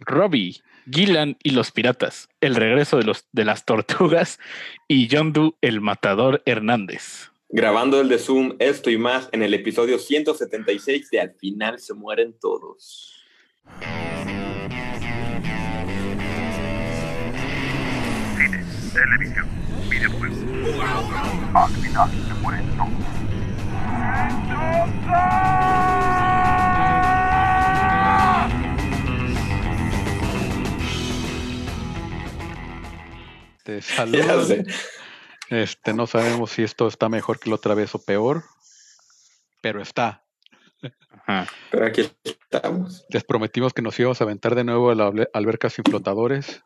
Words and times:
Robbie, 0.00 0.62
Gillan 0.90 1.36
y 1.42 1.50
los 1.50 1.70
piratas, 1.70 2.28
el 2.40 2.54
regreso 2.54 2.96
de, 2.98 3.04
los, 3.04 3.26
de 3.32 3.44
las 3.44 3.64
tortugas 3.64 4.38
y 4.86 5.08
John 5.10 5.32
Doe, 5.32 5.54
el 5.60 5.80
matador 5.80 6.42
Hernández. 6.46 7.30
Grabando 7.50 8.00
el 8.00 8.08
de 8.08 8.18
Zoom, 8.18 8.56
esto 8.58 8.90
y 8.90 8.98
más 8.98 9.28
en 9.32 9.42
el 9.42 9.54
episodio 9.54 9.98
176 9.98 11.10
de 11.10 11.20
Al 11.20 11.34
final 11.34 11.78
se 11.78 11.94
mueren 11.94 12.34
todos. 12.38 13.24
Cine, 18.36 18.64
televisión, 18.92 19.48
videojuegos. 19.88 20.38
Al 21.54 21.70
final 21.70 22.10
se 22.10 22.34
mueren 22.34 22.66
todos. 22.76 23.18
Te 33.68 33.80
Ya 33.82 33.96
saludo. 33.96 34.44
sé. 34.46 34.64
Este, 35.50 35.92
no 35.92 36.06
sabemos 36.06 36.50
si 36.52 36.62
esto 36.62 36.86
está 36.88 37.10
mejor 37.10 37.38
que 37.38 37.50
la 37.50 37.56
otra 37.56 37.74
vez 37.74 37.94
o 37.94 37.98
peor, 38.02 38.44
pero 39.60 39.82
está. 39.82 40.24
Ajá. 41.26 41.46
Pero 41.70 41.84
aquí 41.86 42.10
estamos. 42.24 43.04
Les 43.10 43.24
prometimos 43.24 43.74
que 43.74 43.82
nos 43.82 43.98
íbamos 44.00 44.20
a 44.22 44.24
aventar 44.24 44.54
de 44.54 44.64
nuevo 44.64 44.90
a 44.90 44.94
la 44.94 45.08
albe- 45.10 45.28
alberca 45.34 45.68
sin 45.68 45.84
flotadores. 45.84 46.62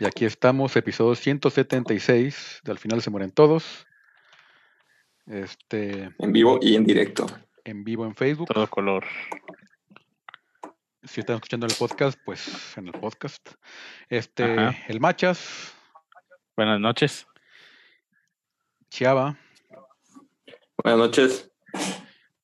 Y 0.00 0.06
aquí 0.06 0.24
estamos, 0.24 0.74
episodio 0.76 1.14
176. 1.14 2.60
De 2.64 2.72
al 2.72 2.78
final 2.78 3.02
se 3.02 3.10
mueren 3.10 3.32
todos. 3.32 3.86
Este, 5.26 6.10
En 6.18 6.32
vivo 6.32 6.58
y 6.62 6.74
en 6.76 6.84
directo. 6.84 7.26
en 7.64 7.84
vivo 7.84 8.06
en 8.06 8.14
Facebook. 8.14 8.48
Todo 8.48 8.66
color. 8.68 9.04
Si 11.02 11.20
están 11.20 11.36
escuchando 11.36 11.66
el 11.66 11.74
podcast, 11.74 12.18
pues 12.24 12.76
en 12.76 12.86
el 12.88 12.92
podcast. 12.92 13.48
Este, 14.08 14.44
Ajá. 14.44 14.76
el 14.88 15.00
Machas, 15.00 15.74
Buenas 16.56 16.78
noches. 16.80 17.26
Chiava 18.90 19.38
Buenas 20.82 20.98
noches. 20.98 21.50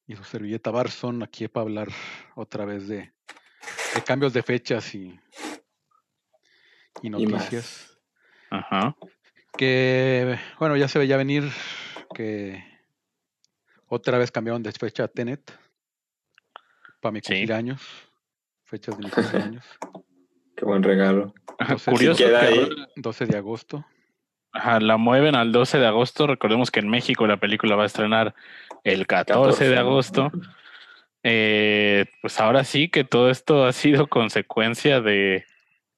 y 0.07 0.17
su 0.17 0.25
servilleta 0.25 0.71
Barson 0.71 1.23
aquí 1.23 1.49
para 1.49 1.63
hablar 1.65 1.89
otra 2.35 2.65
vez 2.65 2.87
de, 2.89 3.13
de 3.95 4.05
cambios 4.05 4.33
de 4.33 4.43
fechas 4.43 4.95
y, 4.95 5.19
y 7.03 7.11
noticias. 7.11 7.99
Ajá. 8.51 8.97
Que, 9.59 10.39
bueno, 10.59 10.77
ya 10.77 10.89
se 10.89 10.99
veía 10.99 11.17
venir 11.19 11.51
que 12.15 12.65
otra 13.89 14.17
vez 14.19 14.31
cambiaron 14.31 14.63
de 14.63 14.73
fecha 14.73 15.05
a 15.05 15.09
Tenet 15.09 15.53
para 17.01 17.13
mi 17.13 17.21
Sí. 17.21 17.35
cumpleaños. 17.35 17.83
Fechas 18.67 18.97
de 18.99 19.05
mi 19.05 19.11
cumpleaños. 19.11 19.65
Qué 20.57 20.65
buen 20.65 20.83
regalo. 20.83 21.35
Ajá, 21.59 21.77
Curioso 21.85 22.19
queda 22.25 22.41
que 22.41 22.47
ahí. 22.47 22.59
ahora- 22.59 22.89
12 22.97 23.27
de 23.27 23.37
agosto. 23.39 23.85
ajá, 24.53 24.81
la 24.81 24.97
mueven 24.97 25.35
al 25.35 25.53
12 25.53 25.79
de 25.79 25.87
agosto. 25.87 26.27
Recordemos 26.27 26.71
que 26.71 26.81
en 26.81 26.89
México 26.89 27.27
la 27.27 27.37
película 27.39 27.77
va 27.77 27.83
a 27.85 27.87
estrenar 27.87 28.35
el 28.85 29.07
14 29.07 29.65
de 29.69 29.75
14. 29.75 29.79
agosto. 29.79 30.31
Eh, 31.23 32.07
pues 32.23 32.41
ahora 32.41 32.65
sí 32.65 32.89
que 32.89 33.05
todo 33.05 33.31
esto 33.31 33.65
ha 33.67 33.73
sido 33.73 34.07
consecuencia 34.09 35.01
de 35.01 35.45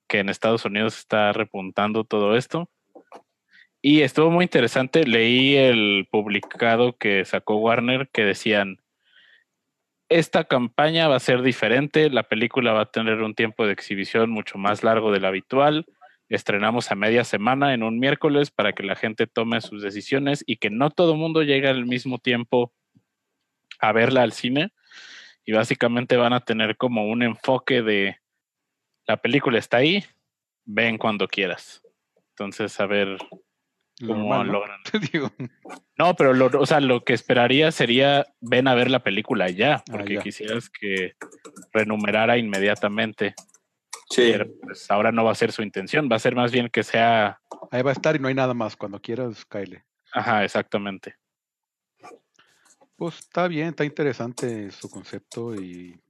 que 0.08 0.20
en 0.20 0.28
Estados 0.28 0.64
Unidos 0.64 0.98
está 0.98 1.32
repuntando 1.32 2.04
todo 2.04 2.36
esto. 2.36 2.68
Y 3.80 4.00
estuvo 4.02 4.30
muy 4.30 4.44
interesante. 4.44 5.04
Leí 5.06 5.54
el 5.56 6.08
publicado 6.10 6.96
que 6.96 7.24
sacó 7.24 7.56
Warner 7.58 8.08
que 8.08 8.24
decían, 8.24 8.78
esta 10.08 10.44
campaña 10.44 11.08
va 11.08 11.16
a 11.16 11.20
ser 11.20 11.42
diferente, 11.42 12.10
la 12.10 12.22
película 12.22 12.72
va 12.72 12.82
a 12.82 12.90
tener 12.90 13.22
un 13.22 13.34
tiempo 13.34 13.66
de 13.66 13.72
exhibición 13.72 14.30
mucho 14.30 14.58
más 14.58 14.82
largo 14.82 15.12
del 15.12 15.24
habitual. 15.24 15.86
Estrenamos 16.28 16.90
a 16.90 16.94
media 16.94 17.24
semana 17.24 17.74
en 17.74 17.82
un 17.82 17.98
miércoles 17.98 18.50
para 18.50 18.72
que 18.72 18.82
la 18.82 18.96
gente 18.96 19.26
tome 19.26 19.60
sus 19.60 19.82
decisiones 19.82 20.44
y 20.46 20.56
que 20.56 20.70
no 20.70 20.90
todo 20.90 21.12
el 21.12 21.18
mundo 21.18 21.42
llegue 21.42 21.68
al 21.68 21.86
mismo 21.86 22.18
tiempo 22.18 22.72
a 23.80 23.92
verla 23.92 24.22
al 24.22 24.32
cine. 24.32 24.72
Y 25.44 25.52
básicamente 25.52 26.16
van 26.16 26.32
a 26.32 26.40
tener 26.40 26.76
como 26.76 27.06
un 27.06 27.22
enfoque 27.22 27.82
de 27.82 28.18
la 29.06 29.16
película 29.16 29.58
está 29.58 29.78
ahí, 29.78 30.04
ven 30.66 30.98
cuando 30.98 31.28
quieras. 31.28 31.82
Entonces, 32.30 32.78
a 32.78 32.86
ver 32.86 33.16
Normal, 34.00 34.46
¿no? 34.46 34.52
logran. 34.52 34.80
Digo, 35.12 35.30
No, 35.96 36.14
pero 36.14 36.32
lo, 36.34 36.46
o 36.60 36.66
sea, 36.66 36.80
lo 36.80 37.04
que 37.04 37.12
esperaría 37.14 37.72
sería 37.72 38.26
ven 38.40 38.68
a 38.68 38.74
ver 38.74 38.90
la 38.90 39.02
película 39.02 39.50
ya, 39.50 39.82
porque 39.90 40.14
ya. 40.14 40.22
quisieras 40.22 40.70
que 40.70 41.14
renumerara 41.72 42.38
inmediatamente. 42.38 43.34
Sí. 44.10 44.28
Pero 44.32 44.46
pues 44.62 44.90
ahora 44.90 45.12
no 45.12 45.24
va 45.24 45.32
a 45.32 45.34
ser 45.34 45.52
su 45.52 45.62
intención, 45.62 46.08
va 46.10 46.16
a 46.16 46.20
ser 46.20 46.34
más 46.34 46.52
bien 46.52 46.68
que 46.70 46.82
sea. 46.82 47.40
ahí 47.70 47.82
va 47.82 47.90
a 47.90 47.92
estar 47.92 48.14
y 48.16 48.18
no 48.18 48.28
hay 48.28 48.34
nada 48.34 48.54
más. 48.54 48.76
Cuando 48.76 49.00
quieras, 49.00 49.44
Kyle. 49.44 49.82
Ajá, 50.12 50.44
exactamente. 50.44 51.16
Pues 52.96 53.18
está 53.18 53.46
bien, 53.48 53.68
está 53.68 53.84
interesante 53.84 54.70
su 54.70 54.90
concepto 54.90 55.54
y 55.54 56.00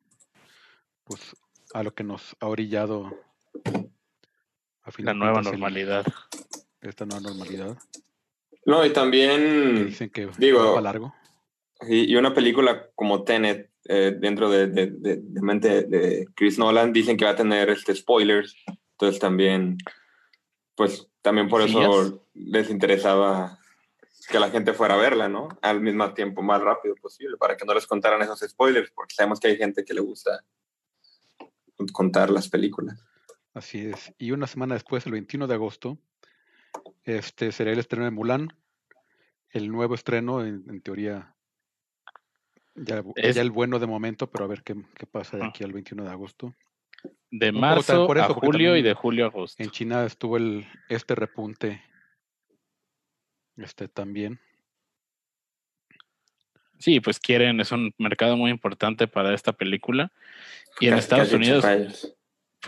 pues 1.04 1.36
a 1.74 1.82
lo 1.82 1.92
que 1.94 2.04
nos 2.04 2.34
ha 2.40 2.46
orillado 2.46 3.10
a 4.82 4.90
fin 4.90 5.04
La 5.04 5.12
de 5.12 5.18
nueva 5.18 5.38
el- 5.40 5.44
normalidad. 5.44 6.06
Esta 6.88 7.06
nueva 7.06 7.20
normalidad. 7.20 7.76
No, 8.64 8.84
y 8.84 8.88
que 8.88 8.94
también. 8.94 9.86
dicen 9.86 10.10
que 10.10 10.28
digo- 10.38 10.58
va 10.60 10.70
para 10.74 10.80
largo. 10.82 11.14
Y, 11.88 12.12
y 12.12 12.16
una 12.16 12.34
película 12.34 12.88
como 12.94 13.22
Tenet, 13.24 13.70
eh, 13.84 14.16
dentro 14.18 14.50
de, 14.50 14.66
de, 14.66 14.86
de- 14.90 15.16
de 15.22 15.40
mente 15.42 15.82
de 15.84 16.26
Chris 16.34 16.58
Nolan, 16.58 16.92
dicen 16.92 17.16
que 17.16 17.24
va 17.24 17.30
a 17.32 17.36
tener 17.36 17.70
este, 17.70 17.94
spoilers. 17.94 18.56
Entonces 18.92 19.20
también, 19.20 19.78
pues 20.74 21.06
también 21.22 21.48
por 21.48 21.62
eso 21.62 22.26
les 22.34 22.68
interesaba 22.70 23.58
que 24.28 24.38
la 24.40 24.50
gente 24.50 24.72
fuera 24.74 24.94
a 24.94 24.98
verla, 24.98 25.28
¿no? 25.28 25.48
Al 25.62 25.80
mismo 25.80 26.12
tiempo, 26.12 26.42
más 26.42 26.60
rápido 26.60 26.94
posible, 26.96 27.36
para 27.38 27.56
que 27.56 27.64
no 27.64 27.72
les 27.74 27.86
contaran 27.86 28.20
esos 28.20 28.40
spoilers, 28.40 28.90
porque 28.90 29.14
sabemos 29.14 29.38
que 29.40 29.48
hay 29.48 29.56
gente 29.56 29.84
que 29.84 29.94
le 29.94 30.00
gusta 30.00 30.44
contar 31.92 32.28
las 32.30 32.48
películas. 32.48 32.98
Así 33.54 33.86
es. 33.86 34.12
Y 34.18 34.32
una 34.32 34.46
semana 34.46 34.74
después, 34.74 35.06
el 35.06 35.12
21 35.12 35.46
de 35.46 35.54
agosto, 35.54 35.98
este 37.04 37.52
será 37.52 37.72
el 37.72 37.78
estreno 37.78 38.04
de 38.04 38.10
Mulan. 38.10 38.48
El 39.50 39.68
nuevo 39.70 39.94
estreno, 39.94 40.44
en, 40.44 40.64
en 40.68 40.80
teoría, 40.82 41.34
ya, 42.74 43.02
bu- 43.02 43.12
Es- 43.16 43.36
ya 43.36 43.42
el 43.42 43.50
bueno 43.50 43.78
de 43.78 43.86
momento, 43.86 44.30
pero 44.30 44.44
a 44.44 44.48
ver 44.48 44.62
qué, 44.62 44.74
qué 44.94 45.06
pasa 45.06 45.36
de 45.38 45.44
Ah. 45.44 45.46
aquí 45.48 45.64
al 45.64 45.72
21 45.72 46.04
de 46.04 46.10
agosto. 46.10 46.54
De 47.30 47.50
Un 47.50 47.60
marzo 47.60 48.06
por 48.06 48.18
a 48.18 48.24
eso, 48.24 48.34
julio 48.34 48.76
y 48.76 48.82
de 48.82 48.94
julio 48.94 49.24
a 49.24 49.28
agosto. 49.28 49.62
En 49.62 49.70
China 49.70 50.04
estuvo 50.04 50.36
el, 50.36 50.66
este 50.88 51.14
repunte. 51.14 51.82
Este 53.56 53.88
también. 53.88 54.38
Sí, 56.78 57.00
pues 57.00 57.18
quieren, 57.18 57.60
es 57.60 57.72
un 57.72 57.92
mercado 57.98 58.36
muy 58.36 58.50
importante 58.50 59.08
para 59.08 59.34
esta 59.34 59.52
película. 59.52 60.12
Y 60.80 60.86
en 60.88 60.94
Estados 60.94 61.32
Unidos, 61.32 61.62
fallos. 61.64 62.14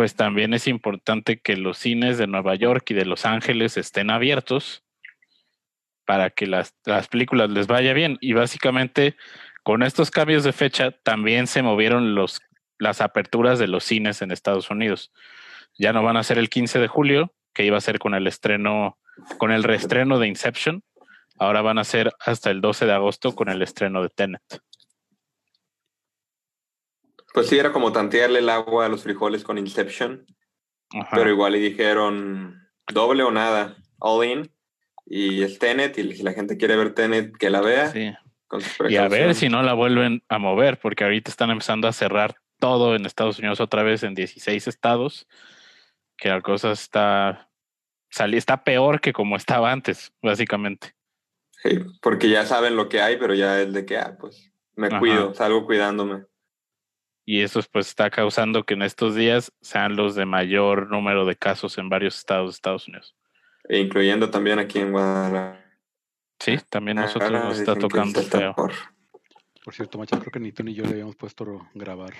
Pues 0.01 0.17
también 0.17 0.55
es 0.55 0.67
importante 0.67 1.43
que 1.43 1.59
los 1.59 1.77
cines 1.77 2.17
de 2.17 2.27
Nueva 2.27 2.55
York 2.55 2.87
y 2.89 2.95
de 2.95 3.05
Los 3.05 3.27
Ángeles 3.27 3.77
estén 3.77 4.09
abiertos 4.09 4.83
para 6.07 6.31
que 6.31 6.47
las, 6.47 6.75
las 6.87 7.07
películas 7.09 7.51
les 7.51 7.67
vaya 7.67 7.93
bien. 7.93 8.17
Y 8.23 8.33
básicamente 8.33 9.15
con 9.63 9.83
estos 9.83 10.11
cambios 10.11 10.43
de 10.43 10.55
fecha 10.55 10.93
también 11.03 11.47
se 11.47 11.61
movieron 11.61 12.15
los, 12.15 12.41
las 12.79 13.03
aperturas 13.03 13.59
de 13.59 13.69
los 13.69 13.85
cines 13.85 14.23
en 14.23 14.31
Estados 14.31 14.71
Unidos. 14.71 15.13
Ya 15.77 15.93
no 15.93 16.03
van 16.03 16.17
a 16.17 16.23
ser 16.23 16.39
el 16.39 16.49
15 16.49 16.79
de 16.79 16.89
julio, 16.89 17.35
que 17.53 17.67
iba 17.67 17.77
a 17.77 17.83
ser 17.83 17.99
con 17.99 18.15
el 18.15 18.27
estreno, 18.27 18.97
con 19.37 19.53
el 19.53 19.65
reestreno 19.65 20.19
de 20.19 20.29
Inception. 20.29 20.83
Ahora 21.39 21.61
van 21.61 21.77
a 21.77 21.85
ser 21.85 22.15
hasta 22.21 22.51
el 22.51 22.63
12 22.63 22.87
de 22.87 22.93
agosto 22.95 23.35
con 23.35 23.51
el 23.51 23.61
estreno 23.61 24.03
de 24.03 24.09
Tenet. 24.09 24.63
Pues 27.33 27.49
sí, 27.49 27.59
era 27.59 27.73
como 27.73 27.93
tantearle 27.93 28.41
el 28.41 28.49
agua 28.49 28.87
a 28.87 28.89
los 28.89 29.03
frijoles 29.03 29.45
con 29.45 29.59
Inception. 29.59 30.27
Ajá. 30.93 31.17
pero 31.17 31.31
igual 31.31 31.53
le 31.53 31.59
dijeron 31.59 32.69
doble 32.93 33.23
o 33.23 33.31
nada, 33.31 33.77
all 33.99 34.27
in, 34.27 34.51
y 35.07 35.43
es 35.43 35.59
Tenet, 35.59 35.97
y 35.99 36.13
si 36.15 36.23
la 36.23 36.33
gente 36.33 36.57
quiere 36.57 36.77
ver 36.77 36.95
Tenet, 36.95 37.37
que 37.37 37.51
la 37.51 37.61
vea. 37.61 37.93
Sí. 37.93 38.13
Y 38.89 38.97
a 38.97 39.07
ver 39.07 39.37
si 39.37 39.49
no 39.49 39.63
la 39.63 39.75
vuelven 39.75 40.25
a 40.29 40.39
mover, 40.39 40.81
porque 40.81 41.05
ahorita 41.05 41.31
están 41.31 41.51
empezando 41.51 41.87
a 41.87 41.93
cerrar 41.93 42.35
todo 42.59 42.97
en 42.97 43.07
Estados 43.07 43.39
Unidos 43.39 43.61
otra 43.61 43.85
vez 43.85 44.03
en 44.03 44.15
16 44.15 44.67
estados, 44.67 45.29
que 46.17 46.29
la 46.29 46.41
cosa 46.43 46.73
está, 46.73 47.49
está 48.11 48.65
peor 48.65 49.01
que 49.01 49.13
como 49.13 49.37
estaba 49.37 49.71
antes, 49.71 50.13
básicamente. 50.21 50.95
Sí, 51.63 51.79
porque 52.03 52.29
ya 52.29 52.45
saben 52.45 52.75
lo 52.75 52.89
que 52.89 53.01
hay, 53.01 53.19
pero 53.19 53.35
ya 53.35 53.61
es 53.61 53.73
de 53.73 53.87
que, 53.87 53.99
ah, 53.99 54.17
pues 54.19 54.53
me 54.75 54.89
Ajá. 54.89 54.99
cuido, 54.99 55.35
salgo 55.35 55.65
cuidándome. 55.65 56.25
Y 57.31 57.43
eso 57.43 57.61
pues 57.71 57.87
está 57.87 58.11
causando 58.11 58.65
que 58.65 58.75
en 58.75 58.83
estos 58.83 59.15
días 59.15 59.53
sean 59.61 59.95
los 59.95 60.17
de 60.17 60.27
mayor 60.27 60.91
número 60.91 61.25
de 61.25 61.37
casos 61.37 61.79
en 61.79 61.89
varios 61.89 62.19
estados 62.19 62.51
de 62.51 62.55
Estados 62.57 62.89
Unidos. 62.89 63.15
E 63.69 63.79
incluyendo 63.79 64.31
también 64.31 64.59
aquí 64.59 64.81
en 64.81 64.91
Guadalajara. 64.91 65.65
Sí, 66.41 66.59
también 66.69 66.97
nosotros 66.97 67.31
Ahora 67.31 67.45
nos 67.45 67.61
está 67.61 67.77
tocando 67.77 68.19
está 68.19 68.37
feo. 68.37 68.55
peor. 68.57 68.73
Por 69.65 69.73
cierto, 69.73 69.97
Macha, 69.97 70.19
creo 70.19 70.33
que 70.33 70.41
ni 70.41 70.51
tú 70.51 70.65
ni 70.65 70.75
yo 70.75 70.83
le 70.83 70.91
habíamos 70.91 71.15
puesto 71.15 71.69
grabar 71.73 72.15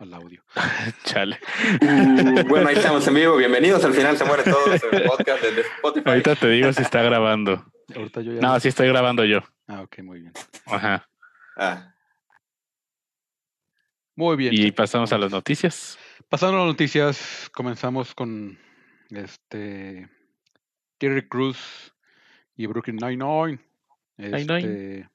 al 0.00 0.12
audio. 0.14 0.42
Chale. 1.04 1.38
Uh, 1.80 2.42
bueno, 2.48 2.70
ahí 2.70 2.74
estamos 2.74 3.06
en 3.06 3.14
vivo. 3.14 3.36
Bienvenidos. 3.36 3.84
Al 3.84 3.94
final 3.94 4.16
se 4.16 4.24
muere 4.24 4.42
todo 4.42 4.64
el 4.72 5.02
podcast 5.04 5.44
de, 5.44 5.60
Spotify. 5.60 6.08
Ahorita 6.08 6.34
te 6.34 6.48
digo 6.48 6.72
si 6.72 6.82
está 6.82 7.04
grabando. 7.04 7.66
Ahorita 7.94 8.20
yo 8.20 8.32
ya. 8.32 8.40
No, 8.40 8.58
sí 8.58 8.66
estoy 8.66 8.88
grabando 8.88 9.24
yo. 9.24 9.44
Ah, 9.68 9.82
ok, 9.82 10.00
muy 10.02 10.22
bien. 10.22 10.32
Ajá. 10.66 11.08
Ah, 11.56 11.94
Muy 14.20 14.36
bien. 14.36 14.52
Y 14.52 14.70
pasamos 14.70 15.10
a 15.14 15.18
las 15.18 15.30
noticias. 15.30 15.98
Pasando 16.28 16.56
a 16.58 16.60
las 16.60 16.68
noticias, 16.68 17.50
comenzamos 17.54 18.14
con 18.14 18.58
este 19.08 20.10
Terry 20.98 21.26
Cruz 21.26 21.94
y 22.54 22.66
Brooklyn 22.66 22.96
Nine-Nine. 22.96 23.58
Nine-Nine. 24.18 24.58
Este, 24.58 25.08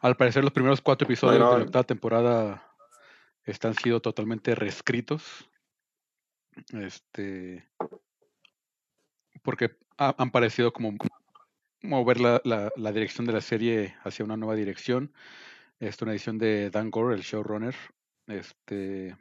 al 0.00 0.16
parecer, 0.16 0.42
los 0.44 0.52
primeros 0.54 0.80
cuatro 0.80 1.04
episodios 1.06 1.34
de 1.34 1.58
la 1.58 1.64
octava 1.66 1.84
temporada 1.84 2.74
están 3.44 3.74
sido 3.74 4.00
totalmente 4.00 4.54
reescritos. 4.54 5.50
Este. 6.72 7.68
Porque 9.42 9.76
ha- 9.98 10.14
han 10.16 10.30
parecido 10.30 10.72
como 10.72 10.94
mover 11.82 12.18
la, 12.18 12.40
la- 12.44 12.72
la 12.76 12.92
dirección 12.92 13.26
de 13.26 13.34
la 13.34 13.42
serie 13.42 13.94
hacia 14.04 14.24
una 14.24 14.38
nueva 14.38 14.54
dirección. 14.54 15.12
Es 15.80 16.00
una 16.00 16.12
edición 16.12 16.38
de 16.38 16.70
Dan 16.70 16.90
Gore, 16.90 17.14
el 17.14 17.20
showrunner. 17.20 17.74
Este. 18.26 19.16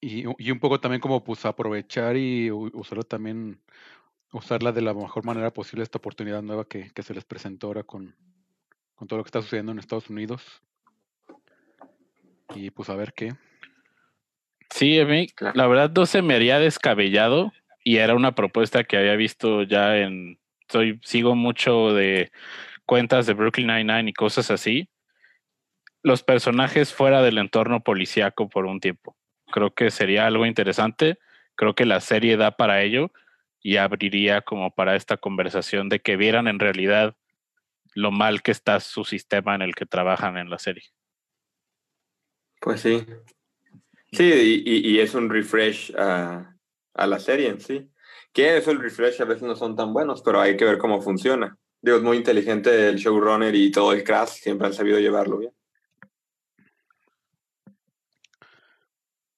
Y, 0.00 0.24
y 0.38 0.50
un 0.50 0.60
poco 0.60 0.80
también 0.80 1.00
como 1.00 1.24
pues 1.24 1.44
aprovechar 1.44 2.16
y 2.16 2.50
u- 2.50 2.70
usarla 2.72 3.02
también, 3.02 3.60
usarla 4.32 4.70
de 4.72 4.82
la 4.82 4.94
mejor 4.94 5.24
manera 5.24 5.52
posible 5.52 5.82
esta 5.82 5.98
oportunidad 5.98 6.42
nueva 6.42 6.66
que, 6.68 6.90
que 6.92 7.02
se 7.02 7.14
les 7.14 7.24
presentó 7.24 7.66
ahora 7.66 7.82
con, 7.82 8.14
con 8.94 9.08
todo 9.08 9.18
lo 9.18 9.24
que 9.24 9.28
está 9.28 9.42
sucediendo 9.42 9.72
en 9.72 9.78
Estados 9.80 10.08
Unidos. 10.08 10.62
Y 12.54 12.70
pues 12.70 12.88
a 12.90 12.94
ver 12.94 13.12
qué. 13.12 13.34
Sí, 14.70 15.00
a 15.00 15.04
mí, 15.04 15.26
la 15.54 15.66
verdad 15.66 15.90
no 15.94 16.06
se 16.06 16.22
me 16.22 16.34
haría 16.34 16.58
descabellado 16.58 17.52
y 17.82 17.96
era 17.96 18.14
una 18.14 18.34
propuesta 18.34 18.84
que 18.84 18.96
había 18.96 19.16
visto 19.16 19.62
ya 19.62 19.96
en. 19.98 20.38
Soy, 20.68 21.00
sigo 21.02 21.34
mucho 21.34 21.94
de 21.94 22.30
cuentas 22.84 23.26
de 23.26 23.32
Brooklyn 23.32 23.68
Nine-Nine 23.68 24.10
y 24.10 24.12
cosas 24.12 24.50
así. 24.50 24.88
Los 26.08 26.22
personajes 26.22 26.94
fuera 26.94 27.20
del 27.20 27.36
entorno 27.36 27.82
policíaco 27.82 28.48
por 28.48 28.64
un 28.64 28.80
tiempo. 28.80 29.14
Creo 29.52 29.74
que 29.74 29.90
sería 29.90 30.26
algo 30.26 30.46
interesante. 30.46 31.18
Creo 31.54 31.74
que 31.74 31.84
la 31.84 32.00
serie 32.00 32.38
da 32.38 32.52
para 32.52 32.80
ello 32.80 33.12
y 33.60 33.76
abriría 33.76 34.40
como 34.40 34.74
para 34.74 34.96
esta 34.96 35.18
conversación 35.18 35.90
de 35.90 36.00
que 36.00 36.16
vieran 36.16 36.48
en 36.48 36.60
realidad 36.60 37.14
lo 37.92 38.10
mal 38.10 38.40
que 38.40 38.52
está 38.52 38.80
su 38.80 39.04
sistema 39.04 39.54
en 39.54 39.60
el 39.60 39.74
que 39.74 39.84
trabajan 39.84 40.38
en 40.38 40.48
la 40.48 40.58
serie. 40.58 40.84
pues 42.62 42.80
sí. 42.80 43.04
Sí, 44.10 44.62
y, 44.64 45.00
es 45.00 45.14
un 45.14 45.28
refresh 45.28 45.94
a, 45.94 46.56
la 46.94 47.18
serie 47.18 47.50
en 47.50 47.60
sí. 47.60 47.86
Que 48.32 48.56
esos 48.56 48.78
refresh 48.78 49.20
a 49.20 49.26
veces 49.26 49.42
no 49.42 49.56
son 49.56 49.76
tan 49.76 49.92
buenos, 49.92 50.22
pero 50.22 50.40
hay 50.40 50.56
que 50.56 50.64
ver 50.64 50.78
cómo 50.78 51.02
funciona. 51.02 51.58
Digo, 51.82 51.98
es 51.98 52.02
muy 52.02 52.16
inteligente 52.16 52.88
el 52.88 52.96
showrunner 52.96 53.54
y 53.54 53.70
todo 53.70 53.92
el 53.92 54.02
cast, 54.04 54.42
siempre 54.42 54.68
han 54.68 54.72
sabido 54.72 54.98
llevarlo 54.98 55.36
bien. 55.36 55.57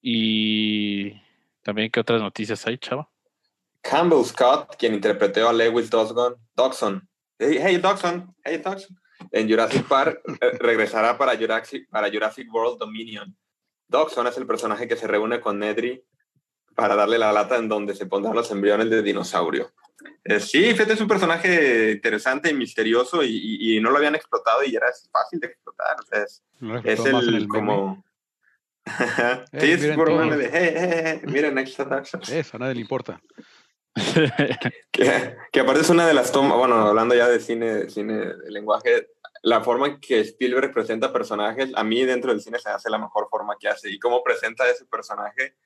Y 0.02 1.12
también, 1.62 1.90
¿qué 1.90 2.00
otras 2.00 2.20
noticias 2.20 2.66
hay, 2.66 2.78
chava? 2.78 3.08
Campbell 3.82 4.24
Scott, 4.24 4.76
quien 4.78 4.94
interpretó 4.94 5.48
a 5.48 5.52
Lewis 5.52 5.90
Dawson, 5.90 6.36
Dawson. 6.54 7.08
Hey, 7.38 7.58
hey, 7.60 7.78
Dawson, 7.78 8.34
hey 8.44 8.60
Dawson, 8.62 8.98
en 9.32 9.48
Jurassic 9.48 9.86
Park 9.88 10.20
eh, 10.40 10.50
regresará 10.58 11.16
para 11.16 11.36
Jurassic, 11.36 11.88
para 11.88 12.10
Jurassic 12.10 12.52
World 12.52 12.78
Dominion. 12.78 13.34
Dawson 13.88 14.26
es 14.26 14.36
el 14.36 14.46
personaje 14.46 14.86
que 14.86 14.96
se 14.96 15.06
reúne 15.06 15.40
con 15.40 15.58
Nedry 15.58 16.04
para 16.74 16.94
darle 16.94 17.18
la 17.18 17.32
lata 17.32 17.56
en 17.56 17.68
donde 17.68 17.94
se 17.94 18.06
pondrán 18.06 18.34
los 18.34 18.50
embriones 18.50 18.88
de 18.90 19.02
dinosaurio. 19.02 19.70
Eh, 20.24 20.40
sí, 20.40 20.72
fíjate, 20.72 20.92
es 20.94 21.00
un 21.00 21.08
personaje 21.08 21.92
interesante 21.92 22.50
y 22.50 22.54
misterioso 22.54 23.22
y, 23.22 23.28
y- 23.30 23.76
y 23.76 23.80
no 23.80 23.90
lo 23.90 23.96
habían 23.98 24.14
explotado 24.14 24.62
y 24.64 24.74
era 24.74 24.86
fácil 25.10 25.40
de 25.40 25.48
explotar. 25.48 25.96
es, 26.12 26.42
es 26.84 27.04
el, 27.06 27.48
como... 27.48 28.04
sí, 29.60 29.72
es 29.72 29.96
por 29.96 30.36
de, 30.36 30.50
hey, 30.52 30.74
hey, 30.76 31.20
miren, 31.24 31.58
aquí 31.58 31.70
está 31.70 31.84
Dawson. 31.84 32.20
Eso, 32.22 32.56
a 32.56 32.60
nadie 32.60 32.74
le 32.74 32.80
importa. 32.80 33.20
Que, 34.92 35.36
que 35.52 35.60
aparte 35.60 35.82
es 35.82 35.90
una 35.90 36.06
de 36.06 36.14
las 36.14 36.32
tomas, 36.32 36.58
bueno, 36.58 36.74
hablando 36.74 37.14
ya 37.14 37.28
de 37.28 37.40
cine, 37.40 37.88
cine 37.88 38.14
de 38.14 38.50
lenguaje, 38.50 39.08
la 39.42 39.62
forma 39.62 39.86
en 39.86 40.00
que 40.00 40.20
Spielberg 40.20 40.72
presenta 40.72 41.12
personajes, 41.12 41.70
a 41.74 41.84
mí 41.84 42.04
dentro 42.04 42.32
del 42.32 42.40
cine 42.40 42.58
se 42.58 42.68
hace 42.68 42.90
la 42.90 42.98
mejor 42.98 43.28
forma 43.30 43.56
que 43.58 43.68
hace. 43.68 43.90
Y 43.90 43.98
cómo 43.98 44.22
presenta 44.22 44.68
ese 44.68 44.84
personaje 44.84 45.56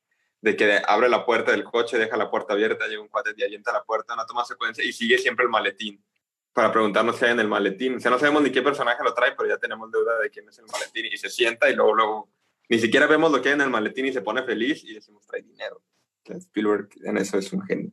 de 0.41 0.57
que 0.57 0.81
abre 0.87 1.09
la 1.09 1.25
puerta 1.25 1.53
del 1.53 1.65
coche, 1.65 1.99
deja 1.99 2.17
la 2.17 2.31
puerta 2.31 2.53
abierta, 2.53 2.87
llega 2.87 3.03
un 3.03 3.09
cuate 3.09 3.31
y 3.37 3.43
avienta 3.43 3.73
la 3.73 3.83
puerta, 3.83 4.15
una 4.15 4.27
toma 4.27 4.45
secuencia 4.45 4.85
y 4.85 4.93
sigue 4.93 5.19
siempre 5.19 5.45
el 5.45 5.51
maletín 5.51 6.05
para 6.53 6.71
preguntarnos 6.71 7.19
qué 7.19 7.25
hay 7.25 7.33
en 7.33 7.41
el 7.41 7.49
maletín. 7.49 7.97
O 7.97 8.01
sea, 8.01 8.11
no 8.11 8.19
sabemos 8.19 8.43
ni 8.43 8.53
qué 8.53 8.63
personaje 8.63 9.03
lo 9.03 9.13
trae, 9.13 9.33
pero 9.37 9.49
ya 9.49 9.59
tenemos 9.59 9.91
duda 9.91 10.19
de 10.21 10.31
quién 10.31 10.49
es 10.49 10.59
el 10.59 10.67
maletín 10.67 11.07
y 11.07 11.17
se 11.17 11.29
sienta 11.29 11.69
y 11.69 11.75
luego, 11.75 11.95
luego, 11.95 12.29
ni 12.69 12.79
siquiera 12.79 13.07
vemos 13.07 13.31
lo 13.31 13.43
que 13.43 13.49
hay 13.49 13.55
en 13.55 13.61
el 13.61 13.71
maletín 13.71 14.07
y 14.07 14.13
se 14.13 14.23
pone 14.23 14.43
feliz 14.43 14.85
y 14.85 14.95
decimos, 14.95 15.27
trae 15.27 15.43
dinero. 15.43 15.83
Spielberg 16.25 16.89
en 17.05 17.19
eso 17.19 17.39
es 17.39 17.53
un 17.53 17.63
genio. 17.63 17.93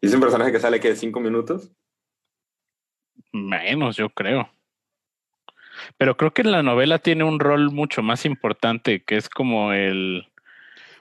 Y 0.00 0.06
es 0.06 0.14
un 0.14 0.20
personaje 0.20 0.52
que 0.52 0.60
sale 0.60 0.80
que 0.80 0.88
de 0.88 0.96
cinco 0.96 1.20
minutos. 1.20 1.70
Menos, 3.32 3.96
yo 3.96 4.08
creo. 4.10 4.48
Pero 5.98 6.16
creo 6.16 6.32
que 6.32 6.42
en 6.42 6.52
la 6.52 6.62
novela 6.62 6.98
tiene 6.98 7.24
un 7.24 7.40
rol 7.40 7.70
mucho 7.70 8.02
más 8.02 8.24
importante, 8.24 9.02
que 9.02 9.16
es 9.16 9.28
como 9.28 9.72
el. 9.72 10.28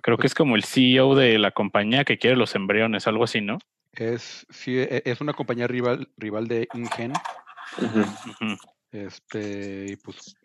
Creo 0.02 0.18
que 0.18 0.28
es 0.28 0.36
como 0.36 0.56
el 0.56 0.64
CEO 0.64 1.16
de 1.16 1.38
la 1.38 1.52
compañía 1.52 2.04
que 2.04 2.18
quiere 2.18 2.36
los 2.36 2.56
embriones, 2.56 3.08
algo 3.08 3.24
así, 3.24 3.40
¿no? 3.40 3.60
Es, 3.94 4.46
sí, 4.50 4.78
e- 4.78 5.04
es 5.06 5.22
una 5.22 5.34
compañía 5.34 5.68
rival, 5.68 6.10
rival 6.18 6.48
de 6.48 6.68
Ingen. 6.74 7.14
Este, 8.92 9.86
y 9.90 9.96
pues, 9.96 10.36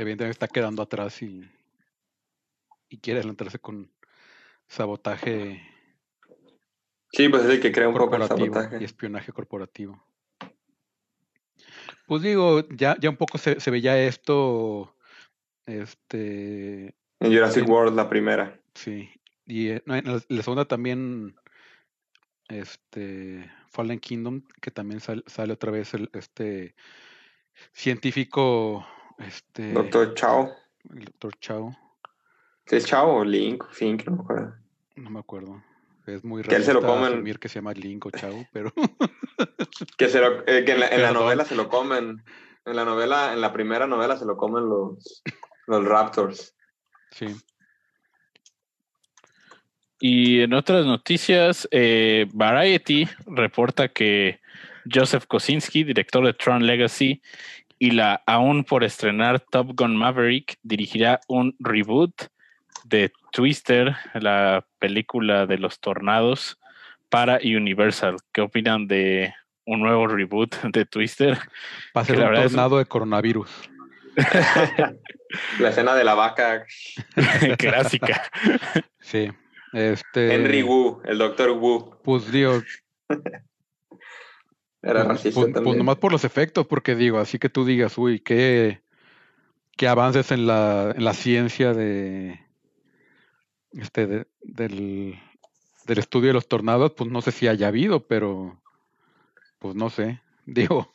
evidentemente 0.00 0.30
está 0.30 0.48
quedando 0.48 0.82
atrás 0.82 1.20
y, 1.22 1.48
y 2.88 2.98
quiere 2.98 3.20
adelantarse 3.20 3.58
con 3.58 3.90
sabotaje 4.66 5.62
Sí, 7.10 7.28
pues 7.30 7.42
es 7.44 7.50
el 7.50 7.60
que 7.60 7.72
crea 7.72 7.88
un 7.88 7.94
poco 7.94 8.16
el 8.16 8.20
corporativo 8.20 8.46
y 8.46 8.58
sabotaje. 8.58 8.84
espionaje 8.84 9.32
corporativo. 9.32 10.04
Pues 12.06 12.22
digo, 12.22 12.66
ya, 12.68 12.96
ya 13.00 13.08
un 13.10 13.16
poco 13.16 13.38
se, 13.38 13.60
se 13.60 13.70
veía 13.70 13.98
esto, 14.02 14.94
este, 15.66 16.94
En 17.20 17.32
Jurassic. 17.32 17.66
World, 17.68 17.96
la 17.96 18.08
primera. 18.08 18.60
sí, 18.74 19.10
y 19.46 19.68
eh, 19.68 19.82
en 19.86 20.04
la, 20.04 20.22
la 20.28 20.42
segunda 20.42 20.66
también, 20.66 21.34
este, 22.48 23.50
Fallen 23.68 23.98
Kingdom, 23.98 24.42
que 24.60 24.70
también 24.70 25.00
sal- 25.00 25.24
sale 25.26 25.54
otra 25.54 25.70
vez 25.70 25.94
el, 25.94 26.10
este 26.12 26.74
científico, 27.72 28.86
este, 29.18 29.72
Doctor 29.72 30.14
Chao. 30.14 30.50
el 30.94 31.04
doctor 31.04 31.34
Chao, 31.40 31.76
¿Sí 32.66 32.76
es 32.76 32.86
Chao 32.86 33.16
o 33.16 33.24
Link? 33.24 33.64
Fink, 33.72 34.04
no 34.06 34.16
me 34.16 34.22
acuerdo. 34.22 34.54
no 34.96 35.10
me 35.10 35.20
acuerdo. 35.20 35.62
Es 36.06 36.24
muy 36.24 36.42
Que 36.42 36.56
él 36.56 36.64
se 36.64 36.72
lo 36.72 36.80
comen. 36.80 37.12
asumir 37.12 37.38
que 37.38 37.48
se 37.48 37.56
llama 37.56 37.72
Link 37.74 38.06
o 38.06 38.10
Chao, 38.10 38.46
pero 38.52 38.72
Que, 39.96 40.08
se 40.08 40.20
lo- 40.20 40.46
eh, 40.46 40.64
que 40.64 40.72
en, 40.72 40.80
la, 40.80 40.88
en 40.88 41.02
la 41.02 41.08
Perdón. 41.08 41.24
novela 41.24 41.44
se 41.44 41.54
lo 41.54 41.68
comen. 41.68 42.22
En 42.64 42.76
la 42.76 42.84
novela, 42.84 43.32
en 43.32 43.40
la 43.40 43.52
primera 43.52 43.86
novela 43.86 44.16
se 44.16 44.24
lo 44.26 44.36
comen 44.36 44.64
los, 44.68 45.22
los 45.66 45.84
Raptors. 45.84 46.54
sí. 47.10 47.26
Y 50.00 50.42
en 50.42 50.52
otras 50.54 50.86
noticias, 50.86 51.66
eh, 51.72 52.26
Variety 52.32 53.08
reporta 53.26 53.88
que 53.88 54.40
Joseph 54.92 55.24
Kosinski, 55.26 55.82
director 55.82 56.24
de 56.24 56.34
Tron 56.34 56.64
Legacy, 56.64 57.20
y 57.78 57.92
la 57.92 58.22
aún 58.26 58.64
por 58.64 58.84
estrenar 58.84 59.40
Top 59.40 59.72
Gun 59.74 59.96
Maverick, 59.96 60.56
dirigirá 60.62 61.20
un 61.28 61.54
reboot 61.58 62.12
de 62.84 63.12
Twister, 63.32 63.96
la 64.14 64.64
película 64.78 65.46
de 65.46 65.58
los 65.58 65.80
tornados, 65.80 66.58
para 67.08 67.38
Universal. 67.42 68.16
¿Qué 68.32 68.40
opinan 68.40 68.86
de 68.86 69.34
un 69.64 69.80
nuevo 69.80 70.06
reboot 70.06 70.54
de 70.62 70.84
Twister? 70.84 71.38
Va 71.96 72.02
a 72.02 72.04
Que 72.04 72.14
ser 72.14 72.18
la 72.18 72.28
un 72.28 72.34
tornado 72.34 72.78
de 72.78 72.86
coronavirus. 72.86 73.50
La 75.60 75.68
escena 75.68 75.94
de 75.94 76.04
la 76.04 76.14
vaca. 76.14 76.64
Clásica. 77.58 78.22
Sí. 79.00 79.28
Este, 79.72 80.34
Henry 80.34 80.62
Wu, 80.62 81.02
el 81.04 81.18
doctor 81.18 81.50
Wu. 81.50 81.98
Pues 82.02 82.32
digo, 82.32 82.62
Era 84.82 85.04
pues, 85.04 85.08
racista 85.08 85.40
pues- 85.40 85.46
pues 85.46 85.54
también. 85.54 85.78
nomás 85.78 85.96
por 85.96 86.12
los 86.12 86.24
efectos, 86.24 86.66
porque 86.66 86.94
digo, 86.94 87.18
así 87.18 87.38
que 87.38 87.48
tú 87.48 87.64
digas, 87.64 87.98
uy, 87.98 88.20
qué, 88.20 88.80
qué 89.76 89.88
avances 89.88 90.30
en 90.30 90.46
la, 90.46 90.92
en 90.96 91.04
la 91.04 91.14
ciencia 91.14 91.72
de 91.74 92.40
este 93.72 94.06
de- 94.06 94.26
del, 94.42 95.18
del 95.86 95.98
estudio 95.98 96.28
de 96.28 96.34
los 96.34 96.48
tornados, 96.48 96.92
pues 96.96 97.10
no 97.10 97.20
sé 97.22 97.32
si 97.32 97.48
haya 97.48 97.68
habido, 97.68 98.06
pero 98.06 98.60
pues 99.58 99.74
no 99.74 99.90
sé. 99.90 100.20
Digo, 100.46 100.92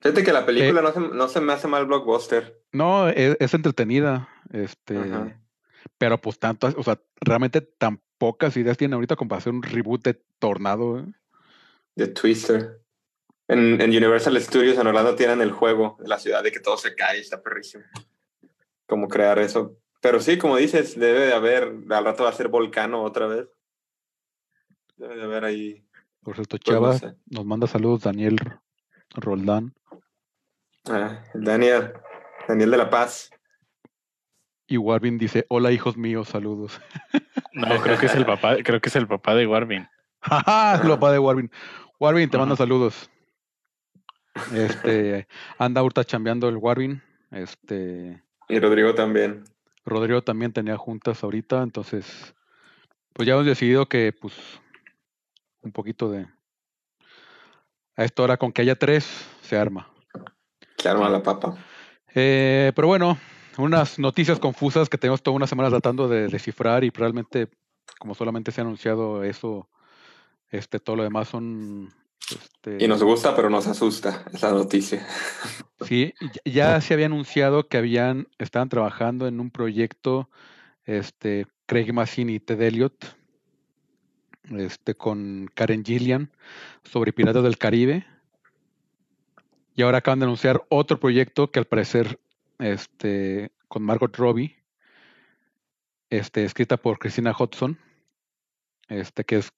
Fíjate 0.00 0.22
que 0.22 0.32
la 0.32 0.46
película 0.46 0.80
no, 0.80 0.92
se, 0.92 1.00
no 1.00 1.28
se 1.28 1.40
me 1.40 1.52
hace 1.52 1.66
mal 1.66 1.86
blockbuster. 1.86 2.62
No, 2.72 3.08
es, 3.08 3.36
es 3.40 3.52
entretenida. 3.54 4.28
Este, 4.52 4.96
Ajá. 4.96 5.36
pero 5.98 6.20
pues 6.20 6.38
tanto, 6.38 6.68
o 6.76 6.82
sea, 6.84 7.00
realmente 7.20 7.60
tan 7.60 8.00
pocas 8.16 8.56
ideas 8.56 8.78
tiene 8.78 8.94
ahorita 8.94 9.16
como 9.16 9.30
para 9.30 9.38
hacer 9.38 9.52
un 9.52 9.62
reboot 9.62 10.04
de 10.04 10.14
Tornado. 10.38 11.00
¿eh? 11.00 11.04
De 11.98 12.06
Twister. 12.06 12.80
En, 13.48 13.80
en 13.80 13.90
Universal 13.90 14.40
Studios 14.40 14.78
en 14.78 14.86
Orlando 14.86 15.16
tienen 15.16 15.40
el 15.40 15.50
juego 15.50 15.96
de 15.98 16.06
la 16.06 16.18
ciudad 16.18 16.44
de 16.44 16.52
que 16.52 16.60
todo 16.60 16.76
se 16.76 16.94
cae, 16.94 17.18
está 17.18 17.42
perrísimo. 17.42 17.82
Cómo 18.86 19.08
crear 19.08 19.40
eso. 19.40 19.76
Pero 20.00 20.20
sí, 20.20 20.38
como 20.38 20.56
dices, 20.56 20.96
debe 20.96 21.26
de 21.26 21.32
haber, 21.32 21.64
al 21.90 22.04
rato 22.04 22.22
va 22.22 22.30
a 22.30 22.34
ser 22.34 22.46
Volcano 22.48 23.02
otra 23.02 23.26
vez. 23.26 23.48
Debe 24.96 25.16
de 25.16 25.22
haber 25.24 25.44
ahí. 25.44 25.84
Por 26.22 26.36
cierto, 26.36 26.56
pues, 26.58 26.68
no 26.68 26.72
Chava, 26.72 26.98
sé. 26.98 27.16
nos 27.30 27.44
manda 27.44 27.66
saludos 27.66 28.02
Daniel 28.02 28.36
Roldán. 29.16 29.74
Ah, 30.88 31.24
Daniel, 31.34 31.94
Daniel 32.46 32.70
de 32.70 32.76
la 32.76 32.90
Paz. 32.90 33.28
Y 34.68 34.76
Warvin 34.76 35.18
dice, 35.18 35.46
hola 35.48 35.72
hijos 35.72 35.96
míos, 35.96 36.28
saludos. 36.28 36.80
No, 37.54 37.80
creo 37.82 37.98
que 37.98 38.06
es 38.06 38.14
el 38.14 38.24
papá, 38.24 38.56
creo 38.62 38.80
que 38.80 38.88
es 38.88 38.94
el 38.96 39.08
papá 39.08 39.34
de 39.34 39.48
Warvin. 39.48 39.88
¡Ja, 40.20 40.74
Es 40.76 40.82
el 40.82 40.88
papá 40.90 41.10
de 41.10 41.18
Warvin. 41.18 41.50
Warvin, 42.00 42.30
te 42.30 42.38
manda 42.38 42.54
Ajá. 42.54 42.62
saludos. 42.64 43.10
Este, 44.54 45.26
anda 45.58 45.80
ahorita 45.80 46.04
chambeando 46.04 46.48
el 46.48 46.56
Warvin. 46.56 47.02
Este, 47.32 48.22
Y 48.48 48.60
Rodrigo 48.60 48.94
también. 48.94 49.42
Rodrigo 49.84 50.22
también 50.22 50.52
tenía 50.52 50.76
juntas 50.76 51.24
ahorita, 51.24 51.62
entonces, 51.62 52.34
pues 53.14 53.26
ya 53.26 53.34
hemos 53.34 53.46
decidido 53.46 53.86
que, 53.86 54.12
pues, 54.12 54.34
un 55.62 55.72
poquito 55.72 56.10
de... 56.10 56.26
A 57.96 58.04
esta 58.04 58.22
hora, 58.22 58.36
con 58.36 58.52
que 58.52 58.62
haya 58.62 58.76
tres, 58.76 59.04
se 59.42 59.56
arma. 59.56 59.90
Se 60.76 60.88
arma 60.88 61.08
la 61.08 61.20
papa. 61.22 61.56
Eh, 62.14 62.70
pero 62.76 62.86
bueno, 62.86 63.18
unas 63.56 63.98
noticias 63.98 64.38
confusas 64.38 64.88
que 64.88 64.98
tenemos 64.98 65.20
toda 65.20 65.34
una 65.36 65.48
semana 65.48 65.68
tratando 65.68 66.06
de 66.06 66.28
descifrar 66.28 66.84
y 66.84 66.90
realmente, 66.90 67.48
como 67.98 68.14
solamente 68.14 68.52
se 68.52 68.60
ha 68.60 68.64
anunciado 68.64 69.24
eso, 69.24 69.68
este, 70.50 70.80
todo 70.80 70.96
lo 70.96 71.02
demás 71.02 71.28
son... 71.28 71.92
Este, 72.30 72.84
Y 72.84 72.88
nos 72.88 73.02
gusta, 73.02 73.34
pero 73.34 73.48
nos 73.48 73.66
asusta 73.66 74.24
esa 74.32 74.52
noticia. 74.52 75.06
Sí, 75.80 76.12
ya 76.44 76.80
se 76.80 76.94
había 76.94 77.06
anunciado 77.06 77.68
que 77.68 77.78
habían, 77.78 78.28
estaban 78.38 78.68
trabajando 78.68 79.26
en 79.26 79.40
un 79.40 79.50
proyecto, 79.50 80.28
este, 80.84 81.46
Craig 81.66 81.92
Mazin 81.92 82.30
y 82.30 82.40
Ted 82.40 82.60
Elliott, 82.60 83.04
este, 84.50 84.94
con 84.94 85.50
Karen 85.54 85.84
Gillian, 85.84 86.30
sobre 86.84 87.12
Piratas 87.12 87.42
del 87.42 87.58
Caribe. 87.58 88.06
Y 89.74 89.82
ahora 89.82 89.98
acaban 89.98 90.18
de 90.18 90.24
anunciar 90.24 90.64
otro 90.70 90.98
proyecto 90.98 91.50
que 91.50 91.60
al 91.60 91.66
parecer, 91.66 92.18
este, 92.58 93.52
con 93.68 93.82
Margot 93.82 94.16
Robbie, 94.16 94.56
este, 96.10 96.44
escrita 96.44 96.76
por 96.78 96.98
Christina 96.98 97.32
Hodson, 97.36 97.78
este, 98.88 99.24
que 99.24 99.36
es 99.36 99.52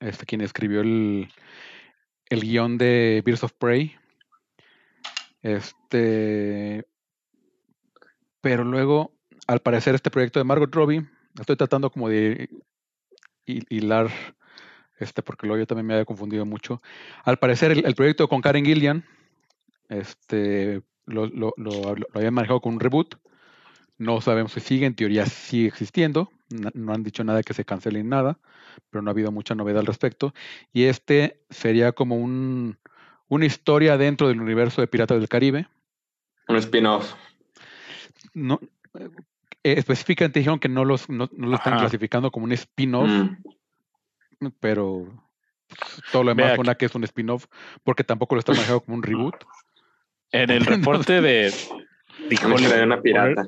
este, 0.00 0.26
quien 0.26 0.40
escribió 0.40 0.80
el, 0.80 1.28
el 2.28 2.40
guion 2.40 2.78
de 2.78 3.22
Birds 3.24 3.44
of 3.44 3.52
Prey. 3.52 3.96
Este, 5.42 6.86
pero 8.40 8.64
luego, 8.64 9.12
al 9.46 9.60
parecer, 9.60 9.94
este 9.94 10.10
proyecto 10.10 10.38
de 10.40 10.44
Margot 10.44 10.74
Robbie, 10.74 11.04
estoy 11.38 11.56
tratando 11.56 11.90
como 11.90 12.08
de 12.08 12.48
hi- 13.44 13.64
hilar, 13.68 14.10
este, 14.98 15.22
porque 15.22 15.46
luego 15.46 15.60
yo 15.60 15.66
también 15.66 15.86
me 15.86 15.94
había 15.94 16.04
confundido 16.04 16.46
mucho. 16.46 16.82
Al 17.24 17.38
parecer, 17.38 17.72
el, 17.72 17.94
proyecto 17.94 18.28
con 18.28 18.40
Karen 18.40 18.64
Gillian, 18.64 19.04
este, 19.88 20.82
lo, 21.06 21.26
lo, 21.26 21.52
lo- 21.56 21.94
lo 21.94 22.32
manejado 22.32 22.60
con 22.60 22.74
un 22.74 22.80
reboot. 22.80 23.16
No 23.98 24.20
sabemos 24.20 24.52
si 24.52 24.60
sigue, 24.60 24.86
en 24.86 24.94
teoría 24.94 25.26
sigue 25.26 25.68
existiendo. 25.68 26.30
No 26.74 26.92
han 26.92 27.02
dicho 27.02 27.24
nada 27.24 27.42
que 27.42 27.54
se 27.54 27.64
cancele 27.64 28.02
ni 28.02 28.08
nada, 28.08 28.38
pero 28.90 29.02
no 29.02 29.10
ha 29.10 29.12
habido 29.12 29.32
mucha 29.32 29.54
novedad 29.54 29.80
al 29.80 29.86
respecto. 29.86 30.34
Y 30.72 30.84
este 30.84 31.40
sería 31.50 31.92
como 31.92 32.16
un, 32.16 32.78
una 33.28 33.46
historia 33.46 33.96
dentro 33.96 34.28
del 34.28 34.40
universo 34.40 34.80
de 34.80 34.86
Piratas 34.86 35.18
del 35.18 35.28
Caribe. 35.28 35.66
Un 36.48 36.56
spin-off. 36.56 37.14
No, 38.34 38.60
eh, 38.94 39.08
específicamente 39.78 40.38
dijeron 40.40 40.58
que 40.60 40.68
no, 40.68 40.84
los, 40.84 41.08
no, 41.08 41.28
no 41.32 41.48
lo 41.48 41.56
están 41.56 41.72
Ajá. 41.74 41.82
clasificando 41.82 42.30
como 42.30 42.44
un 42.44 42.52
spin-off, 42.52 43.10
Mm. 44.38 44.48
pero 44.60 45.06
todo 46.12 46.22
lo 46.22 46.34
demás 46.34 46.54
suena 46.54 46.74
que 46.74 46.84
es 46.86 46.94
un 46.94 47.02
spin-off, 47.04 47.46
porque 47.82 48.04
tampoco 48.04 48.34
lo 48.34 48.40
están 48.40 48.54
manejando 48.54 48.82
como 48.82 48.96
un 48.98 49.02
reboot. 49.32 49.34
En 50.30 50.50
el 50.50 50.64
reporte 50.64 51.20
de 51.22 51.52
Hollywood 52.30 52.68
trae 52.68 52.82
una 52.84 53.00
pirata. 53.02 53.46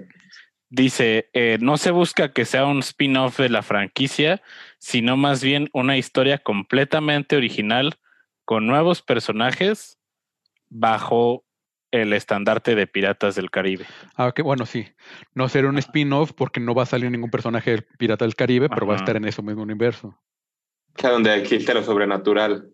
Dice, 0.70 1.30
eh, 1.32 1.56
no 1.60 1.78
se 1.78 1.90
busca 1.90 2.32
que 2.32 2.44
sea 2.44 2.66
un 2.66 2.80
spin-off 2.80 3.38
de 3.38 3.48
la 3.48 3.62
franquicia, 3.62 4.42
sino 4.78 5.16
más 5.16 5.42
bien 5.42 5.70
una 5.72 5.96
historia 5.96 6.38
completamente 6.38 7.36
original 7.36 7.94
con 8.44 8.66
nuevos 8.66 9.00
personajes 9.00 9.98
bajo 10.68 11.44
el 11.90 12.12
estandarte 12.12 12.74
de 12.74 12.86
Piratas 12.86 13.34
del 13.34 13.50
Caribe. 13.50 13.86
Ah, 14.14 14.26
ok, 14.26 14.42
bueno, 14.42 14.66
sí. 14.66 14.86
No 15.34 15.48
será 15.48 15.70
un 15.70 15.78
spin-off 15.78 16.32
porque 16.34 16.60
no 16.60 16.74
va 16.74 16.82
a 16.82 16.86
salir 16.86 17.10
ningún 17.10 17.30
personaje 17.30 17.70
del 17.70 17.84
Pirata 17.98 18.26
del 18.26 18.34
Caribe, 18.34 18.68
pero 18.68 18.86
va 18.86 18.92
a 18.94 18.98
estar 18.98 19.16
en 19.16 19.24
ese 19.24 19.40
mismo 19.40 19.62
universo. 19.62 20.08
O 20.94 21.00
sea, 21.00 21.10
donde 21.10 21.34
existe 21.36 21.72
lo 21.72 21.82
sobrenatural. 21.82 22.68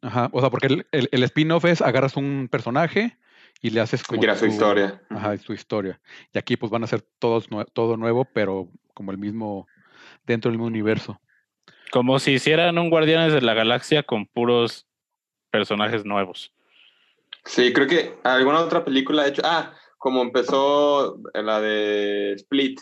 Ajá, 0.00 0.30
o 0.32 0.40
sea, 0.40 0.48
porque 0.48 0.68
el, 0.68 0.86
el- 0.92 1.08
el 1.12 1.22
spin-off 1.24 1.66
es 1.66 1.82
agarras 1.82 2.16
un 2.16 2.48
personaje 2.50 3.18
y 3.60 3.70
le 3.70 3.80
haces 3.80 4.00
Y 4.02 4.04
como 4.04 4.20
quiera 4.20 4.34
su 4.36 4.46
tu- 4.46 4.52
historia. 4.52 5.02
Ajá, 5.10 5.36
su 5.38 5.52
historia. 5.52 6.00
Y 6.32 6.38
aquí 6.38 6.56
pues 6.56 6.70
van 6.70 6.84
a 6.84 6.86
ser 6.86 7.02
todos 7.18 7.48
todo 7.72 7.96
nuevo, 7.96 8.24
pero 8.24 8.68
como 8.94 9.10
el 9.10 9.18
mismo 9.18 9.66
dentro 10.26 10.50
del 10.50 10.58
mismo 10.58 10.66
universo. 10.66 11.20
Como 11.90 12.18
si 12.18 12.32
hicieran 12.32 12.78
un 12.78 12.90
Guardianes 12.90 13.32
de 13.32 13.40
la 13.40 13.54
Galaxia 13.54 14.02
con 14.02 14.26
puros 14.26 14.86
personajes 15.50 16.04
nuevos. 16.04 16.52
Sí, 17.44 17.72
creo 17.72 17.86
que 17.86 18.18
alguna 18.24 18.60
otra 18.60 18.84
película 18.84 19.22
ha 19.22 19.28
hecho. 19.28 19.42
Ah, 19.44 19.72
como 19.96 20.22
empezó 20.22 21.18
la 21.34 21.60
de 21.60 22.34
Split, 22.34 22.78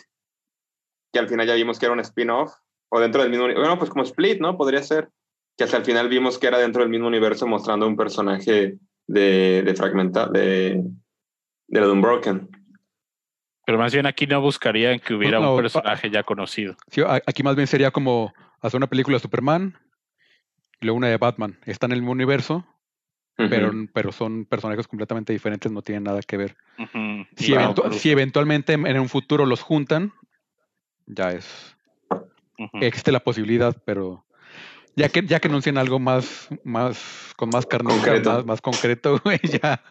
que 1.13 1.19
al 1.19 1.29
final 1.29 1.47
ya 1.47 1.53
vimos 1.55 1.79
que 1.79 1.85
era 1.85 1.93
un 1.93 2.01
spin-off, 2.01 2.51
o 2.89 2.99
dentro 2.99 3.21
del 3.21 3.31
mismo. 3.31 3.45
Bueno, 3.45 3.77
pues 3.79 3.89
como 3.89 4.03
Split, 4.03 4.39
¿no? 4.39 4.57
Podría 4.57 4.83
ser. 4.83 5.09
Que 5.57 5.63
hasta 5.63 5.77
el 5.77 5.85
final 5.85 6.09
vimos 6.09 6.37
que 6.37 6.47
era 6.47 6.59
dentro 6.59 6.81
del 6.81 6.89
mismo 6.91 7.07
universo 7.07 7.47
mostrando 7.47 7.87
un 7.87 7.95
personaje 7.95 8.77
de, 9.07 9.63
de 9.63 9.73
fragmenta, 9.75 10.27
de, 10.27 10.83
de 11.67 11.79
la 11.79 11.85
de 11.87 11.91
Unbroken. 11.91 12.49
Pero 13.65 13.77
más 13.77 13.93
bien 13.93 14.05
aquí 14.05 14.27
no 14.27 14.39
buscarían 14.41 14.99
que 14.99 15.13
hubiera 15.13 15.39
no, 15.39 15.55
un 15.55 15.61
personaje 15.61 16.09
ya 16.09 16.23
conocido. 16.23 16.75
Sí, 16.89 17.01
aquí 17.05 17.43
más 17.43 17.55
bien 17.55 17.67
sería 17.67 17.91
como 17.91 18.33
hacer 18.61 18.77
una 18.77 18.87
película 18.87 19.15
de 19.15 19.21
Superman 19.21 19.77
y 20.79 20.85
luego 20.85 20.97
una 20.97 21.07
de 21.09 21.17
Batman. 21.17 21.57
Están 21.65 21.91
en 21.91 21.95
el 21.95 22.01
mismo 22.01 22.13
universo, 22.13 22.65
pero, 23.35 23.71
pero 23.93 24.11
son 24.11 24.45
personajes 24.45 24.87
completamente 24.87 25.33
diferentes, 25.33 25.71
no 25.71 25.81
tienen 25.81 26.03
nada 26.03 26.21
que 26.21 26.37
ver. 26.37 26.55
Si, 27.35 27.51
Y 27.51 27.55
Wow. 27.55 27.65
eventu- 27.73 27.83
no, 27.85 27.91
si 27.93 28.09
eventualmente 28.09 28.73
en 28.73 28.99
un 28.99 29.09
futuro 29.09 29.45
los 29.45 29.61
juntan, 29.61 30.13
ya 31.05 31.31
es. 31.31 31.75
Existe 32.81 33.11
la 33.11 33.19
posibilidad, 33.19 33.75
pero 33.85 34.25
ya 34.97 35.09
que 35.09 35.21
ya 35.25 35.39
que 35.39 35.47
anuncien 35.47 35.77
algo 35.77 35.99
más, 35.99 36.49
más 36.63 37.33
con 37.37 37.49
más 37.49 37.65
carne, 37.65 37.93
Concreto. 37.93 38.31
más, 38.31 38.45
más 38.45 38.61
concreto, 38.61 39.19
güey, 39.23 39.39
ya. 39.43 39.81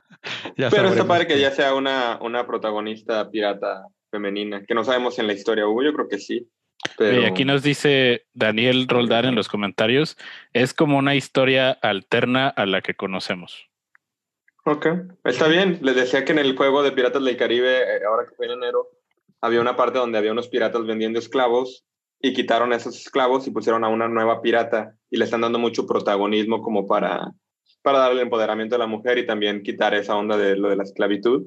ya 0.57 0.69
Pero 0.69 0.89
está 0.89 1.07
padre 1.07 1.29
que 1.29 1.39
ya 1.39 1.53
sea 1.53 1.75
una, 1.75 2.19
una 2.21 2.47
protagonista 2.47 3.31
pirata 3.31 3.87
femenina, 4.11 4.65
que 4.67 4.75
no 4.75 4.85
sabemos 4.85 5.15
si 5.15 5.21
en 5.21 5.29
la 5.29 5.33
historia 5.33 5.67
hubo, 5.67 5.83
yo 5.83 5.95
creo 5.95 6.09
que 6.09 6.19
sí. 6.19 6.51
Pero... 6.99 7.23
Y 7.23 7.25
aquí 7.25 7.45
nos 7.45 7.63
dice 7.63 8.27
Daniel 8.35 8.89
Roldán 8.89 9.27
en 9.27 9.35
los 9.37 9.49
comentarios, 9.49 10.17
es 10.53 10.75
como 10.75 10.99
una 10.99 11.15
historia 11.15 11.71
alterna 11.71 12.49
a 12.49 12.67
la 12.67 12.83
que 12.83 12.95
conocemos. 12.95 13.69
Ok, 14.65 14.87
está 15.23 15.47
bien. 15.47 15.79
Les 15.83 15.95
decía 15.95 16.25
que 16.25 16.33
en 16.33 16.41
el 16.41 16.57
juego 16.57 16.83
de 16.83 16.91
Piratas 16.91 17.23
del 17.23 17.37
Caribe, 17.37 17.79
eh, 17.79 18.01
ahora 18.09 18.29
que 18.29 18.35
fue 18.35 18.47
en 18.47 18.53
enero, 18.53 18.89
había 19.41 19.61
una 19.61 19.77
parte 19.77 19.99
donde 19.99 20.19
había 20.19 20.33
unos 20.33 20.49
piratas 20.49 20.85
vendiendo 20.85 21.21
esclavos 21.21 21.85
y 22.21 22.33
quitaron 22.33 22.73
esos 22.73 22.97
esclavos 22.97 23.47
y 23.47 23.53
pusieron 23.53 23.85
a 23.85 23.89
una 23.89 24.09
nueva 24.09 24.43
pirata 24.43 24.96
y 25.11 25.17
le 25.17 25.25
están 25.25 25.41
dando 25.41 25.59
mucho 25.59 25.87
protagonismo 25.87 26.63
como 26.63 26.87
para, 26.87 27.33
para 27.83 27.99
darle 27.99 28.23
empoderamiento 28.23 28.77
a 28.77 28.79
la 28.79 28.87
mujer 28.87 29.19
y 29.19 29.27
también 29.27 29.63
quitar 29.63 29.95
esa 29.95 30.17
onda 30.17 30.37
de 30.37 30.57
lo 30.57 30.69
de 30.69 30.77
la 30.77 30.83
esclavitud, 30.83 31.45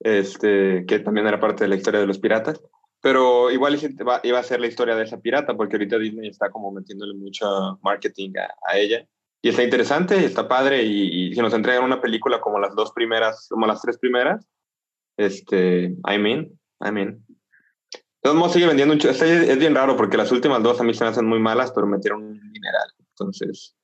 este, 0.00 0.84
que 0.86 0.98
también 0.98 1.26
era 1.26 1.40
parte 1.40 1.64
de 1.64 1.68
la 1.68 1.76
historia 1.76 2.00
de 2.00 2.06
los 2.06 2.18
piratas. 2.18 2.60
Pero 3.00 3.50
igual 3.50 3.78
iba 4.24 4.38
a 4.38 4.42
ser 4.42 4.60
la 4.60 4.66
historia 4.66 4.96
de 4.96 5.04
esa 5.04 5.20
pirata, 5.20 5.56
porque 5.56 5.76
ahorita 5.76 5.98
Disney 5.98 6.28
está 6.28 6.50
como 6.50 6.72
metiéndole 6.72 7.14
mucho 7.14 7.78
marketing 7.82 8.32
a, 8.38 8.72
a 8.72 8.78
ella. 8.78 9.06
Y 9.42 9.50
está 9.50 9.62
interesante, 9.62 10.24
está 10.24 10.48
padre, 10.48 10.82
y, 10.82 11.28
y 11.28 11.34
si 11.34 11.40
nos 11.40 11.54
entregan 11.54 11.84
una 11.84 12.00
película 12.00 12.40
como 12.40 12.58
las 12.58 12.74
dos 12.74 12.90
primeras, 12.92 13.46
como 13.48 13.66
las 13.66 13.80
tres 13.80 13.98
primeras, 13.98 14.44
este, 15.16 15.94
I 16.08 16.18
mean, 16.18 16.50
I 16.80 16.90
mean. 16.90 17.24
De 17.90 18.30
todos 18.30 18.36
modos 18.36 18.54
sigue 18.54 18.66
vendiendo 18.66 18.94
un 18.94 19.00
este 19.00 19.52
es 19.52 19.58
bien 19.58 19.74
raro 19.74 19.96
porque 19.96 20.16
las 20.16 20.32
últimas 20.32 20.60
dos 20.62 20.80
a 20.80 20.84
mí 20.84 20.92
se 20.92 21.04
me 21.04 21.10
hacen 21.10 21.26
muy 21.26 21.38
malas, 21.38 21.70
pero 21.72 21.86
metieron 21.86 22.24
un 22.24 22.50
mineral. 22.50 22.88
Entonces, 23.18 23.74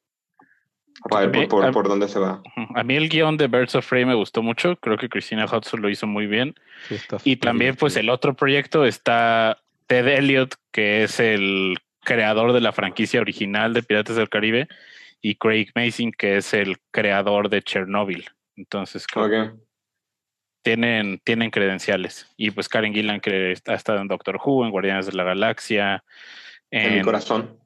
ver 1.11 1.25
A 1.25 1.27
mí- 1.29 1.47
por, 1.47 1.49
por, 1.49 1.65
a- 1.65 1.73
por 1.73 1.89
dónde 1.89 2.07
se 2.09 2.19
va. 2.19 2.43
A 2.75 2.85
mí 2.85 2.97
el 2.97 3.09
guion 3.09 3.37
de 3.39 3.47
Birds 3.49 3.75
of 3.75 3.89
Prey 3.89 4.05
me 4.05 4.15
gustó 4.15 4.43
mucho. 4.43 4.77
Creo 4.77 4.99
que 4.99 5.09
Christina 5.09 5.47
Hudson 5.47 5.81
lo 5.81 5.89
hizo 5.89 6.07
muy 6.07 6.27
bien. 6.27 6.55
Sí, 6.89 6.97
Y 7.25 7.37
también, 7.37 7.77
pues, 7.77 7.97
el 7.97 8.11
otro 8.11 8.35
proyecto 8.35 8.85
está 8.85 9.59
Ted 9.87 10.07
Elliott, 10.07 10.55
que 10.71 11.03
es 11.05 11.19
el 11.19 11.79
creador 12.01 12.53
de 12.53 12.61
la 12.61 12.73
franquicia 12.73 13.21
original 13.21 13.73
de 13.73 13.83
Piratas 13.83 14.17
del 14.17 14.29
Caribe, 14.29 14.69
y 15.23 15.37
Craig 15.37 15.69
Mason, 15.75 16.13
que 16.13 16.37
es 16.37 16.53
el 16.53 16.77
creador 16.91 17.49
de 17.49 17.63
Chernobyl. 17.63 18.27
Entonces, 18.57 19.07
creo 19.07 19.31
que 19.31 19.41
Ok. 19.41 19.61
tienen, 20.63 21.21
tienen 21.25 21.51
credenciales. 21.51 22.27
Y 22.37 22.51
pues 22.51 22.69
Karen 22.69 22.93
Gillan, 22.93 23.21
que 23.21 23.55
ha 23.67 23.75
estado 23.75 24.01
en 24.01 24.09
Doctor 24.09 24.39
Who, 24.45 24.65
en 24.65 24.71
Guardianes 24.71 25.07
de 25.07 25.13
la 25.13 25.25
Galaxia, 25.25 26.05
En 26.71 26.93
mi 26.93 26.99
en, 26.99 27.05
corazón. 27.05 27.59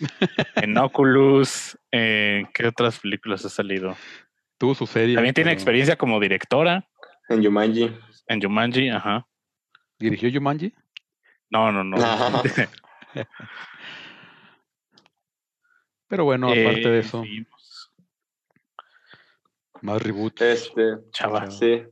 en 0.56 0.76
Oculus, 0.78 1.78
en 1.90 2.46
¿qué 2.52 2.66
otras 2.66 2.98
películas 2.98 3.44
ha 3.44 3.48
salido? 3.48 3.96
Tuvo 4.58 4.74
su 4.74 4.86
serie. 4.86 5.14
También 5.14 5.34
tiene 5.34 5.50
pero 5.50 5.54
experiencia 5.54 5.96
como 5.96 6.20
directora 6.20 6.86
En 7.28 7.42
Yumanji. 7.42 7.90
en 8.26 8.40
Jumanji, 8.42 8.88
ajá. 8.90 9.26
¿Dirigió 9.98 10.30
Jumanji? 10.32 10.74
No, 11.50 11.70
no, 11.72 11.82
no. 11.84 11.96
Pero 16.08 16.24
bueno, 16.24 16.48
aparte 16.48 16.82
Eh, 16.82 16.90
de 16.90 16.98
eso, 17.00 17.22
seguimos. 17.22 17.92
más 19.82 20.02
reboots. 20.02 20.42
Este, 20.42 20.96
Chava. 21.12 21.50
sí. 21.50 21.84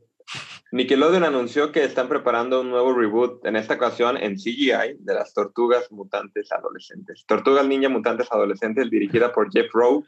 Nickelodeon 0.71 1.23
anunció 1.23 1.71
que 1.71 1.83
están 1.83 2.07
preparando 2.07 2.61
un 2.61 2.69
nuevo 2.69 2.93
reboot, 2.93 3.43
en 3.45 3.55
esta 3.55 3.73
ocasión 3.73 4.17
en 4.17 4.35
CGI, 4.35 4.97
de 4.99 5.13
las 5.13 5.33
Tortugas 5.33 5.91
Mutantes 5.91 6.51
Adolescentes. 6.51 7.25
Tortugas 7.25 7.65
Ninja 7.65 7.89
Mutantes 7.89 8.31
Adolescentes, 8.31 8.89
dirigida 8.89 9.31
por 9.31 9.51
Jeff 9.51 9.71
Rowe, 9.73 10.05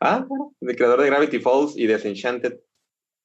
ah, 0.00 0.26
el 0.60 0.76
creador 0.76 1.02
de 1.02 1.06
Gravity 1.06 1.38
Falls 1.38 1.76
y 1.76 1.86
Desenchanted, 1.86 2.58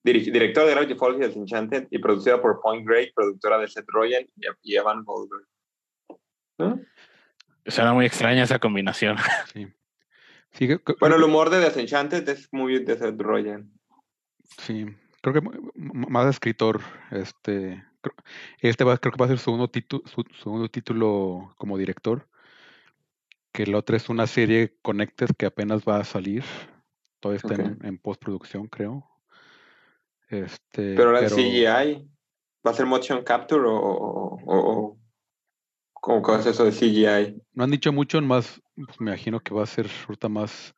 director 0.03 0.65
de 0.65 0.71
Gravity 0.71 0.93
Falls 0.93 1.17
y 1.17 1.21
Desenchanted, 1.21 1.87
y 1.89 1.97
producida 1.97 2.39
por 2.39 2.61
Point 2.61 2.87
Grey, 2.87 3.11
productora 3.11 3.57
de 3.57 3.67
Seth 3.67 3.87
Rogen 3.87 4.27
y, 4.61 4.75
Evan 4.75 5.03
Goldberg. 5.03 5.47
¿No? 6.59 6.79
Suena 7.65 7.93
muy 7.93 8.05
extraña 8.05 8.43
esa 8.43 8.59
combinación. 8.59 9.17
Sí. 9.53 9.67
Sí, 10.53 10.67
Bueno, 10.99 11.17
el 11.17 11.23
humor 11.23 11.49
de 11.49 11.59
Desenchanted 11.59 12.27
es 12.29 12.47
muy 12.51 12.83
de 12.83 12.97
Seth 12.97 13.19
Rogen. 13.19 13.71
sí, 14.59 14.85
creo 15.31 15.51
que 15.51 15.59
más 15.81 16.27
escritor. 16.27 16.81
Este, 17.11 17.83
este 18.59 18.83
va, 18.83 18.97
creo 18.97 19.13
que 19.13 19.19
va 19.19 19.25
a 19.25 19.29
ser 19.29 19.37
su 19.37 19.45
segundo, 19.45 19.69
título 19.69 20.03
su 20.07 20.23
segundo 20.41 20.69
título 20.69 21.53
como 21.57 21.77
director. 21.77 22.27
Que 23.51 23.63
el 23.63 23.75
otro 23.75 23.95
es 23.97 24.09
una 24.09 24.27
serie 24.27 24.77
Connected 24.81 25.29
que 25.37 25.45
apenas 25.45 25.83
va 25.83 25.99
a 25.99 26.03
salir. 26.03 26.43
Todavía 27.19 27.37
está 27.37 27.55
en, 27.55 27.79
en 27.83 27.97
postproducción, 27.97 28.67
creo. 28.67 29.09
Este, 30.29 30.95
Pero 30.95 31.09
ahora 31.09 31.21
el 31.21 31.29
CGI, 31.29 32.07
¿va 32.65 32.71
a 32.71 32.73
ser 32.73 32.85
motion 32.85 33.23
capture 33.23 33.63
o, 33.65 33.73
o, 33.75 34.39
o- 34.45 34.77
o- 34.79 34.97
cómo 35.93 36.37
es 36.37 36.45
eso 36.45 36.65
de 36.65 36.71
CGI? 36.71 37.41
No 37.53 37.63
han 37.63 37.71
dicho 37.71 37.91
mucho, 37.91 38.21
más 38.21 38.61
pues, 38.75 38.99
me 39.01 39.11
imagino 39.11 39.39
que 39.39 39.53
va 39.53 39.63
a 39.63 39.67
ser 39.67 39.89
ahorita 40.07 40.29
más 40.29 40.75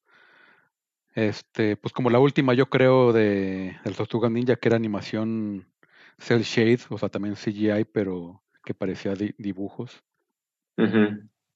este, 1.15 1.75
pues 1.75 1.93
como 1.93 2.09
la 2.09 2.19
última, 2.19 2.53
yo 2.53 2.69
creo, 2.69 3.13
de 3.13 3.77
del 3.83 3.95
Tortuga 3.95 4.29
Ninja, 4.29 4.55
que 4.55 4.67
era 4.69 4.77
animación 4.77 5.67
cel 6.17 6.43
shade, 6.43 6.79
o 6.89 6.97
sea, 6.97 7.09
también 7.09 7.35
CGI, 7.35 7.85
pero 7.85 8.41
que 8.63 8.73
parecía 8.73 9.13
di- 9.13 9.33
dibujos. 9.37 10.03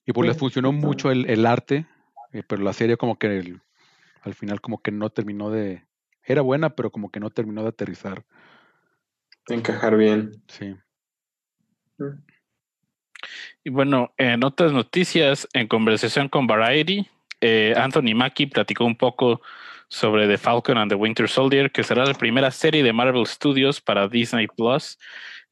Y 0.05 0.11
pues 0.11 0.27
les 0.27 0.35
Sí, 0.35 0.39
funcionó 0.39 0.71
mucho 0.71 1.11
el, 1.11 1.29
el 1.29 1.45
arte, 1.45 1.85
eh, 2.33 2.43
pero 2.45 2.61
la 2.63 2.73
serie 2.73 2.97
como 2.97 3.17
que 3.17 3.27
el- 3.37 3.61
al 4.21 4.33
final 4.33 4.59
como 4.61 4.81
que 4.81 4.91
no 4.91 5.09
terminó 5.09 5.49
de, 5.49 5.85
era 6.25 6.41
buena, 6.41 6.75
pero 6.75 6.91
como 6.91 7.09
que 7.09 7.19
no 7.19 7.29
terminó 7.29 7.61
de 7.63 7.69
aterrizar. 7.69 8.25
Encajar 9.47 9.97
bien. 9.97 10.31
Sí. 10.47 10.75
Y 13.63 13.69
bueno, 13.69 14.13
en 14.17 14.43
otras 14.43 14.71
noticias, 14.73 15.47
en 15.53 15.67
conversación 15.67 16.27
con 16.29 16.47
Variety, 16.47 17.07
eh, 17.41 17.73
Anthony 17.75 18.15
Mackie 18.15 18.47
platicó 18.47 18.85
un 18.85 18.95
poco 18.95 19.41
sobre 19.87 20.27
The 20.27 20.37
Falcon 20.37 20.77
and 20.77 20.89
the 20.89 20.95
Winter 20.95 21.29
Soldier, 21.29 21.71
que 21.71 21.83
será 21.83 22.05
la 22.05 22.15
primera 22.15 22.49
serie 22.51 22.83
de 22.83 22.93
Marvel 22.93 23.27
Studios 23.27 23.79
para 23.79 24.07
Disney 24.07 24.47
Plus. 24.47 24.97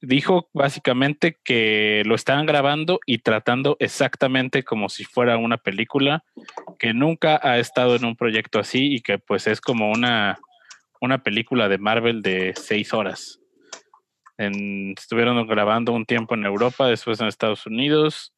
Dijo 0.02 0.50
básicamente 0.52 1.38
que 1.44 2.02
lo 2.06 2.16
estaban 2.16 2.48
grabando 2.48 3.00
y 3.06 3.20
tratando 3.20 3.78
exactamente 3.80 4.64
como 4.64 4.90
si 4.90 5.04
fuera 5.04 5.38
una 5.38 5.58
película, 5.58 6.24
que 6.80 6.92
nunca 6.92 7.40
ha 7.44 7.60
estado 7.60 7.96
en 7.96 8.06
un 8.06 8.16
proyecto 8.16 8.58
así 8.58 8.96
y 8.96 9.02
que 9.02 9.20
pues 9.20 9.46
es 9.46 9.62
como 9.62 9.92
una, 9.92 10.40
una 11.00 11.20
película 11.20 11.70
de 11.70 11.78
Marvel 11.78 12.24
de 12.24 12.54
seis 12.56 12.94
horas. 12.94 13.40
Estuvieron 14.38 15.46
grabando 15.46 15.92
un 15.92 16.06
tiempo 16.06 16.34
en 16.34 16.46
Europa, 16.46 16.88
después 16.88 17.22
en 17.22 17.28
Estados 17.28 17.68
Unidos. 17.68 18.34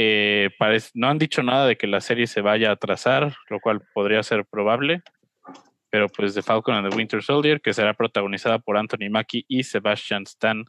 Eh, 0.00 0.50
parece- 0.60 0.92
no 0.94 1.08
han 1.08 1.18
dicho 1.18 1.42
nada 1.42 1.66
de 1.66 1.76
que 1.76 1.88
la 1.88 2.00
serie 2.00 2.28
se 2.28 2.40
vaya 2.40 2.70
a 2.70 2.74
atrasar, 2.74 3.34
lo 3.50 3.58
cual 3.58 3.80
podría 3.92 4.22
ser 4.22 4.44
probable. 4.46 5.02
Pero 5.90 6.06
pues 6.08 6.34
The 6.34 6.42
Falcon 6.42 6.76
and 6.76 6.88
the 6.88 6.96
Winter 6.96 7.20
Soldier, 7.20 7.60
que 7.60 7.72
será 7.72 7.94
protagonizada 7.94 8.60
por 8.60 8.76
Anthony 8.76 9.10
Mackie 9.10 9.44
y 9.48 9.64
Sebastian 9.64 10.22
Stan. 10.22 10.64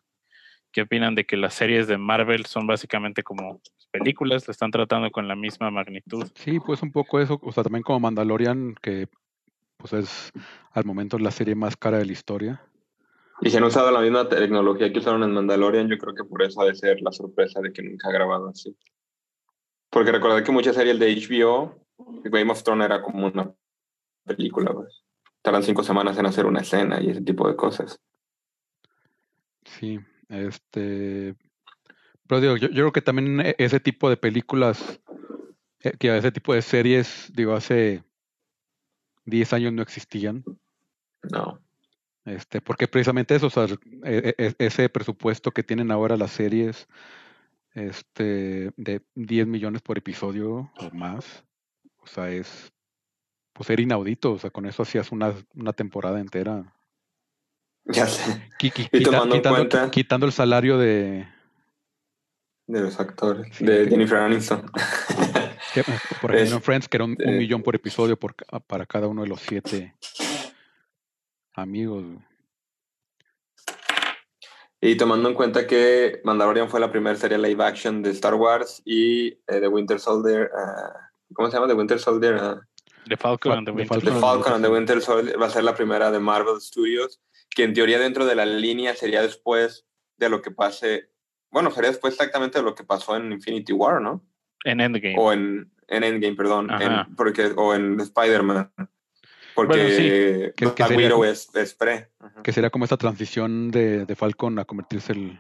¿Qué 0.71 0.81
opinan 0.81 1.13
de 1.13 1.25
que 1.27 1.37
las 1.37 1.53
series 1.53 1.87
de 1.87 1.99
Marvel 1.99 2.47
son 2.47 2.65
básicamente 2.65 3.21
como 3.21 3.61
películas? 3.91 4.47
La 4.47 4.51
están 4.51 4.71
tratando 4.71 5.11
con 5.11 5.27
la 5.27 5.35
misma 5.35 5.69
magnitud. 5.69 6.25
Sí, 6.33 6.59
pues 6.59 6.81
un 6.81 6.91
poco 6.91 7.19
eso, 7.19 7.39
o 7.43 7.51
sea, 7.51 7.61
también 7.61 7.83
como 7.83 7.99
Mandalorian, 7.99 8.73
que 8.81 9.09
pues 9.77 9.93
es 9.93 10.31
al 10.71 10.85
momento 10.85 11.19
la 11.19 11.29
serie 11.29 11.53
más 11.53 11.77
cara 11.77 11.99
de 11.99 12.05
la 12.05 12.13
historia. 12.13 12.63
Y 13.41 13.51
si 13.51 13.57
han 13.57 13.63
usado 13.63 13.91
la 13.91 14.01
misma 14.01 14.27
tecnología 14.27 14.91
que 14.91 14.97
usaron 14.97 15.21
en 15.21 15.33
Mandalorian, 15.33 15.87
yo 15.87 15.99
creo 15.99 16.15
que 16.15 16.23
por 16.23 16.41
eso 16.41 16.61
ha 16.61 16.65
de 16.65 16.73
ser 16.73 16.99
la 17.01 17.11
sorpresa 17.11 17.61
de 17.61 17.71
que 17.71 17.83
nunca 17.83 18.09
ha 18.09 18.11
grabado 18.11 18.49
así. 18.49 18.75
Porque 19.89 20.11
recordad 20.11 20.43
que 20.43 20.51
muchas 20.51 20.75
series 20.75 20.99
de 20.99 21.13
HBO, 21.15 21.75
Game 22.23 22.51
of 22.51 22.63
Thrones 22.63 22.85
era 22.85 23.01
como 23.01 23.27
una 23.27 23.51
película, 24.25 24.71
pues. 24.73 25.03
Tardan 25.41 25.63
cinco 25.63 25.83
semanas 25.83 26.17
en 26.17 26.25
hacer 26.25 26.45
una 26.45 26.59
escena 26.61 27.01
y 27.01 27.09
ese 27.09 27.21
tipo 27.21 27.47
de 27.47 27.55
cosas. 27.55 27.99
Sí, 29.65 29.99
este. 30.27 31.35
Pero 32.27 32.41
digo, 32.41 32.57
yo, 32.57 32.67
yo 32.67 32.73
creo 32.73 32.91
que 32.91 33.01
también 33.01 33.39
e- 33.39 33.55
ese 33.57 33.79
tipo 33.79 34.09
de 34.09 34.17
películas, 34.17 34.99
eh, 35.81 35.93
que 35.97 36.15
ese 36.15 36.31
tipo 36.31 36.53
de 36.53 36.61
series, 36.61 37.31
digo, 37.33 37.53
hace 37.53 38.03
10 39.25 39.53
años 39.53 39.73
no 39.73 39.81
existían. 39.81 40.43
No. 41.31 41.59
Este, 42.25 42.61
porque 42.61 42.87
precisamente 42.87 43.33
eso, 43.35 43.47
o 43.47 43.49
sea, 43.49 43.65
e- 44.03 44.35
e- 44.37 44.55
ese 44.59 44.89
presupuesto 44.89 45.51
que 45.51 45.63
tienen 45.63 45.89
ahora 45.89 46.17
las 46.17 46.31
series, 46.31 46.87
este, 47.79 48.71
de 48.77 49.01
10 49.15 49.47
millones 49.47 49.81
por 49.81 49.97
episodio 49.97 50.71
o 50.77 50.89
más, 50.93 51.43
o 51.97 52.07
sea, 52.07 52.29
es, 52.29 52.71
pues 53.53 53.69
era 53.69 53.81
inaudito, 53.81 54.33
o 54.33 54.39
sea, 54.39 54.49
con 54.51 54.65
eso 54.65 54.83
hacías 54.83 55.11
una, 55.11 55.33
una 55.55 55.73
temporada 55.73 56.19
entera. 56.19 56.73
Ya 57.91 58.05
sé. 58.05 58.47
Y 58.91 59.01
tomando 59.03 59.35
quitando, 59.35 59.57
cuenta- 59.57 59.89
quitando 59.89 60.25
el 60.27 60.31
salario 60.31 60.77
de, 60.77 61.27
De 62.67 62.81
los 62.81 62.99
actores. 62.99 63.55
Sí, 63.55 63.65
de 63.65 63.85
que- 63.85 63.89
Jennifer 63.89 64.17
Aniston. 64.19 64.69
que, 65.73 65.83
por 66.21 66.35
ejemplo, 66.35 66.37
en 66.37 66.57
Es- 66.57 66.63
Friends, 66.63 66.87
que 66.87 66.97
era 66.97 67.05
un, 67.05 67.11
un 67.11 67.17
eh, 67.33 67.37
millón 67.39 67.63
por 67.63 67.73
episodio 67.75 68.15
por, 68.19 68.35
para 68.67 68.85
cada 68.85 69.07
uno 69.07 69.23
de 69.23 69.29
los 69.29 69.39
siete 69.41 69.95
amigos. 71.53 72.05
Y 74.81 74.95
tomando 74.95 75.27
en 75.29 75.35
cuenta 75.35 75.67
que 75.67 76.21
Mandalorian 76.23 76.69
fue 76.69 76.79
la 76.79 76.89
primera 76.91 77.15
serie 77.15 77.37
live 77.37 77.63
action 77.63 78.01
de 78.01 78.11
Star 78.11 78.35
Wars 78.35 78.81
y 78.85 79.27
eh, 79.27 79.59
The 79.59 79.67
Winter 79.67 79.99
Soldier, 79.99 80.49
ah, 80.57 81.11
¿cómo 81.33 81.49
se 81.49 81.57
llama? 81.57 81.67
The 81.67 81.73
Winter 81.73 81.99
Soldier. 81.99 82.35
ah, 82.39 82.61
The 83.07 83.17
Falcon 83.17 83.51
Fa- 83.51 83.57
and 83.57 83.67
the 83.67 83.71
The 83.71 83.77
Winter 83.77 83.99
The 83.99 84.05
Falcon 84.05 84.19
Soldier. 84.21 84.21
Falcon 84.43 84.53
and 84.53 84.63
the 84.65 84.71
Winter 84.71 85.01
Soldier 85.01 85.41
va 85.41 85.47
a 85.47 85.49
ser 85.49 85.63
la 85.63 85.75
primera 85.75 86.11
de 86.11 86.19
Marvel 86.19 86.61
Studios, 86.61 87.19
que 87.53 87.63
en 87.63 87.73
teoría 87.73 87.99
dentro 87.99 88.25
de 88.25 88.35
la 88.35 88.45
línea 88.45 88.95
sería 88.95 89.21
después 89.21 89.85
de 90.17 90.29
lo 90.29 90.41
que 90.41 90.51
pase, 90.51 91.09
bueno, 91.51 91.71
sería 91.71 91.89
después 91.89 92.13
exactamente 92.13 92.59
de 92.59 92.63
lo 92.63 92.75
que 92.75 92.83
pasó 92.85 93.15
en 93.17 93.31
Infinity 93.33 93.73
War, 93.73 94.01
¿no? 94.01 94.23
En 94.63 94.79
Endgame. 94.79 95.15
O 95.17 95.33
en, 95.33 95.71
en 95.87 96.03
Endgame, 96.03 96.35
perdón, 96.35 96.69
en- 96.71 97.15
porque, 97.15 97.51
o 97.57 97.73
en 97.73 97.99
Spider-Man. 97.99 98.71
Porque 99.67 99.77
Bueno, 99.83 99.95
sí. 99.95 100.03
Que- 100.03 100.53
que 100.55 100.65
Black 100.65 100.77
sería 100.87 100.97
Widow 100.97 101.17
como- 101.19 101.25
es, 101.25 101.55
es 101.55 101.73
pre. 101.73 102.07
Que 102.43 102.51
sería 102.53 102.69
como 102.69 102.85
esta 102.85 102.97
transición 102.97 103.71
de, 103.71 104.05
de 104.05 104.15
Falcon 104.15 104.59
a 104.59 104.65
convertirse 104.65 105.13
el, 105.13 105.39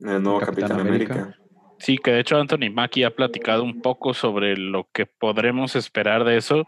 el 0.00 0.22
nuevo 0.22 0.40
Capitán 0.40 0.68
Capitán, 0.68 0.86
América. 0.88 1.14
América. 1.14 1.38
Sí, 1.78 1.98
que 1.98 2.12
de 2.12 2.20
hecho 2.20 2.36
Anthony 2.38 2.70
Mackie 2.72 3.04
ha 3.04 3.10
platicado 3.14 3.62
un 3.64 3.82
poco 3.82 4.14
sobre 4.14 4.56
lo 4.56 4.88
que 4.92 5.06
podremos 5.06 5.76
esperar 5.76 6.24
de 6.24 6.36
eso. 6.36 6.66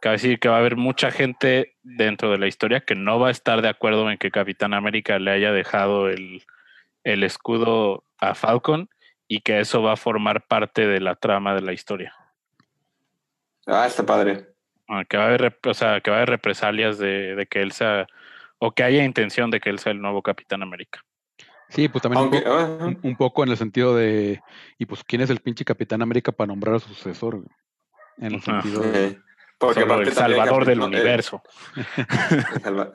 Cabe 0.00 0.14
decir 0.14 0.38
que 0.40 0.48
va 0.48 0.56
a 0.56 0.58
haber 0.60 0.76
mucha 0.76 1.10
gente 1.10 1.76
dentro 1.82 2.30
de 2.30 2.38
la 2.38 2.46
historia 2.46 2.80
que 2.80 2.94
no 2.94 3.18
va 3.18 3.28
a 3.28 3.30
estar 3.32 3.62
de 3.62 3.68
acuerdo 3.68 4.10
en 4.10 4.16
que 4.18 4.30
Capitán 4.30 4.72
América 4.74 5.18
le 5.18 5.30
haya 5.32 5.52
dejado 5.52 6.08
el, 6.08 6.42
el 7.04 7.24
escudo 7.24 8.04
a 8.18 8.34
Falcon 8.34 8.88
y 9.26 9.40
que 9.40 9.60
eso 9.60 9.82
va 9.82 9.92
a 9.92 9.96
formar 9.96 10.46
parte 10.46 10.86
de 10.86 11.00
la 11.00 11.14
trama 11.16 11.54
de 11.54 11.62
la 11.62 11.72
historia. 11.72 12.14
Ah, 13.66 13.86
está 13.86 14.04
padre. 14.06 14.46
Ah, 14.88 15.04
que 15.04 15.16
va 15.18 15.24
a 15.24 15.26
haber, 15.28 15.58
o 15.66 15.74
sea, 15.74 16.00
que 16.00 16.10
va 16.10 16.16
a 16.16 16.20
haber 16.20 16.30
represalias 16.30 16.98
de, 16.98 17.34
de 17.34 17.46
que 17.46 17.60
él 17.60 17.72
sea, 17.72 18.06
o 18.58 18.72
que 18.72 18.82
haya 18.82 19.04
intención 19.04 19.50
de 19.50 19.60
que 19.60 19.68
él 19.70 19.78
sea 19.78 19.92
el 19.92 20.00
nuevo 20.00 20.22
Capitán 20.22 20.62
América. 20.62 21.04
Sí, 21.68 21.88
pues 21.88 22.00
también 22.02 22.22
un 22.24 22.32
Aunque, 22.32 22.40
poco- 23.20 23.42
un 23.42 23.48
en 23.48 23.52
el 23.52 23.58
sentido 23.58 23.94
de, 23.94 24.40
y 24.78 24.86
pues, 24.86 25.04
¿quién 25.04 25.20
es 25.20 25.28
el 25.28 25.40
pinche 25.40 25.64
Capitán 25.66 26.00
América 26.00 26.32
para 26.32 26.48
nombrar 26.48 26.76
a 26.76 26.78
su 26.78 26.88
sucesor? 26.88 27.44
En 28.16 28.34
el 28.34 28.40
sentido 28.42 28.80
de... 28.80 29.06
Eh, 29.08 29.18
porque 29.58 29.80
Solo 29.80 29.92
aparte 29.94 30.10
el 30.10 30.14
salvador 30.16 30.64
del 30.64 30.80
universo. 30.80 31.42
el 32.64 32.92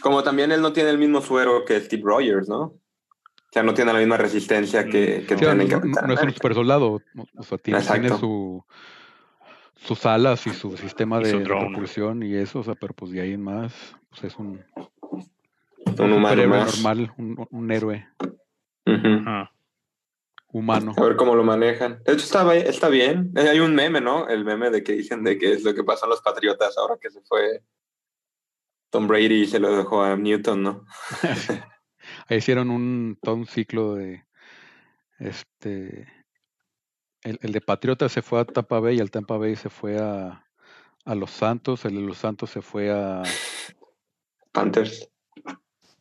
Como 0.00 0.22
también 0.22 0.50
él 0.52 0.60
no 0.62 0.72
tiene 0.72 0.90
el 0.90 0.98
mismo 0.98 1.20
suero 1.20 1.64
que 1.64 1.78
Steve 1.80 2.02
Rogers, 2.04 2.48
¿no? 2.48 2.60
O 2.62 3.50
sea, 3.52 3.62
no 3.62 3.74
tiene 3.74 3.92
la 3.92 3.98
misma 3.98 4.16
resistencia 4.16 4.84
que, 4.84 5.24
que 5.26 5.34
Mm, 5.34 5.38
Sí, 5.38 5.44
tiene 5.44 5.54
no, 5.54 5.62
el 5.62 5.68
no- 5.68 5.80
Capitán 5.80 6.06
no 6.08 6.14
es 6.14 6.22
un 6.22 6.32
super 6.32 6.54
soldado, 6.54 7.02
o 7.36 7.42
sea, 7.42 7.58
tiene, 7.58 7.80
su, 8.10 8.64
sus 9.84 10.04
alas 10.06 10.46
y 10.46 10.50
su 10.50 10.76
sistema 10.76 11.20
Y 11.20 11.24
de, 11.24 11.30
su 11.30 11.38
de 11.38 11.44
drone. 11.44 11.66
propulsión 11.66 12.22
y 12.22 12.34
eso, 12.34 12.60
o 12.60 12.64
sea, 12.64 12.74
pero 12.74 12.94
pues 12.94 13.12
de 13.12 13.20
ahí 13.20 13.32
en 13.32 13.42
más, 13.42 13.96
pues 14.10 14.24
es 14.24 14.36
un, 14.36 14.62
Un 15.98 16.12
humano 16.12 16.46
normal, 16.46 17.12
un, 17.16 17.46
un 17.50 17.70
héroe 17.72 18.06
humano. 20.52 20.94
A 20.96 21.02
ver 21.02 21.16
cómo 21.16 21.34
lo 21.34 21.44
manejan. 21.44 22.02
De 22.04 22.12
hecho, 22.14 22.24
está, 22.24 22.42
bi- 22.44 22.58
está 22.58 22.88
bien. 22.88 23.32
Eh, 23.36 23.48
Hay 23.48 23.60
un 23.60 23.74
meme, 23.74 24.00
¿no? 24.00 24.28
El 24.28 24.44
meme 24.44 24.70
de 24.70 24.82
que 24.82 24.92
dicen 24.92 25.22
de 25.22 25.38
que 25.38 25.52
es 25.52 25.62
lo 25.62 25.74
que 25.74 25.84
pasó 25.84 26.06
en 26.06 26.10
los 26.10 26.22
Patriotas 26.22 26.76
ahora 26.78 26.96
que 27.00 27.10
se 27.10 27.20
fue 27.22 27.62
Tom 28.90 29.06
Brady 29.06 29.42
y 29.42 29.46
se 29.46 29.60
lo 29.60 29.76
dejó 29.76 30.02
a 30.02 30.16
Newton, 30.16 30.62
¿no? 30.62 30.84
Ahí 32.28 32.38
hicieron 32.38 32.70
un, 32.70 33.18
todo 33.20 33.34
un 33.34 33.46
ciclo 33.46 33.94
de, 33.94 34.24
este, 35.18 36.06
el, 37.28 37.38
el 37.42 37.52
de 37.52 37.60
Patriota 37.60 38.08
se 38.08 38.22
fue 38.22 38.40
a 38.40 38.44
Tampa 38.44 38.80
Bay 38.80 38.96
y 38.96 39.00
el 39.00 39.10
Tampa 39.10 39.36
Bay 39.36 39.56
se 39.56 39.68
fue 39.68 39.98
a, 39.98 40.46
a 41.04 41.14
Los 41.14 41.30
Santos, 41.30 41.84
el 41.84 41.94
de 41.94 42.00
Los 42.00 42.18
Santos 42.18 42.50
se 42.50 42.62
fue 42.62 42.90
a, 42.90 43.22
Panthers. 44.52 45.08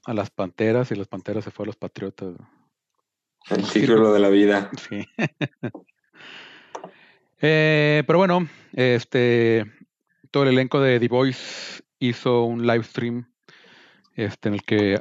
a 0.06 0.14
las 0.14 0.30
Panteras 0.30 0.92
y 0.92 0.96
las 0.96 1.08
Panteras 1.08 1.44
se 1.44 1.52
fue 1.52 1.66
a 1.66 1.68
los 1.68 1.76
Patriotas. 1.76 2.36
El 3.50 3.64
círculo 3.66 4.14
de 4.14 4.20
la 4.20 4.30
vida. 4.30 4.70
Sí. 4.90 5.06
Eh, 7.40 8.04
pero 8.08 8.18
bueno, 8.18 8.48
este, 8.74 9.64
todo 10.32 10.42
el 10.42 10.50
elenco 10.50 10.82
de 10.82 11.00
The 11.00 11.08
Voice 11.08 11.84
hizo 12.00 12.46
un 12.46 12.66
live 12.66 12.84
stream 12.84 13.32
este, 14.16 14.50
en 14.50 14.56
el 14.56 14.64
que 14.64 15.00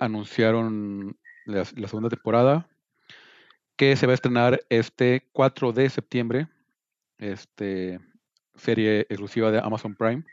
anunciaron 0.00 1.18
la, 1.44 1.66
la 1.76 1.88
segunda 1.88 2.08
temporada 2.08 2.66
que 3.76 3.96
se 3.96 4.06
va 4.06 4.12
a 4.12 4.14
estrenar 4.14 4.60
este 4.68 5.28
4 5.32 5.72
de 5.72 5.90
septiembre. 5.90 6.48
Este, 7.18 8.00
serie 8.54 9.00
exclusiva 9.00 9.50
de 9.50 9.58
Amazon 9.58 9.94
Prime. 9.94 10.24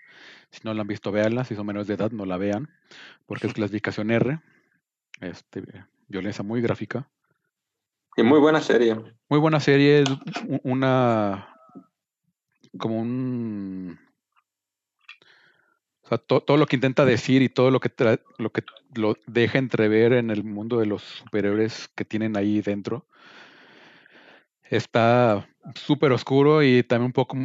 Si 0.51 0.61
no 0.63 0.73
la 0.73 0.81
han 0.81 0.87
visto, 0.87 1.11
véanla. 1.11 1.43
Si 1.43 1.55
son 1.55 1.65
menores 1.65 1.87
de 1.87 1.95
edad, 1.95 2.11
no 2.11 2.25
la 2.25 2.37
vean. 2.37 2.69
Porque 3.25 3.47
es 3.47 3.53
clasificación 3.53 4.11
R. 4.11 4.39
Este, 5.21 5.63
violencia 6.07 6.43
muy 6.43 6.61
gráfica. 6.61 7.09
Y 8.15 8.23
muy 8.23 8.39
buena 8.39 8.61
serie. 8.61 8.95
Muy 9.29 9.39
buena 9.39 9.59
serie, 9.59 10.03
una 10.63 11.49
como 12.77 12.99
un 12.99 13.99
o 16.03 16.07
sea, 16.09 16.17
to- 16.17 16.41
todo 16.41 16.57
lo 16.57 16.65
que 16.65 16.75
intenta 16.75 17.05
decir 17.05 17.41
y 17.41 17.49
todo 17.49 17.71
lo 17.71 17.79
que 17.79 17.89
tra- 17.89 18.21
lo 18.37 18.51
que 18.51 18.63
lo 18.95 19.15
deja 19.27 19.57
entrever 19.57 20.13
en 20.13 20.29
el 20.31 20.43
mundo 20.43 20.79
de 20.79 20.85
los 20.85 21.01
superhéroes 21.01 21.89
que 21.95 22.05
tienen 22.05 22.35
ahí 22.37 22.61
dentro 22.61 23.05
está 24.69 25.47
súper 25.75 26.11
oscuro 26.11 26.63
y 26.63 26.83
también 26.83 27.07
un 27.07 27.13
poco 27.13 27.37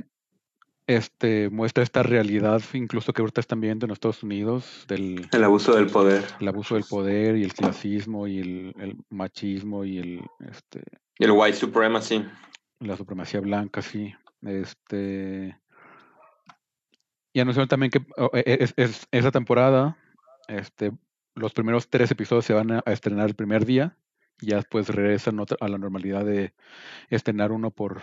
este 0.87 1.51
muestra 1.51 1.83
esta 1.85 2.03
realidad 2.03 2.63
incluso 2.73 3.13
que 3.13 3.21
ahorita 3.21 3.41
están 3.41 3.61
viendo 3.61 3.85
en 3.87 3.93
Estados 3.93 4.23
Unidos 4.23 4.87
del 4.89 5.29
El 5.33 5.45
abuso 5.45 5.75
del 5.77 5.87
poder. 5.87 6.25
el 6.41 6.49
abuso 6.49 6.77
del 6.77 6.85
poder 6.85 7.37
y 7.37 7.43
el 7.45 7.53
clasismo 7.53 8.27
y 8.27 8.39
el, 8.39 8.75
el 8.79 8.97
machismo 9.11 9.85
y 9.85 9.99
el 9.99 10.23
este 10.51 10.83
Y 11.19 11.25
el 11.25 11.33
white 11.33 11.57
supremacy. 11.59 12.25
la 12.81 12.97
supremacía 12.97 13.41
blanca, 13.41 13.83
sí. 13.83 14.15
Este. 14.43 15.59
Y 17.33 17.41
anunciaron 17.41 17.69
también 17.69 17.91
que 17.91 18.01
oh, 18.17 18.31
e- 18.35 18.45
e- 18.47 18.59
es, 18.65 18.75
es- 18.77 19.07
esa 19.11 19.31
temporada, 19.31 19.97
este, 20.49 20.93
los 21.35 21.53
primeros 21.53 21.89
tres 21.89 22.11
episodios 22.11 22.45
se 22.45 22.55
van 22.55 22.73
a, 22.73 22.83
a 22.85 22.93
estrenar 22.93 23.29
el 23.29 23.35
primer 23.35 23.65
día, 23.65 23.97
y 24.41 24.49
ya 24.51 24.57
después 24.57 24.89
regresan 24.89 25.39
otra- 25.41 25.59
a 25.61 25.69
la 25.69 25.79
normalidad 25.79 26.25
de 26.25 26.55
estrenar 27.11 27.53
uno 27.53 27.71
por 27.71 28.01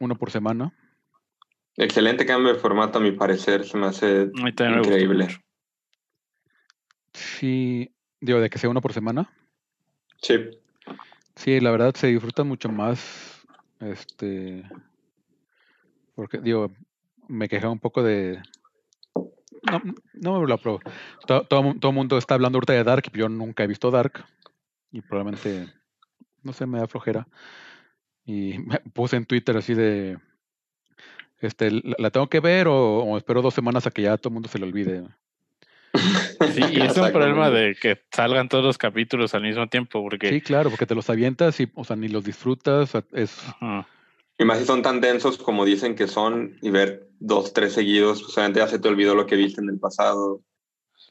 uno 0.00 0.16
por 0.16 0.30
semana. 0.30 0.72
Excelente 1.76 2.24
cambio 2.26 2.52
de 2.52 2.58
formato, 2.58 2.98
a 2.98 3.00
mi 3.02 3.12
parecer. 3.12 3.64
Se 3.64 3.76
me 3.76 3.86
hace 3.86 4.30
me 4.34 4.50
increíble. 4.50 5.28
Sí, 7.12 7.94
digo, 8.20 8.40
de 8.40 8.50
que 8.50 8.58
sea 8.58 8.70
uno 8.70 8.80
por 8.80 8.92
semana. 8.92 9.30
Sí. 10.20 10.36
Sí, 11.36 11.60
la 11.60 11.70
verdad 11.70 11.94
se 11.94 12.08
disfruta 12.08 12.44
mucho 12.44 12.68
más. 12.68 13.44
Este. 13.80 14.64
Porque, 16.14 16.38
digo, 16.38 16.72
me 17.28 17.48
quejaba 17.48 17.72
un 17.72 17.80
poco 17.80 18.02
de. 18.02 18.40
No, 19.70 19.80
no 20.14 20.40
me 20.40 20.46
lo 20.46 20.54
apruebo. 20.54 20.80
Todo, 21.26 21.44
todo, 21.44 21.74
todo 21.80 21.90
el 21.90 21.94
mundo 21.94 22.18
está 22.18 22.34
hablando 22.34 22.56
ahorita 22.56 22.74
de 22.74 22.84
Dark, 22.84 23.04
y 23.12 23.18
yo 23.18 23.28
nunca 23.28 23.64
he 23.64 23.66
visto 23.66 23.90
Dark. 23.90 24.24
Y 24.92 25.00
probablemente, 25.00 25.72
no 26.42 26.52
sé, 26.52 26.66
me 26.66 26.78
da 26.78 26.86
flojera. 26.86 27.26
Y 28.24 28.58
me 28.66 28.78
puse 28.92 29.16
en 29.16 29.26
Twitter 29.26 29.56
así 29.56 29.74
de. 29.74 30.18
Este, 31.40 31.70
¿la, 31.70 31.96
la 31.98 32.10
tengo 32.10 32.28
que 32.28 32.40
ver 32.40 32.68
o, 32.68 33.00
o 33.00 33.16
espero 33.16 33.42
dos 33.42 33.54
semanas 33.54 33.86
a 33.86 33.90
que 33.90 34.02
ya 34.02 34.16
todo 34.16 34.30
el 34.30 34.34
mundo 34.34 34.48
se 34.48 34.58
le 34.58 34.66
olvide? 34.66 35.04
Sí, 36.54 36.62
y 36.72 36.80
es 36.80 36.96
un 36.96 37.12
problema 37.12 37.50
de 37.50 37.76
que 37.80 38.00
salgan 38.10 38.48
todos 38.48 38.64
los 38.64 38.78
capítulos 38.78 39.34
al 39.34 39.42
mismo 39.42 39.68
tiempo, 39.68 40.02
porque 40.02 40.28
Sí, 40.28 40.40
claro, 40.40 40.70
porque 40.70 40.86
te 40.86 40.94
los 40.94 41.08
avientas 41.08 41.60
y, 41.60 41.70
o 41.74 41.84
sea, 41.84 41.96
ni 41.96 42.08
los 42.08 42.24
disfrutas. 42.24 42.94
es, 43.12 43.38
ajá, 43.48 43.86
Y 44.38 44.44
más 44.44 44.58
si 44.58 44.64
son 44.64 44.82
tan 44.82 45.00
densos 45.00 45.38
como 45.38 45.64
dicen 45.64 45.94
que 45.94 46.06
son 46.08 46.58
y 46.60 46.70
ver 46.70 47.08
dos, 47.20 47.52
tres 47.52 47.72
seguidos, 47.72 48.22
pues 48.22 48.36
obviamente 48.36 48.60
ya 48.60 48.68
se 48.68 48.78
te 48.78 48.88
olvidó 48.88 49.14
lo 49.14 49.26
que 49.26 49.36
viste 49.36 49.60
en 49.60 49.68
el 49.68 49.78
pasado. 49.78 50.42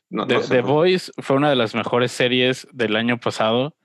No, 0.09 0.27
The, 0.27 0.35
no 0.35 0.41
sé, 0.41 0.55
The. 0.55 0.61
Voice 0.61 1.11
fue 1.19 1.37
una 1.37 1.49
de 1.49 1.55
las 1.55 1.73
mejores 1.73 2.11
series 2.11 2.67
del 2.71 2.95
año 2.95 3.19
pasado 3.19 3.75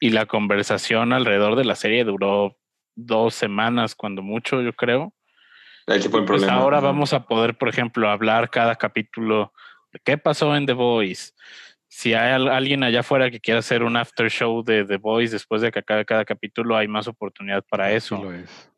y 0.00 0.10
la 0.10 0.26
conversación 0.26 1.12
alrededor 1.12 1.54
de 1.56 1.64
la 1.64 1.76
serie 1.76 2.04
duró 2.04 2.56
dos 2.96 3.34
semanas, 3.34 3.94
cuando 3.94 4.20
mucho, 4.22 4.60
yo 4.62 4.72
creo. 4.72 5.14
Ahí 5.86 6.02
sí 6.02 6.08
fue 6.08 6.20
el 6.20 6.26
Pues 6.26 6.42
problema. 6.42 6.60
ahora 6.60 6.78
Ajá. 6.78 6.88
vamos 6.88 7.12
a 7.12 7.24
poder, 7.26 7.56
por 7.56 7.68
ejemplo, 7.68 8.10
hablar 8.10 8.50
cada 8.50 8.74
capítulo 8.76 9.52
de 9.92 10.00
qué 10.04 10.18
pasó 10.18 10.56
en 10.56 10.66
The 10.66 10.72
Voice. 10.72 11.32
Si 11.88 12.14
hay 12.14 12.32
al- 12.32 12.48
alguien 12.48 12.82
allá 12.82 13.00
afuera 13.00 13.30
que 13.30 13.38
quiera 13.40 13.60
hacer 13.60 13.82
un 13.82 13.96
after 13.96 14.28
show 14.30 14.62
de 14.64 14.84
The 14.84 14.96
Voice 14.96 15.32
después 15.32 15.62
de 15.62 15.70
que 15.70 15.78
acabe 15.80 16.04
cada 16.04 16.24
capítulo, 16.24 16.76
hay 16.76 16.88
más 16.88 17.06
oportunidad 17.06 17.64
para 17.68 17.88
sí 17.90 17.96
eso. 17.96 18.16
lo 18.22 18.32
es. 18.32 18.71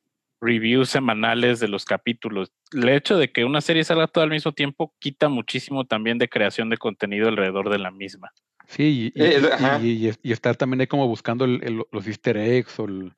Reviews 0.45 0.91
semanales 0.91 1.59
de 1.61 1.69
los 1.69 1.85
capítulos. 1.85 2.53
El 2.73 2.89
hecho 2.89 3.17
de 3.17 3.33
que 3.33 3.45
una 3.45 3.61
serie 3.61 3.83
salga 3.85 4.07
todo 4.07 4.25
al 4.25 4.31
mismo 4.31 4.53
tiempo 4.53 4.93
quita 4.99 5.29
muchísimo 5.29 5.85
también 5.85 6.19
de 6.19 6.29
creación 6.29 6.69
de 6.69 6.77
contenido 6.77 7.29
alrededor 7.29 7.71
de 7.71 7.79
la 7.79 7.91
misma. 7.91 8.31
Sí, 8.67 9.13
y, 9.15 9.21
y- 9.21 9.25
Eh, 9.25 9.41
y- 9.43 9.47
ajá. 9.47 9.81
y- 9.81 10.09
y- 10.09 10.13
y 10.23 10.33
estar 10.33 10.57
también 10.57 10.81
ahí 10.81 10.87
como 10.87 11.07
buscando 11.09 11.45
el- 11.45 11.61
el- 11.65 11.83
los 11.91 12.07
easter 12.07 12.37
eggs 12.37 12.79
o 12.79 12.85
el- 12.85 13.13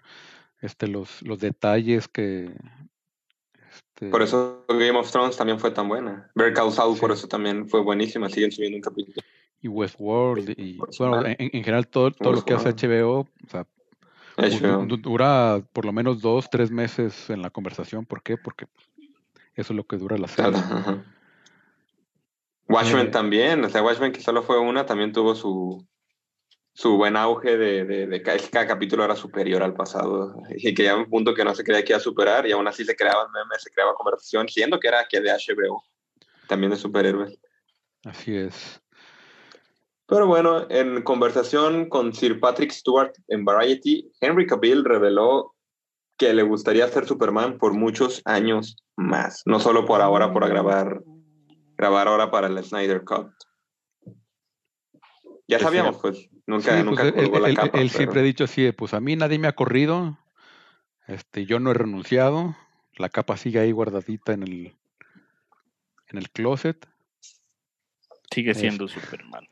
este, 0.60 0.86
los, 0.88 1.22
los 1.22 1.38
detalles 1.40 2.08
que... 2.08 2.50
este, 3.72 4.10
Por 4.10 4.22
eso 4.22 4.64
Game 4.68 4.98
of 4.98 5.10
Thrones 5.10 5.36
también 5.36 5.58
fue 5.58 5.70
tan 5.70 5.88
buena. 5.88 6.30
Ver 6.34 6.52
Call 6.52 6.72
Saul 6.72 6.98
por 6.98 7.12
eso 7.12 7.28
también 7.28 7.68
fue 7.68 7.80
buenísima. 7.82 8.28
Siguen 8.28 8.50
subiendo 8.52 8.76
un 8.76 8.82
capítulo. 8.82 9.20
Y 9.62 9.68
Westworld, 9.68 10.50
y 10.58 10.78
bueno, 10.98 11.26
en, 11.26 11.36
en 11.38 11.50
general 11.64 11.88
todo, 11.88 12.10
todo 12.10 12.32
lo 12.34 12.44
que 12.44 12.54
hace. 12.54 12.68
HBO, 12.68 13.20
o 13.20 13.28
sea, 13.50 13.66
dura 14.36 15.62
por 15.72 15.84
lo 15.84 15.92
menos 15.92 16.20
dos, 16.20 16.48
tres 16.50 16.70
meses 16.70 17.30
en 17.30 17.42
la 17.42 17.50
conversación. 17.50 18.04
¿Por 18.04 18.22
qué? 18.22 18.36
Porque 18.36 18.66
eso 19.54 19.72
es 19.72 19.76
lo 19.76 19.84
que 19.84 19.96
dura 19.96 20.18
la 20.18 20.28
serie. 20.28 20.52
Claro. 20.52 21.04
Watchmen 22.68 23.06
Eh, 23.06 23.10
también, 23.10 23.64
o 23.64 23.68
sea, 23.68 23.82
Watchmen 23.82 24.12
que 24.12 24.20
solo 24.20 24.42
fue 24.42 24.58
una, 24.58 24.84
también 24.86 25.12
tuvo 25.12 25.34
su, 25.34 25.86
su 26.72 26.96
buen 26.96 27.16
auge 27.16 27.56
de, 27.56 27.84
de, 27.84 28.06
de 28.06 28.22
cada, 28.22 28.38
cada 28.50 28.66
capítulo 28.66 29.04
era 29.04 29.16
superior 29.16 29.62
al 29.62 29.74
pasado 29.74 30.34
y 30.50 30.74
que 30.74 30.82
ya 30.82 30.96
un 30.96 31.08
punto 31.08 31.32
que 31.32 31.44
no 31.44 31.54
se 31.54 31.64
creía 31.64 31.84
que 31.84 31.92
iba 31.92 31.98
a 31.98 32.00
superar 32.00 32.46
y 32.46 32.52
aún 32.52 32.66
así 32.66 32.84
se 32.84 32.96
creaban 32.96 33.30
memes, 33.32 33.62
se 33.62 33.70
creaba 33.70 33.94
conversación, 33.94 34.48
siendo 34.48 34.80
que 34.80 34.88
era 34.88 35.06
que 35.08 35.20
de 35.20 35.30
HBO, 35.30 35.84
también 36.48 36.70
de 36.70 36.76
superhéroes. 36.76 37.38
Así 38.04 38.36
es. 38.36 38.80
Pero 40.08 40.26
bueno, 40.26 40.66
en 40.70 41.02
conversación 41.02 41.88
con 41.88 42.14
Sir 42.14 42.38
Patrick 42.38 42.70
Stewart 42.70 43.12
en 43.28 43.44
Variety, 43.44 44.10
Henry 44.20 44.46
Cavill 44.46 44.84
reveló 44.84 45.54
que 46.16 46.32
le 46.32 46.42
gustaría 46.44 46.86
ser 46.88 47.06
Superman 47.06 47.58
por 47.58 47.74
muchos 47.74 48.22
años 48.24 48.76
más, 48.96 49.42
no 49.46 49.58
solo 49.60 49.84
por 49.84 50.00
ahora, 50.00 50.32
por 50.32 50.48
grabar, 50.48 51.02
grabar 51.76 52.08
ahora 52.08 52.30
para 52.30 52.46
el 52.46 52.62
Snyder 52.64 53.04
Cut. 53.04 53.28
Ya 55.48 55.58
sabíamos, 55.58 55.94
sea- 55.96 56.02
pues, 56.02 56.28
nunca, 56.46 56.76
Sí, 56.78 56.84
nunca 56.84 57.02
pues, 57.02 57.14
él, 57.16 57.22
colgó 57.24 57.38
la 57.40 57.48
él- 57.48 57.56
capa. 57.56 57.66
él 57.78 57.88
pero- 57.88 57.98
siempre 57.98 58.20
ha 58.20 58.24
dicho 58.24 58.44
así, 58.44 58.62
de, 58.62 58.72
pues 58.72 58.94
a 58.94 59.00
mí 59.00 59.14
nadie 59.16 59.38
me 59.38 59.48
ha 59.48 59.54
corrido, 59.54 60.18
este, 61.06 61.46
yo 61.46 61.58
no 61.60 61.70
he 61.70 61.74
renunciado, 61.74 62.56
la 62.96 63.08
capa 63.10 63.36
sigue 63.36 63.58
ahí 63.60 63.72
guardadita 63.72 64.32
en 64.32 64.42
el, 64.44 64.76
en 66.08 66.18
el 66.18 66.30
closet. 66.30 66.88
Sigue 68.32 68.52
Es- 68.52 68.58
siendo 68.58 68.88
Superman. 68.88 69.46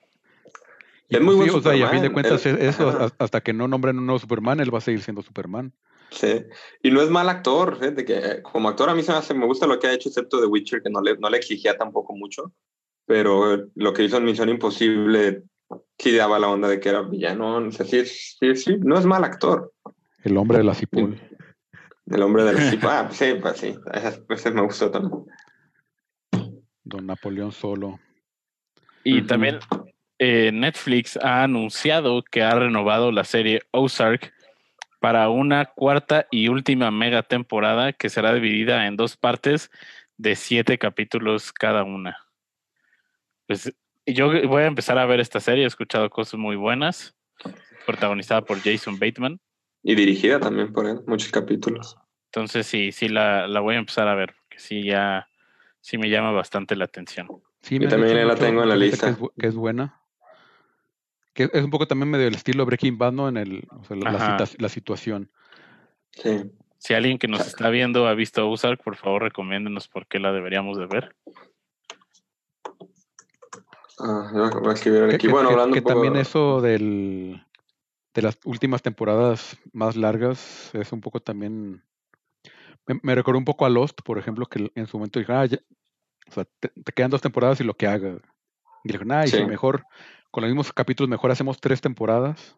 Es 1.14 1.22
muy 1.22 1.35
buen 1.35 1.50
sí, 1.50 1.57
o 1.57 1.61
sea, 1.61 1.77
y 1.77 1.83
a 1.83 1.88
fin 1.88 2.03
de 2.03 2.12
cuentas, 2.12 2.44
él- 2.46 2.59
e- 2.61 2.68
eso, 2.68 2.88
ajá. 2.88 3.09
hasta 3.18 3.40
que 3.40 3.53
no 3.53 3.68
nombren 3.68 3.98
un 3.98 4.07
nuevo 4.07 4.18
Superman, 4.18 4.61
él 4.61 4.72
va 4.72 4.79
a 4.79 4.83
seguir 4.83 5.03
siendo 5.03 5.22
Superman. 5.22 5.72
Sí. 6.11 6.44
Y 6.83 6.90
no 6.90 7.03
es 7.03 7.11
mal 7.11 7.29
actor, 7.29 7.77
fíjate 7.79 8.05
que 8.05 8.18
eh, 8.18 8.42
como 8.42 8.68
actor 8.68 8.88
a 8.88 8.94
mí 8.94 9.03
se 9.03 9.12
me, 9.12 9.18
hace, 9.18 9.35
me 9.35 9.46
gusta 9.46 9.66
lo 9.66 9.79
que 9.79 9.88
ha 9.88 9.92
hecho, 9.92 10.09
excepto 10.09 10.40
The 10.40 10.46
Witcher, 10.46 10.83
que 10.83 10.90
no 10.90 11.00
le, 11.00 11.16
no 11.16 11.29
le 11.29 11.38
exigía 11.38 11.77
tampoco 11.77 12.14
mucho. 12.14 12.53
Pero 13.07 13.55
eh, 13.55 13.66
lo 13.74 13.92
que 13.92 14.05
hizo 14.05 14.16
en 14.16 14.24
Misión 14.24 14.48
Imposible 14.48 15.42
sí 15.98 16.14
daba 16.14 16.38
la 16.38 16.48
onda 16.48 16.68
de 16.68 16.81
que 16.81 16.88
era 16.88 17.03
villano. 17.03 17.57
O 17.57 17.70
sea, 17.72 17.85
sí, 17.85 18.05
sí, 18.07 18.57
sí, 18.57 18.77
no 18.79 18.98
es 18.98 19.05
mal 19.07 19.24
actor. 19.24 19.72
El 20.22 20.37
hombre 20.37 20.59
de 20.59 20.64
la 20.64 20.74
Cipol. 20.74 21.20
El 22.07 22.22
hombre 22.22 22.44
del 22.44 22.59
equipo. 22.59 22.88
Ah, 22.88 23.05
pues 23.07 23.18
sí, 23.18 23.35
pues 23.40 23.57
sí. 23.59 23.74
Ese, 23.92 24.22
ese 24.29 24.50
me 24.53 24.62
gustó 24.62 24.90
también. 24.90 25.24
Don 26.85 27.07
Napoleón 27.07 27.53
Solo. 27.53 27.98
Y 29.03 29.22
también 29.22 29.59
eh, 30.18 30.50
Netflix 30.53 31.16
ha 31.16 31.42
anunciado 31.42 32.22
que 32.22 32.42
ha 32.42 32.55
renovado 32.55 33.11
la 33.12 33.24
serie 33.24 33.62
Ozark 33.70 34.33
para 35.00 35.29
una 35.29 35.66
cuarta 35.66 36.27
y 36.31 36.48
última 36.48 36.90
mega 36.90 37.22
temporada 37.22 37.92
que 37.92 38.09
será 38.09 38.33
dividida 38.35 38.87
en 38.87 38.96
dos 38.96 39.16
partes 39.16 39.70
de 40.16 40.37
siete 40.37 40.79
capítulos 40.79 41.53
cada 41.53 41.83
una. 41.85 42.16
Pues 43.46 43.74
yo 44.07 44.29
voy 44.48 44.62
a 44.62 44.66
empezar 44.66 44.98
a 44.98 45.07
ver 45.07 45.20
esta 45.20 45.40
serie, 45.40 45.64
he 45.64 45.66
escuchado 45.66 46.09
cosas 46.11 46.38
muy 46.40 46.57
buenas, 46.57 47.14
protagonizada 47.87 48.42
por 48.42 48.62
Jason 48.62 48.98
Bateman. 48.98 49.40
Y 49.83 49.94
dirigida 49.94 50.40
también 50.40 50.72
por 50.72 50.87
él, 50.87 51.00
muchos 51.07 51.31
capítulos. 51.31 51.96
Entonces 52.27 52.66
sí, 52.66 52.90
sí 52.92 53.09
la, 53.09 53.46
la 53.46 53.61
voy 53.61 53.74
a 53.74 53.79
empezar 53.79 54.09
a 54.09 54.14
ver, 54.14 54.35
porque 54.35 54.59
sí 54.59 54.85
ya 54.85 55.29
sí 55.81 55.98
me 55.98 56.09
llama 56.09 56.31
bastante 56.33 56.77
la 56.77 56.87
atención. 56.87 57.29
Sí, 57.61 57.79
Yo 57.79 57.88
también 57.88 58.27
la 58.27 58.35
tengo 58.37 58.62
en 58.62 58.68
la 58.70 58.77
lista. 58.77 59.05
Que 59.07 59.11
es, 59.11 59.18
bu- 59.18 59.33
que 59.38 59.46
es 59.48 59.55
buena. 59.55 60.00
Que 61.35 61.51
es 61.53 61.64
un 61.64 61.70
poco 61.70 61.87
también 61.87 62.11
medio 62.11 62.29
el 62.29 62.35
estilo 62.35 62.64
Breaking 62.64 62.97
Bad, 62.97 63.12
¿no? 63.12 63.29
En 63.29 63.37
el, 63.37 63.66
o 63.70 63.85
sea, 63.85 63.97
la, 63.97 64.68
situación. 64.68 65.31
Sí. 66.12 66.51
Si 66.79 66.94
alguien 66.94 67.18
que 67.18 67.27
nos 67.29 67.47
está 67.47 67.70
viendo 67.70 68.07
ha 68.07 68.14
visto 68.14 68.49
Ozark, 68.49 68.83
por 68.83 68.97
favor 68.97 69.23
recomiéndenos 69.23 69.88
por 69.88 70.07
qué 70.07 70.20
la 70.20 70.33
deberíamos 70.33 70.79
de 70.79 70.87
ver. 70.87 71.16
Ah, 73.99 74.31
yo 74.33 74.61
voy 74.61 74.70
a 74.70 74.75
escribir 74.75 75.09
Que, 75.09 75.14
aquí. 75.16 75.27
que- 75.27 75.33
bueno, 75.33 75.49
que- 75.49 75.55
hablando 75.55 75.75
que 75.75 75.81
un 75.81 75.85
poco- 75.85 75.94
también 75.94 76.16
eso 76.16 76.61
del, 76.61 77.44
de 78.12 78.23
las 78.23 78.38
últimas 78.44 78.83
temporadas 78.83 79.57
más 79.73 79.97
largas 79.97 80.70
es 80.75 80.92
un 80.92 81.01
poco 81.01 81.20
también... 81.20 81.83
Me, 82.87 83.01
me 83.03 83.14
recordó 83.14 83.38
un 83.38 83.44
poco 83.44 83.64
a 83.64 83.70
Lost, 83.70 84.03
por 84.05 84.18
ejemplo, 84.18 84.47
que 84.47 84.70
en 84.75 84.87
su 84.87 84.99
momento 84.99 85.18
dijeron, 85.18 85.42
ah, 85.42 85.47
ya- 85.47 85.59
o 86.29 86.33
sea, 86.33 86.44
te, 86.61 86.68
te 86.68 86.92
quedan 86.92 87.11
dos 87.11 87.23
temporadas 87.23 87.61
y 87.61 87.64
lo 87.64 87.75
que 87.75 87.87
haga. 87.87 88.18
Y 88.85 88.88
dijeron, 88.88 89.12
ah, 89.12 89.25
y 89.25 89.29
si 89.29 89.44
mejor, 89.47 89.85
con 90.35 90.42
los 90.42 90.51
mismos 90.51 90.73
capítulos, 90.73 91.09
mejor 91.09 91.31
hacemos 91.31 91.61
tres 91.61 91.81
temporadas. 91.81 92.57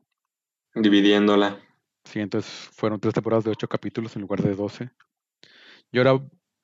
dividiéndola. 0.75 1.59
Sí, 2.05 2.21
entonces 2.21 2.51
fueron 2.73 2.99
tres 2.99 3.12
temporadas 3.12 3.45
de 3.45 3.51
ocho 3.51 3.69
capítulos 3.69 4.17
en 4.17 4.23
lugar 4.23 4.41
de 4.41 4.55
doce. 4.55 4.91
Y 5.93 5.99
ahora, 5.99 6.19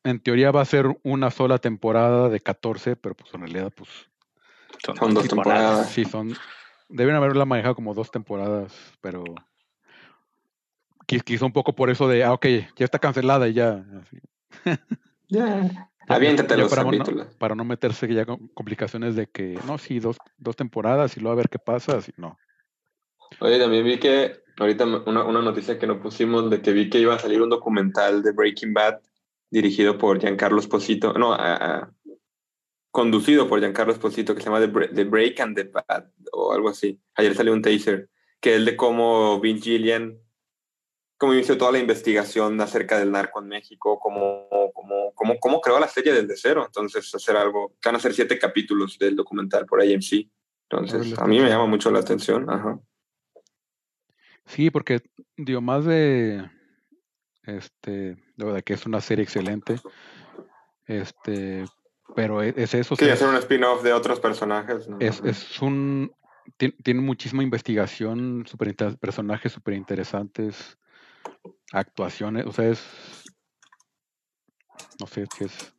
en 0.04 0.20
teoría, 0.20 0.50
va 0.52 0.62
a 0.62 0.64
ser 0.64 0.86
una 1.02 1.30
sola 1.30 1.58
temporada 1.58 2.30
de 2.30 2.40
14, 2.40 2.96
pero 2.96 3.14
pues 3.14 3.34
en 3.34 3.40
realidad, 3.40 3.70
pues 3.76 3.90
Son 4.82 5.12
dos 5.12 5.28
temporadas. 5.28 5.90
sí, 5.90 6.06
son. 6.06 6.32
Deben 6.88 7.14
haberla 7.14 7.44
manejado 7.44 7.74
como 7.74 7.92
dos 7.92 8.10
temporadas, 8.10 8.72
pero. 9.02 9.22
qui- 11.06 11.20
Quizá 11.22 11.44
un 11.44 11.52
poco 11.52 11.74
por 11.74 11.90
eso 11.90 12.08
de, 12.08 12.24
ah, 12.24 12.32
ok, 12.32 12.46
ya 12.74 12.86
está 12.86 12.98
cancelada 12.98 13.48
y 13.48 13.52
ya. 13.52 13.84
así. 14.00 14.16
Ya. 15.28 15.44
Ya- 15.66 15.90
Aviéntate 16.08 16.56
los 16.56 16.68
para, 16.70 16.82
no, 16.84 16.90
capítulos. 16.90 17.26
para 17.36 17.54
no 17.54 17.64
meterse 17.64 18.12
ya 18.12 18.24
con 18.26 18.48
complicaciones 18.48 19.14
de 19.16 19.28
que, 19.28 19.58
no, 19.66 19.78
sí, 19.78 20.00
dos, 20.00 20.16
dos 20.36 20.56
temporadas 20.56 21.16
y 21.16 21.20
luego 21.20 21.32
a 21.32 21.36
ver 21.36 21.48
qué 21.48 21.58
pasa. 21.58 21.98
Así, 21.98 22.12
no. 22.16 22.38
Oye, 23.40 23.58
también 23.58 23.84
vi 23.84 23.98
que 23.98 24.42
ahorita 24.58 24.84
una, 24.84 25.24
una 25.24 25.42
noticia 25.42 25.78
que 25.78 25.86
no 25.86 26.00
pusimos 26.02 26.50
de 26.50 26.60
que 26.60 26.72
vi 26.72 26.90
que 26.90 26.98
iba 27.00 27.14
a 27.14 27.18
salir 27.18 27.40
un 27.40 27.48
documental 27.50 28.22
de 28.22 28.32
Breaking 28.32 28.74
Bad 28.74 29.00
dirigido 29.50 29.96
por 29.98 30.18
Giancarlo 30.20 30.58
Esposito, 30.60 31.12
no, 31.14 31.32
a- 31.32 31.54
a- 31.56 31.92
conducido 32.90 33.48
por 33.48 33.60
Giancarlo 33.60 33.92
Esposito 33.92 34.34
que 34.34 34.40
se 34.42 34.46
llama 34.46 34.60
The, 34.60 34.70
Bre- 34.72 34.94
The 34.94 35.04
Break 35.04 35.40
and 35.40 35.56
the 35.56 35.64
Bad 35.64 36.08
o 36.32 36.52
algo 36.52 36.68
así. 36.68 37.00
Ayer 37.14 37.34
salió 37.34 37.52
un 37.52 37.62
teaser 37.62 38.08
que 38.40 38.56
es 38.56 38.64
de 38.64 38.76
cómo 38.76 39.40
Vince 39.40 39.64
Gillian, 39.70 40.18
cómo 41.22 41.34
inició 41.34 41.56
toda 41.56 41.70
la 41.70 41.78
investigación 41.78 42.60
acerca 42.60 42.98
del 42.98 43.12
narco 43.12 43.40
en 43.40 43.46
México, 43.46 43.96
cómo, 44.00 44.48
cómo, 44.74 45.12
cómo, 45.14 45.38
cómo 45.38 45.60
creó 45.60 45.78
la 45.78 45.86
serie 45.86 46.12
desde 46.12 46.36
cero. 46.36 46.64
Entonces, 46.66 47.14
hacer 47.14 47.36
algo, 47.36 47.76
van 47.84 47.94
a 47.94 48.00
ser 48.00 48.12
siete 48.12 48.40
capítulos 48.40 48.98
del 48.98 49.14
documental 49.14 49.64
por 49.64 49.80
AMC. 49.80 50.28
Entonces, 50.68 51.16
a 51.16 51.24
mí 51.26 51.36
me 51.36 51.44
está 51.44 51.54
llama 51.54 51.66
mucho 51.66 51.92
la 51.92 52.00
atención. 52.00 52.50
Ajá. 52.50 52.80
Sí, 54.46 54.68
porque, 54.72 55.00
digo, 55.36 55.60
más 55.60 55.84
de. 55.84 56.44
Este. 57.44 58.16
De 58.36 58.44
verdad 58.44 58.64
que 58.64 58.74
es 58.74 58.84
una 58.84 59.00
serie 59.00 59.22
excelente. 59.22 59.76
Este. 60.86 61.66
Pero 62.16 62.42
e- 62.42 62.52
es 62.56 62.74
eso. 62.74 62.96
Sí, 62.96 63.08
hacer 63.08 63.28
un 63.28 63.36
spin-off 63.36 63.84
de 63.84 63.92
otros 63.92 64.18
personajes. 64.18 64.88
¿no? 64.88 64.96
es, 64.98 65.22
es 65.24 65.62
un. 65.62 66.10
ti- 66.56 66.72
Tiene 66.82 67.00
muchísima 67.00 67.44
investigación, 67.44 68.44
super 68.48 68.74
personajes 68.98 69.52
súper 69.52 69.74
interesantes, 69.74 70.76
actuaciones, 71.72 72.46
o 72.46 72.52
sea, 72.52 72.68
es. 72.68 72.82
No 75.00 75.06
sé 75.06 75.26
si 75.36 75.44
es. 75.44 75.74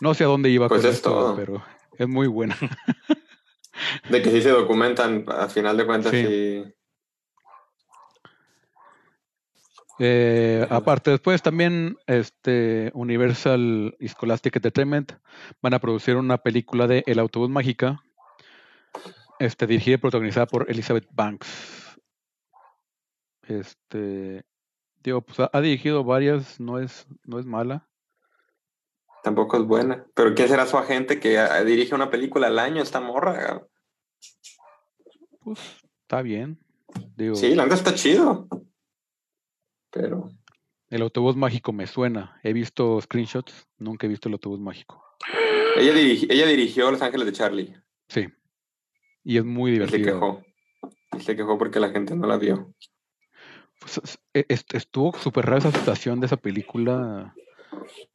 No 0.00 0.14
sé 0.14 0.24
a 0.24 0.28
dónde 0.28 0.48
iba 0.50 0.68
Pues 0.68 0.80
con 0.82 0.90
es 0.90 0.96
esto, 0.96 1.10
todo. 1.10 1.36
pero 1.36 1.62
es 1.98 2.08
muy 2.08 2.26
buena. 2.26 2.56
De 4.08 4.22
que 4.22 4.30
sí 4.30 4.40
se 4.42 4.50
documentan, 4.50 5.24
a 5.28 5.48
final 5.48 5.76
de 5.76 5.86
cuentas, 5.86 6.12
Sí. 6.12 6.24
sí. 6.26 6.74
Eh, 10.02 10.66
aparte, 10.70 11.10
después 11.10 11.42
también 11.42 11.98
este 12.06 12.90
Universal 12.94 13.94
y 14.00 14.08
Scholastic 14.08 14.56
Entertainment 14.56 15.12
van 15.60 15.74
a 15.74 15.78
producir 15.78 16.16
una 16.16 16.38
película 16.38 16.86
de 16.86 17.02
El 17.06 17.18
autobús 17.18 17.50
mágica, 17.50 18.02
este, 19.38 19.66
dirigida 19.66 19.96
y 19.96 19.98
protagonizada 19.98 20.46
por 20.46 20.70
Elizabeth 20.70 21.06
Banks. 21.12 21.89
Este, 23.50 24.44
digo, 25.02 25.22
pues 25.22 25.40
ha, 25.40 25.50
ha 25.52 25.60
dirigido 25.60 26.04
varias, 26.04 26.60
no 26.60 26.78
es, 26.78 27.06
no 27.24 27.38
es 27.38 27.46
mala. 27.46 27.88
tampoco 29.22 29.56
es 29.58 29.64
buena. 29.64 30.06
Pero 30.14 30.34
¿quién 30.34 30.48
será 30.48 30.66
su 30.66 30.78
agente 30.78 31.20
que 31.20 31.38
ah, 31.38 31.62
dirige 31.64 31.94
una 31.94 32.10
película 32.10 32.46
al 32.46 32.58
año, 32.58 32.82
esta 32.82 33.00
morra? 33.00 33.66
Pues 35.40 35.58
está 36.02 36.22
bien. 36.22 36.58
Digo, 37.16 37.34
Sí, 37.34 37.54
la 37.54 37.64
está 37.64 37.94
chido. 37.94 38.48
Pero 39.90 40.28
el 40.88 41.02
autobús 41.02 41.36
mágico 41.36 41.72
me 41.72 41.86
suena. 41.86 42.38
He 42.42 42.52
visto 42.52 43.00
screenshots, 43.00 43.66
nunca 43.78 44.06
he 44.06 44.10
visto 44.10 44.28
el 44.28 44.34
autobús 44.34 44.60
mágico. 44.60 45.04
ella, 45.76 45.92
dirigi- 45.92 46.26
ella 46.30 46.46
dirigió 46.46 46.90
Los 46.90 47.02
Ángeles 47.02 47.26
de 47.26 47.32
Charlie. 47.32 47.76
Sí. 48.08 48.26
Y 49.24 49.36
es 49.38 49.44
muy 49.44 49.72
Y 49.72 49.74
se 49.76 49.80
divertido. 49.98 50.04
quejó. 50.14 50.42
Y 51.16 51.20
se 51.20 51.36
quejó 51.36 51.58
porque 51.58 51.78
la 51.80 51.90
gente 51.90 52.14
no 52.16 52.26
la 52.26 52.36
vio. 52.38 52.74
Pues, 52.74 52.80
es- 52.80 52.80
e- 52.80 52.80
est- 52.80 53.69
estuvo 54.32 55.12
súper 55.18 55.46
rara 55.46 55.58
esa 55.58 55.72
situación 55.72 56.20
de 56.20 56.26
esa 56.26 56.36
película. 56.36 57.34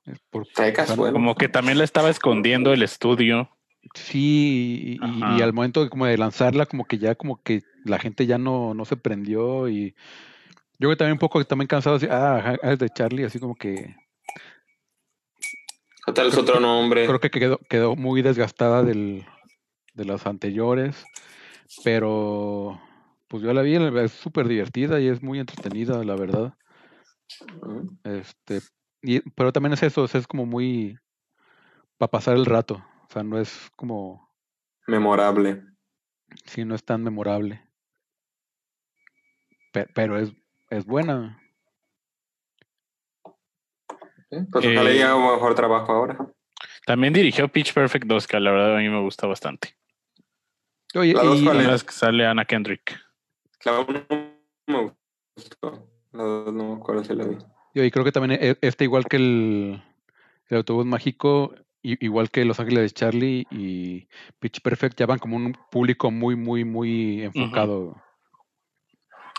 eh, 0.05 0.13
por- 0.29 0.45
Secas, 0.53 0.85
o 0.85 0.87
sea, 0.87 0.95
bueno. 0.95 1.13
Como 1.13 1.35
que 1.35 1.49
también 1.49 1.77
le 1.77 1.83
estaba 1.83 2.09
escondiendo 2.09 2.71
el 2.73 2.83
estudio. 2.83 3.49
Sí, 3.93 4.97
y, 5.01 5.05
y- 5.05 5.19
y 5.19 5.23
Ajá. 5.23 5.43
al 5.43 5.53
momento 5.53 5.83
de, 5.83 5.89
como 5.89 6.05
de 6.05 6.17
lanzarla, 6.17 6.65
como 6.65 6.85
que 6.85 6.97
ya 6.97 7.15
como 7.15 7.41
que 7.41 7.61
la 7.83 7.99
gente 7.99 8.25
ya 8.25 8.37
no, 8.37 8.73
no 8.73 8.85
se 8.85 8.97
prendió 8.97 9.69
y 9.69 9.91
yo 10.77 10.89
creo 10.89 10.89
que 10.91 10.95
también 10.97 11.13
un 11.13 11.19
poco 11.19 11.43
también 11.45 11.67
cansado 11.67 11.95
así, 11.97 12.07
ah, 12.09 12.57
es 12.63 12.79
de 12.79 12.89
Charlie, 12.89 13.23
así 13.25 13.39
como 13.39 13.55
que 13.55 13.95
Tal 16.13 16.27
es 16.27 16.37
otro 16.37 16.59
nombre. 16.59 17.05
creo 17.07 17.19
que 17.19 17.29
quedó, 17.31 17.57
quedó 17.69 17.95
muy 17.95 18.21
desgastada 18.21 18.83
del, 18.83 19.25
de 19.93 20.05
las 20.05 20.25
anteriores, 20.27 21.03
pero 21.83 22.79
pues 23.35 23.43
yo 23.43 23.51
la 23.51 23.63
vi, 23.63 23.75
es 23.75 24.13
súper 24.13 24.47
divertida 24.47 25.01
y 25.01 25.09
es 25.09 25.21
muy 25.21 25.39
entretenida, 25.41 26.01
la 26.05 26.15
verdad. 26.15 26.53
Este, 28.05 28.61
y, 29.01 29.19
pero 29.31 29.51
también 29.51 29.73
es 29.73 29.83
eso, 29.83 30.05
es 30.05 30.25
como 30.25 30.45
muy 30.45 30.97
para 31.97 32.09
pasar 32.11 32.37
el 32.37 32.45
rato, 32.45 32.75
o 32.75 33.11
sea, 33.11 33.23
no 33.23 33.37
es 33.37 33.69
como, 33.75 34.33
Memorable. 34.87 35.63
sí, 36.45 36.63
no 36.63 36.75
es 36.75 36.85
tan 36.85 37.03
memorable. 37.03 37.61
Pe- 39.73 39.89
pero 39.93 40.17
es, 40.17 40.31
es 40.69 40.85
buena. 40.85 41.37
¿sí? 44.29 44.37
Pues 44.49 44.65
ojalá 44.65 44.91
Eh, 44.91 45.03
haga 45.03 45.15
un 45.17 45.33
mejor 45.33 45.55
trabajo 45.55 45.91
ahora. 45.91 46.17
También 46.85 47.11
dirigió 47.11 47.49
Pitch 47.49 47.73
Perfect 47.73 48.05
2, 48.05 48.27
que 48.27 48.39
la 48.39 48.51
verdad 48.51 48.77
a 48.77 48.79
mí 48.79 48.87
me 48.87 49.01
gusta 49.01 49.27
bastante. 49.27 49.75
Oye, 50.93 51.13
La 51.13 51.23
dos, 51.23 51.41
y- 51.41 51.83
que 51.83 51.91
sale 51.91 52.25
Anna 52.25 52.45
Kendrick. 52.45 53.04
La 53.65 53.79
uno 53.79 54.05
no 54.09 54.33
me 54.67 54.93
gustó. 55.35 55.89
La 56.11 56.23
dos 56.23 56.53
no 56.53 56.69
me 56.69 56.75
acuerdo 56.75 57.03
si 57.03 57.13
la 57.15 57.25
vi. 57.25 57.37
Yo, 57.73 57.83
y 57.83 57.91
creo 57.91 58.05
que 58.05 58.11
también 58.11 58.39
e- 58.41 58.57
este, 58.61 58.83
igual 58.85 59.05
que 59.05 59.17
el, 59.17 59.83
el 60.47 60.57
autobús 60.57 60.85
mágico, 60.85 61.53
igual 61.81 62.29
que 62.31 62.45
Los 62.45 62.59
Ángeles 62.59 62.83
de 62.83 62.89
Charlie 62.91 63.47
y 63.51 64.07
Pitch 64.39 64.61
Perfect, 64.61 64.97
ya 64.99 65.05
van 65.05 65.19
como 65.19 65.35
un 65.35 65.57
público 65.71 66.09
muy, 66.11 66.35
muy, 66.35 66.63
muy 66.63 67.23
enfocado. 67.23 68.01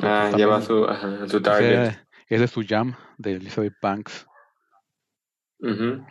Ah, 0.03 0.29
También- 0.31 0.37
lleva 0.37 0.61
su, 0.61 0.85
ajá, 0.85 1.27
su 1.29 1.41
target. 1.41 1.89
Ese, 1.89 2.07
ese 2.29 2.45
es 2.45 2.51
su 2.51 2.63
jam 2.69 2.95
de 3.17 3.33
Elizabeth 3.37 3.75
Banks. 3.81 4.27
Ujú. 5.61 6.05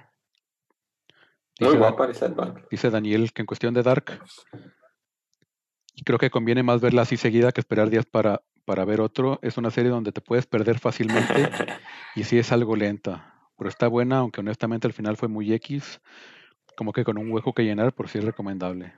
Dice, 1.60 1.70
Muy 1.72 1.78
guapa 1.78 2.06
Elizabeth 2.06 2.36
Banks. 2.36 2.70
dice 2.72 2.90
Daniel 2.90 3.32
que 3.32 3.44
en 3.44 3.46
cuestión 3.46 3.74
de 3.76 3.84
Dark, 3.84 4.20
y 5.96 6.04
creo 6.04 6.20
que 6.20 6.30
conviene 6.30 6.64
más 6.64 6.82
verla 6.82 7.04
así 7.04 7.18
seguida 7.18 7.52
que 7.52 7.62
esperar 7.62 7.90
días 7.90 8.06
para, 8.06 8.42
para 8.66 8.86
ver 8.86 9.02
otro. 9.02 9.40
Es 9.42 9.58
una 9.58 9.72
serie 9.72 9.90
donde 9.92 10.12
te 10.12 10.22
puedes 10.22 10.46
perder 10.46 10.80
fácilmente 10.80 11.50
y 12.16 12.24
sí 12.24 12.38
es 12.38 12.52
algo 12.52 12.76
lenta, 12.76 13.34
pero 13.58 13.70
está 13.70 13.88
buena, 13.88 14.18
aunque 14.20 14.42
honestamente 14.42 14.88
al 14.88 14.94
final 14.94 15.18
fue 15.18 15.28
muy 15.30 15.54
X, 15.54 16.02
como 16.76 16.92
que 16.92 17.04
con 17.04 17.18
un 17.18 17.32
hueco 17.32 17.54
que 17.54 17.64
llenar, 17.64 17.94
por 17.94 18.10
si 18.10 18.18
es 18.18 18.24
recomendable. 18.24 18.94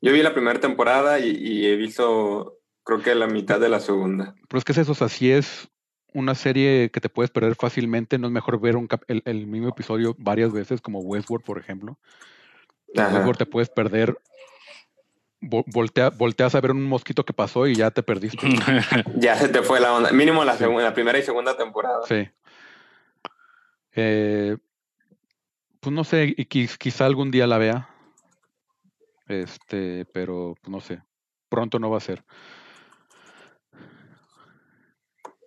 Yo 0.00 0.12
vi 0.12 0.22
la 0.22 0.34
primera 0.34 0.60
temporada 0.60 1.18
y, 1.18 1.30
y 1.30 1.66
he 1.66 1.76
visto, 1.76 2.58
creo 2.84 3.02
que 3.02 3.14
la 3.14 3.26
mitad 3.26 3.58
de 3.58 3.68
la 3.70 3.80
segunda. 3.80 4.34
Pero 4.48 4.58
es 4.58 4.64
que 4.64 4.72
es 4.72 4.78
eso, 4.78 4.92
o 4.92 4.94
sea, 4.94 5.08
si 5.08 5.30
es 5.30 5.68
una 6.12 6.34
serie 6.34 6.90
que 6.92 7.00
te 7.00 7.08
puedes 7.08 7.30
perder 7.30 7.56
fácilmente, 7.56 8.18
no 8.18 8.28
es 8.28 8.32
mejor 8.32 8.60
ver 8.60 8.76
un 8.76 8.86
cap- 8.86 9.02
el, 9.08 9.22
el 9.24 9.46
mismo 9.46 9.68
episodio 9.70 10.14
varias 10.18 10.52
veces, 10.52 10.80
como 10.80 11.00
Westworld, 11.00 11.44
por 11.44 11.58
ejemplo. 11.58 11.98
En. 12.92 13.06
Westworld 13.06 13.38
te 13.38 13.46
puedes 13.46 13.68
perder, 13.70 14.16
voltea- 15.48 16.10
volteas 16.10 16.54
a 16.54 16.60
ver 16.60 16.70
un 16.72 16.84
mosquito 16.84 17.24
que 17.24 17.32
pasó 17.32 17.66
y 17.66 17.74
ya 17.74 17.90
te 17.90 18.02
perdiste. 18.02 18.38
Ya 19.16 19.36
se 19.36 19.48
te 19.48 19.62
fue 19.62 19.80
la 19.80 19.92
onda. 19.94 20.10
Mínimo 20.12 20.44
la, 20.44 20.56
Sí. 20.56 20.64
la 20.64 20.94
primera 20.94 21.18
y 21.18 21.22
segunda 21.22 21.56
temporada. 21.56 22.00
Sí. 22.06 22.28
Eh, 23.96 24.56
pues 25.80 25.92
no 25.94 26.02
sé, 26.04 26.34
y 26.36 26.44
quiz- 26.46 26.76
quizá 26.78 27.06
algún 27.06 27.30
día 27.30 27.46
la 27.46 27.58
vea. 27.58 27.88
Este, 29.28 30.04
pero 30.12 30.54
pues, 30.60 30.70
no 30.70 30.80
sé. 30.80 31.02
Pronto 31.48 31.78
no 31.78 31.90
va 31.90 31.98
a 31.98 32.00
ser. 32.00 32.24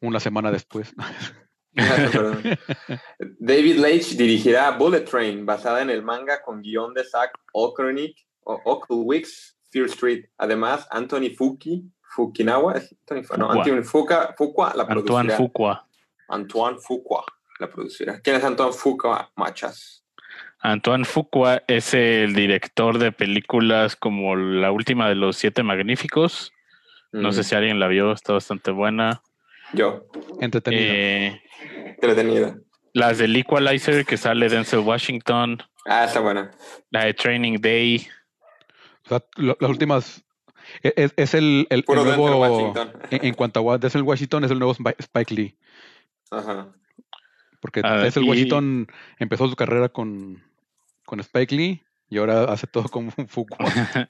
Una 0.02 0.20
semana 0.20 0.52
después. 0.52 0.94
David 3.40 3.78
Leitch 3.78 4.16
dirigirá 4.16 4.72
Bullet 4.72 5.02
Train, 5.06 5.46
basada 5.46 5.82
en 5.82 5.90
el 5.90 6.02
manga 6.04 6.42
con 6.42 6.62
guion 6.62 6.94
de 6.94 7.04
Zach 7.04 7.32
Okernick 7.54 8.18
o 8.44 8.62
Okelwicks, 8.66 9.57
Fear 9.78 9.86
Street. 9.90 10.26
Además, 10.38 10.88
Anthony 10.90 11.30
Fuki, 11.38 11.84
Fukinawa, 12.02 12.74
¿es 12.74 12.96
Anthony, 13.08 13.24
Fu- 13.24 13.38
no, 13.38 13.48
Fuqua. 13.50 13.64
Anthony 13.64 13.84
Fuqua, 13.84 14.36
Fuqua 14.38 14.74
la 14.76 14.84
Antoine 14.84 15.04
producirá. 15.06 15.38
Fuqua. 15.38 15.88
Antoine 16.30 16.78
Fuqua 16.80 17.24
la 17.60 17.70
producirá. 17.70 18.20
¿Quién 18.22 18.36
es 18.38 18.44
Antoine 18.44 18.74
Fuqua, 18.74 19.32
machas? 19.36 20.04
Antoine 20.60 21.06
Fuqua 21.06 21.62
es 21.68 21.94
el 21.94 22.34
director 22.34 22.98
de 22.98 23.12
películas 23.12 23.96
como 23.96 24.36
la 24.36 24.72
última 24.72 25.08
de 25.08 25.16
los 25.16 25.38
Siete 25.38 25.62
Magníficos. 25.64 26.52
No 27.12 27.30
Mm, 27.30 27.34
sé 27.34 27.44
si 27.44 27.56
alguien 27.56 27.80
la 27.80 27.88
vio, 27.88 28.12
está 28.12 28.34
bastante 28.34 28.72
buena. 28.72 29.22
Yo, 29.74 30.08
Entretenido. 30.42 30.84
Eh, 30.94 31.42
entretenida. 31.90 32.58
las 32.94 33.18
del 33.20 33.36
Equalizer 33.36 34.06
que 34.06 34.18
sale 34.18 34.50
Denzel 34.50 34.80
Washington, 34.80 35.62
Ah, 35.86 36.06
está 36.06 36.20
buena. 36.20 36.52
la 36.90 37.06
de 37.06 37.14
Training 37.14 37.58
Day. 37.62 38.08
O 39.08 39.10
sea, 39.10 39.24
lo- 39.38 39.58
las 39.60 39.70
últimas. 39.70 40.24
e- 40.84 40.94
Es, 40.96 41.14
es 41.18 41.34
el, 41.34 41.66
el- 41.70 41.84
nuevo. 41.88 42.40
Washington. 42.40 42.92
En, 43.12 43.26
en 43.26 43.34
cuanto 43.34 43.72
a 43.72 43.78
Denzel 43.78 44.04
Washington, 44.04 44.44
es 44.44 44.52
el 44.52 44.60
nuevo 44.60 44.74
Spi- 44.74 44.96
Spike 45.00 45.34
Lee. 45.34 45.58
Ajá. 46.32 46.68
Porque 47.62 47.82
Ah, 47.84 47.98
Denzel 47.98 48.24
y- 48.26 48.30
Washington 48.30 48.88
empezó 49.20 49.48
su 49.48 49.56
carrera 49.56 49.90
con, 49.90 50.44
con 51.06 51.20
Spike 51.22 51.56
Lee 51.56 51.84
y 52.10 52.18
ahora 52.18 52.44
hace 52.46 52.68
todo 52.68 52.88
como 52.90 53.12
un 53.18 53.28
Fuqua. 53.28 53.58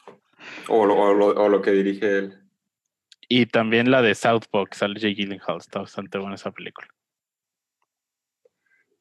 O 0.69 0.86
lo, 0.86 0.95
o 0.95 1.13
lo- 1.13 1.27
o 1.33 1.49
lo 1.49 1.62
que 1.62 1.71
dirige 1.71 2.17
él. 2.19 2.39
Y 3.27 3.47
también 3.47 3.89
la 3.91 4.01
de 4.03 4.13
Southpaw, 4.15 4.65
que 4.67 4.77
sale 4.77 4.99
Jake 4.99 5.15
Gyllenhaal. 5.15 5.57
Está 5.57 5.79
bastante 5.79 6.17
buena 6.19 6.36
esa 6.36 6.51
película. 6.51 6.88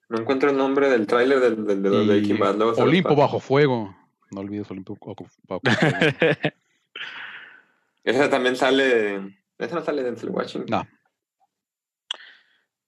No 0.09 0.18
encuentro 0.18 0.50
el 0.50 0.56
nombre 0.56 0.88
del 0.88 1.06
tráiler 1.06 1.40
del, 1.40 1.64
del, 1.66 1.82
de 1.82 2.06
Breaking 2.06 2.38
Bad. 2.38 2.61
Olimpo 2.78 3.14
bajo 3.14 3.38
fuego. 3.38 3.94
No 4.30 4.40
olvides 4.40 4.66
fuego. 4.66 5.26
Esa 8.04 8.30
también 8.30 8.56
sale. 8.56 9.36
Esa 9.58 9.74
no 9.76 9.82
sale 9.82 10.02
Denzel 10.02 10.30
Washington. 10.30 10.66
No. 10.70 10.86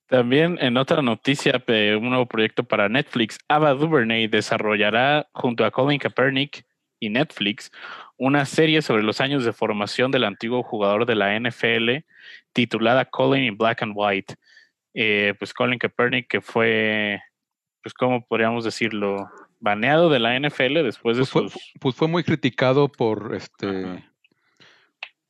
También 0.08 0.58
en 0.60 0.76
otra 0.78 1.02
noticia 1.02 1.62
de 1.66 1.94
un 1.96 2.08
nuevo 2.08 2.26
proyecto 2.26 2.64
para 2.64 2.88
Netflix, 2.88 3.38
Ava 3.46 3.74
DuVernay 3.74 4.26
desarrollará 4.26 5.28
junto 5.32 5.66
a 5.66 5.70
Colin 5.70 5.98
Kaepernick 5.98 6.64
y 6.98 7.10
Netflix 7.10 7.70
una 8.16 8.46
serie 8.46 8.80
sobre 8.80 9.02
los 9.02 9.20
años 9.20 9.44
de 9.44 9.52
formación 9.52 10.10
del 10.10 10.24
antiguo 10.24 10.62
jugador 10.62 11.04
de 11.04 11.14
la 11.14 11.38
NFL 11.38 12.04
titulada 12.54 13.04
Colin 13.04 13.44
in 13.44 13.58
Black 13.58 13.82
and 13.82 13.92
White. 13.94 14.34
Eh, 14.94 15.34
pues 15.38 15.52
Colin 15.52 15.78
Kaepernick 15.78 16.26
que 16.26 16.40
fue, 16.40 17.20
pues 17.82 17.92
cómo 17.92 18.24
podríamos 18.26 18.64
decirlo, 18.64 19.28
baneado 19.60 20.08
de 20.10 20.18
la 20.20 20.38
NFL 20.38 20.82
después 20.84 21.16
de 21.16 21.22
Pues 21.22 21.30
fue, 21.30 21.48
sus... 21.48 21.72
pues 21.80 21.94
fue 21.94 22.08
muy 22.08 22.22
criticado 22.24 22.88
por 22.88 23.34
este 23.34 23.84
Ajá. 23.84 24.12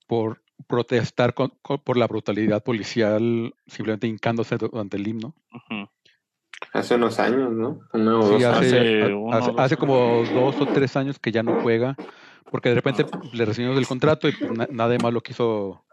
por 0.07 0.43
protestar 0.67 1.35
con- 1.35 1.53
con- 1.62 1.79
por 1.83 1.97
la 1.97 2.07
brutalidad 2.07 2.62
policial, 2.64 3.55
simplemente 3.67 4.07
hincándose 4.07 4.57
durante 4.59 4.97
el 4.97 5.07
himno. 5.07 5.35
Hace 6.73 6.97
unos 6.97 7.19
años, 7.21 7.53
¿no? 7.53 7.81
Sí, 8.38 8.45
hace, 8.45 8.47
Hace 8.47 9.03
ha- 9.03 9.07
uno, 9.17 9.33
hace- 9.33 9.51
dos 9.53 9.61
hace 9.61 9.75
años. 9.75 9.81
como 9.81 10.25
dos 10.25 10.61
o 10.61 10.67
tres 10.67 10.97
años 10.97 11.19
que 11.19 11.31
ya 11.33 11.43
no 11.43 11.61
juega, 11.62 11.95
porque 12.51 12.71
de 12.71 12.75
repente 12.75 13.07
le 13.33 13.45
rescindieron 13.45 13.77
del 13.77 13.87
contrato 13.87 14.29
y 14.29 14.33
pues, 14.33 14.51
na- 14.51 14.69
nadie 14.71 14.99
más 14.99 15.12
lo 15.12 15.21
quiso 15.21 15.85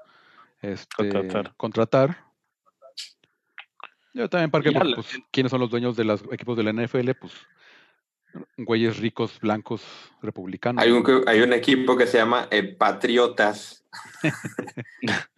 este, 0.62 1.10
Contratar. 1.10 1.54
contratar. 1.56 2.17
Yo 4.13 4.30
también, 4.30 4.50
porque 4.50 4.71
pues, 4.71 5.19
¿quiénes 5.32 5.52
son 5.52 5.60
los 5.60 5.69
dueños 5.69 5.95
de 5.95 6.06
los 6.06 6.24
equipos 6.32 6.56
de 6.58 6.63
la 6.63 6.71
NFL? 6.71 7.12
Pues 7.19 7.34
güeyes 8.58 8.98
ricos, 8.98 9.39
blancos, 9.39 9.84
republicanos. 10.21 10.84
Hay 10.84 10.91
un, 10.91 11.24
hay 11.28 11.41
un 11.41 11.54
equipo 11.54 11.98
que 11.98 12.08
se 12.08 12.17
llama 12.17 12.48
eh, 12.52 12.63
Patriotas. 12.63 13.84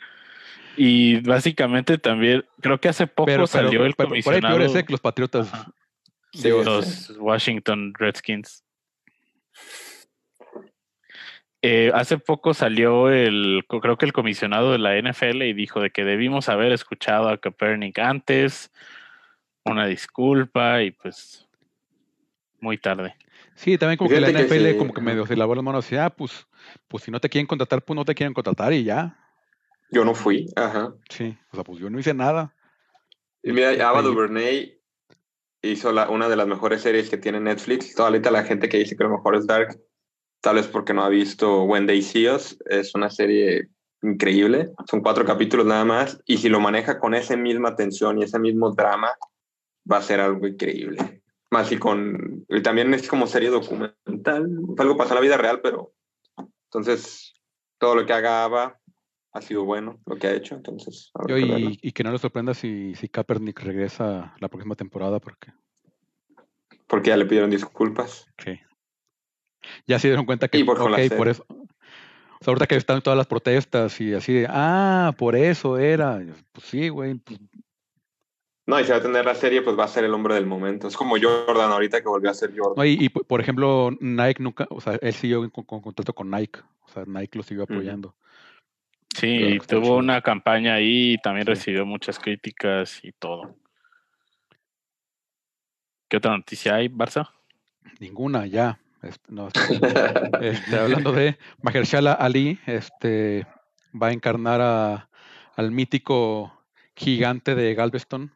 Y 0.79 1.21
básicamente 1.21 1.97
también, 1.97 2.45
creo 2.61 2.79
que 2.79 2.87
hace 2.87 3.07
poco 3.07 3.25
pero, 3.25 3.37
pero- 3.37 3.47
salió 3.47 3.83
el 3.83 3.95
pero 3.95 4.09
por 4.09 4.15
ahí 4.15 4.21
comisionado 4.21 4.77
¿eh? 4.77 4.85
que 4.85 4.91
los 4.91 5.01
patriotas. 5.01 5.51
Ajá. 5.51 5.71
Sí, 6.33 6.49
los 6.49 7.17
Washington 7.17 7.93
Redskins. 7.97 8.63
Eh, 11.63 11.91
hace 11.95 12.19
poco 12.19 12.53
salió 12.53 13.09
el, 13.09 13.65
creo 13.67 13.97
que 13.97 14.05
el 14.05 14.13
comisionado 14.13 14.71
de 14.71 14.77
la 14.77 14.95
NFL 15.01 15.41
y 15.41 15.53
dijo 15.53 15.81
de 15.81 15.89
que 15.89 16.03
debimos 16.03 16.49
haber 16.49 16.71
escuchado 16.71 17.29
a 17.29 17.39
Kaepernick 17.39 17.97
antes, 17.97 18.71
una 19.65 19.87
disculpa 19.87 20.83
y 20.83 20.91
pues 20.91 21.46
muy 22.59 22.77
tarde. 22.77 23.15
Sí, 23.55 23.77
también 23.77 23.97
como 23.97 24.09
que 24.09 24.19
la 24.19 24.31
que 24.31 24.43
NFL 24.43 24.71
sí, 24.71 24.77
como 24.77 24.93
que 24.93 25.01
medio 25.01 25.25
se 25.25 25.35
lavó 25.35 25.55
las 25.55 25.63
manos 25.63 25.91
y 25.91 25.95
ah, 25.95 26.09
pues, 26.09 26.47
pues 26.87 27.03
si 27.03 27.11
no 27.11 27.19
te 27.19 27.29
quieren 27.29 27.47
contratar, 27.47 27.83
pues 27.83 27.95
no 27.95 28.05
te 28.05 28.13
quieren 28.13 28.33
contratar 28.33 28.71
y 28.73 28.83
ya. 28.83 29.17
Yo 29.89 30.05
no 30.05 30.13
fui. 30.13 30.45
Ajá. 30.55 30.93
Sí, 31.09 31.37
o 31.51 31.55
sea, 31.55 31.63
pues 31.63 31.79
yo 31.79 31.89
no 31.89 31.99
hice 31.99 32.13
nada. 32.13 32.53
Y 33.41 33.51
mira, 33.53 33.71
Ava 33.87 33.99
Ahí- 33.99 34.05
DuVernay 34.05 34.81
hizo 35.61 35.91
la, 35.91 36.09
una 36.09 36.29
de 36.29 36.35
las 36.35 36.47
mejores 36.47 36.81
series 36.81 37.09
que 37.09 37.17
tiene 37.17 37.39
Netflix. 37.39 37.95
Toda 37.95 38.09
ahorita 38.09 38.29
la 38.31 38.43
gente 38.43 38.69
que 38.69 38.77
dice 38.77 38.95
que 38.95 39.03
lo 39.03 39.09
mejor 39.09 39.35
es 39.35 39.47
Dark, 39.47 39.79
tal 40.41 40.55
vez 40.55 40.67
porque 40.67 40.93
no 40.93 41.03
ha 41.03 41.09
visto 41.09 41.63
When 41.63 41.87
They 41.87 42.01
See 42.01 42.29
Us, 42.29 42.57
es 42.67 42.93
una 42.95 43.09
serie 43.09 43.69
increíble. 44.03 44.69
Son 44.89 45.01
cuatro 45.01 45.25
capítulos 45.25 45.65
nada 45.65 45.85
más. 45.85 46.21
Y 46.25 46.37
si 46.37 46.49
lo 46.49 46.59
maneja 46.59 46.99
con 46.99 47.15
esa 47.15 47.35
misma 47.35 47.75
tensión 47.75 48.19
y 48.19 48.23
ese 48.23 48.39
mismo 48.39 48.71
drama, 48.71 49.09
va 49.91 49.97
a 49.97 50.01
ser 50.03 50.19
algo 50.19 50.45
increíble. 50.47 51.23
Más 51.49 51.71
y 51.71 51.77
con... 51.77 52.45
Y 52.49 52.61
también 52.61 52.93
es 52.93 53.07
como 53.07 53.27
serie 53.27 53.49
documental. 53.49 54.49
Algo 54.77 54.97
pasa 54.97 55.11
en 55.11 55.15
la 55.15 55.21
vida 55.21 55.37
real, 55.37 55.61
pero... 55.61 55.93
Entonces, 56.65 57.33
todo 57.77 57.95
lo 57.95 58.05
que 58.05 58.13
haga 58.13 58.43
Ava 58.43 58.79
ha 59.31 59.41
sido 59.41 59.63
bueno, 59.63 59.99
lo 60.05 60.17
que 60.17 60.27
ha 60.27 60.33
hecho. 60.33 60.55
Entonces, 60.55 61.11
Yo 61.27 61.37
y, 61.37 61.79
y 61.81 61.91
que 61.91 62.03
no 62.03 62.11
les 62.11 62.21
sorprenda 62.21 62.53
si, 62.53 62.93
si 62.95 63.07
Kaepernick 63.07 63.61
regresa 63.61 64.35
la 64.39 64.49
próxima 64.49 64.75
temporada, 64.75 65.19
porque 65.19 65.51
porque 66.87 67.09
ya 67.09 67.17
le 67.17 67.25
pidieron 67.25 67.49
disculpas. 67.49 68.25
sí. 68.37 68.59
Ya 69.85 69.99
se 69.99 70.07
dieron 70.07 70.25
cuenta 70.25 70.47
que, 70.47 70.59
Y 70.59 70.63
por 70.63 70.77
con 70.77 70.91
la 70.91 70.97
ok, 70.97 71.03
serie. 71.03 71.17
por 71.17 71.27
eso. 71.27 71.45
O 71.49 72.43
sea, 72.43 72.51
ahorita 72.51 72.67
que 72.67 72.75
están 72.75 73.01
todas 73.01 73.17
las 73.17 73.27
protestas 73.27 73.99
y 73.99 74.13
así 74.13 74.33
de, 74.33 74.47
ah, 74.49 75.13
por 75.17 75.35
eso 75.35 75.77
era. 75.77 76.21
Pues 76.53 76.67
sí, 76.67 76.87
güey. 76.89 77.15
pues, 77.15 77.39
No, 78.67 78.79
y 78.79 78.83
si 78.83 78.91
va 78.91 78.97
a 78.97 79.01
tener 79.01 79.23
la 79.25 79.33
serie, 79.33 79.61
pues 79.61 79.79
va 79.79 79.85
a 79.85 79.87
ser 79.87 80.03
el 80.03 80.13
hombre 80.13 80.35
del 80.35 80.45
momento. 80.45 80.87
Es 80.89 80.97
como 80.97 81.15
Jordan 81.19 81.71
ahorita 81.71 82.01
que 82.01 82.07
volvió 82.09 82.29
a 82.29 82.33
ser 82.33 82.51
Jordan. 82.55 82.73
No, 82.75 82.85
y, 82.85 82.97
y, 82.99 83.09
por 83.09 83.39
ejemplo, 83.39 83.91
Nike 84.01 84.43
nunca, 84.43 84.67
o 84.69 84.81
sea, 84.81 84.99
él 85.01 85.13
siguió 85.13 85.49
con, 85.49 85.63
con 85.63 85.81
contrato 85.81 86.13
con 86.13 86.29
Nike. 86.29 86.59
O 86.85 86.89
sea, 86.89 87.03
Nike 87.07 87.37
lo 87.37 87.43
siguió 87.43 87.63
apoyando. 87.63 88.13
Sí, 89.15 89.57
tuvo 89.67 89.81
chido. 89.81 89.95
una 89.95 90.21
campaña 90.21 90.75
ahí 90.75 91.13
y 91.13 91.17
también 91.17 91.45
Sí. 91.45 91.51
recibió 91.51 91.85
muchas 91.85 92.19
críticas 92.19 92.99
y 93.03 93.13
todo. 93.13 93.55
¿Qué 96.09 96.17
otra 96.17 96.35
noticia 96.37 96.75
hay, 96.75 96.87
Barça? 96.89 97.29
Ninguna, 97.99 98.45
ya. 98.47 98.79
Este, 99.01 99.31
no, 99.31 99.47
este, 100.41 100.77
hablando 100.77 101.11
de 101.13 101.37
Mahershala 101.61 102.13
Ali, 102.13 102.59
este 102.65 103.45
va 103.99 104.07
a 104.07 104.11
encarnar 104.11 104.59
a, 104.61 105.09
al 105.55 105.71
mítico 105.71 106.51
gigante 106.95 107.55
de 107.55 107.73
Galveston, 107.75 108.31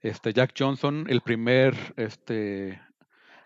este 0.00 0.32
Jack 0.32 0.54
Johnson, 0.56 1.06
el 1.08 1.20
primer 1.20 1.74
este 1.96 2.80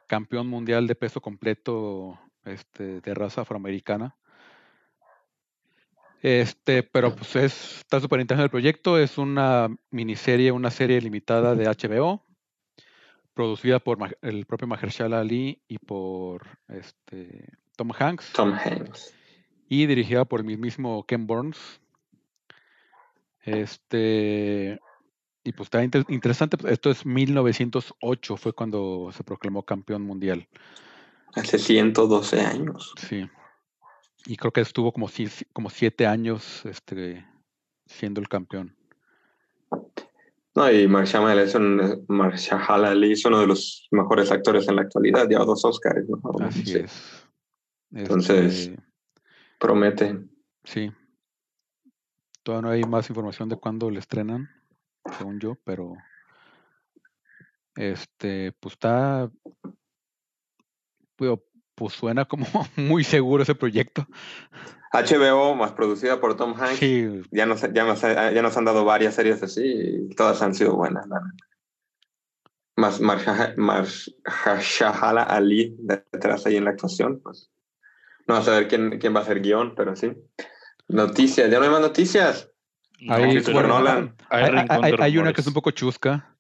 campeón 0.06 0.46
mundial 0.46 0.86
de 0.86 0.94
peso 0.94 1.20
completo 1.20 2.20
este, 2.44 3.00
de 3.00 3.14
raza 3.14 3.42
afroamericana. 3.42 4.16
Este, 6.22 6.82
pero 6.82 7.16
pues 7.16 7.34
es, 7.34 7.78
está 7.78 8.00
súper 8.00 8.20
interesante 8.20 8.44
el 8.44 8.50
proyecto. 8.50 8.98
Es 8.98 9.18
una 9.18 9.68
miniserie, 9.90 10.52
una 10.52 10.70
serie 10.70 11.00
limitada 11.00 11.54
de 11.54 11.64
HBO, 11.64 12.24
producida 13.34 13.80
por 13.80 13.98
el 14.20 14.46
propio 14.46 14.68
Mahershala 14.68 15.20
Ali 15.20 15.62
y 15.66 15.78
por 15.78 16.46
este, 16.68 17.48
Tom 17.76 17.90
Hanks. 17.98 18.32
Tom 18.32 18.52
Hanks. 18.52 19.14
Y 19.68 19.86
dirigida 19.86 20.24
por 20.24 20.40
el 20.40 20.58
mismo 20.58 21.04
Ken 21.06 21.26
Burns. 21.26 21.80
Este, 23.40 24.78
y 25.44 25.52
pues 25.52 25.66
está 25.66 25.82
interesante. 25.82 26.56
Esto 26.70 26.90
es 26.90 27.04
1908, 27.04 28.36
fue 28.36 28.52
cuando 28.52 29.10
se 29.12 29.24
proclamó 29.24 29.64
campeón 29.64 30.02
mundial. 30.02 30.48
Hace 31.34 31.58
112 31.58 32.40
años. 32.40 32.92
Sí. 32.96 33.28
Y 34.26 34.36
creo 34.36 34.52
que 34.52 34.60
estuvo 34.60 34.92
como, 34.92 35.08
como 35.52 35.70
siete 35.70 36.06
años 36.06 36.64
este, 36.64 37.26
siendo 37.86 38.20
el 38.20 38.28
campeón. 38.28 38.76
No, 40.54 40.70
y 40.70 40.86
Marshall 40.86 41.30
Ali 41.30 41.42
es, 41.42 41.54
Ali 41.54 43.12
es 43.12 43.24
uno 43.24 43.40
de 43.40 43.46
los 43.46 43.88
mejores 43.90 44.30
actores 44.30 44.68
en 44.68 44.76
la 44.76 44.82
actualidad, 44.82 45.28
lleva 45.28 45.44
dos 45.44 45.64
Oscars. 45.64 46.06
Así 46.40 46.74
es. 46.74 47.26
Entonces, 47.90 48.68
este 48.68 48.82
promete. 49.58 50.18
Sí. 50.64 50.92
Todavía 52.42 52.68
no 52.68 52.74
hay 52.74 52.84
más 52.84 53.08
información 53.08 53.48
de 53.48 53.56
cuándo 53.56 53.90
le 53.90 54.00
estrenan, 54.00 54.50
según 55.18 55.40
yo, 55.40 55.56
pero 55.64 55.94
este, 57.76 58.52
pues 58.60 58.74
está, 58.74 59.30
pues 61.74 61.92
suena 61.92 62.24
como 62.24 62.46
muy 62.76 63.04
seguro 63.04 63.42
ese 63.42 63.54
proyecto. 63.54 64.06
HBO, 64.92 65.54
más 65.54 65.72
producida 65.72 66.20
por 66.20 66.36
Tom 66.36 66.54
Hanks, 66.58 66.80
ya, 67.30 67.46
nos, 67.46 67.62
ya, 67.72 67.84
nos, 67.84 68.02
ya 68.02 68.42
nos 68.42 68.56
han 68.56 68.66
dado 68.66 68.84
varias 68.84 69.14
series 69.14 69.42
así 69.42 69.62
y 69.64 70.14
todas 70.14 70.42
han 70.42 70.54
sido 70.54 70.76
buenas. 70.76 71.06
Más 72.76 73.00
Marshala 73.00 75.22
Ali 75.22 75.74
detrás 75.78 76.46
ahí 76.46 76.56
en 76.56 76.64
la 76.64 76.70
actuación, 76.70 77.20
pues 77.22 77.50
no 78.26 78.34
vas 78.34 78.48
a 78.48 78.52
ver 78.52 78.68
quién, 78.68 78.98
quién 78.98 79.14
va 79.14 79.20
a 79.20 79.22
hacer 79.22 79.40
guion, 79.40 79.74
pero 79.74 79.96
sí. 79.96 80.12
Noticias, 80.88 81.50
ya 81.50 81.58
no 81.58 81.64
hay 81.64 81.70
más 81.70 81.80
noticias. 81.80 82.51
Hay, 83.08 85.18
una 85.18 85.32
que 85.32 85.40
es 85.40 85.46
un 85.46 85.54
poco 85.54 85.70
chusca. 85.70 86.36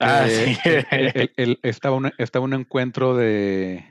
Ah, 0.00 0.26
eh, 0.28 0.56
sí. 0.62 1.58
estaba, 1.62 1.96
un, 1.96 2.12
estaba 2.18 2.44
un 2.44 2.54
encuentro 2.54 3.16
de, 3.16 3.84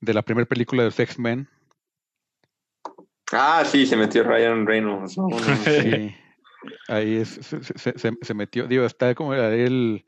de 0.00 0.14
la 0.14 0.22
primera 0.22 0.46
película 0.46 0.82
de 0.82 0.88
los 0.88 0.98
X-Men. 0.98 1.48
Ah, 3.32 3.64
sí, 3.64 3.86
se 3.86 3.96
metió 3.96 4.22
Ryan 4.22 4.66
Reynolds. 4.66 5.16
sí. 5.64 6.14
Ahí 6.88 7.24
se, 7.24 8.12
se, 8.22 8.34
metió, 8.34 8.66
digo, 8.66 8.84
está 8.84 9.14
como 9.14 9.34
el, 9.34 10.04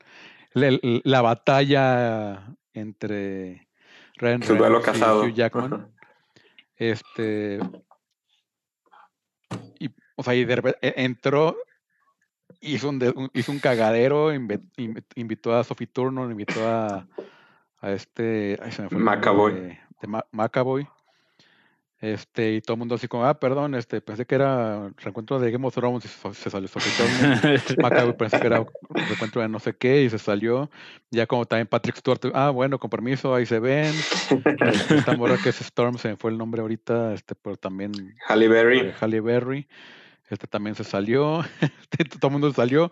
la 0.53 1.21
batalla 1.21 2.55
entre 2.73 3.67
Ryan 4.15 4.41
Reynolds 4.41 4.97
y 4.97 5.03
Hugh 5.03 5.33
Jackman. 5.33 5.91
Este, 6.77 7.59
o 10.17 10.23
sea, 10.23 10.33
y 10.33 10.45
de 10.45 10.75
e, 10.81 10.93
entró, 10.97 11.55
hizo 12.59 12.89
un, 12.89 13.29
hizo 13.33 13.51
un 13.51 13.59
cagadero, 13.59 14.33
invitó 14.33 15.55
a 15.55 15.63
Sophie 15.63 15.87
Turner, 15.87 16.29
invitó 16.29 16.67
a, 16.67 17.07
a 17.79 17.91
este, 17.91 18.57
ay, 18.61 18.71
se 18.71 18.81
me 18.81 18.89
fue 18.89 18.97
Macaboy. 18.97 19.53
De, 19.53 19.79
Macaboy. 20.31 20.87
Este, 21.99 22.53
y 22.53 22.61
todo 22.61 22.75
el 22.75 22.79
mundo 22.79 22.93
así 22.93 23.07
como, 23.07 23.25
ah, 23.25 23.39
perdón, 23.39 23.73
este, 23.73 24.01
pensé 24.01 24.25
que 24.25 24.35
era 24.35 24.91
reencuentro 24.97 25.39
de 25.39 25.49
Game 25.49 25.65
of 25.65 25.73
Thrones 25.73 26.05
y 26.05 26.07
se, 26.07 26.49
salió 26.49 26.67
Sophie 26.67 26.91
Turner. 26.95 27.61
Macaboy 27.81 28.15
pensé 28.15 28.39
que 28.39 28.47
era 28.47 28.65
reencuentro 28.89 29.41
de 29.41 29.49
no 29.49 29.59
sé 29.59 29.75
qué 29.75 30.03
y 30.03 30.09
se 30.09 30.19
salió. 30.19 30.69
Ya 31.11 31.27
como 31.27 31.45
también 31.45 31.67
Patrick 31.67 31.97
Stewart, 31.97 32.19
ah, 32.33 32.49
bueno, 32.49 32.79
con 32.79 32.89
permiso, 32.89 33.33
ahí 33.33 33.45
se 33.45 33.59
ven. 33.59 33.93
Esta 34.89 35.15
morra 35.15 35.37
que 35.41 35.49
es 35.49 35.61
Storm, 35.61 35.97
se 35.97 36.09
me 36.09 36.17
fue 36.17 36.31
el 36.31 36.37
nombre 36.37 36.61
ahorita, 36.61 37.13
este, 37.13 37.35
pero 37.35 37.55
también. 37.55 37.91
Halle 38.27 38.47
Berry. 38.47 38.79
Eh, 38.79 38.93
Halle 38.99 39.21
Berry. 39.21 39.67
Este 40.29 40.47
también 40.47 40.75
se 40.75 40.83
salió, 40.83 41.41
este, 41.61 42.03
todo 42.05 42.27
el 42.27 42.31
mundo 42.33 42.51
salió, 42.51 42.91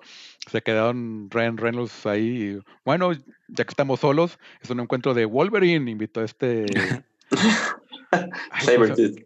se 0.49 0.61
quedaron 0.61 1.29
Ryan 1.29 1.57
Reynolds 1.57 2.05
ahí. 2.05 2.59
bueno, 2.85 3.11
ya 3.13 3.65
que 3.65 3.69
estamos 3.69 3.99
solos, 3.99 4.39
es 4.61 4.69
un 4.69 4.79
encuentro 4.79 5.13
de 5.13 5.25
Wolverine, 5.25 5.91
invitó 5.91 6.21
a 6.21 6.25
este... 6.25 6.65
Sabertooth. 8.61 9.19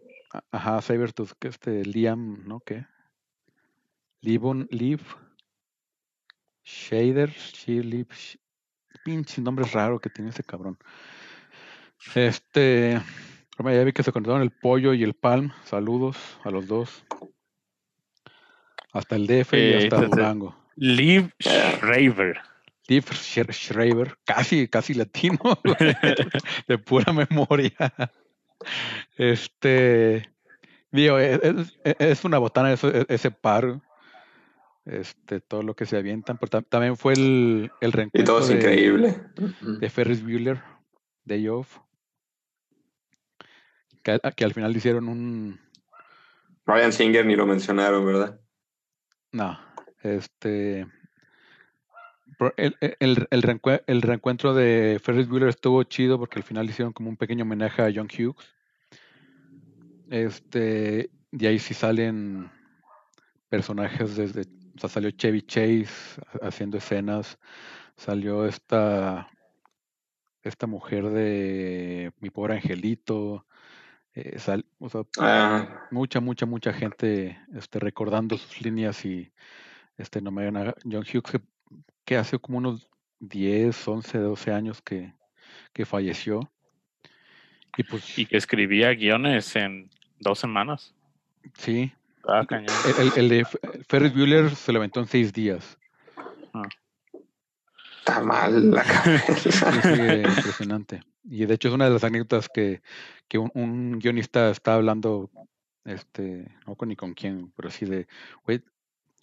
Ajá, 0.50 0.80
Sabertooth, 0.82 1.32
que 1.38 1.48
este 1.48 1.84
Liam, 1.84 2.42
¿no? 2.46 2.60
¿Qué? 2.60 2.86
Live, 4.22 4.66
Live, 4.70 5.04
Shader, 6.62 7.30
She 7.30 8.06
pinche 9.04 9.40
nombre 9.40 9.64
raro 9.72 9.98
que 9.98 10.10
tiene 10.10 10.30
ese 10.30 10.42
cabrón. 10.42 10.78
Este, 12.14 13.00
ya 13.58 13.84
vi 13.84 13.92
que 13.92 14.02
se 14.02 14.12
conectaron 14.12 14.42
el 14.42 14.50
pollo 14.50 14.94
y 14.94 15.02
el 15.02 15.14
palm, 15.14 15.52
saludos 15.64 16.16
a 16.44 16.50
los 16.50 16.66
dos. 16.66 17.04
Hasta 18.92 19.16
el 19.16 19.26
DF 19.26 19.52
y 19.54 19.56
eh, 19.56 19.78
hasta 19.84 20.06
Durango. 20.06 20.56
Liv 20.76 21.30
Schreiber. 21.40 22.40
Liv 22.88 23.04
Schreiber, 23.12 24.16
casi, 24.24 24.66
casi 24.66 24.94
latino, 24.94 25.38
de 26.68 26.78
pura 26.78 27.12
memoria. 27.12 27.94
Este, 29.16 30.28
digo, 30.90 31.18
e, 31.18 31.40
es, 31.84 32.24
una 32.24 32.38
botana 32.38 32.72
ese, 32.72 33.06
ese, 33.08 33.30
par. 33.30 33.80
Este, 34.86 35.40
todo 35.40 35.62
lo 35.62 35.74
que 35.74 35.86
se 35.86 35.98
avientan, 35.98 36.38
pero 36.38 36.62
también 36.62 36.96
fue 36.96 37.12
el, 37.12 37.70
el 37.80 37.92
reencuentro. 37.92 38.22
Y 38.22 38.24
todo 38.24 38.44
es 38.44 38.50
increíble. 38.50 39.22
De 39.60 39.88
Ferris 39.88 40.24
Bueller, 40.24 40.60
Day 41.24 41.46
Off. 41.46 41.78
Que, 44.02 44.18
que, 44.34 44.44
al 44.44 44.54
final 44.54 44.74
hicieron 44.74 45.08
un. 45.08 45.60
Ryan 46.66 46.92
Singer 46.92 47.24
ni 47.24 47.36
lo 47.36 47.46
mencionaron, 47.46 48.04
¿verdad? 48.04 48.40
No, 49.32 49.58
este. 50.02 50.86
El, 52.56 52.76
el, 52.80 53.28
el, 53.86 54.02
reencuentro 54.02 54.54
de 54.54 54.98
Ferris 55.02 55.28
Bueller 55.28 55.50
estuvo 55.50 55.82
chido 55.82 56.18
porque 56.18 56.38
al 56.38 56.42
final 56.42 56.70
hicieron 56.70 56.92
como 56.94 57.10
un 57.10 57.18
pequeño 57.18 57.44
homenaje 57.44 57.82
a 57.82 57.92
John 57.94 58.08
Hughes. 58.08 58.36
Este, 60.08 61.10
y 61.32 61.46
ahí 61.46 61.58
sí 61.58 61.74
salen 61.74 62.50
personajes 63.50 64.16
desde, 64.16 64.42
o 64.74 64.78
sea, 64.78 64.88
salió 64.88 65.10
Chevy 65.10 65.42
Chase 65.42 66.20
haciendo 66.40 66.78
escenas, 66.78 67.38
salió 67.96 68.46
esta, 68.46 69.28
esta 70.42 70.66
mujer 70.66 71.10
de 71.10 72.12
Mi 72.20 72.30
Pobre 72.30 72.54
Angelito, 72.54 73.46
eh, 74.14 74.36
ah. 75.18 75.86
mucha, 75.90 76.20
mucha, 76.20 76.46
mucha 76.46 76.72
gente 76.72 77.38
este, 77.54 77.78
recordando 77.78 78.36
sus 78.36 78.60
líneas 78.60 79.04
y 79.04 79.32
este, 79.98 80.20
no 80.20 80.30
me 80.30 80.46
a 80.48 80.74
John 80.84 81.04
Hughes 81.04 81.40
que, 82.04 82.16
hace 82.16 82.38
como 82.38 82.58
unos 82.58 82.90
10, 83.20 83.86
11, 83.86 84.18
12 84.18 84.52
años 84.52 84.82
que, 84.82 85.14
que 85.72 85.86
falleció. 85.86 86.50
Y, 87.76 87.84
pues, 87.84 88.18
y 88.18 88.26
que 88.26 88.36
escribía 88.36 88.92
guiones 88.94 89.54
en 89.54 89.88
dos 90.18 90.40
semanas. 90.40 90.92
Sí. 91.54 91.92
el, 92.98 93.12
el, 93.16 93.28
de 93.28 93.46
Ferris 93.88 94.12
Bueller 94.12 94.50
se 94.50 94.72
levantó 94.72 95.00
en 95.00 95.06
seis 95.06 95.32
días. 95.32 95.78
Está 98.00 98.20
mal 98.20 98.70
la 98.70 98.82
cabeza. 98.82 99.70
impresionante. 99.74 101.02
Y 101.24 101.44
de 101.44 101.54
hecho 101.54 101.68
es 101.68 101.74
una 101.74 101.84
de 101.84 101.90
las 101.90 102.04
anécdotas 102.04 102.48
que, 102.48 102.82
que 103.28 103.38
un, 103.38 103.98
guionista 103.98 104.50
está 104.50 104.74
hablando, 104.74 105.30
este, 105.84 106.48
no 106.66 106.76
con 106.76 106.88
ni 106.88 106.96
con 106.96 107.12
quién, 107.12 107.52
pero 107.56 107.70
sí 107.70 107.84
de, 107.84 108.08
güey, 108.44 108.62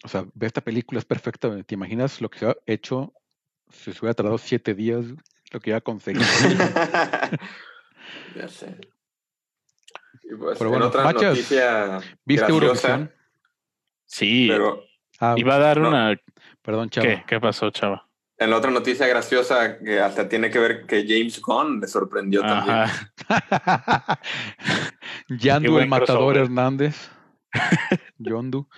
o 0.04 0.08
sea, 0.08 0.24
ve 0.34 0.46
esta 0.46 0.60
película, 0.60 1.00
es 1.00 1.04
perfecta, 1.04 1.62
¿te 1.64 1.74
imaginas 1.74 2.20
lo 2.20 2.30
que 2.30 2.38
se 2.38 2.46
ha 2.46 2.56
hecho 2.66 3.12
si 3.68 3.92
se 3.92 3.98
hubiera 3.98 4.14
tardado 4.14 4.38
siete 4.38 4.74
días, 4.74 5.06
lo 5.50 5.60
que 5.60 5.70
iba 5.70 5.78
a 5.78 5.82
conseguir? 5.82 6.22
ya 8.36 8.48
sé. 8.48 8.78
Y 10.22 10.36
pues, 10.36 10.56
pero 10.56 10.70
bueno, 10.70 10.86
en 10.86 10.88
otra 10.88 11.12
noticia 11.12 11.98
¿viste 12.24 12.52
Sí, 14.06 14.46
pero... 14.48 14.84
Ah, 15.20 15.34
iba 15.36 15.56
a 15.56 15.58
dar 15.58 15.80
una... 15.80 16.16
Perdón, 16.62 16.90
Chava. 16.90 17.06
¿Qué? 17.06 17.24
¿Qué 17.26 17.40
pasó, 17.40 17.70
Chava? 17.70 18.07
En 18.40 18.50
la 18.50 18.56
otra 18.56 18.70
noticia 18.70 19.06
graciosa 19.08 19.78
que 19.78 19.98
hasta 20.00 20.28
tiene 20.28 20.48
que 20.50 20.58
ver 20.60 20.86
que 20.86 21.04
James 21.08 21.40
Gunn 21.40 21.80
le 21.80 21.88
sorprendió 21.88 22.42
también. 22.42 22.84
Yandu 25.28 25.78
el 25.78 25.88
matador 25.88 26.34
crossover. 26.34 26.36
Hernández. 26.38 27.10
Yondu. 28.18 28.68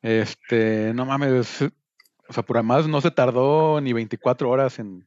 Este, 0.00 0.92
no 0.94 1.04
mames. 1.04 1.62
O 2.28 2.32
sea, 2.32 2.42
por 2.42 2.56
además 2.56 2.88
no 2.88 3.00
se 3.00 3.10
tardó 3.10 3.80
ni 3.80 3.92
24 3.92 4.48
horas 4.48 4.78
en. 4.78 5.06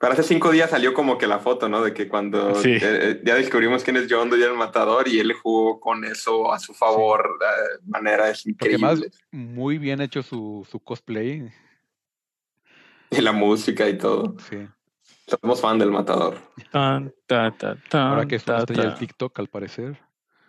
Pero 0.00 0.12
hace 0.12 0.22
cinco 0.22 0.50
días 0.50 0.70
salió 0.70 0.92
como 0.92 1.16
que 1.18 1.26
la 1.26 1.38
foto, 1.38 1.68
¿no? 1.68 1.82
De 1.82 1.94
que 1.94 2.08
cuando 2.08 2.54
Sí. 2.56 2.72
eh, 2.72 2.78
eh, 2.82 3.20
ya 3.24 3.36
descubrimos 3.36 3.84
quién 3.84 3.96
es 3.96 4.08
Doe 4.08 4.38
y 4.38 4.42
el 4.42 4.54
matador 4.54 5.08
y 5.08 5.18
él 5.20 5.32
jugó 5.34 5.80
con 5.80 6.04
eso 6.04 6.52
a 6.52 6.58
su 6.58 6.74
favor 6.74 7.38
de 7.38 7.88
maneras 7.90 8.42
Porque 8.58 8.76
más 8.78 8.94
increíbles. 8.98 9.20
muy 9.30 9.78
bien 9.78 10.00
hecho 10.00 10.22
su, 10.22 10.66
su 10.70 10.80
cosplay. 10.80 11.50
Y 13.16 13.20
la 13.22 13.32
música 13.32 13.88
y 13.88 13.98
todo. 13.98 14.36
Sí. 14.48 14.66
Somos 15.26 15.60
fan 15.60 15.78
del 15.78 15.90
matador. 15.90 16.36
Tan, 16.70 17.12
ta, 17.26 17.50
ta, 17.56 17.76
tan, 17.88 18.08
Ahora 18.08 18.26
que 18.26 18.36
es 18.36 18.46
una 18.46 18.56
ta, 18.56 18.62
estrella 18.62 18.92
ta. 18.94 18.98
TikTok, 18.98 19.38
al 19.38 19.48
parecer. 19.48 19.98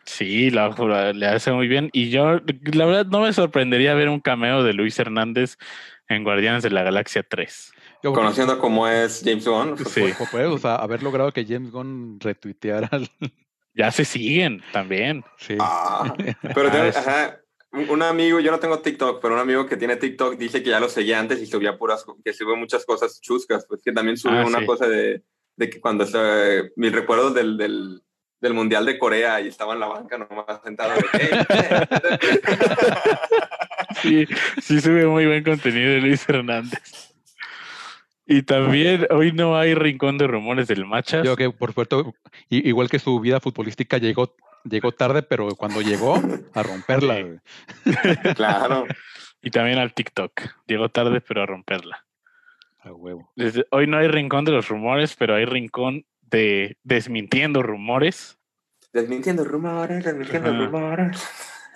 Sí, 0.06 0.52
la 0.52 0.70
le 1.14 1.28
hace 1.28 1.52
muy 1.52 1.68
bien. 1.68 1.90
Y 1.94 2.10
yo, 2.10 2.40
la 2.74 2.86
verdad, 2.86 3.06
no 3.08 3.22
me 3.22 3.34
sorprendería 3.34 3.94
ver 3.96 4.10
un 4.10 4.20
cameo 4.20 4.64
de 4.64 4.74
Luis 4.74 5.00
Hernández 5.00 5.58
en 6.10 6.24
Guardianes 6.24 6.62
de 6.62 6.70
la 6.70 6.84
Galaxia 6.84 7.24
3. 7.28 7.72
Yo, 8.04 8.14
Conociendo 8.14 8.60
cómo 8.60 8.88
es 8.88 9.24
James 9.26 9.48
Gunn, 9.48 9.76
pues, 9.76 9.90
Sí. 9.90 10.02
pues, 10.16 10.30
pues, 10.30 10.46
o 10.48 10.58
sea, 10.60 10.76
haber 10.76 11.02
logrado 11.02 11.32
que 11.32 11.44
James 11.46 11.72
Gunn 11.72 12.20
retuiteara. 12.20 12.90
el- 12.92 13.10
Ya 13.74 13.92
se 13.92 14.06
siguen 14.06 14.62
también. 14.72 15.24
Sí. 15.38 15.58
ah, 15.60 16.14
pero 16.54 16.70
Ah, 16.72 16.92
ajá, 16.96 17.40
un 17.90 18.02
amigo, 18.02 18.40
yo 18.40 18.52
no 18.52 18.60
tengo 18.60 18.80
TikTok, 18.80 19.22
pero 19.22 19.34
un 19.36 19.40
amigo 19.40 19.66
que 19.66 19.78
tiene 19.78 19.96
TikTok 19.96 20.38
dice 20.38 20.64
que 20.64 20.70
ya 20.70 20.80
lo 20.80 20.90
seguía 20.90 21.20
antes 21.20 21.42
y 21.42 21.46
subía 21.46 21.78
puras, 21.78 22.06
que 22.24 22.34
sube 22.34 22.56
muchas 22.56 22.86
cosas 22.86 23.20
chuscas, 23.22 23.66
pues 23.68 23.82
que 23.84 23.92
también 23.92 24.18
sube 24.18 24.40
Ah, 24.40 24.46
una 24.46 24.60
sí. 24.60 24.66
cosa 24.66 24.88
de, 24.88 25.22
de 25.56 25.70
que 25.70 25.80
cuando 25.80 26.06
se, 26.06 26.72
mis 26.76 26.92
recuerdos 26.92 27.34
del, 27.34 27.58
del, 27.58 28.02
del 28.42 28.54
Mundial 28.54 28.86
de 28.86 28.98
Corea 29.00 29.42
y 29.42 29.48
estaba 29.48 29.74
en 29.74 29.80
la 29.80 29.88
banca 29.88 30.18
nomás 30.18 30.62
sentado. 30.64 30.94
de, 30.96 31.06
"Hey, 31.14 31.30
eh". 31.50 31.88
Sí, 34.02 34.26
sí 34.62 34.82
sube 34.82 35.06
muy 35.08 35.26
buen 35.26 35.44
contenido 35.44 35.90
de 35.92 36.02
Luis 36.02 36.28
Hernández. 36.28 37.14
Y 38.28 38.42
también 38.42 39.08
hoy 39.12 39.32
no 39.32 39.58
hay 39.58 39.74
rincón 39.76 40.18
de 40.18 40.28
rumores 40.28 40.68
del 40.68 40.86
Machas. 40.86 41.24
Digo 41.24 41.36
que, 41.36 41.50
por 41.52 41.70
supuesto, 41.70 42.14
igual 42.50 42.90
que 42.90 43.00
su 43.00 43.20
vida 43.20 43.40
futbolística 43.40 43.98
llegó, 44.00 44.36
llegó 44.70 44.92
tarde, 44.92 45.24
pero 45.24 45.50
cuando 45.56 45.82
llegó, 45.82 46.22
a 46.54 46.64
romperla. 46.64 47.22
Güey. 47.22 47.40
claro. 48.36 48.86
Y 49.42 49.52
también 49.52 49.78
al 49.80 49.94
TikTok. 49.94 50.32
Llegó 50.68 50.90
tarde, 50.90 51.22
pero 51.22 51.44
a 51.44 51.46
romperla. 51.46 52.06
A 52.80 52.92
huevo. 52.92 53.32
Desde- 53.36 53.66
hoy 53.72 53.88
no 53.88 53.98
hay 53.98 54.08
rincón 54.08 54.46
de 54.46 54.52
los 54.52 54.68
rumores, 54.70 55.16
pero 55.16 55.36
hay 55.36 55.46
rincón 55.46 56.06
de 56.22 56.78
desmintiendo 56.84 57.62
rumores. 57.64 58.38
Desmintiendo 58.94 59.44
rumores, 59.44 60.04
desmintiendo 60.04 60.50
Ajá. 60.50 60.66
rumores. 60.66 61.30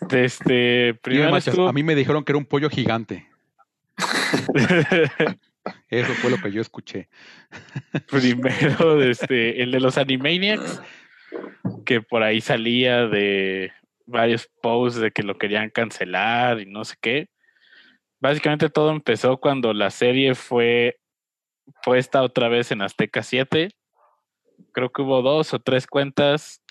Desde 0.08 0.86
Dime, 0.88 0.94
primero 1.02 1.32
Machas, 1.32 1.50
estuvo- 1.50 1.68
a 1.68 1.74
mí 1.74 1.84
me 1.84 1.96
dijeron 1.96 2.24
que 2.24 2.32
era 2.32 2.38
un 2.38 2.46
pollo 2.46 2.70
gigante. 2.70 3.28
Eso 5.90 6.14
fue 6.14 6.30
lo 6.32 6.38
que 6.38 6.52
yo 6.52 6.62
escuché. 6.62 7.10
primero 8.10 8.98
desde 8.98 9.62
el 9.62 9.72
de 9.72 9.80
los 9.80 9.98
Animaniacs, 9.98 10.82
que 11.86 12.02
por 12.02 12.24
ahí 12.24 12.42
salía 12.42 13.08
de 13.08 13.72
varios 14.06 14.50
posts 14.62 15.00
de 15.00 15.12
que 15.12 15.24
lo 15.24 15.38
querían 15.38 15.70
cancelar 15.70 16.60
y 16.60 16.66
no 16.66 16.84
sé 16.86 16.96
qué. 17.00 17.30
Básicamente 18.20 18.70
todo 18.70 18.92
empezó 18.92 19.38
cuando 19.38 19.74
la 19.74 19.92
serie 19.92 20.36
fue 20.36 21.00
puesta 21.84 22.22
otra 22.24 22.50
vez 22.50 22.72
en 22.72 22.82
Azteca 22.82 23.24
7. 23.24 23.70
Creo 24.72 24.90
que 24.92 25.02
hubo 25.02 25.22
dos 25.22 25.54
o 25.54 25.60
tres 25.60 25.88
cuentas 25.88 26.62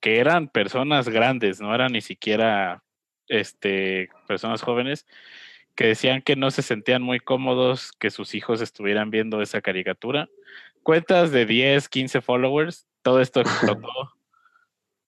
que 0.00 0.18
eran 0.18 0.48
personas 0.48 1.08
grandes, 1.08 1.60
no 1.60 1.74
eran 1.74 1.92
ni 1.92 2.00
siquiera 2.00 2.82
este, 3.28 4.08
personas 4.26 4.62
jóvenes, 4.62 5.06
que 5.74 5.86
decían 5.86 6.22
que 6.22 6.36
no 6.36 6.50
se 6.50 6.62
sentían 6.62 7.02
muy 7.02 7.20
cómodos 7.20 7.92
que 7.92 8.10
sus 8.10 8.34
hijos 8.34 8.60
estuvieran 8.60 9.10
viendo 9.10 9.42
esa 9.42 9.60
caricatura. 9.60 10.28
Cuentas 10.82 11.32
de 11.32 11.46
10, 11.46 11.88
15 11.88 12.20
followers, 12.20 12.86
todo 13.06 13.20
esto 13.20 13.40
explotó 13.40 14.16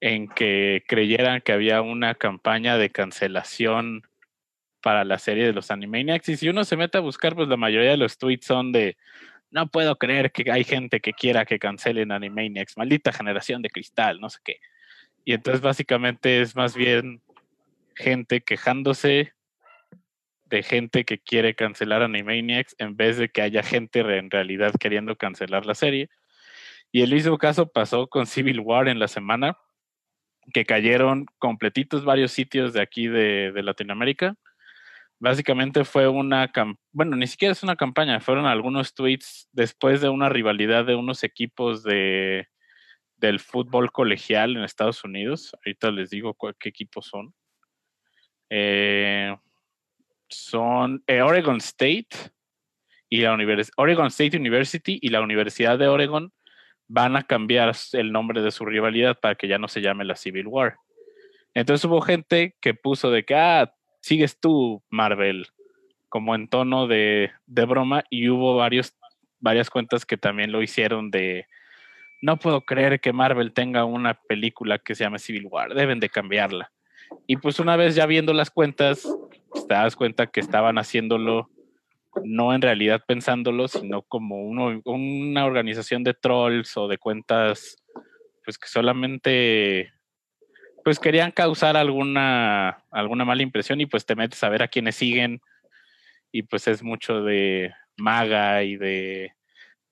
en 0.00 0.28
que 0.28 0.84
creyeran 0.86 1.40
que 1.40 1.50
había 1.50 1.82
una 1.82 2.14
campaña 2.14 2.78
de 2.78 2.90
cancelación 2.90 4.06
para 4.80 5.02
la 5.02 5.18
serie 5.18 5.44
de 5.44 5.52
los 5.52 5.72
Animaniacs. 5.72 6.28
Y 6.28 6.36
si 6.36 6.48
uno 6.48 6.62
se 6.62 6.76
mete 6.76 6.98
a 6.98 7.00
buscar, 7.00 7.34
pues 7.34 7.48
la 7.48 7.56
mayoría 7.56 7.90
de 7.90 7.96
los 7.96 8.16
tweets 8.16 8.46
son 8.46 8.70
de 8.70 8.96
no 9.50 9.66
puedo 9.66 9.98
creer 9.98 10.30
que 10.30 10.48
hay 10.48 10.62
gente 10.62 11.00
que 11.00 11.12
quiera 11.12 11.44
que 11.44 11.58
cancelen 11.58 12.12
Animaniacs, 12.12 12.76
maldita 12.76 13.12
generación 13.12 13.62
de 13.62 13.70
cristal, 13.70 14.20
no 14.20 14.30
sé 14.30 14.38
qué. 14.44 14.60
Y 15.24 15.32
entonces 15.32 15.60
básicamente 15.60 16.40
es 16.40 16.54
más 16.54 16.76
bien 16.76 17.20
gente 17.96 18.42
quejándose 18.42 19.32
de 20.44 20.62
gente 20.62 21.04
que 21.04 21.18
quiere 21.18 21.56
cancelar 21.56 22.02
Animaniacs 22.04 22.76
en 22.78 22.96
vez 22.96 23.16
de 23.16 23.28
que 23.28 23.42
haya 23.42 23.64
gente 23.64 23.98
en 23.98 24.30
realidad 24.30 24.72
queriendo 24.78 25.16
cancelar 25.16 25.66
la 25.66 25.74
serie. 25.74 26.08
Y 26.90 27.02
el 27.02 27.12
mismo 27.12 27.36
caso 27.38 27.70
pasó 27.70 28.06
con 28.06 28.26
Civil 28.26 28.60
War 28.60 28.88
en 28.88 28.98
la 28.98 29.08
semana, 29.08 29.58
que 30.52 30.64
cayeron 30.64 31.26
completitos 31.38 32.04
varios 32.04 32.32
sitios 32.32 32.72
de 32.72 32.80
aquí 32.80 33.06
de, 33.08 33.52
Latinoamérica. 33.62 34.34
Básicamente 35.20 35.84
fue 35.84 36.08
una, 36.08 36.50
bueno, 36.92 37.16
ni 37.16 37.26
siquiera 37.26 37.52
es 37.52 37.62
una 37.62 37.76
campaña, 37.76 38.20
fueron 38.20 38.46
algunos 38.46 38.94
tweets 38.94 39.48
después 39.52 40.00
de 40.00 40.08
una 40.08 40.28
rivalidad 40.28 40.84
de 40.86 40.94
unos 40.94 41.24
equipos 41.24 41.82
de, 41.82 42.46
del 43.16 43.40
fútbol 43.40 43.90
colegial 43.90 44.56
en 44.56 44.62
Estados 44.62 45.04
Unidos. 45.04 45.52
Ahorita 45.54 45.90
les 45.90 46.10
digo 46.10 46.36
qué 46.58 46.68
equipos 46.68 47.06
son. 47.06 47.34
Eh, 48.48 49.36
son 50.28 51.02
eh, 51.06 51.20
Oregon 51.20 51.56
State 51.58 52.08
y 53.08 53.22
la 53.22 53.36
Oregon 53.76 54.06
State 54.06 54.36
University 54.36 54.98
y 55.02 55.08
la 55.08 55.20
Universidad 55.20 55.78
de 55.78 55.88
Oregon 55.88 56.32
van 56.88 57.16
a 57.16 57.22
cambiar 57.22 57.74
el 57.92 58.12
nombre 58.12 58.42
de 58.42 58.50
su 58.50 58.64
rivalidad 58.64 59.18
para 59.20 59.34
que 59.34 59.46
ya 59.46 59.58
no 59.58 59.68
se 59.68 59.80
llame 59.80 60.04
la 60.04 60.16
Civil 60.16 60.46
War. 60.46 60.76
Entonces 61.54 61.84
hubo 61.84 62.00
gente 62.00 62.56
que 62.60 62.74
puso 62.74 63.10
de 63.10 63.24
que, 63.24 63.34
ah, 63.34 63.72
sigues 64.00 64.40
tú, 64.40 64.82
Marvel, 64.90 65.46
como 66.08 66.34
en 66.34 66.48
tono 66.48 66.86
de, 66.86 67.30
de 67.46 67.64
broma, 67.66 68.04
y 68.10 68.28
hubo 68.28 68.56
varios, 68.56 68.96
varias 69.38 69.70
cuentas 69.70 70.06
que 70.06 70.16
también 70.16 70.50
lo 70.50 70.62
hicieron 70.62 71.10
de, 71.10 71.46
no 72.22 72.38
puedo 72.38 72.62
creer 72.62 73.00
que 73.00 73.12
Marvel 73.12 73.52
tenga 73.52 73.84
una 73.84 74.14
película 74.14 74.78
que 74.78 74.94
se 74.94 75.04
llame 75.04 75.18
Civil 75.18 75.46
War, 75.46 75.74
deben 75.74 76.00
de 76.00 76.08
cambiarla. 76.08 76.72
Y 77.26 77.36
pues 77.36 77.58
una 77.58 77.76
vez 77.76 77.94
ya 77.94 78.06
viendo 78.06 78.32
las 78.32 78.50
cuentas, 78.50 79.06
te 79.66 79.74
das 79.74 79.96
cuenta 79.96 80.26
que 80.26 80.40
estaban 80.40 80.78
haciéndolo 80.78 81.50
no 82.24 82.54
en 82.54 82.62
realidad 82.62 83.02
pensándolo, 83.06 83.68
sino 83.68 84.02
como 84.02 84.42
uno, 84.42 84.80
una 84.84 85.44
organización 85.44 86.04
de 86.04 86.14
trolls 86.14 86.76
o 86.76 86.88
de 86.88 86.98
cuentas, 86.98 87.82
pues 88.44 88.58
que 88.58 88.68
solamente 88.68 89.92
pues 90.84 90.98
querían 90.98 91.32
causar 91.32 91.76
alguna, 91.76 92.84
alguna 92.90 93.24
mala 93.24 93.42
impresión 93.42 93.80
y 93.80 93.86
pues 93.86 94.06
te 94.06 94.16
metes 94.16 94.42
a 94.42 94.48
ver 94.48 94.62
a 94.62 94.68
quienes 94.68 94.96
siguen 94.96 95.40
y 96.32 96.42
pues 96.42 96.66
es 96.68 96.82
mucho 96.82 97.22
de 97.22 97.72
maga 97.96 98.62
y 98.62 98.76
de 98.76 99.32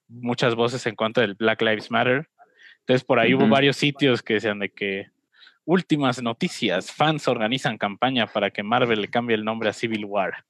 muchas 0.07 0.55
voces 0.55 0.85
en 0.87 0.95
contra 0.95 1.21
del 1.21 1.35
Black 1.35 1.61
Lives 1.61 1.91
Matter. 1.91 2.29
Entonces 2.79 3.03
por 3.03 3.19
ahí 3.19 3.33
hubo 3.33 3.47
varios 3.47 3.77
sitios 3.77 4.23
que 4.23 4.35
decían 4.35 4.59
de 4.59 4.69
que 4.69 5.07
últimas 5.65 6.21
noticias, 6.21 6.91
fans 6.91 7.27
organizan 7.27 7.77
campaña 7.77 8.25
para 8.25 8.49
que 8.49 8.63
Marvel 8.63 9.01
le 9.01 9.09
cambie 9.09 9.35
el 9.35 9.43
nombre 9.43 9.69
a 9.69 9.73
Civil 9.73 10.05
War. 10.05 10.45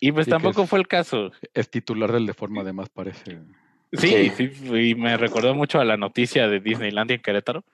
Y 0.00 0.12
pues 0.12 0.24
Sí, 0.24 0.30
tampoco 0.30 0.62
es- 0.62 0.70
fue 0.70 0.78
el 0.78 0.88
caso. 0.88 1.30
Es 1.54 1.70
titular 1.70 2.10
del 2.10 2.26
de 2.26 2.34
forma, 2.34 2.62
además, 2.62 2.88
parece. 2.88 3.38
Sí, 3.92 4.30
Sí. 4.30 4.50
sí, 4.50 4.90
y 4.90 4.94
me 4.94 5.16
recordó 5.16 5.54
mucho 5.54 5.80
a 5.80 5.84
la 5.84 5.96
noticia 5.96 6.48
de 6.48 6.60
Disneylandia 6.60 7.16
en 7.16 7.22
Querétaro. 7.22 7.64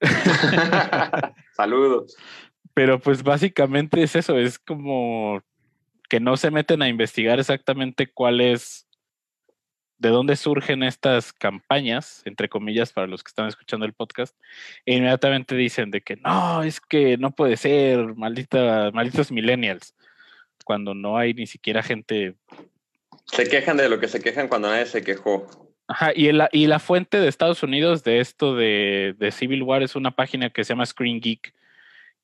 Saludos. 1.56 2.16
Pero 2.74 2.98
pues 3.00 3.22
básicamente 3.22 4.02
es 4.02 4.16
eso, 4.16 4.38
es 4.38 4.58
como 4.58 5.42
que 6.08 6.20
no 6.20 6.36
se 6.36 6.50
meten 6.50 6.82
a 6.82 6.88
investigar 6.88 7.38
exactamente 7.38 8.08
cuál 8.08 8.40
es, 8.40 8.86
de 9.98 10.08
dónde 10.08 10.34
surgen 10.36 10.82
estas 10.82 11.32
campañas, 11.32 12.22
entre 12.24 12.48
comillas, 12.48 12.92
para 12.92 13.06
los 13.06 13.22
que 13.22 13.28
están 13.28 13.46
escuchando 13.48 13.84
el 13.86 13.92
podcast, 13.92 14.36
e 14.86 14.96
inmediatamente 14.96 15.54
dicen 15.56 15.90
de 15.90 16.00
que 16.00 16.16
no, 16.16 16.62
es 16.62 16.80
que 16.80 17.16
no 17.18 17.30
puede 17.32 17.56
ser, 17.56 18.14
maldita, 18.16 18.90
malditos 18.92 19.30
millennials, 19.30 19.94
cuando 20.70 20.94
no 20.94 21.18
hay 21.18 21.34
ni 21.34 21.48
siquiera 21.48 21.82
gente 21.82 22.36
Se 23.24 23.48
quejan 23.48 23.76
de 23.76 23.88
lo 23.88 23.98
que 23.98 24.06
se 24.06 24.20
quejan 24.22 24.46
cuando 24.46 24.68
nadie 24.68 24.86
se 24.86 25.02
quejó. 25.02 25.44
Ajá, 25.88 26.12
y, 26.14 26.28
el- 26.28 26.46
y 26.52 26.68
la 26.68 26.78
fuente 26.78 27.18
de 27.18 27.26
Estados 27.26 27.64
Unidos 27.64 28.04
de 28.04 28.20
esto 28.20 28.54
de, 28.54 29.16
de 29.18 29.32
Civil 29.32 29.64
War 29.64 29.82
es 29.82 29.96
una 29.96 30.12
página 30.12 30.48
que 30.50 30.62
se 30.62 30.68
llama 30.72 30.86
Screen 30.86 31.18
Geek, 31.20 31.52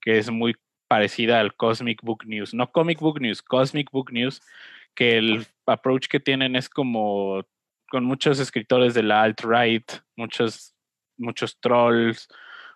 que 0.01 0.18
es 0.18 0.30
muy 0.30 0.55
parecida 0.86 1.40
al 1.40 1.57
Cosmic 1.57 2.03
Book 2.03 2.24
News, 2.24 2.55
no 2.55 2.70
Comic 2.70 3.01
Book 3.01 3.20
News, 3.20 3.42
Cosmic 3.42 3.90
Book 3.90 4.12
News, 4.12 4.40
que 4.94 5.18
el 5.18 5.44
approach 5.66 6.07
que 6.07 6.20
tienen 6.20 6.55
es 6.55 6.68
como 6.68 7.42
con 7.90 8.05
muchos 8.05 8.38
escritores 8.38 8.94
de 8.94 9.03
la 9.03 9.24
alt-right, 9.24 9.90
muchos, 10.14 10.72
muchos 11.18 11.59
trolls, 11.59 12.28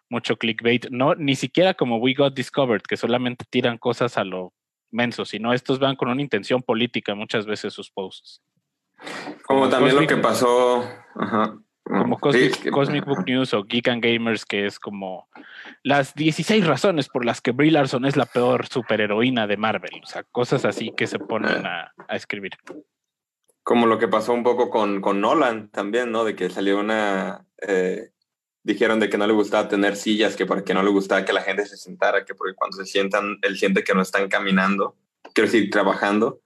mucho 0.09 0.37
clickbait, 0.37 0.91
no, 0.91 1.15
ni 1.15 1.37
siquiera 1.37 1.75
como 1.75 1.99
We 1.99 2.15
Got 2.15 2.35
Discovered, 2.35 2.83
que 2.83 2.97
solamente 2.97 3.45
tiran 3.49 3.79
cosas 3.79 4.19
a 4.19 4.25
lo 4.25 4.53
menso, 4.91 5.25
sino 5.25 5.53
estos 5.53 5.79
van 5.79 5.97
con 5.97 6.09
una 6.09 6.23
intención 6.23 6.63
política 6.63 7.15
muchas 7.15 7.47
veces 7.47 7.73
sus 7.73 7.91
posts. 7.91 8.43
Como, 9.47 9.69
también 9.69 9.97
lo 9.97 10.07
que 10.07 10.17
pasó. 10.17 10.85
Ajá. 11.17 11.57
Como 11.85 12.19
Cosmic, 12.21 12.53
es 12.53 12.57
que- 12.59 12.71
Cosmic 12.71 13.05
Book 13.05 13.25
News 13.27 13.53
o 13.55 13.65
Geek 13.65 13.89
and 13.89 14.05
Gamers, 14.05 14.45
que 14.45 14.67
es 14.67 14.79
como 14.79 15.29
las 15.83 16.15
16 16.15 16.67
razones 16.67 17.09
por 17.09 17.25
las 17.25 17.41
que 17.41 17.51
Brie 17.51 17.71
Larson 17.73 18.05
es 18.05 18.17
la 18.17 18.27
peor 18.27 18.67
superheroína 18.69 19.47
de 19.49 19.57
Marvel. 19.57 20.01
O 20.03 20.07
sea, 20.07 20.23
cosas 20.25 20.65
así 20.65 20.93
que 20.97 21.07
se 21.09 21.19
ponen 21.19 21.67
a, 21.67 21.93
a 22.07 22.15
escribir. 22.17 22.53
Como 23.65 23.87
lo 23.87 23.99
que 23.99 24.09
pasó 24.09 24.33
un 24.33 24.43
poco 24.43 24.71
con, 24.71 25.01
con 25.01 25.21
Nolan 25.21 25.69
también, 25.71 26.13
¿no? 26.13 26.25
De 26.25 26.37
que 26.37 26.49
salió 26.51 26.79
una. 26.79 27.45
eh, 27.67 28.11
dijeron 28.63 29.01
de 29.01 29.09
que 29.09 29.19
no 29.19 29.27
le 29.27 29.33
gustaba 29.33 29.69
tener 29.69 29.97
sillas, 29.97 30.37
que 30.37 30.47
porque 30.47 30.75
no 30.75 30.83
le 30.83 30.91
gustaba 30.91 31.25
que 31.25 31.33
la 31.33 31.43
gente 31.43 31.67
se 31.67 31.77
sentara, 31.77 32.25
que 32.25 32.35
porque 32.35 32.55
cuando 32.55 32.77
se 32.77 32.85
sientan, 32.87 33.39
él 33.43 33.57
siente 33.59 33.85
que 33.85 33.95
no 33.95 34.03
están 34.03 34.29
caminando, 34.29 34.97
quiero 35.35 35.51
decir, 35.51 35.71
trabajando. 35.71 36.41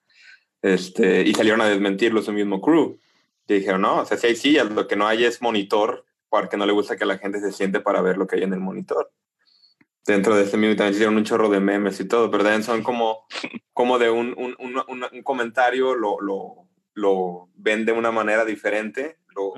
Este, 0.63 1.23
y 1.23 1.35
salieron 1.35 1.61
a 1.61 1.69
desmentirlo 1.69 2.23
su 2.23 2.33
mismo 2.33 2.61
crew. 2.61 2.99
Y 3.47 3.55
dijeron, 3.55 3.83
no, 3.83 3.99
o 4.01 4.07
sea, 4.07 4.17
si 4.17 4.29
hay 4.29 4.37
sillas, 4.37 4.71
lo 4.71 4.87
que 4.89 4.97
no 4.97 5.07
hay 5.07 5.25
es 5.25 5.43
monitor, 5.43 6.05
porque 6.31 6.57
no 6.57 6.65
le 6.65 6.73
gusta 6.73 6.97
que 6.97 7.05
la 7.05 7.19
gente 7.19 7.41
se 7.41 7.53
siente 7.53 7.81
para 7.81 8.01
ver 8.01 8.17
lo 8.17 8.27
que 8.27 8.37
hay 8.37 8.43
en 8.45 8.55
el 8.55 8.61
monitor. 8.61 9.13
Dentro 10.07 10.35
de 10.37 10.45
este 10.45 10.57
mismo 10.57 10.77
también 10.77 10.95
hicieron 10.95 11.17
un 11.17 11.25
chorro 11.25 11.49
de 11.49 11.61
memes 11.61 11.99
y 12.01 12.07
todo, 12.09 12.31
pero 12.31 12.63
son 12.63 12.83
como, 12.83 13.27
como 13.73 13.99
de 13.99 14.11
un, 14.11 14.35
un, 14.37 14.55
un- 14.59 14.83
un- 14.89 15.23
comentario, 15.23 15.95
lo, 15.95 16.21
lo, 16.21 16.69
lo 16.95 17.49
ven 17.57 17.85
de 17.87 17.93
una 17.93 18.11
manera 18.11 18.45
diferente, 18.45 19.19
lo. 19.35 19.53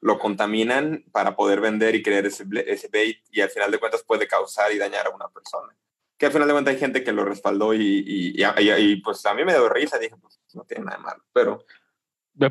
Lo 0.00 0.18
contaminan 0.18 1.04
para 1.12 1.34
poder 1.36 1.60
vender 1.60 1.94
y 1.94 2.02
creer 2.02 2.26
ese, 2.26 2.44
ese 2.66 2.88
bait 2.92 3.18
y 3.32 3.40
al 3.40 3.50
final 3.50 3.70
de 3.70 3.78
cuentas 3.78 4.04
puede 4.06 4.26
causar 4.28 4.72
y 4.72 4.78
dañar 4.78 5.06
a 5.06 5.10
una 5.10 5.28
persona. 5.28 5.74
Que 6.16 6.26
al 6.26 6.32
final 6.32 6.48
de 6.48 6.54
cuentas 6.54 6.74
hay 6.74 6.80
gente 6.80 7.04
que 7.04 7.12
lo 7.12 7.24
respaldó 7.24 7.74
y, 7.74 7.80
y, 8.06 8.42
y- 8.42 8.44
y- 8.62 8.72
y, 8.92 8.96
pues 8.96 9.24
a 9.26 9.34
mí 9.34 9.44
me 9.44 9.52
dio 9.52 9.68
risa, 9.68 9.98
dije, 9.98 10.14
pues 10.20 10.40
no 10.54 10.64
tiene 10.64 10.84
nada 10.84 10.96
de 10.98 11.02
malo, 11.04 11.24
pero 11.32 11.64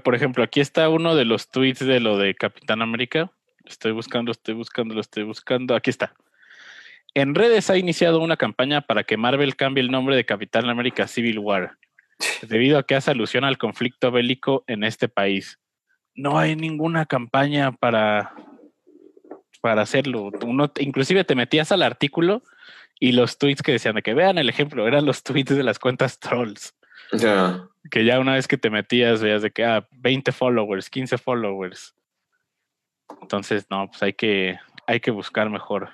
Por 0.03 0.15
ejemplo, 0.15 0.43
aquí 0.43 0.59
está 0.59 0.89
uno 0.89 1.15
de 1.15 1.25
los 1.25 1.49
tweets 1.49 1.79
de 1.85 1.99
lo 2.01 2.17
de 2.17 2.35
Capitán 2.35 2.81
América. 2.81 3.31
Estoy 3.65 3.91
buscando, 3.93 4.31
estoy 4.31 4.53
buscando, 4.53 4.93
lo 4.93 5.01
estoy 5.01 5.23
buscando. 5.23 5.75
Aquí 5.75 5.89
está. 5.89 6.13
En 7.13 7.33
redes 7.35 7.69
ha 7.69 7.77
iniciado 7.77 8.19
una 8.19 8.37
campaña 8.37 8.81
para 8.81 9.03
que 9.03 9.17
Marvel 9.17 9.55
cambie 9.55 9.81
el 9.83 9.89
nombre 9.91 10.15
de 10.15 10.25
Capitán 10.25 10.69
América 10.69 11.07
Civil 11.07 11.39
War, 11.39 11.77
debido 12.43 12.77
a 12.77 12.83
que 12.83 12.95
hace 12.95 13.11
alusión 13.11 13.43
al 13.43 13.57
conflicto 13.57 14.11
bélico 14.11 14.63
en 14.67 14.83
este 14.83 15.07
país. 15.09 15.57
No 16.17 16.37
hay 16.37 16.57
ninguna 16.57 17.05
campaña 17.05 17.71
para, 17.71 18.33
para 19.61 19.83
hacerlo. 19.83 20.31
Uno, 20.45 20.69
inclusive 20.79 21.23
te 21.23 21.35
metías 21.35 21.71
al 21.71 21.83
artículo 21.83 22.43
y 22.99 23.13
los 23.13 23.37
tweets 23.37 23.61
que 23.61 23.71
decían 23.71 23.95
de 23.95 24.01
que 24.01 24.13
vean 24.13 24.37
el 24.37 24.49
ejemplo, 24.49 24.85
eran 24.87 25.05
los 25.05 25.23
tweets 25.23 25.55
de 25.55 25.63
las 25.63 25.79
cuentas 25.79 26.19
trolls 26.19 26.73
sea, 27.13 27.67
que 27.89 28.03
ya 28.03 28.19
una 28.19 28.33
vez 28.33 28.47
que 28.47 28.57
te 28.57 28.69
metías 28.69 29.21
veías 29.21 29.41
de 29.41 29.51
que 29.51 29.63
ah, 29.63 29.87
20 29.91 30.31
followers, 30.31 30.89
15 30.89 31.17
followers. 31.17 31.95
Entonces, 33.21 33.67
no, 33.69 33.87
pues 33.87 34.03
hay 34.03 34.13
que, 34.13 34.59
hay 34.85 34.99
que 34.99 35.11
buscar 35.11 35.49
mejor. 35.49 35.89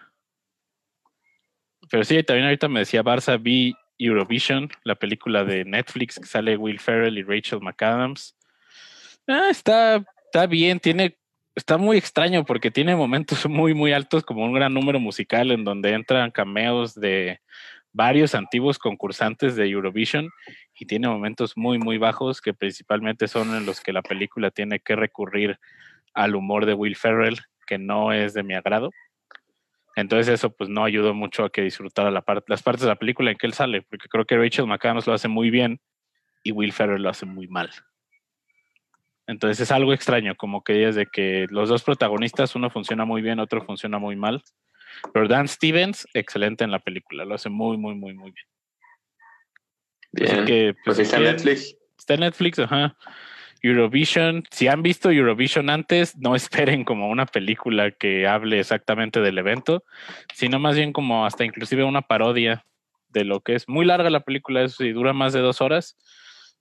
Pero 1.89 2.03
sí, 2.03 2.23
también 2.23 2.45
ahorita 2.45 2.67
me 2.67 2.79
decía 2.79 3.03
Barça, 3.03 3.39
vi 3.39 3.75
Eurovision, 3.99 4.69
la 4.83 4.95
película 4.95 5.43
de 5.43 5.65
Netflix 5.65 6.19
que 6.19 6.25
sale 6.25 6.57
Will 6.57 6.79
Ferrell 6.79 7.17
y 7.17 7.23
Rachel 7.23 7.61
McAdams. 7.61 8.35
Ah, 9.27 9.49
está, 9.49 10.03
está 10.33 10.47
bien, 10.47 10.79
tiene, 10.79 11.15
está 11.53 11.77
muy 11.77 11.95
extraño 11.95 12.43
porque 12.43 12.71
tiene 12.71 12.95
momentos 12.95 13.45
muy, 13.47 13.75
muy 13.75 13.93
altos, 13.93 14.23
como 14.23 14.43
un 14.43 14.53
gran 14.53 14.73
número 14.73 14.99
musical 14.99 15.51
en 15.51 15.63
donde 15.63 15.93
entran 15.93 16.31
cameos 16.31 16.95
de 16.95 17.39
varios 17.91 18.33
antiguos 18.33 18.79
concursantes 18.79 19.55
de 19.55 19.69
Eurovision 19.69 20.31
y 20.73 20.87
tiene 20.87 21.07
momentos 21.07 21.55
muy, 21.55 21.77
muy 21.77 21.99
bajos 21.99 22.41
que 22.41 22.55
principalmente 22.55 23.27
son 23.27 23.55
en 23.55 23.67
los 23.67 23.79
que 23.79 23.93
la 23.93 24.01
película 24.01 24.49
tiene 24.49 24.79
que 24.79 24.95
recurrir 24.95 25.59
al 26.15 26.35
humor 26.35 26.65
de 26.65 26.73
Will 26.73 26.95
Ferrell, 26.95 27.37
que 27.67 27.77
no 27.77 28.11
es 28.11 28.33
de 28.33 28.41
mi 28.41 28.55
agrado. 28.55 28.89
Entonces 29.95 30.33
eso 30.33 30.49
pues 30.49 30.67
no 30.67 30.83
ayudó 30.83 31.13
mucho 31.13 31.43
a 31.43 31.51
que 31.51 31.61
disfrutara 31.61 32.09
la 32.09 32.23
parte, 32.23 32.45
las 32.47 32.63
partes 32.63 32.81
de 32.81 32.87
la 32.87 32.95
película 32.95 33.29
en 33.29 33.37
que 33.37 33.45
él 33.45 33.53
sale, 33.53 33.83
porque 33.83 34.09
creo 34.09 34.25
que 34.25 34.35
Rachel 34.35 34.65
McAdams 34.65 35.05
lo 35.05 35.13
hace 35.13 35.27
muy 35.27 35.51
bien 35.51 35.79
y 36.41 36.51
Will 36.51 36.73
Ferrell 36.73 37.03
lo 37.03 37.09
hace 37.09 37.27
muy 37.27 37.47
mal. 37.47 37.69
Entonces 39.27 39.59
es 39.61 39.71
algo 39.71 39.93
extraño, 39.93 40.35
como 40.35 40.63
que 40.63 40.87
es 40.87 40.95
de 40.95 41.05
que 41.05 41.47
los 41.49 41.69
dos 41.69 41.83
protagonistas, 41.83 42.55
uno 42.55 42.69
funciona 42.69 43.05
muy 43.05 43.21
bien, 43.21 43.39
otro 43.39 43.63
funciona 43.63 43.97
muy 43.99 44.15
mal. 44.15 44.43
Pero 45.13 45.27
Dan 45.27 45.47
Stevens, 45.47 46.07
excelente 46.13 46.63
en 46.63 46.71
la 46.71 46.79
película, 46.79 47.25
lo 47.25 47.35
hace 47.35 47.49
muy, 47.49 47.77
muy, 47.77 47.95
muy, 47.95 48.13
muy 48.13 48.31
bien. 48.31 48.45
Así 50.27 50.35
bien. 50.35 50.45
que, 50.45 50.73
pues 50.83 50.97
pues, 50.97 50.99
está 50.99 51.17
si 51.17 51.23
Netflix. 51.23 51.77
Está 51.97 52.13
en 52.15 52.19
Netflix, 52.21 52.59
ajá. 52.59 52.95
Eurovision, 53.61 54.43
si 54.51 54.67
han 54.67 54.83
visto 54.83 55.09
Eurovision 55.09 55.69
antes, 55.69 56.17
no 56.17 56.35
esperen 56.75 56.83
como 56.83 57.09
una 57.09 57.25
película 57.25 57.91
que 57.91 58.27
hable 58.27 58.59
exactamente 58.59 59.21
del 59.21 59.37
evento, 59.37 59.83
sino 60.33 60.59
más 60.59 60.75
bien 60.75 60.91
como 60.91 61.25
hasta 61.25 61.45
inclusive 61.45 61.83
una 61.83 62.01
parodia 62.01 62.65
de 63.07 63.23
lo 63.23 63.39
que 63.39 63.55
es. 63.55 63.69
Muy 63.69 63.85
larga 63.85 64.09
la 64.09 64.25
película, 64.25 64.63
eso 64.63 64.83
sí, 64.83 64.91
dura 64.91 65.13
más 65.13 65.33
de 65.33 65.39
dos 65.39 65.61
horas. 65.61 65.97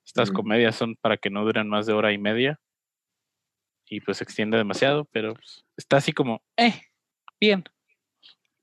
Estas 0.04 0.30
Mm. 0.30 0.34
comedias 0.34 0.76
son 0.76 0.96
para 1.00 1.16
que 1.16 1.30
no 1.30 1.44
duren 1.44 1.68
más 1.68 1.86
de 1.86 1.92
hora 1.92 2.12
y 2.12 2.18
media. 2.18 2.58
Y 3.86 4.00
pues 4.00 4.18
se 4.18 4.24
extiende 4.24 4.56
demasiado, 4.56 5.04
pero 5.06 5.34
pues, 5.34 5.64
está 5.76 5.98
así 5.98 6.12
como, 6.12 6.42
eh, 6.56 6.80
bien. 7.40 7.64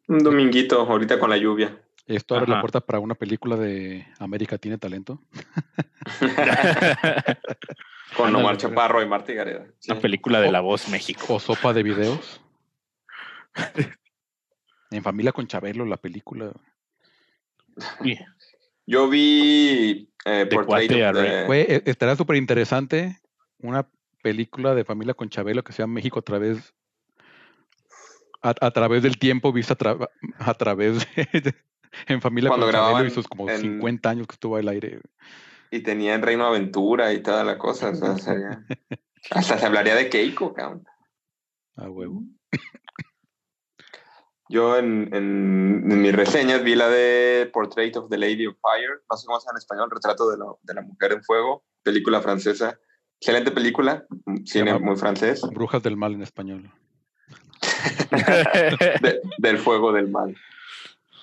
Un 0.08 0.20
dominguito, 0.20 0.80
ahorita 0.82 1.20
con 1.20 1.30
la 1.30 1.38
lluvia. 1.38 1.80
Esto 2.08 2.36
abre 2.36 2.50
la 2.50 2.60
puerta 2.62 2.82
para 2.82 3.00
una 3.00 3.14
película 3.14 3.56
de 3.56 4.08
América 4.18 4.58
tiene 4.58 4.80
talento. 4.80 5.22
con 8.18 8.36
Omar 8.36 8.58
pero- 8.58 8.70
Chaparro 8.70 9.04
y 9.04 9.08
Marta 9.08 9.32
Gareda. 9.34 9.68
Sí. 9.80 9.92
Una 9.92 10.02
película 10.02 10.42
de 10.42 10.52
La 10.52 10.62
Voz 10.62 10.90
México. 10.90 11.36
O 11.36 11.40
sopa 11.40 11.74
de 11.74 11.84
videos. 11.84 12.42
En 14.92 15.04
familia 15.04 15.32
con 15.32 15.46
Chabelo, 15.46 15.86
la 15.86 15.98
película. 15.98 16.52
Uy, 18.00 18.18
Yo 18.88 19.08
vi 19.08 20.09
eh, 20.26 20.46
De 20.50 21.12
rey. 21.12 21.46
Fue, 21.46 21.84
estará 21.86 22.16
súper 22.16 22.36
interesante 22.38 23.20
una 23.60 23.88
película 24.22 24.76
de 24.76 24.84
familia 24.84 25.14
con 25.14 25.30
Chabelo 25.30 25.64
que 25.64 25.72
se 25.74 25.82
llama 25.82 25.94
México 25.96 26.20
a 26.20 26.24
través 26.24 26.74
a, 28.42 28.54
a 28.60 28.72
través 28.72 29.04
del 29.04 29.18
tiempo 29.18 29.52
vista 29.52 29.74
a, 29.74 29.78
tra- 29.78 30.10
a 30.38 30.54
través 30.54 31.06
de, 31.16 31.56
en 32.08 32.22
familia 32.22 32.50
Cuando 32.50 32.66
con 32.68 32.74
Chabelo 32.74 32.88
grababan 32.90 33.08
y 33.08 33.10
sus 33.12 33.28
como 33.28 33.50
en- 33.50 33.58
50 33.62 34.10
años 34.10 34.28
que 34.28 34.34
estuvo 34.34 34.56
al 34.56 34.68
aire. 34.68 35.02
y 35.72 35.80
tenía 35.82 36.16
en 36.16 36.22
Reino 36.22 36.46
Aventura 36.46 37.12
y 37.14 37.22
toda 37.22 37.44
la 37.44 37.58
cosa. 37.58 37.90
o 37.90 37.96
sea, 37.96 38.18
sería- 38.18 38.64
hasta 39.32 39.58
se 39.58 39.66
hablaría 39.66 39.96
de 39.96 40.10
Keiko, 40.10 40.54
cabrón. 40.54 40.86
A 41.76 41.90
huevo. 41.90 42.24
Yo 44.50 44.78
en, 44.78 45.14
en, 45.14 45.86
en 45.92 46.02
mis 46.02 46.14
reseñas 46.16 46.64
vi 46.64 46.74
la 46.76 46.90
de 46.90 47.50
Portrait 47.54 47.96
of 47.98 48.10
the 48.10 48.18
Lady 48.18 48.48
of 48.48 48.56
Fire, 48.62 49.02
no 49.10 49.16
sé 49.18 49.26
cómo 49.28 49.40
se 49.40 49.46
llama 49.46 49.58
en 49.58 49.60
español, 49.60 49.92
Retrato 49.92 50.30
de 50.30 50.38
la, 50.38 50.46
de 50.64 50.74
la 50.74 50.82
Mujer 50.82 51.12
en 51.14 51.24
Fuego, 51.24 51.64
película 51.84 52.20
francesa. 52.22 52.80
Excelente 53.22 53.52
película, 53.52 54.06
cine 54.46 54.78
muy 54.80 54.96
francés, 54.96 55.42
Brujas 55.54 55.84
del 55.84 55.98
mal 55.98 56.14
en 56.14 56.22
español. 56.24 56.72
de- 59.02 59.22
del 59.38 59.58
fuego 59.58 59.92
del 59.92 60.10
mal. 60.10 60.36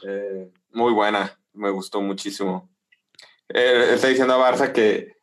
Eh, 0.07 0.53
muy 0.73 0.93
buena, 0.93 1.39
me 1.55 1.71
gustó 1.71 2.01
muchísimo. 2.03 2.69
Eh, 3.49 3.93
está 3.95 4.09
diciendo 4.09 4.35
a 4.35 4.53
Barça 4.53 4.73
que 4.73 5.17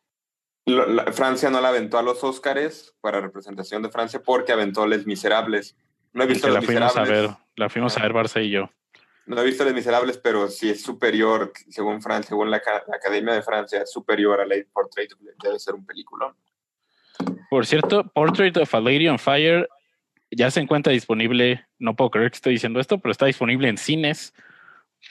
lo- 0.66 0.86
la- 0.86 1.12
Francia 1.12 1.48
no 1.50 1.60
la 1.60 1.68
aventó 1.68 1.96
a 1.98 2.02
los 2.02 2.24
Óscares 2.24 2.94
para 3.00 3.20
representación 3.20 3.82
de 3.82 3.90
Francia 3.90 4.20
porque 4.22 4.52
aventó 4.52 4.86
Les 4.86 5.06
Miserables. 5.06 5.76
No 6.14 6.24
he 6.24 6.26
visto 6.26 6.46
que 6.46 6.52
la 6.54 6.60
Les 6.60 6.66
fuimos 6.66 6.96
a 6.96 7.00
Miserables. 7.00 7.22
ver, 7.30 7.36
la 7.56 7.68
fuimos 7.68 7.98
a 7.98 8.02
ver 8.02 8.12
Barça 8.12 8.42
y 8.44 8.50
yo. 8.50 8.70
No 9.26 9.40
he 9.40 9.44
visto 9.44 9.64
Les 9.64 9.74
Miserables, 9.74 10.18
pero 10.18 10.48
sí 10.48 10.70
es 10.70 10.82
superior, 10.82 11.52
según 11.68 12.00
Francia, 12.02 12.30
según 12.30 12.50
la, 12.50 12.60
Ca- 12.60 12.84
la 12.88 12.96
Academia 12.96 13.34
de 13.34 13.42
Francia, 13.42 13.82
es 13.82 13.90
superior 13.92 14.40
a 14.40 14.46
Lady 14.46 14.64
Portrait. 14.64 15.10
Debe 15.42 15.58
ser 15.58 15.74
un 15.74 15.84
película. 15.84 16.34
Por 17.50 17.66
cierto, 17.66 18.04
Portrait 18.12 18.56
of 18.56 18.74
a 18.74 18.80
Lady 18.80 19.08
on 19.08 19.18
Fire 19.18 19.68
ya 20.30 20.50
se 20.50 20.60
encuentra 20.60 20.92
disponible. 20.92 21.66
No 21.78 21.94
puedo 21.94 22.10
creer 22.10 22.30
que 22.30 22.36
estoy 22.36 22.52
diciendo 22.54 22.80
esto, 22.80 22.98
pero 22.98 23.12
está 23.12 23.26
disponible 23.26 23.68
en 23.68 23.78
cines. 23.78 24.34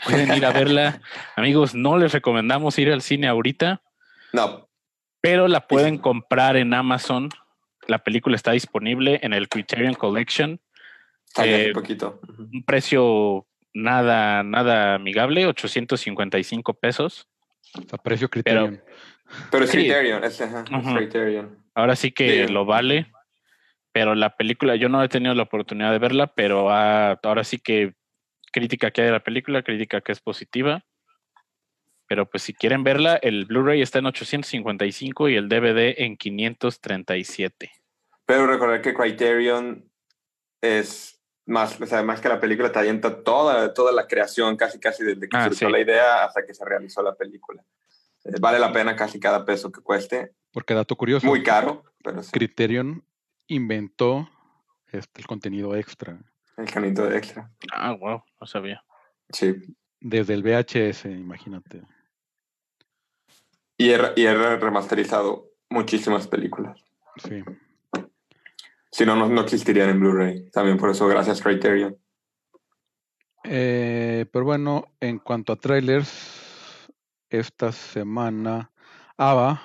Pueden 0.03 0.33
ir 0.35 0.45
a 0.45 0.51
verla. 0.51 1.01
Amigos, 1.35 1.75
no 1.75 1.97
les 1.97 2.11
recomendamos 2.11 2.77
ir 2.79 2.91
al 2.91 3.01
cine 3.01 3.27
ahorita, 3.27 3.81
No, 4.31 4.67
pero 5.21 5.47
la 5.47 5.67
pueden 5.67 5.97
comprar 5.97 6.57
en 6.57 6.73
Amazon. 6.73 7.29
La 7.87 7.99
película 7.99 8.35
está 8.35 8.51
disponible 8.51 9.19
en 9.23 9.33
el 9.33 9.47
Criterion 9.49 9.93
Collection. 9.93 10.59
Eh, 11.37 11.71
poquito. 11.73 12.19
Un 12.37 12.63
precio 12.63 13.47
nada, 13.73 14.43
nada 14.43 14.95
amigable, 14.95 15.45
855 15.47 16.73
pesos. 16.75 17.27
Sea, 17.61 17.97
precio 17.97 18.29
criterion. 18.29 18.81
Pero 19.49 19.63
es 19.65 19.71
Sí. 19.71 19.77
Criterion, 19.77 20.23
es, 20.23 20.39
ajá. 20.41 20.63
Criterion. 20.63 21.57
Ahora 21.73 21.95
sí 21.95 22.11
que 22.11 22.45
Sí. 22.47 22.53
lo 22.53 22.65
vale, 22.65 23.11
pero 23.91 24.13
la 24.13 24.35
película, 24.35 24.75
yo 24.75 24.89
no 24.89 25.03
he 25.03 25.09
tenido 25.09 25.33
la 25.33 25.43
oportunidad 25.43 25.91
de 25.91 25.99
verla, 25.99 26.27
pero 26.27 26.69
ah, 26.71 27.19
ahora 27.23 27.43
sí 27.43 27.57
que 27.57 27.93
crítica 28.51 28.91
que 28.91 29.01
hay 29.01 29.07
de 29.07 29.13
la 29.13 29.23
película, 29.23 29.63
crítica 29.63 30.01
que 30.01 30.11
es 30.11 30.19
positiva. 30.19 30.83
Pero 32.07 32.29
pues 32.29 32.43
si 32.43 32.53
quieren 32.53 32.83
verla, 32.83 33.15
el 33.15 33.45
Blu-ray 33.45 33.81
está 33.81 33.97
en 33.99 34.05
855 34.05 35.29
y 35.29 35.35
el 35.35 35.49
DVD 35.49 35.95
en 36.03 36.17
537. 36.17 37.71
Pero 38.25 38.45
recordar 38.45 38.81
que 38.81 38.93
Criterion 38.93 39.89
es 40.61 41.22
más, 41.45 41.79
o 41.79 41.85
sea, 41.85 42.03
más 42.03 42.21
que 42.21 42.29
la 42.29 42.39
película, 42.39 42.71
te 42.71 42.79
alienta 42.79 43.23
toda, 43.23 43.73
toda 43.73 43.91
la 43.91 44.07
creación, 44.07 44.55
casi 44.55 44.79
casi 44.79 45.03
desde 45.03 45.27
que 45.27 45.35
Ah, 45.37 45.45
surgió 45.49 45.67
sí. 45.67 45.71
la 45.73 45.79
idea 45.79 46.23
hasta 46.25 46.45
que 46.45 46.53
se 46.53 46.63
realizó 46.65 47.01
la 47.03 47.15
película. 47.15 47.63
Eh, 48.23 48.31
vale 48.39 48.59
la 48.59 48.71
pena 48.71 48.95
casi 48.95 49.19
cada 49.19 49.43
peso 49.45 49.71
que 49.71 49.81
cueste. 49.81 50.33
Porque 50.51 50.73
dato 50.73 50.95
curioso, 50.95 51.27
Muy 51.27 51.43
caro, 51.43 51.83
pero 52.03 52.23
sí, 52.23 52.31
Criterion 52.31 53.03
inventó 53.47 54.29
este, 54.91 55.21
el 55.21 55.27
contenido 55.27 55.75
extra. 55.75 56.17
el 56.57 56.71
canito 56.71 57.05
de 57.07 57.17
extra. 57.17 57.51
Ah, 57.73 57.91
wow, 57.93 58.23
no 58.39 58.47
sabía. 58.47 58.83
Sí. 59.29 59.55
Desde 59.99 60.33
el 60.35 60.43
VHS, 60.43 61.05
imagínate. 61.05 61.81
Y 63.77 63.89
he, 63.91 63.99
y 64.15 64.25
he 64.25 64.33
re- 64.33 64.57
remasterizado 64.57 65.49
muchísimas 65.69 66.27
películas. 66.27 66.79
Sí. 67.27 67.43
Si 68.93 69.07
no, 69.07 69.15
no, 69.15 69.27
no 69.27 69.41
existirían 69.41 69.89
en 69.89 69.99
Blu-ray. 69.99 70.51
También 70.51 70.77
por 70.77 70.91
eso, 70.91 71.07
gracias 71.07 71.41
Criterion. 71.41 71.97
Eh, 73.43 74.27
pero 74.31 74.45
bueno, 74.45 74.93
en 74.99 75.17
cuanto 75.17 75.51
a 75.51 75.55
trailers, 75.55 76.87
esta 77.27 77.71
semana 77.71 78.71
ABBA, 79.17 79.61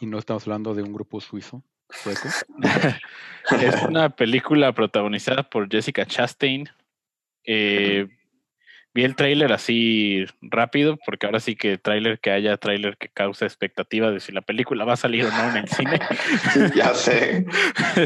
y 0.00 0.06
no 0.06 0.18
estamos 0.18 0.42
hablando 0.42 0.74
de 0.74 0.82
un 0.82 0.92
grupo 0.92 1.20
suizo, 1.20 1.62
sueco, 1.88 2.28
Es 3.62 3.80
una 3.84 4.10
película 4.10 4.72
protagonizada 4.72 5.48
por 5.48 5.70
Jessica 5.70 6.04
Chastain. 6.04 6.68
Eh, 7.44 8.08
vi 8.94 9.04
el 9.04 9.16
tráiler 9.16 9.52
así 9.52 10.24
rápido, 10.40 10.98
porque 11.04 11.26
ahora 11.26 11.40
sí 11.40 11.56
que 11.56 11.78
tráiler 11.78 12.18
que 12.20 12.30
haya 12.30 12.56
tráiler 12.56 12.96
que 12.96 13.08
causa 13.08 13.46
expectativa 13.46 14.10
de 14.10 14.20
si 14.20 14.32
la 14.32 14.40
película 14.40 14.84
va 14.84 14.94
a 14.94 14.96
salir 14.96 15.24
o 15.24 15.30
no 15.30 15.50
en 15.50 15.56
el 15.58 15.68
cine. 15.68 15.98
ya 16.74 16.94
sé. 16.94 17.46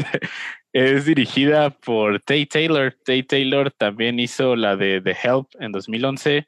es 0.73 1.05
dirigida 1.05 1.69
por 1.69 2.19
Tay 2.19 2.45
Taylor. 2.45 2.95
Tay 3.05 3.23
Taylor 3.23 3.71
también 3.71 4.19
hizo 4.19 4.55
la 4.55 4.75
de 4.75 5.01
The 5.01 5.15
Help 5.23 5.47
en 5.59 5.71
2011 5.71 6.47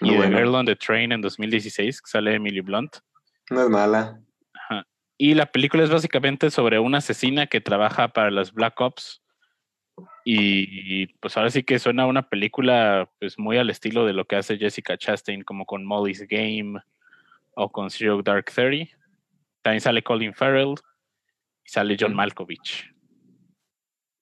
y 0.00 0.04
Muy 0.04 0.10
The 0.10 0.16
bueno. 0.16 0.38
Girl 0.38 0.54
on 0.54 0.66
the 0.66 0.76
Train 0.76 1.12
en 1.12 1.20
2016, 1.20 2.00
que 2.00 2.10
sale 2.10 2.34
Emily 2.34 2.60
Blunt. 2.60 2.96
No 3.50 3.62
es 3.62 3.68
mala. 3.68 4.20
Y 5.16 5.34
la 5.34 5.46
película 5.46 5.84
es 5.84 5.90
básicamente 5.90 6.50
sobre 6.50 6.78
una 6.78 6.98
asesina 6.98 7.46
que 7.46 7.60
trabaja 7.60 8.08
para 8.08 8.30
las 8.30 8.52
Black 8.52 8.80
Ops. 8.80 9.22
Y, 10.24 11.02
y, 11.02 11.06
pues 11.20 11.36
ahora 11.36 11.50
sí 11.50 11.62
que 11.62 11.78
suena 11.78 12.06
una 12.06 12.28
película 12.28 13.10
pues 13.20 13.38
muy 13.38 13.58
al 13.58 13.70
estilo 13.70 14.06
de 14.06 14.12
lo 14.12 14.24
que 14.24 14.36
hace 14.36 14.58
Jessica 14.58 14.96
Chastain, 14.96 15.42
como 15.42 15.66
con 15.66 15.84
Molly's 15.84 16.26
Game 16.28 16.80
o 17.54 17.70
con 17.70 17.90
Zero 17.90 18.22
Dark 18.22 18.50
Thirty. 18.52 18.90
También 19.62 19.80
sale 19.80 20.02
Colin 20.02 20.34
Farrell 20.34 20.74
y 21.64 21.68
sale 21.68 21.96
John. 21.98 22.14
Malkovich. 22.14 22.92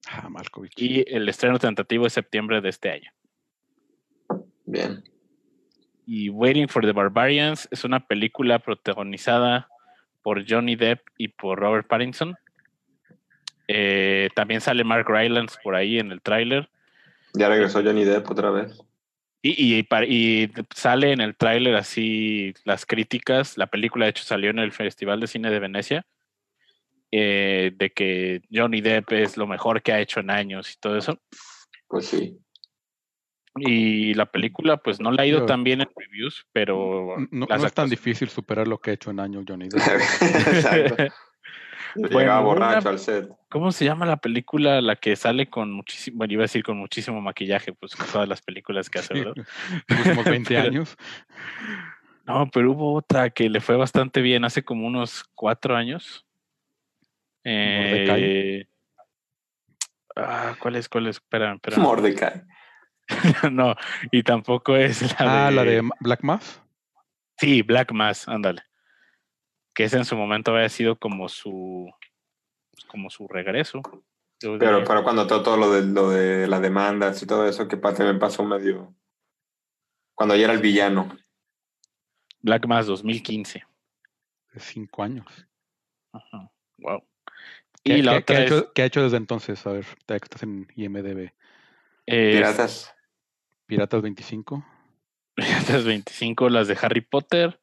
ah, 0.09 0.29
Malkovich. 0.29 0.75
Y 0.77 1.05
el 1.07 1.29
estreno 1.29 1.59
tentativo 1.59 2.07
es 2.07 2.12
septiembre 2.12 2.61
de 2.61 2.68
este 2.68 2.91
año. 2.91 3.11
Bien. 4.66 5.03
Y 6.07 6.29
Waiting 6.31 6.68
for 6.68 6.85
the 6.85 6.93
Barbarians 6.93 7.68
es 7.70 7.85
una 7.85 8.07
película 8.07 8.59
protagonizada 8.59 9.68
por 10.23 10.45
Johnny 10.49 10.77
Depp 10.77 11.01
y 11.16 11.29
por 11.29 11.59
Robert 11.59 11.87
Pattinson. 11.87 12.37
Eh, 13.75 14.29
también 14.35 14.61
sale 14.61 14.85
Mark 14.85 15.07
Rylance 15.09 15.57
por 15.62 15.75
ahí 15.75 15.99
en 15.99 16.12
el 16.12 16.20
tráiler. 16.20 16.68
Ya 17.33 17.49
regresó 17.49 17.83
Johnny 17.83 18.05
Depp 18.05 18.31
otra 18.31 18.51
vez. 18.51 18.79
Y, 19.41 19.81
y, 19.81 20.53
sale 20.75 21.12
en 21.12 21.20
el 21.20 21.35
tráiler 21.35 21.75
así 21.75 22.53
las 22.64 22.85
críticas. 22.85 23.57
La 23.57 23.66
película, 23.66 24.05
de 24.05 24.11
hecho, 24.11 24.25
salió 24.25 24.51
en 24.51 24.59
el 24.59 24.73
Festival 24.73 25.20
de 25.20 25.27
Cine 25.27 25.51
de 25.51 25.59
Venecia. 25.59 26.07
eh, 27.11 27.73
de 27.77 27.91
que 27.91 28.43
Johnny 28.53 28.81
Depp 28.81 29.12
es 29.12 29.37
lo 29.37 29.47
mejor 29.47 29.83
que 29.83 29.93
ha 29.93 30.01
hecho 30.01 30.20
en 30.20 30.31
años 30.31 30.73
y 30.73 30.81
todo 30.81 30.97
eso. 30.97 31.18
Pues 31.89 32.07
sí. 32.07 32.39
Y 33.57 34.14
la 34.14 34.27
película, 34.27 34.79
pues 34.79 34.99
no 35.01 35.11
le 35.12 35.23
ha 35.23 35.27
ido 35.27 35.45
tan 35.45 35.62
bien 35.62 35.83
en 35.83 35.89
reviews, 35.95 36.47
pero. 36.53 37.16
No, 37.31 37.47
no 37.47 37.66
es 37.66 37.75
tan 37.75 37.91
difícil 37.91 38.29
superar 38.31 38.66
lo 38.66 38.79
que 38.79 38.91
ha 38.91 38.95
hecho 38.95 39.11
en 39.11 39.20
años 39.20 39.45
Johnny 39.47 39.68
Depp. 39.70 39.83
Exacto. 39.83 41.14
Bueno, 41.95 42.18
Llegaba 42.18 42.40
una- 42.40 42.49
borracho 42.49 42.88
al 42.88 42.99
set. 42.99 43.28
¿Cómo 43.51 43.70
se 43.72 43.84
llama 43.84 44.07
la 44.07 44.16
película 44.16 44.80
la 44.80 44.97
que 44.97 45.14
sale 45.16 45.51
con 45.51 45.72
muchísimo, 45.72 46.18
bueno, 46.18 46.32
iba 46.32 46.43
a 46.43 46.45
decir 46.45 46.62
con 46.62 46.78
muchísimo 46.78 47.20
maquillaje, 47.20 47.72
pues 47.74 47.95
con 47.95 48.07
todas 48.07 48.28
las 48.28 48.40
películas 48.40 48.88
que 48.88 48.99
hace, 49.01 49.14
¿verdad? 49.14 49.34
últimos 50.16 50.24
20 50.24 50.55
Pero- 50.55 50.68
años. 50.68 50.97
No, 52.24 52.49
pero 52.51 52.70
hubo 52.72 52.95
otra 52.95 53.30
que 53.30 53.51
le 53.51 53.61
fue 53.61 53.76
bastante 53.76 54.20
bien 54.22 54.45
hace 54.45 54.62
como 54.64 54.86
unos 54.86 55.24
cuatro 55.34 55.74
años. 55.76 56.24
Mordecai. 57.45 58.22
Eh, 58.22 58.68
ah, 60.16 60.55
¿Cuál 60.61 60.76
es? 60.76 60.88
¿Cuál 60.88 61.09
es? 61.09 61.16
Espera, 61.16 61.53
espera. 61.55 61.78
Mordecai. 61.78 62.43
no, 63.51 63.74
y 64.12 64.22
tampoco 64.22 64.76
es 64.76 65.03
la 65.20 65.47
Ah, 65.47 65.51
de... 65.51 65.57
la 65.57 65.64
de 65.64 65.82
Black 66.01 66.22
Mass. 66.22 66.62
Sí, 67.38 67.62
Black 67.62 67.90
Mass, 67.93 68.28
ándale. 68.28 68.62
Que 69.75 69.85
ese 69.85 69.97
en 69.97 70.05
su 70.05 70.16
momento 70.16 70.55
había 70.55 70.68
sido 70.68 70.97
como 70.99 71.29
su 71.29 71.91
como 72.89 73.09
su 73.11 73.27
regreso. 73.29 73.81
Pero, 74.41 74.83
pero 74.85 75.03
cuando 75.05 75.27
todo, 75.27 75.43
todo 75.43 75.57
lo, 75.57 75.70
de, 75.73 75.83
lo 75.83 76.11
de 76.11 76.47
las 76.49 76.61
demandas 76.61 77.23
y 77.23 77.27
todo 77.27 77.47
eso, 77.47 77.68
que 77.68 77.77
también 77.77 78.18
pasó 78.18 78.45
medio. 78.45 78.93
Cuando 80.14 80.35
ya 80.37 80.45
era 80.45 80.53
el 80.53 80.59
villano. 80.61 81.16
Black 82.41 82.66
Mass 82.66 82.87
2015. 82.87 83.64
De 84.53 84.61
5 84.61 85.03
años. 85.03 85.27
Ajá. 86.12 86.51
Wow. 86.79 87.05
¿Qué, 87.85 87.99
Y 87.99 88.03
la 88.03 88.16
qué- 88.18 88.25
qué 88.25 88.33
otra 88.33 88.37
ha 88.39 88.43
hecho, 88.47 88.73
qué 88.75 88.83
ha 88.83 88.87
hecho 88.87 89.03
desde 89.03 89.16
entonces? 89.16 89.64
A 89.66 89.73
ver, 89.73 89.87
ya 90.09 90.18
que 90.18 90.25
estás 90.25 90.43
en 90.43 90.66
IMDB. 90.75 91.33
eh, 92.07 92.33
Piratas. 92.33 92.93
Piratas 93.66 94.03
25. 94.03 94.64
Piratas 95.37 95.85
25, 95.85 96.49
las 96.51 96.68
de 96.68 96.77
Harry 96.83 97.01
Potter, 97.01 97.61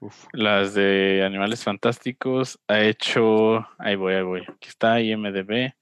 Uf. 0.00 0.26
las 0.32 0.74
de 0.74 1.22
Animales 1.24 1.62
Fantásticos. 1.64 2.58
Ha 2.68 2.80
hecho. 2.80 3.66
Ahí 3.78 3.96
voy, 3.96 4.14
ahí 4.14 4.22
voy. 4.22 4.40
Aquí 4.42 4.68
está 4.68 5.00
IMDB. 5.00 5.72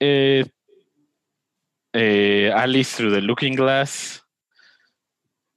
Eh, 0.00 0.44
eh, 1.92 2.52
Alice 2.54 2.96
Through 2.96 3.14
the 3.14 3.20
Looking 3.22 3.54
Glass. 3.54 4.24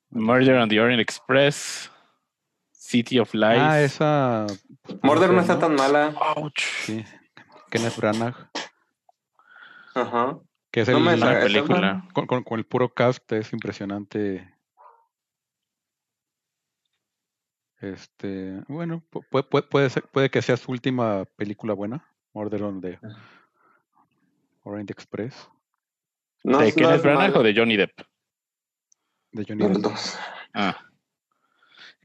Murder 0.10 0.56
on 0.58 0.70
the 0.70 0.80
Orient 0.80 1.02
Express. 1.02 1.90
City 2.72 3.18
of 3.20 3.34
Lies. 3.34 3.60
Ah, 3.60 3.82
esa. 3.82 4.48
pues, 4.84 5.00
Murder 5.04 5.32
no 5.32 5.42
está 5.42 5.58
tan 5.58 5.76
mala. 5.76 6.14
Ouch. 6.36 6.62
Sí. 6.86 7.04
Kenneth 7.72 7.98
Branagh. 7.98 8.36
Ajá. 9.96 10.38
Que 10.72 10.82
es 10.82 10.90
No 10.90 10.98
el, 10.98 11.20
me 11.20 11.36
película. 11.42 12.04
con, 12.14 12.26
con- 12.28 12.44
con 12.44 12.60
el 12.60 12.66
puro 12.66 12.90
cast 12.94 13.32
es 13.32 13.52
impresionante. 13.54 14.53
Este, 17.84 18.62
bueno, 18.70 19.04
pu- 19.12 19.26
pu- 19.30 19.48
pu- 19.50 19.68
puede, 19.68 19.90
ser- 19.90 20.04
puede 20.04 20.30
que 20.30 20.42
sea 20.42 20.56
su 20.56 20.72
última 20.72 21.26
película 21.36 21.74
buena, 21.74 22.08
Murder 22.34 22.64
on 22.64 22.80
the 22.80 22.98
Orient 24.64 24.90
Express, 24.90 25.50
No, 26.46 26.60
¿De 26.60 26.72
Kenneth 26.74 26.96
es 26.96 27.04
Branagh 27.04 27.36
o 27.36 27.44
de 27.44 27.54
Johnny 27.54 27.76
Depp? 27.76 27.92
de 29.34 29.46
Johnny 29.48 29.64
Depp. 29.68 29.78
dos. 29.82 30.18
Ah. 30.54 30.78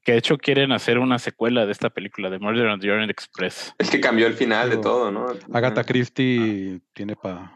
Que 0.03 0.13
de 0.13 0.19
hecho 0.19 0.37
quieren 0.39 0.73
hacer 0.73 0.99
una 0.99 1.19
secuela 1.19 1.65
de 1.67 1.73
esta 1.73 1.91
película, 1.91 2.29
de 2.31 2.39
Murder 2.41 2.67
on 2.67 2.81
the 2.81 2.91
Orient 2.91 3.11
Express. 3.11 3.75
Es 3.79 3.91
que 3.91 4.01
cambió 4.01 4.27
el 4.27 4.35
final 4.35 4.71
de 4.71 4.79
todo, 4.79 5.11
¿no? 5.13 5.27
Agatha 5.53 5.85
Christie 5.85 6.81
tiene 6.93 7.15
para 7.15 7.53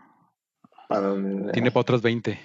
Para 0.88 1.12
tiene 1.52 1.70
pa 1.72 1.80
otras 1.80 2.02
20. 2.02 2.38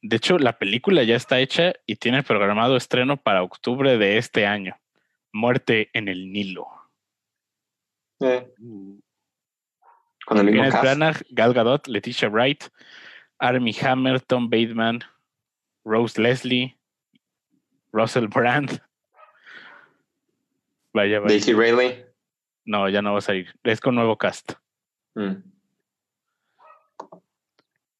De 0.00 0.16
hecho, 0.16 0.38
la 0.38 0.58
película 0.58 1.02
ya 1.02 1.16
está 1.16 1.40
hecha 1.40 1.72
y 1.86 1.96
tiene 1.96 2.22
programado 2.22 2.76
estreno 2.76 3.16
para 3.16 3.42
octubre 3.42 3.98
de 3.98 4.18
este 4.18 4.46
año. 4.46 4.76
Muerte 5.32 5.90
en 5.92 6.08
el 6.08 6.32
Nilo. 6.32 6.66
Eh, 8.20 8.52
Con 10.24 10.38
el 10.38 10.44
mismo. 10.46 10.80
Branagh, 10.80 11.22
Gal 11.30 11.52
Gadot, 11.52 11.86
Leticia 11.88 12.28
Wright, 12.28 12.64
Armie 13.38 13.74
Hammer, 13.82 14.20
Tom 14.20 14.48
Bateman, 14.50 15.00
Rose 15.84 16.20
Leslie, 16.20 16.76
Russell 17.92 18.26
Brand. 18.28 18.80
Vaya, 20.92 21.20
vaya. 21.20 21.28
Daisy 21.28 21.52
Ridley. 21.52 22.04
No, 22.64 22.88
ya 22.88 23.02
no 23.02 23.12
va 23.12 23.18
a 23.18 23.22
salir. 23.22 23.54
Es 23.62 23.80
con 23.80 23.94
nuevo 23.94 24.16
cast. 24.16 24.52
Mm. 25.14 25.57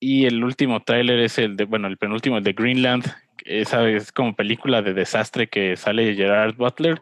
Y 0.01 0.27
el 0.27 0.45
último 0.45 0.83
tráiler 0.83 1.19
es 1.21 1.39
el 1.39 1.57
de, 1.57 1.65
bueno, 1.65 1.89
el 1.89 1.97
penúltimo, 1.97 2.39
el 2.39 2.45
de 2.45 2.53
Greenland, 2.53 3.05
esa 3.45 3.89
es 3.89 4.13
como 4.13 4.37
película 4.37 4.83
de 4.83 4.95
desastre 4.95 5.49
que 5.49 5.77
sale 5.77 6.15
Gerard 6.15 6.55
Butler 6.57 7.01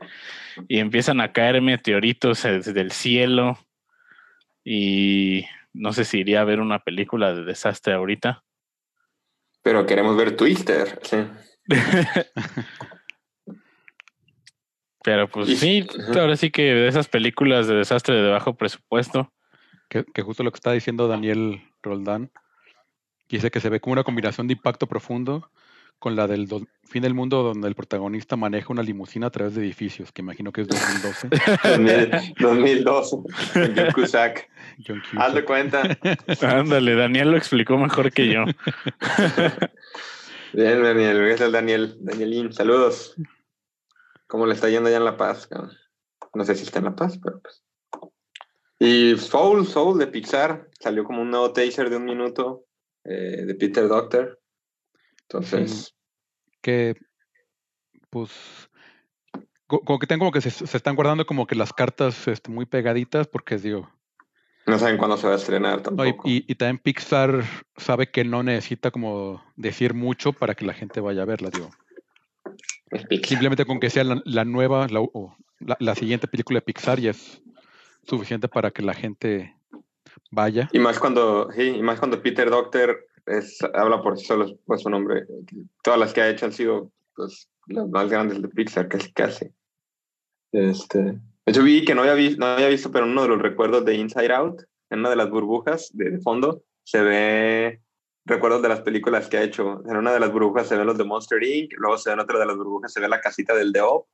y 0.69 0.79
empiezan 0.79 1.21
a 1.21 1.33
caer 1.33 1.61
meteoritos 1.61 2.43
desde 2.43 2.81
el 2.81 2.93
cielo 2.93 3.59
y 4.65 5.45
no 5.73 5.93
sé 5.93 6.05
si 6.05 6.19
iría 6.19 6.41
a 6.41 6.45
ver 6.45 6.61
una 6.61 6.79
película 6.79 7.35
de 7.35 7.45
desastre 7.45 7.95
ahorita. 7.95 8.45
Pero 9.63 9.85
queremos 9.87 10.17
ver 10.17 10.37
Twister, 10.37 11.01
sí. 11.03 11.17
Pero 15.03 15.29
pues 15.29 15.59
sí, 15.59 15.87
ahora 16.17 16.37
sí 16.37 16.51
que 16.51 16.63
de 16.63 16.89
esas 16.89 17.09
películas 17.09 17.69
de 17.69 17.75
desastre 17.75 18.15
de 18.17 18.31
bajo 18.31 18.55
presupuesto. 18.57 19.33
Que, 19.89 20.05
que 20.05 20.23
justo 20.23 20.43
lo 20.43 20.51
que 20.51 20.57
está 20.57 20.73
diciendo 20.73 21.07
Daniel 21.07 21.63
Roldán, 21.81 22.33
que 23.29 23.37
dice 23.37 23.51
que 23.51 23.61
se 23.61 23.69
ve 23.71 23.81
como 23.81 23.93
una 23.95 24.05
combinación 24.05 24.47
de 24.47 24.53
impacto 24.55 24.87
profundo 24.87 25.51
con 25.99 26.15
la 26.15 26.27
del 26.27 26.47
do- 26.47 26.61
fin 26.85 27.03
del 27.03 27.15
mundo 27.15 27.43
donde 27.43 27.67
el 27.69 27.75
protagonista 27.75 28.37
maneja 28.37 28.67
una 28.71 28.83
limusina 28.83 29.29
a 29.29 29.31
través 29.31 29.55
de 29.55 29.63
edificios, 29.63 30.13
que 30.13 30.21
imagino 30.21 30.53
que 30.53 30.61
es 30.61 30.69
2012. 30.69 31.29
2000 31.65 32.35
2002, 32.39 33.11
con 33.11 33.25
John 33.75 33.93
Cusack. 33.95 34.49
John 34.87 35.01
Cusack. 35.01 35.21
Haz 35.23 35.35
de 35.35 35.45
cuenta. 35.45 35.99
Ándale, 36.43 36.95
Daniel 36.97 37.31
lo 37.31 37.37
explicó 37.39 37.79
mejor 37.79 38.13
que 38.13 38.29
yo. 38.33 38.45
Bien, 40.53 40.83
Daniel, 40.83 41.19
gracias 41.19 41.43
al 41.43 41.53
Daniel. 41.53 41.97
Danielín, 42.01 42.53
saludos. 42.53 43.15
¿Cómo 44.27 44.47
le 44.47 44.55
está 44.55 44.69
yendo 44.69 44.89
allá 44.89 44.99
en 44.99 45.05
La 45.05 45.17
Paz? 45.17 45.49
No 46.35 46.45
sé 46.45 46.55
si 46.55 46.65
está 46.65 46.79
en 46.79 46.87
La 46.87 46.97
Paz, 46.97 47.19
pero 47.23 47.41
pues. 47.41 47.63
Y 48.79 49.17
Soul, 49.17 49.67
Soul 49.67 49.99
de 49.99 50.07
Pixar, 50.07 50.69
salió 50.79 51.05
como 51.05 51.23
un 51.23 51.31
nuevo 51.31 51.53
taser 51.53 51.89
de 51.89 51.97
un 51.97 52.05
minuto 52.05 52.65
eh, 53.09 53.45
de 53.47 53.55
Peter 53.55 53.87
Doctor. 53.89 54.41
Entonces, 55.23 55.95
que 56.61 56.95
pues 58.11 58.31
co- 59.67 59.81
como 59.81 59.99
que 59.99 60.07
tengo 60.07 60.21
como 60.21 60.33
que 60.33 60.41
se, 60.41 60.51
se 60.51 60.77
están 60.77 60.95
guardando 60.97 61.27
como 61.27 61.47
que 61.47 61.55
las 61.55 61.73
cartas 61.73 62.29
este, 62.29 62.51
muy 62.51 62.67
pegaditas 62.67 63.27
porque 63.27 63.57
digo 63.59 63.91
no 64.67 64.79
saben 64.79 64.97
cuándo 64.99 65.17
se 65.17 65.27
va 65.27 65.35
a 65.35 65.37
estrenar 65.37 65.77
no, 65.77 65.81
y, 65.81 65.83
tampoco. 65.85 66.29
y- 66.29 66.45
y 66.49 66.55
también 66.55 66.79
Pixar 66.79 67.43
sabe 67.77 68.11
que 68.11 68.25
no 68.25 68.43
necesita 68.43 68.91
como 68.91 69.43
decir 69.57 69.95
mucho 69.95 70.33
para 70.33 70.55
que 70.55 70.65
la 70.65 70.75
gente 70.75 71.01
vaya 71.01 71.23
a 71.23 71.27
verla 71.27 71.51
digo 71.51 71.71
simplemente 73.25 73.65
con 73.65 73.81
que 73.81 73.91
sea 73.91 74.05
la, 74.05 74.23
la 74.25 74.45
nueva 74.45 74.87
la, 74.89 75.01
o 75.01 75.37
la- 75.59 75.77
la 75.81 75.95
siguiente 75.95 76.29
película 76.29 76.59
de 76.59 76.63
Pixar 76.63 77.01
ya 77.01 77.11
es 77.11 77.43
suficiente 78.05 78.49
para 78.49 78.71
que 78.71 78.83
la 78.83 78.95
gente 78.95 79.56
vaya 80.31 80.69
Y 80.73 80.79
más 80.79 80.99
cuando, 80.99 81.51
sí, 81.53 81.63
y 81.63 81.83
más 81.83 81.99
cuando 81.99 82.23
Peter 82.23 82.51
Doctor 82.51 83.07
es, 83.27 83.59
habla 83.75 84.03
por 84.03 84.19
sí 84.19 84.25
solo 84.25 84.57
por 84.65 84.79
su 84.79 84.91
nombre. 84.91 85.27
Todas 85.83 85.99
las 85.99 86.13
que 86.13 86.23
ha 86.23 86.29
hecho 86.29 86.47
han 86.47 86.53
sido 86.53 86.91
pues, 87.15 87.49
las 87.67 87.89
más 87.89 88.09
grandes 88.09 88.41
de 88.41 88.49
Pixar, 88.49 88.89
casi 88.89 89.13
casi. 89.13 89.47
Este, 90.53 91.19
yo 91.47 91.63
vi 91.63 91.85
que 91.85 91.95
no 91.95 92.03
había, 92.03 92.15
visto, 92.15 92.39
no 92.39 92.47
había 92.47 92.69
visto, 92.69 92.91
pero 92.91 93.05
en 93.05 93.13
uno 93.13 93.23
de 93.23 93.29
los 93.29 93.43
recuerdos 93.43 93.85
de 93.85 93.95
Inside 93.95 94.33
Out, 94.33 94.63
en 94.91 95.01
una 95.01 95.11
de 95.11 95.17
las 95.17 95.31
burbujas 95.31 95.91
de, 95.93 96.11
de 96.11 96.19
fondo, 96.21 96.63
se 96.85 97.03
ve 97.03 97.83
recuerdos 98.25 98.63
de 98.63 98.69
las 98.69 98.81
películas 98.81 99.29
que 99.29 99.39
ha 99.39 99.43
hecho. 99.43 99.83
En 99.89 99.97
una 99.97 100.13
de 100.13 100.21
las 100.21 100.33
burbujas 100.33 100.69
se 100.69 100.77
ven 100.77 100.87
los 100.87 100.99
de 100.99 101.05
Monster 101.05 101.43
Inc., 101.43 101.73
luego 101.77 101.97
se 101.99 102.11
ve 102.11 102.15
en 102.15 102.21
otra 102.21 102.39
de 102.39 102.47
las 102.47 102.57
burbujas, 102.57 102.93
se 102.93 103.01
ve 103.01 103.09
la 103.09 103.21
casita 103.21 103.55
del 103.55 103.73
The 103.73 103.83
Up, 103.83 104.07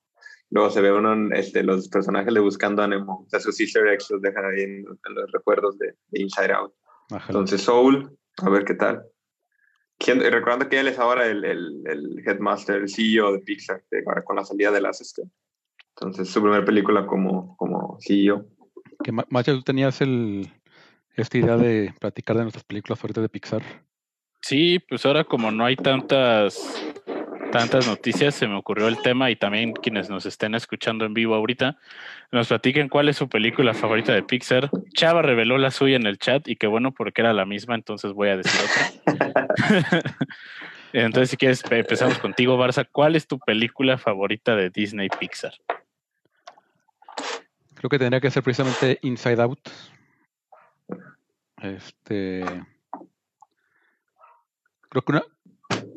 luego 0.52 0.70
se 0.70 0.80
ve 0.80 0.92
uno, 0.92 1.34
este, 1.34 1.62
los 1.64 1.88
personajes 1.88 2.32
de 2.32 2.40
Buscando 2.40 2.82
a 2.82 2.86
Nemo, 2.86 3.24
o 3.26 3.28
sea, 3.28 3.40
sus 3.40 3.58
easter 3.60 3.86
eggs 3.88 4.08
los 4.10 4.22
dejan 4.22 4.44
ahí 4.44 4.62
en, 4.62 4.84
en 4.86 5.14
los 5.14 5.32
recuerdos 5.32 5.76
de, 5.78 5.94
de 6.10 6.22
Inside 6.22 6.52
Out. 6.52 6.72
Ajá. 7.10 7.26
Entonces, 7.28 7.60
Soul, 7.62 8.16
a 8.42 8.48
ver 8.50 8.64
qué 8.64 8.74
tal. 8.74 9.02
Recordando 9.98 10.68
que 10.68 10.80
él 10.80 10.88
es 10.88 10.98
ahora 10.98 11.26
el, 11.26 11.44
el, 11.44 11.82
el 11.86 12.22
headmaster, 12.26 12.76
el 12.82 12.88
CEO 12.88 13.32
de 13.32 13.38
Pixar, 13.40 13.82
de- 13.90 14.02
con 14.24 14.36
la 14.36 14.44
salida 14.44 14.70
de 14.72 14.80
las. 14.80 15.00
Este. 15.00 15.22
Entonces, 15.96 16.28
su 16.28 16.40
primera 16.42 16.64
película 16.64 17.06
como, 17.06 17.56
como 17.56 17.98
CEO. 18.00 18.46
que 19.04 19.12
Ma- 19.12 19.26
Macha 19.30 19.52
tú 19.52 19.62
tenías 19.62 20.00
el 20.00 20.50
esta 21.14 21.38
idea 21.38 21.56
de 21.56 21.94
platicar 22.00 22.36
de 22.36 22.42
nuestras 22.42 22.64
películas 22.64 22.98
favoritas 22.98 23.22
de 23.22 23.28
Pixar 23.28 23.62
Sí, 24.40 24.78
pues 24.88 25.04
ahora 25.06 25.24
como 25.24 25.50
no 25.50 25.64
hay 25.66 25.76
tantas 25.76 26.58
tantas 27.52 27.86
noticias, 27.86 28.34
se 28.34 28.48
me 28.48 28.56
ocurrió 28.56 28.88
el 28.88 29.00
tema 29.02 29.30
y 29.30 29.36
también 29.36 29.74
quienes 29.74 30.08
nos 30.10 30.26
estén 30.26 30.54
escuchando 30.54 31.04
en 31.04 31.14
vivo 31.14 31.34
ahorita, 31.34 31.76
nos 32.32 32.48
platiquen 32.48 32.88
cuál 32.88 33.10
es 33.10 33.16
su 33.18 33.28
película 33.28 33.74
favorita 33.74 34.12
de 34.12 34.22
Pixar. 34.22 34.70
Chava 34.94 35.22
reveló 35.22 35.58
la 35.58 35.70
suya 35.70 35.96
en 35.96 36.06
el 36.06 36.18
chat 36.18 36.48
y 36.48 36.56
qué 36.56 36.66
bueno 36.66 36.92
porque 36.92 37.20
era 37.20 37.32
la 37.32 37.44
misma, 37.44 37.74
entonces 37.74 38.12
voy 38.12 38.30
a 38.30 38.38
decir 38.38 38.58
otra. 38.64 39.92
entonces, 40.92 41.30
si 41.30 41.36
quieres, 41.36 41.62
pe- 41.62 41.80
empezamos 41.80 42.18
contigo, 42.18 42.56
Barça. 42.56 42.88
¿Cuál 42.90 43.16
es 43.16 43.26
tu 43.26 43.38
película 43.38 43.98
favorita 43.98 44.56
de 44.56 44.70
Disney 44.70 45.08
Pixar? 45.20 45.52
Creo 47.74 47.90
que 47.90 47.98
tendría 47.98 48.20
que 48.20 48.30
ser 48.30 48.42
precisamente 48.42 48.98
Inside 49.02 49.42
Out. 49.42 49.68
Este. 51.60 52.44
Creo 54.88 55.02
que 55.02 55.12
una, 55.12 55.22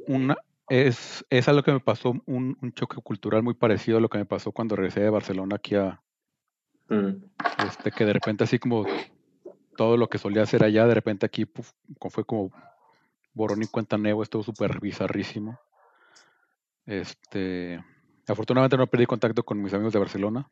una 0.08 0.38
es, 0.70 1.26
es 1.30 1.48
algo 1.48 1.64
que 1.64 1.72
me 1.72 1.80
pasó, 1.80 2.14
un, 2.26 2.58
un 2.62 2.74
choque 2.74 3.02
cultural 3.02 3.44
muy 3.44 3.54
parecido 3.54 3.98
a 3.98 4.02
lo 4.02 4.10
que 4.10 4.18
me 4.18 4.26
pasó 4.26 4.52
cuando 4.52 4.76
regresé 4.76 5.02
de 5.02 5.10
Barcelona 5.10 5.58
aquí 5.58 5.76
a, 5.76 6.02
Mm. 6.90 7.24
este, 7.66 7.92
que 7.92 8.06
de 8.06 8.14
repente 8.14 8.44
así 8.44 8.60
como 8.60 8.86
todo 9.76 9.98
lo 9.98 10.08
que 10.08 10.18
solía 10.18 10.44
hacer 10.44 10.64
allá, 10.64 10.86
de 10.86 10.94
repente 10.94 11.26
aquí 11.26 11.46
puf, 11.46 11.72
fue 12.10 12.26
como 12.26 12.52
borrón 13.34 13.64
y 13.64 13.68
cuenta 13.68 13.98
nuevo, 13.98 14.24
estuvo 14.24 14.44
súper 14.44 14.80
bizarrísimo. 14.80 15.60
Este, 16.86 17.84
afortunadamente 18.28 18.78
no 18.78 18.88
perdí 18.88 19.06
contacto 19.06 19.44
con 19.44 19.62
mis 19.62 19.74
amigos 19.74 19.94
de 19.94 20.00
Barcelona, 20.00 20.48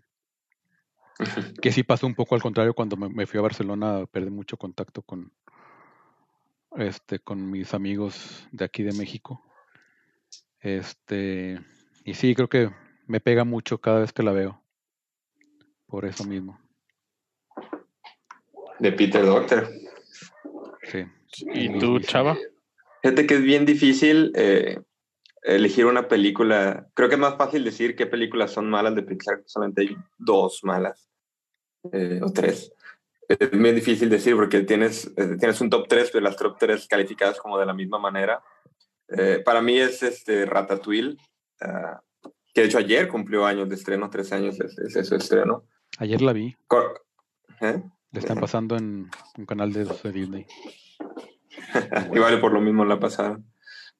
que 1.62 1.72
sí 1.72 1.84
pasó 1.84 2.08
un 2.08 2.16
poco 2.16 2.36
al 2.36 2.42
contrario 2.42 2.74
cuando 2.74 2.98
me, 2.98 3.08
me 3.08 3.28
fui 3.28 3.38
a 3.38 3.44
Barcelona, 3.44 4.06
perdí 4.12 4.32
mucho 4.32 4.58
contacto 4.58 5.04
con 5.04 5.32
este 6.76 7.20
con 7.20 7.52
mis 7.52 7.76
amigos 7.76 8.48
de 8.52 8.66
aquí 8.66 8.82
de 8.82 8.94
México. 8.94 9.44
Este, 10.64 11.60
y 12.06 12.14
sí, 12.14 12.34
creo 12.34 12.48
que 12.48 12.72
me 13.06 13.20
pega 13.20 13.44
mucho 13.44 13.80
cada 13.80 14.00
vez 14.00 14.14
que 14.14 14.24
la 14.24 14.32
veo. 14.32 14.62
Por 15.86 16.06
eso 16.06 16.24
mismo. 16.24 16.60
De 18.80 18.92
Peter 18.94 19.24
Doctor. 19.26 19.70
Sí. 20.84 21.06
¿Y 21.54 21.78
tú. 21.78 22.00
Chava? 22.00 22.38
Fíjate 23.02 23.28
que 23.28 23.36
es 23.36 23.44
bien 23.44 23.66
difícil 23.66 24.32
eh, 24.36 24.80
elegir 25.44 25.86
una 25.86 26.08
película. 26.08 26.88
Creo 26.94 27.10
que 27.10 27.16
es 27.16 27.22
más 27.22 27.36
fácil 27.36 27.66
decir 27.66 27.96
qué 27.96 28.06
películas 28.08 28.52
son 28.52 28.70
malas 28.70 28.96
de 28.96 29.04
Pixar. 29.04 29.44
Solamente 29.46 29.82
hay 29.82 29.98
dos 30.18 30.64
malas. 30.64 31.10
eh, 31.92 32.22
o 32.24 32.32
tres. 32.32 32.72
Es 33.28 33.52
bien 33.52 33.76
difícil 33.76 34.10
decir 34.10 34.36
porque 34.36 34.62
tienes, 34.62 35.08
eh, 35.18 35.36
tienes 35.38 35.60
un 35.62 35.70
top 35.70 35.88
3, 35.88 36.10
pero 36.12 36.24
las 36.24 36.38
top 36.38 36.58
3 36.58 36.88
calificadas 36.88 37.40
como 37.40 37.58
de 37.58 37.66
la 37.66 37.74
misma 37.74 38.00
manera. 38.00 38.42
Eh, 39.10 39.42
para 39.44 39.62
mí 39.62 39.78
es 39.80 40.02
este 40.04 40.46
Ratatouille, 40.46 41.18
ah, 41.62 42.02
que 42.54 42.62
de 42.62 42.68
hecho 42.68 42.78
ayer 42.78 43.08
cumplió 43.08 43.46
años 43.46 43.70
de 43.70 43.76
estreno, 43.76 44.10
tres 44.10 44.32
años 44.32 44.60
es, 44.60 44.78
es 44.96 45.08
su 45.08 45.16
estreno. 45.16 45.66
Ayer 46.00 46.22
la 46.22 46.34
vi. 46.34 46.56
Cor- 46.68 47.06
¿Eh? 47.62 47.82
La 48.12 48.20
están 48.20 48.40
pasando 48.40 48.76
en 48.76 49.10
un 49.38 49.46
canal 49.46 49.72
de, 49.74 49.86
de 49.86 50.12
Disney. 50.12 50.46
Y 52.14 52.38
por 52.40 52.52
lo 52.52 52.62
mismo 52.62 52.86
la 52.86 53.00
pasaron. 53.00 53.46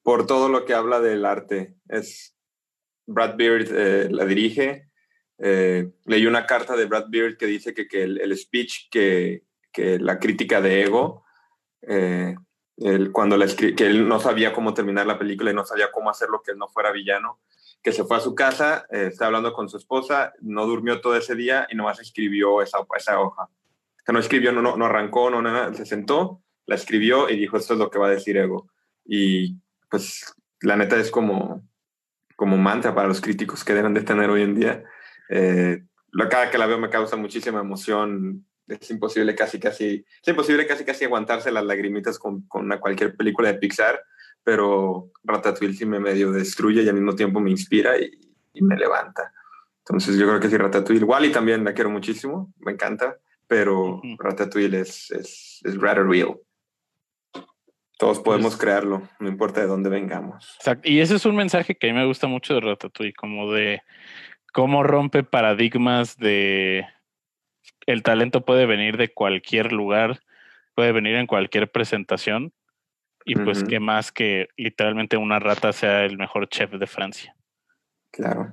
Por 0.02 0.26
todo 0.26 0.48
lo 0.48 0.64
que 0.64 0.74
habla 0.74 1.00
del 1.00 1.24
arte. 1.24 1.74
Es 1.88 2.36
Brad 3.06 3.36
Beard 3.36 3.66
eh, 3.70 4.08
la 4.10 4.24
dirige. 4.24 4.90
Eh, 5.38 5.90
leí 6.04 6.26
una 6.26 6.46
carta 6.46 6.76
de 6.76 6.84
Brad 6.84 7.06
Beard 7.08 7.36
que 7.36 7.46
dice 7.46 7.74
que, 7.74 7.88
que 7.88 8.02
el, 8.04 8.20
el 8.20 8.36
speech 8.36 8.88
que, 8.90 9.44
que 9.72 9.98
la 9.98 10.18
crítica 10.18 10.60
de 10.60 10.82
Ego, 10.82 11.24
eh, 11.82 12.36
él, 12.78 13.12
cuando 13.12 13.36
la 13.36 13.46
que 13.46 13.86
él 13.86 14.08
no 14.08 14.20
sabía 14.20 14.52
cómo 14.52 14.74
terminar 14.74 15.06
la 15.06 15.18
película 15.18 15.50
y 15.50 15.54
no 15.54 15.64
sabía 15.64 15.92
cómo 15.92 16.10
hacerlo 16.10 16.42
que 16.42 16.52
él 16.52 16.58
no 16.58 16.68
fuera 16.68 16.92
villano, 16.92 17.40
que 17.82 17.92
se 17.92 18.04
fue 18.04 18.16
a 18.16 18.20
su 18.20 18.34
casa, 18.34 18.86
eh, 18.90 19.08
está 19.12 19.26
hablando 19.26 19.52
con 19.52 19.68
su 19.68 19.76
esposa, 19.76 20.32
no 20.40 20.66
durmió 20.66 21.00
todo 21.00 21.16
ese 21.16 21.34
día 21.34 21.66
y 21.70 21.76
nomás 21.76 22.00
escribió 22.00 22.62
esa, 22.62 22.78
esa 22.96 23.20
hoja. 23.20 23.48
Que 24.04 24.12
no 24.12 24.18
escribió, 24.18 24.52
no, 24.52 24.62
no, 24.62 24.76
no 24.76 24.86
arrancó, 24.86 25.30
no 25.30 25.42
nada, 25.42 25.72
se 25.74 25.84
sentó, 25.84 26.42
la 26.66 26.74
escribió 26.74 27.28
y 27.28 27.38
dijo, 27.38 27.56
esto 27.56 27.74
es 27.74 27.78
lo 27.78 27.90
que 27.90 27.98
va 27.98 28.06
a 28.06 28.10
decir 28.10 28.36
Ego. 28.36 28.68
Y 29.04 29.56
pues 29.90 30.34
la 30.60 30.76
neta 30.76 30.96
es 30.96 31.10
como, 31.10 31.62
como 32.36 32.56
mantra 32.56 32.94
para 32.94 33.08
los 33.08 33.20
críticos 33.20 33.64
que 33.64 33.74
deben 33.74 33.94
de 33.94 34.02
tener 34.02 34.30
hoy 34.30 34.42
en 34.42 34.54
día. 34.54 34.84
Eh, 35.28 35.84
cada 36.30 36.50
que 36.50 36.58
la 36.58 36.66
veo 36.66 36.78
me 36.78 36.90
causa 36.90 37.16
muchísima 37.16 37.60
emoción. 37.60 38.46
Es 38.66 38.90
imposible 38.90 39.34
casi, 39.34 39.60
casi, 39.60 40.04
es 40.22 40.28
imposible 40.28 40.66
casi, 40.66 40.84
casi 40.84 41.04
aguantarse 41.04 41.52
las 41.52 41.64
lagrimitas 41.64 42.18
con, 42.18 42.42
con 42.48 42.64
una, 42.64 42.80
cualquier 42.80 43.14
película 43.16 43.52
de 43.52 43.58
Pixar, 43.58 44.02
pero 44.42 45.10
Ratatouille 45.22 45.74
sí 45.76 45.84
me 45.86 46.00
medio 46.00 46.32
destruye 46.32 46.82
y 46.82 46.88
al 46.88 46.94
mismo 46.94 47.14
tiempo 47.14 47.40
me 47.40 47.50
inspira 47.50 47.98
y, 47.98 48.10
y 48.54 48.62
me 48.62 48.76
levanta. 48.76 49.32
Entonces 49.80 50.16
yo 50.16 50.26
creo 50.26 50.40
que 50.40 50.48
sí, 50.48 50.56
Ratatouille. 50.56 51.04
Wally 51.04 51.30
también 51.30 51.62
la 51.62 51.74
quiero 51.74 51.90
muchísimo, 51.90 52.52
me 52.60 52.72
encanta, 52.72 53.18
pero 53.46 53.96
Ujú. 53.96 54.16
Ratatouille 54.18 54.80
es, 54.80 55.10
es, 55.10 55.60
es 55.62 55.78
Ratatouille. 55.78 56.40
Todos 57.98 58.18
podemos 58.20 58.54
Pues- 58.54 58.60
crearlo, 58.62 59.08
no 59.20 59.28
importa 59.28 59.60
de 59.60 59.66
dónde 59.66 59.88
vengamos. 59.90 60.56
Exacto. 60.58 60.88
Y 60.88 61.00
ese 61.00 61.14
es 61.16 61.26
un 61.26 61.36
mensaje 61.36 61.76
que 61.76 61.90
a 61.90 61.92
mí 61.92 61.98
me 61.98 62.06
gusta 62.06 62.26
mucho 62.26 62.54
de 62.54 62.60
Ratatouille, 62.60 63.14
como 63.14 63.52
de 63.52 63.82
cómo 64.52 64.82
rompe 64.82 65.22
paradigmas 65.22 66.16
de 66.16 66.86
el 67.86 68.02
talento 68.02 68.44
puede 68.44 68.66
venir 68.66 68.96
de 68.96 69.12
cualquier 69.12 69.72
lugar, 69.72 70.20
puede 70.74 70.92
venir 70.92 71.14
en 71.16 71.26
cualquier 71.26 71.70
presentación. 71.70 72.52
Y 73.26 73.36
pues 73.36 73.60
Ujú. 73.60 73.68
qué 73.68 73.80
más 73.80 74.12
que 74.12 74.48
literalmente 74.56 75.16
una 75.16 75.38
rata 75.38 75.72
sea 75.72 76.04
el 76.04 76.18
mejor 76.18 76.46
chef 76.48 76.72
de 76.72 76.86
Francia. 76.86 77.34
Claro. 78.12 78.52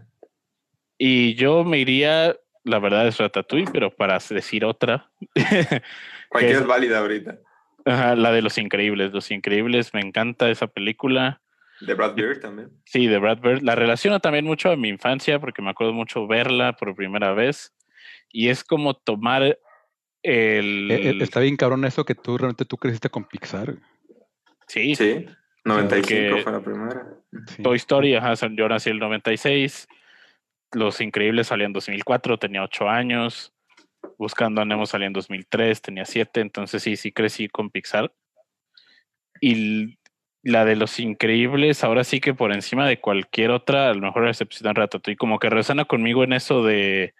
Y 0.97 1.33
yo 1.35 1.63
me 1.65 1.79
iría, 1.79 2.35
la 2.63 2.79
verdad 2.79 3.05
es 3.07 3.17
Ratatouille, 3.17 3.69
pero 3.73 3.91
para 3.93 4.17
decir 4.29 4.63
otra, 4.63 5.09
Cualquiera 6.29 6.55
es- 6.55 6.61
es 6.61 6.67
válida 6.67 6.99
ahorita. 6.99 7.39
ajá, 7.85 8.15
la 8.15 8.31
de 8.31 8.41
Los 8.41 8.57
Increíbles. 8.57 9.11
Los 9.11 9.29
Increíbles, 9.31 9.93
me 9.93 9.99
encanta 10.01 10.49
esa 10.49 10.67
película. 10.67 11.41
De 11.81 11.93
Brad 11.95 12.13
Bird 12.15 12.39
también. 12.39 12.69
Sí, 12.85 13.07
de 13.07 13.17
Brad 13.17 13.39
Bird. 13.39 13.63
La 13.63 13.75
relaciono 13.75 14.19
también 14.19 14.45
mucho 14.45 14.71
a 14.71 14.75
mi 14.77 14.87
infancia 14.87 15.39
porque 15.39 15.61
me 15.61 15.71
acuerdo 15.71 15.91
mucho 15.93 16.27
verla 16.27 16.73
por 16.77 16.95
primera 16.95 17.33
vez. 17.33 17.73
Y 18.33 18.49
es 18.49 18.63
como 18.63 18.93
tomar 18.95 19.57
el... 20.23 20.91
Eh, 20.91 21.09
eh, 21.09 21.17
está 21.21 21.39
bien 21.39 21.57
cabrón 21.57 21.85
eso 21.85 22.05
que 22.05 22.15
tú 22.15 22.37
realmente 22.37 22.65
tú 22.65 22.77
creciste 22.77 23.09
con 23.09 23.25
Pixar. 23.25 23.75
sí, 24.67 24.95
Sí. 24.95 25.25
95 25.63 26.01
Porque- 26.31 26.43
fue 26.43 26.51
la 26.51 26.59
primera. 26.61 27.07
Sí. 27.47 27.61
Toy 27.61 27.77
Story, 27.77 28.15
ajá, 28.15 28.33
yo 28.55 28.67
nací 28.67 28.89
en 28.89 28.95
el 28.95 28.99
96. 28.99 29.87
Los 30.73 31.01
Increíbles 31.01 31.47
salió 31.47 31.65
en 31.67 31.73
2004, 31.73 32.39
tenía 32.39 32.63
8 32.63 32.89
años. 32.89 33.53
Buscando 34.17 34.61
a 34.61 34.65
Nemo 34.65 34.87
salió 34.87 35.05
en 35.05 35.13
2003, 35.13 35.81
tenía 35.83 36.05
7. 36.05 36.41
Entonces 36.41 36.81
sí, 36.81 36.95
sí 36.95 37.11
crecí 37.11 37.47
con 37.47 37.69
Pixar. 37.69 38.11
Y 39.39 39.99
la 40.43 40.65
de 40.65 40.75
Los 40.75 40.99
Increíbles, 40.99 41.83
ahora 41.83 42.03
sí 42.03 42.19
que 42.19 42.33
por 42.33 42.51
encima 42.51 42.87
de 42.87 42.99
cualquier 42.99 43.51
otra, 43.51 43.89
a 43.89 43.93
lo 43.93 44.01
mejor 44.01 44.27
excepción 44.27 44.73
de 44.73 44.79
Ratatouille, 44.79 45.17
como 45.17 45.37
que 45.39 45.49
resuena 45.49 45.85
conmigo 45.85 46.23
en 46.23 46.33
eso 46.33 46.63
de 46.63 47.13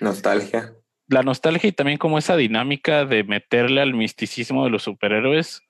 Nostalgia. 0.00 0.74
la 1.06 1.22
nostalgia 1.22 1.68
y 1.68 1.72
también 1.72 1.98
como 1.98 2.18
esa 2.18 2.36
dinámica 2.36 3.04
de 3.04 3.24
meterle 3.24 3.80
al 3.80 3.94
misticismo 3.94 4.64
de 4.64 4.70
los 4.70 4.82
superhéroes, 4.82 5.62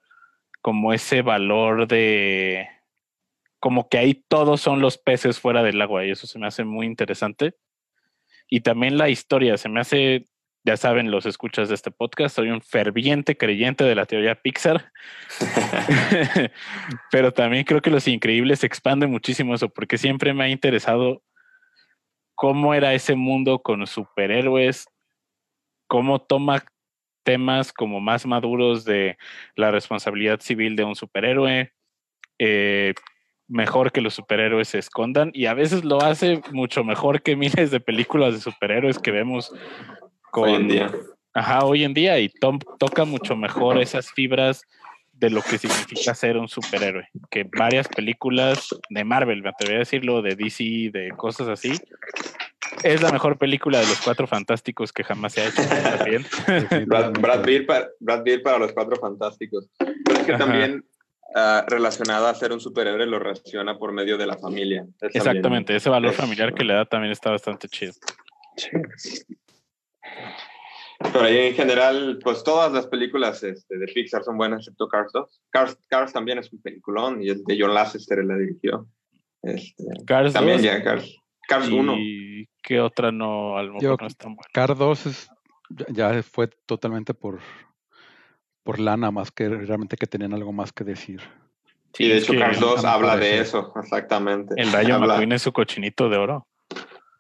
como 0.63 0.93
ese 0.93 1.23
valor 1.23 1.87
de 1.87 2.69
como 3.65 3.89
que 3.89 3.97
ahí 3.97 4.15
todos 4.29 4.61
son 4.61 4.81
los 4.81 4.99
peces 4.99 5.41
fuera 5.41 5.63
del 5.63 5.81
agua 5.81 6.05
y 6.05 6.11
eso 6.11 6.27
se 6.27 6.39
me 6.39 6.47
hace 6.47 6.65
muy 6.65 6.85
interesante. 6.85 7.55
Y 8.47 8.61
también 8.61 8.99
la 8.99 9.09
historia, 9.09 9.57
se 9.57 9.71
me 9.71 9.81
hace, 9.81 10.27
ya 10.65 10.77
saben 10.77 11.11
los 11.11 11.25
escuchas 11.25 11.71
de 11.71 11.75
este 11.75 11.91
podcast, 11.91 12.37
soy 12.37 12.51
un 12.51 12.61
ferviente 12.61 13.39
creyente 13.39 13.85
de 13.85 13.95
la 13.95 14.05
teoría 14.05 14.35
Pixar, 14.35 14.93
pero 17.11 17.33
también 17.33 17.65
creo 17.65 17.81
que 17.81 17.89
Los 17.89 18.07
Increíbles 18.07 18.65
expande 18.65 19.07
muchísimo 19.07 19.55
eso, 19.55 19.71
porque 19.71 19.97
siempre 19.97 20.35
me 20.35 20.45
ha 20.45 20.49
interesado 20.51 21.23
cómo 22.35 22.75
era 22.75 22.95
ese 22.95 23.15
mundo 23.15 23.61
con 23.61 23.87
superhéroes, 23.87 24.87
cómo 25.87 26.21
toma 26.21 26.65
temas 27.25 27.73
como 27.73 28.01
más 28.01 28.27
maduros 28.27 28.85
de 28.85 29.17
la 29.57 29.71
responsabilidad 29.71 30.41
civil 30.41 30.77
de 30.77 30.85
un 30.85 30.95
superhéroe, 30.95 31.73
eh, 32.39 32.95
mejor 33.49 33.93
que 33.93 34.01
los 34.01 34.15
superhéroes 34.15 34.69
se 34.69 34.79
escondan 34.79 35.31
y 35.35 35.47
a 35.47 35.55
veces 35.55 35.85
lo 35.85 36.03
hace 36.03 36.43
mucho 36.53 36.83
mejor 36.85 37.23
que 37.23 37.37
miles 37.37 37.71
de 37.71 37.81
películas 37.81 38.35
de 38.35 38.41
superhéroes 38.41 38.99
que 38.99 39.11
vemos 39.11 39.53
con 40.31 40.49
Hoy 40.51 40.55
en 40.57 40.69
día. 40.69 40.95
Ajá, 41.35 41.65
hoy 41.65 41.85
en 41.85 41.95
día 41.95 42.19
y 42.21 42.29
tom- 42.29 42.61
toca 42.79 43.05
mucho 43.05 43.37
mejor 43.37 43.79
esas 43.79 44.11
fibras 44.13 44.63
de 45.25 45.31
lo 45.31 45.41
que 45.43 45.57
significa 45.59 46.15
ser 46.15 46.37
un 46.37 46.49
superhéroe, 46.49 47.09
que 47.31 47.45
varias 47.57 47.89
películas 47.89 48.69
de 48.91 49.05
Marvel, 49.05 49.43
me 49.43 49.49
atrevería 49.49 49.79
a 49.79 49.81
decirlo, 49.81 50.21
de 50.21 50.35
DC, 50.37 50.91
de 50.93 51.13
cosas 51.17 51.49
así. 51.49 51.73
Es 52.83 53.01
la 53.01 53.11
mejor 53.11 53.39
película 53.39 53.79
de 53.79 53.87
los 53.87 54.01
cuatro 54.03 54.27
fantásticos 54.27 54.93
que 54.93 55.03
jamás 55.03 55.33
se 55.33 55.41
ha 55.41 55.49
hecho 55.49 55.63
también. 55.97 56.27
Brad, 56.87 57.13
Brad 57.13 57.43
Pitt 57.43 57.67
para, 57.67 57.89
Brad 58.01 58.23
Pitt 58.23 58.43
para 58.43 58.59
los 58.59 58.73
cuatro 58.73 58.97
fantásticos. 58.97 59.69
Pero 59.79 60.19
es 60.21 60.27
que 60.27 60.33
Ajá. 60.35 60.45
también 60.45 60.85
ah, 61.35 61.65
relacionado 61.69 62.27
a 62.27 62.35
ser 62.35 62.53
un 62.53 62.61
superhéroe 62.61 63.07
lo 63.07 63.19
relaciona 63.19 63.79
por 63.79 63.93
medio 63.93 64.19
de 64.19 64.27
la 64.27 64.37
familia. 64.37 64.83
Es 64.83 65.13
también- 65.13 65.17
Exactamente, 65.17 65.77
ese 65.77 65.89
valor 65.89 66.11
es- 66.11 66.17
familiar 66.17 66.53
que 66.53 66.65
le 66.65 66.75
da 66.75 66.85
también 66.85 67.13
está 67.13 67.31
bastante 67.31 67.67
chido. 67.69 67.93
Pero 71.13 71.25
ahí 71.25 71.37
en 71.39 71.55
general, 71.55 72.19
pues 72.23 72.43
todas 72.43 72.73
las 72.73 72.87
películas 72.87 73.43
este, 73.43 73.79
de 73.79 73.87
Pixar 73.87 74.25
son 74.25 74.37
buenas, 74.37 74.61
excepto 74.61 74.89
Cars 74.89 75.13
2. 75.13 75.41
Cars, 75.51 75.79
Cars 75.89 76.13
también 76.13 76.39
es 76.39 76.53
un 76.53 76.61
peliculón 76.61 77.23
y 77.23 77.31
es 77.31 77.45
de 77.45 77.57
John 77.61 77.75
Lasseter, 77.75 78.21
él 78.21 78.29
la 78.29 78.37
dirigió. 78.37 78.87
Este, 79.43 79.85
Cars 80.07 80.33
también 80.33 80.57
2, 80.59 80.65
ya 80.65 80.83
Cars. 80.83 81.17
Cars 81.47 81.69
1. 81.69 81.95
y 81.99 82.49
qué 82.63 82.81
otra 82.81 83.13
no, 83.13 83.57
a 83.59 83.63
lo 83.63 83.75
mejor 83.75 83.83
Yo- 83.83 83.97
no 84.01 84.07
es 84.07 84.17
tan 84.17 84.35
buena. 84.35 84.49
Car 84.53 84.77
2 84.77 85.07
es- 85.07 85.31
ya, 85.89 86.23
fue 86.23 86.49
totalmente 86.67 87.15
por, 87.15 87.39
por 88.63 88.79
lana, 88.81 89.11
más 89.11 89.31
que 89.31 89.49
realmente 89.49 89.97
que 89.97 90.07
tenían 90.07 90.33
algo 90.35 90.53
más 90.53 90.73
que 90.73 90.85
decir. 90.85 91.21
Y 91.99 92.09
de 92.09 92.17
hecho 92.19 92.33
que 92.33 92.39
Cars 92.39 92.59
2 92.59 92.79
a 92.85 92.89
mi 92.89 92.95
habla 92.95 93.17
de 93.17 93.39
eso, 93.41 93.73
exactamente. 93.81 94.55
El 94.57 94.73
Rayo 94.73 94.95
Habla- 94.97 95.07
McQueen 95.15 95.33
es 95.33 95.43
su 95.43 95.53
cochinito 95.53 96.09
de 96.09 96.17
oro. 96.19 96.47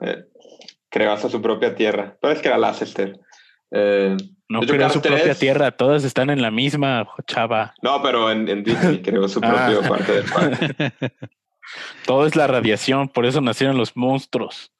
eh, 0.00 0.24
creó 0.90 1.12
hasta 1.12 1.28
su 1.28 1.40
propia 1.40 1.74
tierra. 1.74 2.16
Pero 2.20 2.32
es 2.32 2.40
que 2.42 2.48
era 2.48 2.58
Lasseter. 2.58 3.18
Eh, 3.76 4.16
No 4.48 4.58
hecho, 4.62 4.68
creó 4.68 4.80
Cars 4.82 4.92
su 4.94 5.00
propia 5.02 5.22
3 5.24 5.38
tierra, 5.38 5.70
todas 5.72 6.04
están 6.04 6.30
en 6.30 6.40
la 6.40 6.50
misma 6.50 7.08
chava. 7.26 7.74
no, 7.82 8.00
pero 8.02 8.30
en, 8.30 8.48
en 8.48 8.62
Disney 8.62 9.02
creó 9.02 9.28
su 9.28 9.40
propio 9.40 9.80
Ah. 9.82 9.88
parte 9.88 10.12
del 10.12 10.24
parque. 10.24 10.92
Todo 12.06 12.26
es 12.26 12.36
la 12.36 12.46
radiación, 12.46 13.08
por 13.08 13.26
eso 13.26 13.40
nacieron 13.40 13.76
los 13.78 13.96
monstruos. 13.96 14.70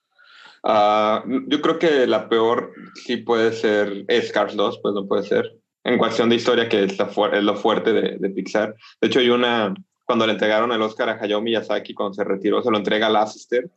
Ah, 0.62 1.24
yo 1.48 1.60
creo 1.60 1.78
que 1.78 2.06
la 2.06 2.28
peor 2.28 2.72
sí 3.04 3.16
puede 3.18 3.52
ser 3.52 4.04
es 4.08 4.30
Cars 4.32 4.54
2, 4.56 4.78
pues 4.82 4.94
no 4.94 5.06
puede 5.06 5.22
ser. 5.24 5.52
En 5.82 5.98
cuestión 5.98 6.30
de 6.30 6.36
historia, 6.36 6.68
que 6.68 6.84
es, 6.84 6.98
la 6.98 7.08
fuer- 7.10 7.34
es 7.34 7.42
lo 7.42 7.56
fuerte 7.56 7.92
de, 7.92 8.16
de 8.18 8.30
Pixar. 8.30 8.74
De 9.00 9.08
hecho, 9.08 9.18
hay 9.18 9.28
una, 9.28 9.74
cuando 10.04 10.26
le 10.26 10.32
entregaron 10.32 10.72
el 10.72 10.80
Oscar 10.80 11.10
a 11.10 11.18
Hayao 11.20 11.42
Miyazaki, 11.42 11.92
cuando 11.92 12.14
se 12.14 12.24
retiró, 12.24 12.62
se 12.62 12.70
lo 12.70 12.78
entrega 12.78 13.08
a 13.08 13.10
Lasseter 13.10 13.68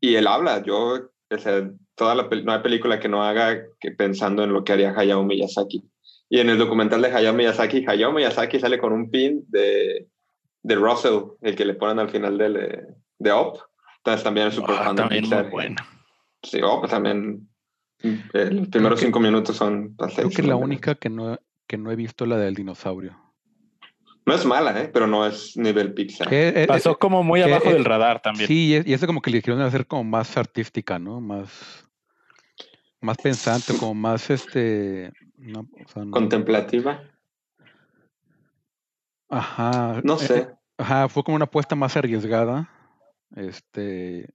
y 0.00 0.14
él 0.14 0.26
habla. 0.28 0.62
Yo, 0.62 1.08
o 1.30 1.38
sea, 1.38 1.70
toda 1.94 2.14
la, 2.14 2.28
no 2.44 2.52
hay 2.52 2.60
película 2.60 2.98
que 3.00 3.08
no 3.08 3.22
haga 3.24 3.62
que 3.80 3.90
pensando 3.92 4.42
en 4.44 4.52
lo 4.52 4.64
que 4.64 4.72
haría 4.72 4.94
Hayao 4.96 5.24
Miyazaki. 5.24 5.82
Y 6.30 6.40
en 6.40 6.50
el 6.50 6.58
documental 6.58 7.00
de 7.02 7.08
Hayao 7.12 7.34
Miyazaki, 7.34 7.84
Hayao 7.86 8.12
Miyazaki 8.12 8.60
sale 8.60 8.78
con 8.78 8.92
un 8.92 9.10
pin 9.10 9.44
de, 9.48 10.08
de 10.62 10.74
Russell, 10.74 11.20
el 11.42 11.56
que 11.56 11.64
le 11.64 11.74
ponen 11.74 11.98
al 11.98 12.10
final 12.10 12.36
del, 12.38 12.56
eh, 12.56 12.86
de 13.18 13.32
Up. 13.32 13.58
Entonces 13.98 14.24
también 14.24 14.48
es 14.48 14.54
súper 14.54 14.76
Ah, 14.78 14.84
fan 14.84 14.96
de 14.96 15.02
también 15.02 15.22
muy 15.24 15.30
Pixar. 15.30 15.50
bueno. 15.50 15.76
Sí, 16.42 16.60
oh, 16.62 16.78
pues 16.80 16.90
también 16.90 17.48
eh, 18.02 18.50
los 18.52 18.68
primeros 18.68 18.98
que- 19.00 19.06
cinco 19.06 19.20
minutos 19.20 19.56
son 19.56 19.94
Creo 20.14 20.30
que 20.30 20.42
la 20.42 20.56
única 20.56 20.94
que 20.94 21.08
no, 21.10 21.38
que 21.66 21.76
no 21.78 21.90
he 21.90 21.96
visto 21.96 22.24
es 22.24 22.30
la 22.30 22.36
del 22.38 22.54
dinosaurio. 22.54 23.16
No 24.28 24.34
es 24.34 24.44
mala, 24.44 24.78
¿eh? 24.80 24.90
pero 24.92 25.06
no 25.06 25.26
es 25.26 25.56
nivel 25.56 25.94
Pixar. 25.94 26.28
Que, 26.28 26.48
eh, 26.54 26.66
Pasó 26.66 26.92
eh, 26.92 26.96
como 27.00 27.22
muy 27.22 27.40
que, 27.42 27.46
abajo 27.50 27.70
eh, 27.70 27.72
del 27.72 27.84
radar 27.84 28.20
también. 28.20 28.46
Sí, 28.46 28.66
y 28.68 28.74
es- 28.74 28.86
y 28.86 28.92
eso 28.92 29.06
como 29.06 29.22
que 29.22 29.30
le 29.30 29.38
dijeron 29.38 29.60
hacer 29.62 29.86
como 29.86 30.04
más 30.04 30.36
artística, 30.36 30.98
¿no? 30.98 31.20
Más, 31.20 31.50
más 33.00 33.16
pensante, 33.16 33.76
como 33.78 33.94
más 33.94 34.28
este. 34.30 35.10
No, 35.36 35.60
o 35.60 35.88
sea, 35.88 36.04
no- 36.04 36.10
Contemplativa. 36.10 37.02
ajá. 39.30 40.00
No 40.04 40.14
eh, 40.14 40.18
sé. 40.18 40.38
eh, 40.38 40.48
Ajá, 40.80 41.08
fue 41.08 41.24
como 41.24 41.34
una 41.36 41.46
apuesta 41.46 41.74
más 41.74 41.96
arriesgada. 41.96 42.68
Este. 43.34 44.28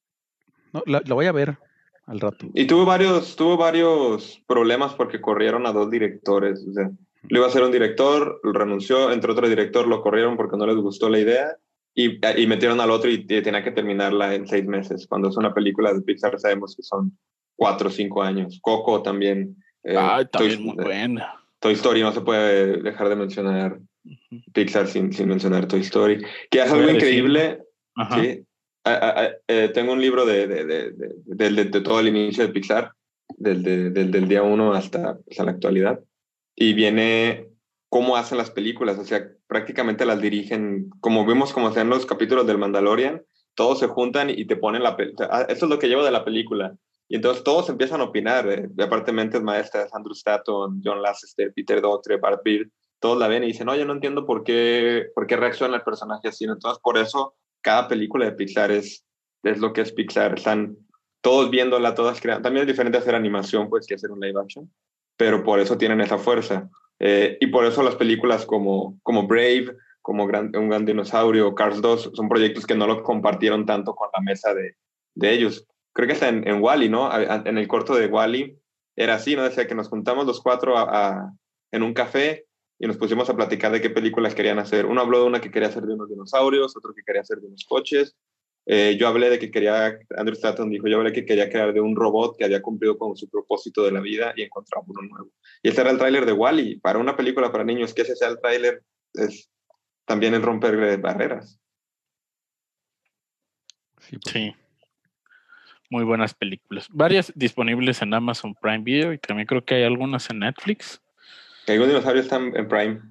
No, 0.74 0.84
la, 0.86 1.02
la 1.06 1.14
voy 1.16 1.26
a 1.28 1.32
ver 1.32 1.58
al 2.06 2.20
rato. 2.20 2.48
Y 2.54 2.66
tuvo 2.66 2.84
varios, 2.86 3.36
tuvo 3.36 3.56
varios 3.58 4.42
problemas 4.48 4.94
porque 4.96 5.22
corrieron 5.22 5.66
a 5.68 5.72
dos 5.72 5.90
directores. 5.90 6.66
O 6.68 6.74
sea, 6.74 6.92
lo 7.30 7.38
iba 7.38 7.46
a 7.46 7.50
hacer 7.50 7.64
un 7.64 7.72
director, 7.72 8.40
renunció, 8.44 9.12
entró 9.12 9.34
otro 9.34 9.48
director, 9.50 9.88
lo 9.88 10.02
corrieron 10.02 10.36
porque 10.38 10.58
no 10.58 10.66
les 10.68 10.76
gustó 10.76 11.10
la 11.10 11.20
idea 11.20 11.56
y, 11.96 12.20
y 12.42 12.48
metieron 12.48 12.82
al 12.82 12.92
otro 12.92 13.10
y, 13.10 13.26
y 13.28 13.42
tenía 13.42 13.64
que 13.64 13.72
terminarla 13.72 14.36
en 14.36 14.48
seis 14.48 14.66
meses. 14.66 15.08
Cuando 15.08 15.30
es 15.30 15.38
una 15.38 15.54
película 15.54 15.94
de 15.94 16.02
Pixar 16.02 16.40
sabemos 16.40 16.76
que 16.76 16.84
son 16.84 17.18
cuatro 17.56 17.88
o 17.90 17.92
cinco 17.92 18.22
años. 18.24 18.60
Coco 18.62 19.02
también. 19.02 19.56
eh, 19.84 19.96
Ay, 19.98 20.26
también 20.32 20.58
Toy- 20.58 20.66
muy 20.66 20.76
buena. 20.84 21.36
Toy 21.60 21.74
Story 21.74 22.02
no 22.02 22.12
se 22.12 22.22
puede 22.22 22.82
dejar 22.82 23.08
de 23.10 23.16
mencionar 23.16 23.80
Pixar 24.54 24.88
sin, 24.88 25.14
sin 25.14 25.30
mencionar 25.30 25.68
Toy 25.68 25.80
Story. 25.82 26.22
Que 26.52 26.62
es 26.62 26.72
algo 26.72 26.90
a 26.90 26.92
increíble. 26.92 27.64
Sí. 28.16 28.44
Ah, 28.86 29.00
ah, 29.02 29.14
ah, 29.16 29.30
eh, 29.48 29.70
tengo 29.74 29.94
un 29.94 30.02
libro 30.02 30.26
de, 30.26 30.46
de, 30.46 30.66
de, 30.66 30.92
de- 31.64 31.82
todo 31.82 32.02
el 32.02 32.10
inicio 32.10 32.46
de 32.46 32.52
Pixar, 32.52 32.92
del, 33.38 33.64
de- 33.64 33.92
del, 33.92 34.12
del 34.12 34.28
día 34.28 34.44
uno 34.44 34.74
hasta, 34.74 35.18
hasta 35.30 35.44
la 35.46 35.52
actualidad. 35.52 36.02
Y 36.56 36.74
viene 36.74 37.50
cómo 37.90 38.18
hacen 38.18 38.38
las 38.38 38.52
películas. 38.52 38.98
O 38.98 39.06
sea, 39.06 39.28
prácticamente 39.48 40.06
las 40.06 40.22
dirigen, 40.22 40.90
como 41.00 41.26
vimos 41.26 41.54
como 41.54 41.72
sean 41.72 41.90
los 41.90 42.06
capítulos 42.06 42.48
del 42.48 42.58
Mandalorian, 42.58 43.24
todos 43.56 43.80
se 43.80 43.88
juntan 43.88 44.30
y 44.30 44.46
te 44.46 44.56
ponen 44.56 44.84
la 44.84 44.98
película. 44.98 45.46
Esto 45.48 45.66
es 45.66 45.70
lo 45.70 45.80
que 45.80 45.88
llevo 45.88 46.04
de 46.04 46.12
la 46.12 46.26
película. 46.26 46.76
Y 47.08 47.18
entonces 47.18 47.44
todos 47.44 47.70
empiezan 47.70 48.02
a 48.02 48.06
opinar. 48.06 48.48
Eh. 48.48 48.70
Aparte, 48.84 49.12
mentes 49.12 49.44
maestras, 49.44 49.94
Andrew 49.94 50.14
Stanton, 50.14 50.82
John 50.84 51.02
Lasseter, 51.02 51.54
Peter 51.54 51.82
Dotre, 51.82 52.18
Bart 52.18 52.42
Beard, 52.44 52.70
todos 53.00 53.20
la 53.20 53.28
ven 53.28 53.44
y 53.44 53.48
dicen, 53.48 53.68
no, 53.68 53.76
yo 53.76 53.86
no 53.86 53.94
entiendo 53.94 54.26
por 54.26 54.44
qué, 54.44 55.08
por 55.14 55.28
qué 55.28 55.36
reacciona 55.36 55.76
el 55.76 55.84
personaje 55.84 56.30
así. 56.30 56.46
Entonces, 56.46 56.80
por 56.82 56.98
eso 56.98 57.36
cada 57.62 57.88
película 57.88 58.26
de 58.26 58.32
Pixar 58.32 58.72
es, 58.72 59.06
es 59.44 59.60
lo 59.60 59.74
que 59.74 59.82
es 59.82 59.92
Pixar. 59.92 60.36
Están 60.36 60.78
todos 61.22 61.52
viéndola, 61.52 61.94
todas 61.94 62.20
creando. 62.20 62.44
También 62.44 62.64
es 62.64 62.68
diferente 62.68 62.98
hacer 62.98 63.14
animación 63.14 63.70
pues, 63.70 63.86
que 63.86 63.96
hacer 63.96 64.10
un 64.10 64.20
live 64.20 64.40
action, 64.40 64.72
pero 65.18 65.44
por 65.44 65.60
eso 65.60 65.78
tienen 65.78 66.02
esa 66.02 66.18
fuerza. 66.18 66.70
Eh, 67.00 67.38
y 67.40 67.48
por 67.48 67.66
eso 67.66 67.84
las 67.84 67.96
películas 67.96 68.46
como, 68.46 69.00
como 69.04 69.28
Brave, 69.28 69.76
como 70.02 70.24
Un 70.26 70.70
Gran 70.70 70.86
Dinosaurio, 70.86 71.56
Cars 71.56 71.82
2, 71.82 72.12
son 72.14 72.30
proyectos 72.30 72.66
que 72.66 72.76
no 72.76 72.88
lo 72.88 73.04
compartieron 73.04 73.66
tanto 73.66 73.96
con 73.96 74.10
la 74.14 74.22
mesa 74.22 74.54
de, 74.54 74.76
de 75.16 75.32
ellos. 75.32 75.66
Creo 75.94 76.08
que 76.08 76.14
está 76.14 76.28
en, 76.30 76.48
en 76.48 76.62
Wally, 76.62 76.90
¿no? 76.90 77.10
En 77.14 77.58
el 77.58 77.68
corto 77.68 77.96
de 77.96 78.08
Wally 78.08 78.58
era 78.96 79.16
así, 79.16 79.36
¿no? 79.36 79.44
Decía 79.44 79.68
que 79.68 79.76
nos 79.76 79.90
juntamos 79.90 80.26
los 80.26 80.42
cuatro 80.42 80.78
a, 80.78 81.32
en 81.72 81.84
un 81.84 81.94
café 81.94 82.46
y 82.80 82.88
nos 82.88 82.98
pusimos 82.98 83.30
a 83.30 83.36
platicar 83.36 83.72
de 83.72 83.82
qué 83.82 83.90
películas 83.90 84.36
querían 84.36 84.60
hacer. 84.60 84.86
Uno 84.86 85.02
habló 85.02 85.20
de 85.20 85.26
una 85.26 85.42
que 85.42 85.52
quería 85.52 85.70
hacer 85.70 85.84
de 85.84 85.94
unos 85.94 86.10
dinosaurios, 86.10 86.76
otro 86.76 86.94
que 86.94 87.04
quería 87.04 87.22
hacer 87.22 87.40
de 87.40 87.48
unos 87.48 87.66
coches. 87.66 88.16
Eh, 88.66 88.96
yo 88.98 89.08
hablé 89.08 89.30
de 89.30 89.40
que 89.40 89.52
quería, 89.52 90.00
Andrew 90.16 90.34
Stanton 90.34 90.70
dijo, 90.70 90.88
yo 90.88 90.98
hablé 90.98 91.12
que 91.12 91.26
quería 91.26 91.50
crear 91.50 91.74
de 91.74 91.82
un 91.82 91.96
robot 91.96 92.38
que 92.38 92.46
había 92.46 92.62
cumplido 92.62 92.98
con 92.98 93.16
su 93.18 93.30
propósito 93.30 93.84
de 93.84 93.92
la 93.92 94.00
vida 94.00 94.34
y 94.38 94.44
encontraba 94.44 94.86
uno 94.88 95.02
nuevo. 95.02 95.32
Y 95.62 95.70
ese 95.70 95.82
era 95.82 95.92
el 95.92 95.98
tráiler 95.98 96.26
de 96.26 96.32
Wally. 96.32 96.80
Para 96.80 97.00
una 97.00 97.18
película 97.18 97.52
para 97.52 97.64
niños, 97.64 97.94
que 97.94 98.04
ese 98.04 98.16
sea 98.16 98.30
el 98.30 98.40
tráiler 98.40 98.82
es 99.14 99.50
también 100.06 100.34
el 100.34 100.42
romper 100.42 100.98
barreras. 101.00 101.60
Sí. 104.00 104.18
Pues. 104.18 104.34
sí. 104.34 104.56
Muy 105.90 106.06
buenas 106.06 106.34
películas. 106.34 106.88
Varias 106.90 107.32
disponibles 107.36 108.02
en 108.02 108.14
Amazon 108.14 108.56
Prime 108.56 108.84
Video 108.84 109.14
y 109.14 109.20
también 109.20 109.46
creo 109.46 109.64
que 109.64 109.76
hay 109.76 109.84
algunas 109.84 110.30
en 110.30 110.40
Netflix. 110.40 111.02
Algún 111.68 111.88
dinosaurio 111.88 112.22
está 112.22 112.38
en 112.38 112.68
Prime. 112.68 113.02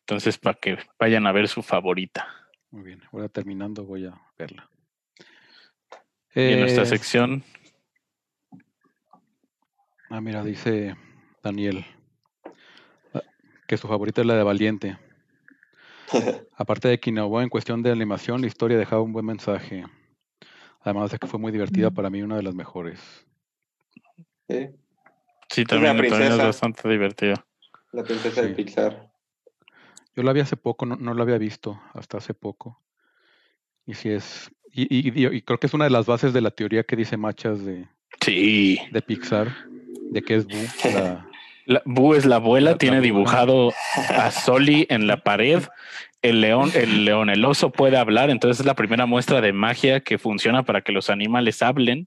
Entonces, 0.00 0.36
para 0.36 0.58
que 0.58 0.76
vayan 0.98 1.26
a 1.26 1.32
ver 1.32 1.48
su 1.48 1.62
favorita. 1.62 2.43
Muy 2.74 2.82
bien, 2.82 3.00
ahora 3.12 3.28
terminando 3.28 3.84
voy 3.84 4.04
a 4.04 4.20
verla. 4.36 4.68
y 6.34 6.40
en 6.40 6.58
nuestra 6.58 6.82
eh, 6.82 6.86
sección. 6.86 7.44
Ah, 10.10 10.20
mira, 10.20 10.42
dice 10.42 10.96
Daniel 11.40 11.86
ah, 13.14 13.22
que 13.68 13.76
su 13.76 13.86
favorita 13.86 14.22
es 14.22 14.26
la 14.26 14.34
de 14.34 14.42
Valiente. 14.42 14.98
Aparte 16.56 16.88
de 16.88 16.98
que 16.98 17.10
innovó 17.10 17.40
en 17.40 17.48
cuestión 17.48 17.80
de 17.80 17.92
animación, 17.92 18.40
la 18.40 18.48
historia 18.48 18.76
dejaba 18.76 19.02
un 19.02 19.12
buen 19.12 19.26
mensaje. 19.26 19.84
Además 20.80 21.12
de 21.12 21.18
que 21.18 21.28
fue 21.28 21.38
muy 21.38 21.52
divertida, 21.52 21.92
para 21.92 22.10
mí 22.10 22.22
una 22.22 22.38
de 22.38 22.42
las 22.42 22.56
mejores. 22.56 23.24
Sí. 24.48 24.70
Sí, 25.48 25.64
también, 25.64 26.04
es 26.04 26.38
bastante 26.38 26.88
divertida. 26.88 27.46
La 27.92 28.02
princesa 28.02 28.42
de 28.42 28.48
Pixar. 28.48 29.13
Yo 30.16 30.22
la 30.22 30.32
vi 30.32 30.40
hace 30.40 30.56
poco, 30.56 30.86
no, 30.86 30.96
no 30.96 31.14
la 31.14 31.22
había 31.22 31.38
visto 31.38 31.80
hasta 31.92 32.18
hace 32.18 32.34
poco. 32.34 32.80
Y 33.86 33.94
sí 33.94 34.10
es. 34.10 34.50
Y, 34.72 34.86
y, 34.90 35.42
creo 35.42 35.58
que 35.58 35.66
es 35.68 35.74
una 35.74 35.84
de 35.84 35.90
las 35.90 36.06
bases 36.06 36.32
de 36.32 36.40
la 36.40 36.50
teoría 36.50 36.82
que 36.82 36.96
dice 36.96 37.16
Machas 37.16 37.64
de, 37.64 37.86
sí. 38.20 38.80
de 38.90 39.02
Pixar, 39.02 39.54
de 40.10 40.22
que 40.22 40.36
es 40.36 40.46
Boo. 40.46 40.56
La, 41.66 41.80
Boo 41.86 42.14
es 42.14 42.26
la 42.26 42.36
abuela, 42.36 42.76
tiene 42.76 43.00
dibujado 43.00 43.72
a 44.10 44.30
Soli 44.30 44.86
en 44.90 45.06
la 45.06 45.22
pared. 45.22 45.62
El 46.20 46.42
león, 46.42 46.70
el 46.74 47.06
león, 47.06 47.30
el 47.30 47.42
oso 47.42 47.70
puede 47.70 47.96
hablar, 47.96 48.28
entonces 48.28 48.60
es 48.60 48.66
la 48.66 48.74
primera 48.74 49.06
muestra 49.06 49.40
de 49.40 49.54
magia 49.54 50.00
que 50.00 50.18
funciona 50.18 50.64
para 50.64 50.82
que 50.82 50.92
los 50.92 51.08
animales 51.08 51.62
hablen. 51.62 52.06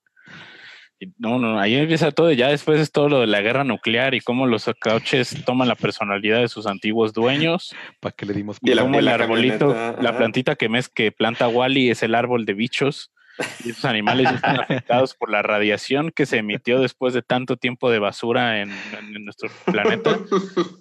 No, 1.18 1.38
no, 1.38 1.60
ahí 1.60 1.76
empieza 1.76 2.12
todo. 2.12 2.32
Ya 2.32 2.48
después 2.48 2.80
es 2.80 2.92
todo 2.92 3.08
lo 3.08 3.20
de 3.22 3.28
la 3.28 3.42
guerra 3.42 3.64
nuclear 3.64 4.16
y 4.16 4.22
cómo 4.22 4.48
los 4.48 4.70
cauches 4.80 5.44
toman 5.46 5.68
la 5.68 5.76
personalidad 5.76 6.40
de 6.40 6.48
sus 6.48 6.66
antiguos 6.66 7.14
dueños. 7.14 7.76
¿Para 8.00 8.16
que 8.16 8.26
le 8.26 8.34
dimos? 8.34 8.58
Y 8.62 8.76
como 8.76 8.98
el 8.98 9.08
arbolito, 9.08 9.76
la 10.02 10.18
plantita 10.18 10.56
que 10.56 10.70
mes 10.70 10.90
que 10.90 11.12
planta 11.12 11.48
Wally 11.48 11.92
es 11.92 12.02
el 12.02 12.16
árbol 12.16 12.46
de 12.46 12.54
bichos. 12.54 13.12
Y 13.64 13.70
esos 13.70 13.86
animales 13.86 14.32
están 14.32 14.60
afectados 14.62 15.14
por 15.14 15.30
la 15.30 15.44
radiación 15.44 16.10
que 16.10 16.26
se 16.26 16.38
emitió 16.38 16.80
después 16.80 17.14
de 17.14 17.22
tanto 17.22 17.58
tiempo 17.58 17.92
de 17.92 18.00
basura 18.00 18.62
en, 18.62 18.72
nuestro 19.24 19.50
planeta. 19.66 20.18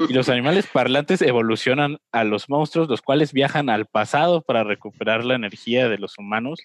Y 0.09 0.15
los 0.15 0.31
animales 0.31 0.67
parlantes 0.67 1.21
evolucionan 1.21 1.99
a 2.13 2.25
los 2.25 2.49
monstruos, 2.49 2.89
los 2.89 3.03
cuales 3.03 3.35
viajan 3.35 3.69
al 3.69 3.85
pasado 3.85 4.41
para 4.41 4.65
recuperar 4.65 5.27
la 5.27 5.35
energía 5.35 5.91
de 5.91 5.99
los 5.99 6.17
humanos. 6.17 6.61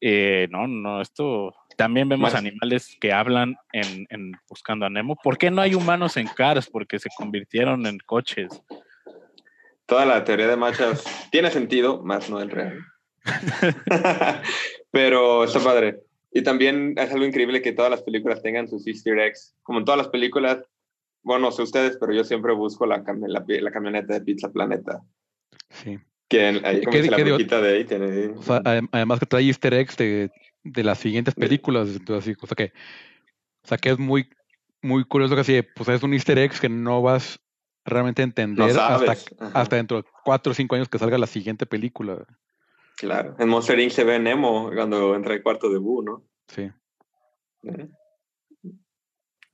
Eh, 0.00 0.46
no, 0.50 0.68
no, 0.68 1.00
esto 1.00 1.54
también 1.80 2.10
vemos 2.10 2.34
animales 2.34 2.94
que 3.00 3.10
hablan 3.10 3.56
en, 3.72 4.32
Buscando 4.50 4.84
a 4.84 4.90
Nemo. 4.90 5.16
¿Por 5.16 5.38
qué 5.38 5.50
no 5.50 5.62
hay 5.62 5.74
humanos 5.74 6.18
en 6.18 6.26
Cars? 6.26 6.68
Porque 6.68 6.98
se 6.98 7.08
convirtieron 7.16 7.86
en 7.86 7.96
coches. 8.00 8.62
Toda 9.86 10.04
la 10.04 10.22
teoría 10.22 10.46
de 10.46 10.58
machas 10.58 11.02
tiene 11.30 11.50
sentido, 11.50 12.02
más 12.02 12.28
no 12.28 12.38
el 12.38 12.50
real. 12.50 12.84
Pero 14.90 15.44
está 15.44 15.58
padre. 15.60 16.00
Y 16.30 16.42
también 16.42 16.92
es 16.98 17.10
algo 17.12 17.24
increíble 17.24 17.62
que 17.62 17.72
todas 17.72 17.90
las 17.90 18.02
películas 18.02 18.42
tengan 18.42 18.68
sus 18.68 18.86
easter 18.86 19.18
eggs. 19.18 19.56
Como 19.62 19.78
en 19.78 19.86
todas 19.86 19.96
las 19.96 20.08
películas, 20.08 20.58
bueno, 21.22 21.46
no 21.46 21.50
sé 21.50 21.62
ustedes, 21.62 21.96
pero 21.98 22.12
yo 22.12 22.24
siempre 22.24 22.52
busco 22.52 22.84
la, 22.84 23.02
la, 23.26 23.70
camioneta 23.72 24.12
de 24.12 24.20
Pizza 24.20 24.52
Planeta. 24.52 25.00
Sí. 25.70 25.98
Que 26.28 26.60
ahí 26.62 26.84
como 26.84 26.98
la 26.98 27.60
de 27.62 27.74
ahí 27.74 27.84
tiene... 27.86 28.34
además 28.92 29.18
que 29.18 29.26
trae 29.26 29.44
easter 29.44 29.72
eggs 29.72 29.96
de 29.96 30.30
de 30.62 30.84
las 30.84 30.98
siguientes 30.98 31.34
películas. 31.34 31.88
Entonces, 31.88 32.36
o 32.40 32.46
sea 32.46 32.54
que, 32.56 32.72
o 33.62 33.68
sea 33.68 33.78
que 33.78 33.90
es 33.90 33.98
muy, 33.98 34.28
muy 34.82 35.04
curioso 35.04 35.34
que 35.34 35.40
así, 35.40 35.62
pues 35.74 35.88
es 35.88 36.02
un 36.02 36.14
easter 36.14 36.38
egg 36.38 36.58
que 36.58 36.68
no 36.68 37.02
vas 37.02 37.40
realmente 37.84 38.22
a 38.22 38.24
entender 38.24 38.78
hasta, 38.78 39.16
hasta 39.54 39.76
dentro 39.76 39.98
de 39.98 40.04
cuatro 40.24 40.52
o 40.52 40.54
cinco 40.54 40.74
años 40.74 40.88
que 40.88 40.98
salga 40.98 41.18
la 41.18 41.26
siguiente 41.26 41.66
película. 41.66 42.26
Claro, 42.96 43.34
en 43.38 43.48
Monster 43.48 43.78
Inc. 43.78 43.92
se 43.92 44.04
ve 44.04 44.18
Nemo 44.18 44.70
cuando 44.74 45.14
entra 45.14 45.34
el 45.34 45.42
cuarto 45.42 45.70
de 45.70 45.78
Boo, 45.78 46.02
¿no? 46.02 46.22
Sí. 46.48 46.70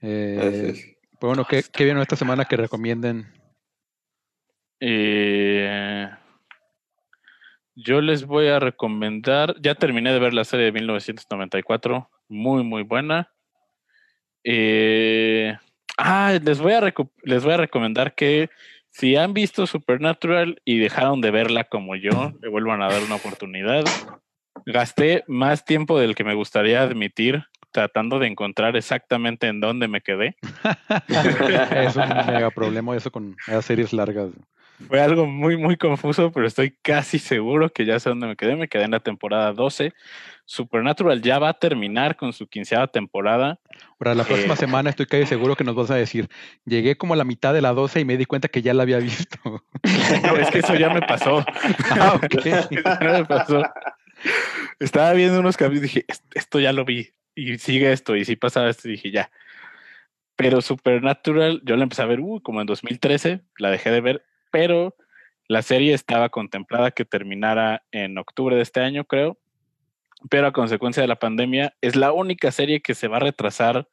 Eh, 0.00 0.72
pues 1.18 1.20
bueno, 1.20 1.46
¿qué, 1.48 1.62
¿qué 1.72 1.84
vieron 1.84 2.02
esta 2.02 2.16
semana 2.16 2.44
que 2.44 2.56
recomienden? 2.56 3.32
Eh, 4.80 6.10
yo 7.76 8.00
les 8.00 8.24
voy 8.24 8.48
a 8.48 8.58
recomendar, 8.58 9.54
ya 9.60 9.74
terminé 9.74 10.12
de 10.12 10.18
ver 10.18 10.32
la 10.32 10.44
serie 10.44 10.66
de 10.66 10.72
1994, 10.72 12.10
muy, 12.28 12.64
muy 12.64 12.82
buena. 12.82 13.30
Eh, 14.42 15.54
ah, 15.98 16.38
les 16.42 16.58
voy, 16.58 16.72
a 16.72 16.94
les 17.22 17.44
voy 17.44 17.52
a 17.52 17.58
recomendar 17.58 18.14
que 18.14 18.48
si 18.90 19.14
han 19.14 19.34
visto 19.34 19.66
Supernatural 19.66 20.60
y 20.64 20.78
dejaron 20.78 21.20
de 21.20 21.30
verla 21.30 21.64
como 21.64 21.96
yo, 21.96 22.32
le 22.42 22.48
vuelvan 22.48 22.80
a 22.80 22.88
dar 22.88 23.02
una 23.02 23.16
oportunidad. 23.16 23.84
Gasté 24.64 25.22
más 25.28 25.66
tiempo 25.66 25.98
del 25.98 26.14
que 26.14 26.24
me 26.24 26.34
gustaría 26.34 26.82
admitir 26.82 27.44
tratando 27.72 28.18
de 28.18 28.26
encontrar 28.26 28.74
exactamente 28.74 29.48
en 29.48 29.60
dónde 29.60 29.86
me 29.86 30.00
quedé. 30.00 30.34
es 31.76 31.94
un 31.96 32.08
mega 32.08 32.50
problema 32.50 32.96
eso 32.96 33.10
con 33.10 33.36
las 33.46 33.66
series 33.66 33.92
largas. 33.92 34.30
Fue 34.88 35.00
algo 35.00 35.26
muy, 35.26 35.56
muy 35.56 35.76
confuso, 35.76 36.30
pero 36.32 36.46
estoy 36.46 36.76
casi 36.82 37.18
seguro 37.18 37.70
que 37.70 37.86
ya 37.86 37.98
sé 37.98 38.10
dónde 38.10 38.26
me 38.26 38.36
quedé. 38.36 38.56
Me 38.56 38.68
quedé 38.68 38.84
en 38.84 38.90
la 38.90 39.00
temporada 39.00 39.52
12. 39.52 39.94
Supernatural 40.44 41.22
ya 41.22 41.38
va 41.38 41.48
a 41.48 41.58
terminar 41.58 42.16
con 42.16 42.32
su 42.32 42.46
quinceava 42.46 42.86
temporada. 42.86 43.58
Para 43.98 44.14
la 44.14 44.24
próxima 44.24 44.54
eh, 44.54 44.58
semana 44.58 44.90
estoy 44.90 45.06
casi 45.06 45.26
seguro 45.26 45.56
que 45.56 45.64
nos 45.64 45.74
vas 45.74 45.90
a 45.90 45.94
decir, 45.94 46.28
llegué 46.66 46.96
como 46.96 47.14
a 47.14 47.16
la 47.16 47.24
mitad 47.24 47.54
de 47.54 47.62
la 47.62 47.72
12 47.72 48.00
y 48.00 48.04
me 48.04 48.18
di 48.18 48.26
cuenta 48.26 48.48
que 48.48 48.60
ya 48.60 48.74
la 48.74 48.82
había 48.82 48.98
visto. 48.98 49.38
no, 50.22 50.36
es 50.36 50.50
que 50.50 50.58
eso 50.58 50.74
ya 50.74 50.90
me 50.90 51.00
pasó. 51.00 51.44
Ah, 51.90 52.20
ya 52.44 53.12
me 53.12 53.24
pasó. 53.24 53.62
Estaba 54.78 55.12
viendo 55.14 55.40
unos 55.40 55.56
cambios 55.56 55.82
y 55.82 55.86
dije, 55.86 56.04
esto 56.34 56.60
ya 56.60 56.72
lo 56.72 56.84
vi. 56.84 57.10
Y 57.34 57.58
sigue 57.58 57.92
esto. 57.92 58.14
Y 58.14 58.24
si 58.24 58.36
pasaba 58.36 58.68
esto, 58.68 58.88
dije, 58.88 59.10
ya. 59.10 59.30
Pero 60.36 60.60
Supernatural, 60.60 61.62
yo 61.64 61.76
la 61.76 61.84
empecé 61.84 62.02
a 62.02 62.06
ver 62.06 62.20
uh, 62.20 62.40
como 62.42 62.60
en 62.60 62.66
2013, 62.66 63.40
la 63.58 63.70
dejé 63.70 63.90
de 63.90 64.00
ver 64.02 64.24
pero 64.56 64.96
la 65.48 65.60
serie 65.60 65.92
estaba 65.92 66.30
contemplada 66.30 66.90
que 66.90 67.04
terminara 67.04 67.82
en 67.90 68.16
octubre 68.16 68.56
de 68.56 68.62
este 68.62 68.80
año, 68.80 69.04
creo, 69.04 69.36
pero 70.30 70.46
a 70.46 70.52
consecuencia 70.52 71.02
de 71.02 71.08
la 71.08 71.18
pandemia 71.18 71.74
es 71.82 71.94
la 71.94 72.10
única 72.10 72.50
serie 72.50 72.80
que 72.80 72.94
se 72.94 73.06
va 73.06 73.18
a 73.18 73.20
retrasar 73.20 73.86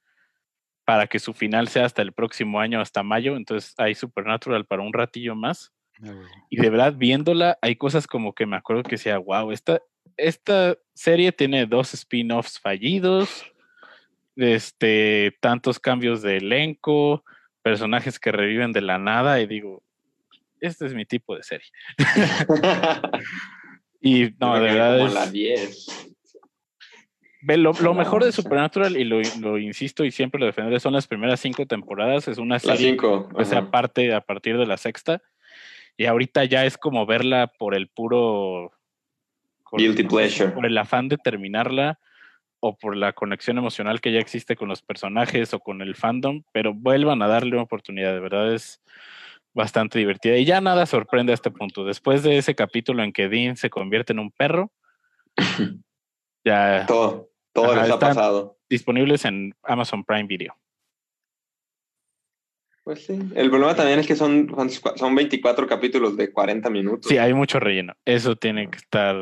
para 0.85 1.07
que 1.07 1.19
su 1.19 1.34
final 1.34 1.68
sea 1.68 1.84
hasta 1.84 2.02
el 2.02 2.14
próximo 2.14 2.61
año, 2.61 2.80
hasta 2.80 3.03
mayo, 3.03 3.35
entonces 3.35 3.73
hay 3.77 3.94
Supernatural 3.94 4.65
para 4.65 4.84
un 4.84 4.94
ratillo 4.94 5.35
más. 5.35 5.73
Ah, 6.02 6.14
y 6.49 6.56
de 6.56 6.69
verdad, 6.69 6.94
viéndola, 6.95 7.57
hay 7.61 7.76
cosas 7.76 8.07
como 8.07 8.34
que 8.34 8.45
me 8.45 8.56
acuerdo 8.56 8.84
que 8.84 8.95
decía, 8.95 9.18
wow, 9.18 9.52
esta, 9.52 9.81
esta 10.15 10.77
serie 10.94 11.34
tiene 11.34 11.65
dos 11.65 11.94
spin-offs 11.94 12.57
fallidos, 12.57 13.52
este, 14.38 15.38
tantos 15.41 15.77
cambios 15.77 16.22
de 16.22 16.38
elenco, 16.38 17.26
personajes 17.61 18.18
que 18.18 18.31
reviven 18.31 18.72
de 18.72 18.81
la 18.81 18.98
nada, 18.98 19.41
y 19.41 19.45
digo, 19.45 19.84
este 20.68 20.85
es 20.85 20.94
mi 20.94 21.06
tipo 21.06 21.35
de 21.35 21.44
serie. 21.44 21.68
y 24.02 24.30
no, 24.40 24.56
de 24.56 24.61
verdad 24.61 24.99
es... 25.02 26.10
Ve, 27.45 27.57
lo, 27.57 27.73
lo 27.73 27.94
mejor 27.94 28.23
de. 28.23 28.31
Supernatural, 28.31 28.95
y 28.95 29.03
lo, 29.03 29.19
lo 29.41 29.57
insisto 29.57 30.06
y 30.06 30.11
siempre 30.11 30.40
lo 30.40 30.45
defenderé, 30.45 30.80
son 30.80 30.94
las 30.94 31.07
primeras 31.07 31.41
cinco 31.41 31.65
temporadas. 31.65 32.30
Es 32.30 32.38
una 32.38 32.57
serie 32.57 32.91
cinco. 32.91 33.27
pues 33.34 33.52
ajá. 33.52 33.64
aparte 33.64 34.14
a 34.14 34.22
partir 34.22 34.57
de 34.57 34.65
la 34.65 34.77
sexta. 34.77 35.22
Y 35.98 36.06
ahorita 36.06 36.45
ya 36.45 36.65
es 36.65 36.77
como 36.77 37.06
verla 37.06 37.48
por 37.48 37.76
el 37.76 37.90
puro 37.90 38.72
Guilty 39.73 40.03
pleasure. 40.03 40.52
por 40.52 40.65
el 40.65 40.77
afán 40.77 41.10
de 41.10 41.18
terminarla 41.18 41.99
o 42.61 42.77
por 42.77 42.95
la 42.95 43.11
conexión 43.11 43.57
emocional 43.57 43.99
que 43.99 44.14
ya 44.14 44.19
existe 44.19 44.56
con 44.56 44.69
los 44.69 44.81
personajes 44.81 45.53
o 45.53 45.60
con 45.60 45.81
el 45.81 45.95
fandom, 45.95 46.44
pero 46.53 46.73
vuelvan 46.73 47.22
a 47.22 47.27
darle 47.27 47.52
una 47.52 47.64
oportunidad, 47.64 48.14
de 48.14 48.22
verdad 48.22 48.53
es 48.53 48.81
bastante 49.53 49.99
divertida. 49.99 50.38
Y 50.38 50.45
ya 50.45 50.61
nada 50.61 50.85
sorprende 50.85 51.31
a 51.31 51.35
este 51.35 51.51
punto. 51.51 51.85
Después 51.85 52.23
de 52.23 52.38
ese 52.38 52.55
capítulo 52.55 53.03
en 53.03 53.13
que 53.13 53.30
Dean 53.30 53.55
se 53.57 53.69
convierte 53.69 54.13
en 54.13 54.19
un 54.19 54.31
perro, 54.31 54.71
ya 56.45 56.85
Todo, 56.88 57.30
todo 57.53 57.71
Ajá, 57.71 57.81
les 57.84 57.91
ha 57.91 57.99
pasado. 57.99 58.57
disponibles 58.69 59.25
en 59.25 59.53
Amazon 59.63 60.03
Prime 60.03 60.23
Video. 60.27 60.55
Pues 62.84 63.05
sí. 63.05 63.17
El 63.35 63.49
problema 63.49 63.75
también 63.75 63.99
es 63.99 64.07
que 64.07 64.15
son, 64.15 64.49
son- 64.69 64.97
son 64.97 65.15
24 65.15 65.67
capítulos 65.67 66.17
de 66.17 66.31
40 66.34 66.69
minutos. 66.69 67.07
Sí, 67.09 67.17
hay 67.17 67.34
mucho 67.34 67.59
relleno. 67.59 67.93
Eso 68.03 68.35
tiene 68.35 68.69
que 68.69 68.77
estar 68.77 69.15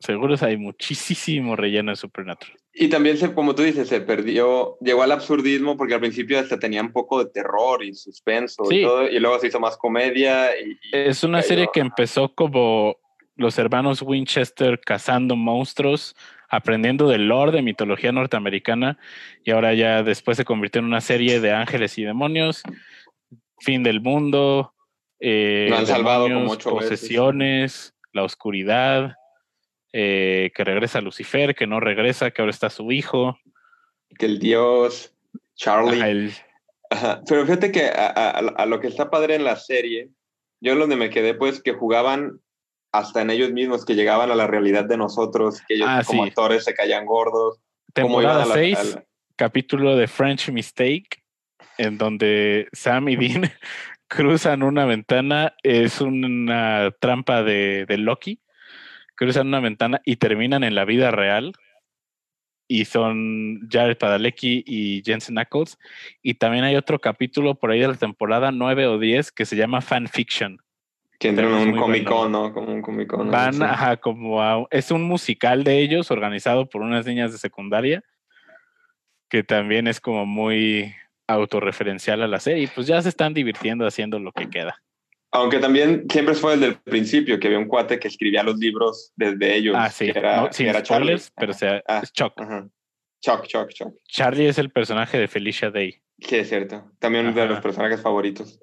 seguros. 0.00 0.42
Hay 0.42 0.56
muchísimo 0.56 1.54
relleno 1.54 1.92
de 1.92 1.96
Supernatural. 1.96 2.58
Y 2.78 2.88
también, 2.88 3.16
se, 3.16 3.32
como 3.32 3.54
tú 3.54 3.62
dices, 3.62 3.88
se 3.88 4.02
perdió, 4.02 4.76
llegó 4.82 5.02
al 5.02 5.12
absurdismo 5.12 5.78
porque 5.78 5.94
al 5.94 6.00
principio 6.00 6.38
hasta 6.38 6.58
tenía 6.58 6.82
un 6.82 6.92
poco 6.92 7.24
de 7.24 7.30
terror 7.30 7.82
y 7.82 7.94
suspenso 7.94 8.64
Sí. 8.66 8.80
y 8.80 8.82
todo, 8.82 9.08
y 9.08 9.18
luego 9.18 9.38
se 9.38 9.46
hizo 9.46 9.58
más 9.58 9.78
comedia. 9.78 10.50
Y, 10.60 10.72
y 10.72 10.78
Es 10.92 11.24
una 11.24 11.38
cayó. 11.38 11.48
serie 11.48 11.68
que 11.72 11.80
empezó 11.80 12.34
como 12.34 12.96
los 13.34 13.58
hermanos 13.58 14.02
Winchester 14.02 14.78
cazando 14.78 15.36
monstruos, 15.36 16.14
aprendiendo 16.50 17.08
del 17.08 17.28
lore 17.28 17.50
de 17.52 17.62
mitología 17.62 18.12
norteamericana, 18.12 18.98
y 19.42 19.52
ahora 19.52 19.72
ya 19.72 20.02
después 20.02 20.36
se 20.36 20.44
convirtió 20.44 20.80
en 20.80 20.84
una 20.84 21.00
serie 21.00 21.40
de 21.40 21.52
ángeles 21.52 21.96
y 21.96 22.04
demonios, 22.04 22.62
fin 23.58 23.82
del 23.82 24.02
mundo, 24.02 24.74
eh, 25.18 25.70
han 25.74 25.86
salvado 25.86 26.24
como 26.28 26.50
ocho 26.50 26.74
veces. 26.76 26.90
posesiones, 27.00 27.94
la 28.12 28.22
oscuridad, 28.22 29.14
eh, 29.92 30.50
que 30.54 30.64
regresa 30.64 31.00
Lucifer, 31.00 31.54
que 31.54 31.66
no 31.66 31.80
regresa, 31.80 32.30
que 32.30 32.42
ahora 32.42 32.50
está 32.50 32.70
su 32.70 32.92
hijo. 32.92 33.38
que 34.18 34.26
el 34.26 34.38
dios 34.38 35.12
Charlie. 35.54 35.96
Ajá, 36.00 36.08
el- 36.10 36.32
Ajá. 36.90 37.22
Pero 37.28 37.44
fíjate 37.44 37.72
que 37.72 37.84
a, 37.86 38.06
a- 38.06 38.30
a 38.38 38.66
lo 38.66 38.80
que 38.80 38.86
está 38.86 39.10
padre 39.10 39.34
en 39.34 39.44
la 39.44 39.56
serie, 39.56 40.10
yo 40.60 40.72
en 40.72 40.78
donde 40.78 40.96
me 40.96 41.10
quedé, 41.10 41.34
pues, 41.34 41.60
que 41.62 41.72
jugaban 41.72 42.40
hasta 42.92 43.20
en 43.22 43.30
ellos 43.30 43.50
mismos, 43.52 43.84
que 43.84 43.94
llegaban 43.96 44.30
a 44.30 44.34
la 44.36 44.46
realidad 44.46 44.84
de 44.84 44.96
nosotros, 44.96 45.60
que 45.66 45.74
ellos 45.74 45.88
Ah, 45.90 46.02
como 46.06 46.22
sí. 46.24 46.28
actores 46.30 46.64
se 46.64 46.74
caían 46.74 47.04
gordos. 47.06 47.58
temporada 47.92 48.42
a 48.44 48.46
la- 48.46 48.54
6. 48.54 48.78
a 48.78 48.84
la- 48.84 49.04
capítulo 49.36 49.96
de 49.96 50.06
French 50.06 50.50
Mistake, 50.50 51.22
en 51.78 51.98
donde 51.98 52.68
Sam 52.72 53.08
y 53.08 53.16
Dean 53.16 53.42
cruzan 54.08 54.62
una 54.62 54.84
ventana, 54.86 55.54
es 55.62 56.00
una 56.00 56.90
trampa 57.00 57.42
de, 57.42 57.84
de 57.86 57.98
Loki, 57.98 58.40
cruzan 59.16 59.48
una 59.48 59.60
ventana 59.60 60.00
y 60.04 60.16
terminan 60.16 60.62
en 60.62 60.74
la 60.74 60.84
vida 60.84 61.10
real. 61.10 61.52
Y 62.68 62.84
son 62.84 63.68
Jared 63.70 63.96
Padalecki 63.96 64.64
y 64.66 65.02
Jensen 65.04 65.38
Ackles. 65.38 65.78
Y 66.22 66.34
también 66.34 66.64
hay 66.64 66.76
otro 66.76 67.00
capítulo 67.00 67.54
por 67.54 67.70
ahí 67.70 67.80
de 67.80 67.88
la 67.88 67.94
temporada 67.94 68.50
9 68.50 68.86
o 68.86 68.98
10 68.98 69.32
que 69.32 69.46
se 69.46 69.56
llama 69.56 69.80
Fanfiction. 69.80 70.58
que 71.18 71.28
entran 71.28 71.52
a 71.52 71.58
un 71.58 71.76
Comic 71.76 72.04
Con. 72.04 72.32
¿no? 72.32 72.52
Como 72.52 72.72
un 72.72 72.82
Comic 72.82 73.08
Con. 73.08 73.30
Van, 73.30 73.54
sí. 73.54 73.62
ajá, 73.62 73.96
como 73.96 74.42
a, 74.42 74.66
es 74.70 74.90
un 74.90 75.04
musical 75.04 75.64
de 75.64 75.78
ellos 75.78 76.10
organizado 76.10 76.68
por 76.68 76.82
unas 76.82 77.06
niñas 77.06 77.32
de 77.32 77.38
secundaria, 77.38 78.02
que 79.28 79.44
también 79.44 79.86
es 79.86 80.00
como 80.00 80.26
muy 80.26 80.92
autorreferencial 81.28 82.20
a 82.22 82.28
la 82.28 82.40
serie. 82.40 82.64
Y 82.64 82.66
pues 82.66 82.88
ya 82.88 83.00
se 83.00 83.08
están 83.08 83.32
divirtiendo 83.32 83.86
haciendo 83.86 84.18
lo 84.18 84.32
que 84.32 84.50
queda. 84.50 84.82
Aunque 85.32 85.58
también 85.58 86.06
siempre 86.10 86.34
fue 86.34 86.52
desde 86.52 86.66
el 86.66 86.78
principio, 86.80 87.38
que 87.38 87.48
había 87.48 87.58
un 87.58 87.66
cuate 87.68 87.98
que 87.98 88.08
escribía 88.08 88.42
los 88.42 88.56
libros 88.58 89.12
desde 89.16 89.54
ellos. 89.56 89.74
Ah, 89.78 89.90
sí, 89.90 90.10
que 90.12 90.18
era, 90.18 90.36
no, 90.42 90.46
que 90.48 90.52
sin 90.54 90.66
era 90.68 90.82
Charlie. 90.82 91.18
spoilers, 91.18 91.32
pero 91.36 91.52
sea, 91.52 91.82
Ah. 91.86 92.00
es 92.02 92.12
Chuck. 92.12 92.32
Ajá. 92.40 92.68
Chuck, 93.20 93.46
Chuck, 93.46 93.68
Chuck. 93.70 93.94
Charlie 94.08 94.46
es 94.48 94.58
el 94.58 94.70
personaje 94.70 95.18
de 95.18 95.28
Felicia 95.28 95.70
Day. 95.70 96.00
Sí, 96.20 96.36
es 96.36 96.48
cierto. 96.48 96.90
También 96.98 97.34
de 97.34 97.42
Ajá. 97.42 97.50
los 97.50 97.60
personajes 97.60 98.00
favoritos. 98.00 98.60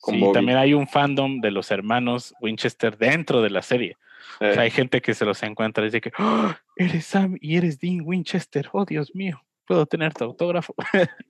Con 0.00 0.14
Sí, 0.14 0.20
Bobby. 0.20 0.32
también 0.32 0.58
hay 0.58 0.74
un 0.74 0.86
fandom 0.88 1.40
de 1.40 1.50
los 1.50 1.70
hermanos 1.70 2.34
Winchester 2.40 2.96
dentro 2.96 3.42
de 3.42 3.50
la 3.50 3.62
serie. 3.62 3.96
Eh, 4.40 4.50
O 4.50 4.54
sea, 4.54 4.62
hay 4.62 4.70
gente 4.70 5.00
que 5.02 5.14
se 5.14 5.24
los 5.24 5.42
encuentra 5.42 5.82
y 5.82 5.86
dice 5.88 6.00
que 6.00 6.12
"Oh, 6.18 6.52
eres 6.76 7.04
Sam 7.04 7.36
y 7.40 7.56
eres 7.56 7.78
Dean 7.80 8.00
Winchester. 8.04 8.68
Oh, 8.72 8.84
Dios 8.84 9.14
mío, 9.14 9.42
puedo 9.66 9.86
tener 9.86 10.14
tu 10.14 10.24
autógrafo. 10.24 10.74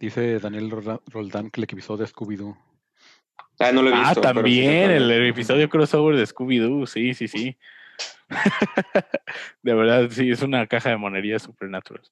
Dice 0.00 0.38
Daniel 0.40 0.70
Roldán 0.70 1.50
que 1.50 1.60
el 1.60 1.64
episodio 1.64 2.04
de 2.04 2.10
Scooby-Doo. 2.12 2.56
Ah, 3.58 3.72
no 3.72 3.82
lo 3.82 3.90
he 3.90 3.92
Ah, 3.94 4.06
visto. 4.06 4.20
también 4.20 4.90
el, 4.90 5.10
episodio 5.26 5.68
crossover 5.68 6.16
de 6.16 6.26
Scooby-Doo, 6.26 6.86
sí, 6.86 7.14
sí, 7.14 7.28
sí. 7.28 7.56
de 9.62 9.74
verdad, 9.74 10.08
sí, 10.10 10.30
es 10.30 10.42
una 10.42 10.66
caja 10.66 10.90
de 10.90 10.96
monería 10.96 11.38
supernatural. 11.38 12.02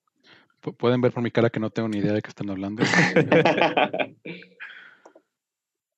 Pu- 0.63 0.77
Pueden 0.77 1.01
ver 1.01 1.13
por 1.13 1.23
mi 1.23 1.31
cara 1.31 1.51
que 1.51 1.61
no 1.61 1.71
tengo 1.71 1.89
ni 1.89 1.99
idea 1.99 2.13
de 2.13 2.23
qué 2.23 2.29
están 2.29 2.51
hablando. 2.51 2.83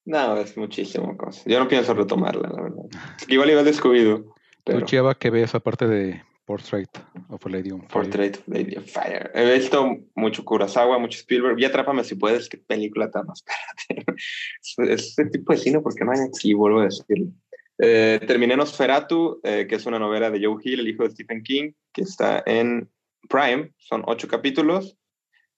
no, 0.04 0.36
es 0.36 0.56
muchísimo 0.56 1.16
cosa. 1.16 1.42
Yo 1.46 1.59
no 1.59 1.68
pienso 1.68 1.94
retomarla, 1.94 2.48
la 2.48 2.62
verdad. 2.62 2.84
Igual 3.28 3.50
iba 3.50 3.62
de 3.62 3.72
Scooby-Doo, 3.72 4.24
¿Tú, 4.24 4.34
pero 4.64 4.80
Chiava, 4.86 5.14
qué 5.16 5.30
ves 5.30 5.54
aparte 5.54 5.86
de 5.88 6.22
Portrait 6.44 6.90
of 7.28 7.44
a 7.47 7.48
Lady 7.48 7.70
on 7.70 7.81
Fire? 7.81 7.89
Portrait 7.89 8.36
of 8.36 8.48
Lady 8.48 8.77
of 8.77 8.90
Fire. 8.90 9.31
He 9.35 9.59
visto 9.59 9.98
mucho 10.16 10.44
Kurosawa, 10.44 10.98
mucho 10.98 11.19
Spielberg. 11.19 11.59
Y 11.60 11.64
Atrápame 11.64 12.05
si 12.05 12.16
puedes, 12.16 12.48
qué 12.48 12.59
película 12.59 13.10
tan 13.10 13.27
más. 13.27 13.44
Espérate. 13.89 14.93
Es 14.93 15.19
ese 15.19 15.27
tipo 15.27 15.52
de 15.52 15.59
cine 15.59 15.81
porque 15.81 16.05
no 16.05 16.12
hay 16.12 16.20
aquí, 16.20 16.52
vuelvo 16.55 16.81
a 16.81 16.85
decirlo. 16.85 17.32
Eh, 17.78 18.20
terminé 18.27 18.56
Nosferatu, 18.56 19.40
eh, 19.43 19.66
que 19.69 19.77
es 19.77 19.86
una 19.86 19.98
novela 19.98 20.31
de 20.31 20.44
Joe 20.44 20.60
Hill, 20.62 20.81
el 20.81 20.89
hijo 20.89 21.05
de 21.05 21.10
Stephen 21.10 21.43
King, 21.43 21.73
que 21.93 22.02
está 22.02 22.43
en 22.47 22.89
Prime. 23.28 23.73
Son 23.78 24.02
ocho 24.06 24.28
capítulos. 24.28 24.97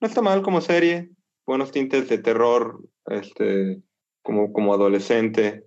No 0.01 0.09
está 0.09 0.23
mal 0.23 0.43
como 0.43 0.61
serie. 0.61 1.11
Buenos 1.47 1.71
tintes 1.71 2.09
de 2.09 2.19
terror, 2.19 2.81
este, 3.07 3.83
como, 4.23 4.53
como 4.53 4.75
adolescente. 4.75 5.65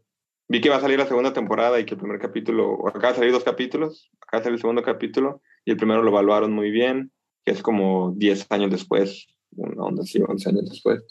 Vi 0.50 0.62
que 0.62 0.70
va 0.70 0.78
a 0.78 0.82
salir 0.82 0.98
la 0.98 1.08
segunda 1.08 1.34
temporada 1.34 1.80
y 1.80 1.86
que 1.86 1.96
el 1.96 2.00
primer 2.00 2.20
capítulo, 2.20 2.70
o 2.72 2.88
acaba 2.88 3.10
de 3.10 3.16
salir 3.20 3.32
dos 3.32 3.44
capítulos, 3.44 4.10
acaba 4.22 4.40
de 4.40 4.44
salir 4.46 4.56
el 4.56 4.62
segundo 4.62 4.82
capítulo, 4.82 5.42
y 5.66 5.72
el 5.72 5.78
primero 5.78 6.02
lo 6.02 6.10
evaluaron 6.10 6.54
muy 6.54 6.72
bien, 6.72 7.12
que 7.44 7.52
es 7.52 7.62
como 7.62 8.14
10 8.16 8.48
años 8.50 8.72
después, 8.72 9.28
una 9.52 9.84
onda 9.84 10.04
así, 10.04 10.22
11 10.26 10.50
años 10.50 10.70
después. 10.70 11.04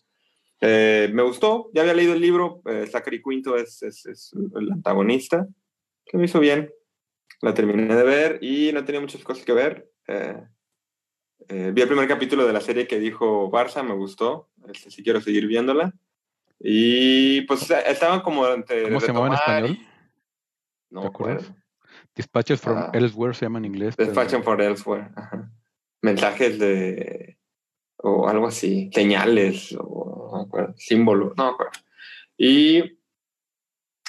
Eh, 0.62 1.10
me 1.12 1.22
gustó, 1.22 1.70
ya 1.74 1.82
había 1.82 1.94
leído 1.94 2.14
el 2.14 2.20
libro, 2.20 2.62
eh, 2.64 2.86
Zachary 2.86 3.22
Quinto 3.22 3.56
es, 3.56 3.82
es, 3.82 4.06
es 4.06 4.32
el 4.58 4.72
antagonista, 4.72 5.46
que 6.06 6.16
me 6.16 6.24
hizo 6.24 6.40
bien. 6.40 6.72
La 7.42 7.52
terminé 7.52 7.94
de 7.94 8.02
ver 8.02 8.38
y 8.42 8.72
no 8.72 8.84
tenía 8.84 9.00
muchas 9.00 9.22
cosas 9.22 9.44
que 9.44 9.52
ver. 9.52 9.90
Eh, 10.08 10.42
eh, 11.48 11.70
vi 11.72 11.82
el 11.82 11.88
primer 11.88 12.08
capítulo 12.08 12.46
de 12.46 12.52
la 12.52 12.60
serie 12.60 12.86
que 12.86 12.98
dijo 12.98 13.50
Barça, 13.50 13.82
me 13.82 13.94
gustó, 13.94 14.48
este, 14.68 14.90
sí 14.90 15.02
quiero 15.02 15.20
seguir 15.20 15.46
viéndola. 15.46 15.92
Y 16.58 17.42
pues 17.42 17.70
estaban 17.70 18.20
como 18.20 18.46
entre 18.48 18.84
¿Cómo 18.84 19.00
se 19.00 19.08
llamaba 19.08 19.26
en 19.28 19.32
español? 19.34 19.70
y- 19.70 19.86
No 20.90 21.00
¿Te 21.02 21.06
acuerdas? 21.08 21.52
Dispatches 22.14 22.60
from 22.60 22.78
Ah. 22.78 22.90
Elsewhere 22.94 23.34
se 23.34 23.44
llama 23.44 23.58
en 23.58 23.66
inglés. 23.66 23.94
pero- 23.96 24.08
Dispatching 24.10 24.42
for 24.42 24.60
Elsewhere. 24.60 25.10
ajá. 25.16 25.50
Mensajes 26.02 26.58
de. 26.58 27.38
o 27.98 28.28
algo 28.28 28.46
así. 28.46 28.90
Señales 28.92 29.74
o 29.78 30.46
no 30.54 30.74
símbolos. 30.76 31.32
No 31.36 31.48
acuerdo. 31.48 31.72
Y. 32.36 32.98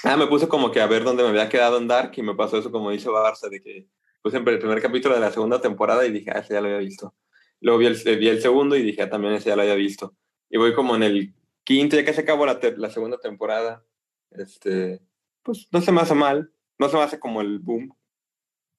Ah, 0.03 0.15
me 0.17 0.27
puse 0.27 0.47
como 0.47 0.71
que 0.71 0.79
a 0.81 0.85
ver 0.87 1.03
dónde 1.03 1.23
me 1.23 1.29
había 1.29 1.49
quedado 1.49 1.77
en 1.79 1.87
Dark 1.87 2.11
y 2.15 2.21
me 2.21 2.35
pasó 2.35 2.57
eso 2.59 2.71
como 2.71 2.91
dice 2.91 3.09
Barça, 3.09 3.49
de 3.49 3.61
que 3.61 3.87
puse 4.21 4.37
el 4.37 4.43
primer 4.43 4.81
capítulo 4.81 5.15
de 5.15 5.21
la 5.21 5.31
segunda 5.31 5.59
temporada 5.59 6.05
y 6.05 6.11
dije, 6.11 6.29
ah, 6.31 6.39
ese 6.39 6.53
ya 6.53 6.61
lo 6.61 6.67
había 6.67 6.79
visto. 6.79 7.15
Luego 7.61 7.79
vi 7.79 7.87
el, 7.87 8.17
vi 8.19 8.27
el 8.27 8.41
segundo 8.41 8.75
y 8.75 8.83
dije, 8.83 9.01
ah, 9.03 9.09
también 9.09 9.33
ese 9.33 9.49
ya 9.49 9.55
lo 9.55 9.63
había 9.63 9.73
visto. 9.75 10.15
Y 10.49 10.57
voy 10.57 10.73
como 10.75 10.95
en 10.95 11.03
el 11.03 11.33
quinto, 11.67 11.97
ya 11.97 12.05
que 12.05 12.13
se 12.13 12.21
acabó 12.21 12.45
la, 12.45 12.57
la 12.77 12.89
segunda 12.89 13.17
temporada. 13.19 13.83
Este, 14.31 15.01
pues 15.43 15.67
no 15.73 15.81
se 15.81 15.91
me 15.91 15.99
hace 15.99 16.13
mal, 16.15 16.53
no 16.79 16.87
se 16.87 16.95
me 16.95 17.03
hace 17.03 17.19
como 17.19 17.41
el 17.41 17.59
boom 17.59 17.93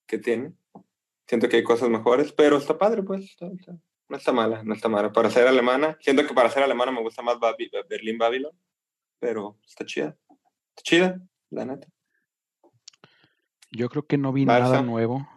que 0.06 0.16
tiene. 0.16 0.54
Siento 1.26 1.50
que 1.50 1.56
hay 1.56 1.62
cosas 1.64 1.90
mejores, 1.90 2.32
pero 2.32 2.56
está 2.56 2.78
padre, 2.78 3.02
pues. 3.02 3.24
está- 3.26 3.46
está- 3.48 3.78
no 4.08 4.16
está 4.16 4.32
mala, 4.32 4.62
no 4.62 4.72
está 4.72 4.88
mala. 4.88 5.12
Para 5.12 5.28
ser 5.28 5.46
alemana, 5.46 5.98
siento 6.00 6.26
que 6.26 6.32
para 6.32 6.48
ser 6.48 6.62
alemana 6.62 6.90
me 6.90 7.02
gusta 7.02 7.20
más 7.20 7.38
Babi- 7.38 7.70
Berlín 7.90 8.16
Babylon, 8.16 8.52
pero 9.18 9.58
está 9.66 9.84
chida. 9.84 10.16
Está 10.70 10.82
chida, 10.82 11.20
la 11.50 11.66
neta. 11.66 11.88
Yo 13.70 13.90
creo 13.90 14.06
que 14.06 14.16
no 14.16 14.32
vi 14.32 14.46
Barça. 14.46 14.60
nada 14.60 14.80
nuevo. 14.82 15.28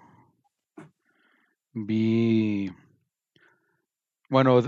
Vi. 1.74 2.72
Bueno, 4.30 4.62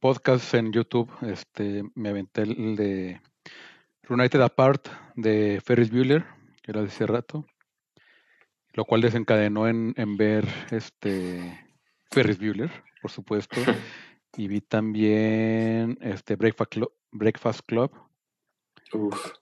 podcasts 0.00 0.54
en 0.54 0.72
YouTube. 0.72 1.10
Este, 1.22 1.84
me 1.94 2.10
aventé 2.10 2.42
el 2.42 2.76
de 2.76 3.20
United 4.08 4.40
Apart 4.40 4.88
de 5.16 5.60
Ferris 5.64 5.90
Bueller, 5.90 6.24
que 6.62 6.72
era 6.72 6.80
de 6.82 6.88
hace 6.88 7.06
rato. 7.06 7.46
Lo 8.74 8.84
cual 8.84 9.00
desencadenó 9.00 9.66
en, 9.68 9.94
en 9.96 10.16
ver 10.16 10.46
este 10.70 11.66
Ferris 12.10 12.38
Bueller, 12.38 12.70
por 13.02 13.10
supuesto. 13.10 13.56
y 14.36 14.46
vi 14.48 14.60
también 14.60 15.98
este 16.00 16.36
Breakfast 16.36 16.70
Club, 16.72 16.92
Breakfast 17.10 17.60
Club 17.66 17.90
Uf. 18.92 19.32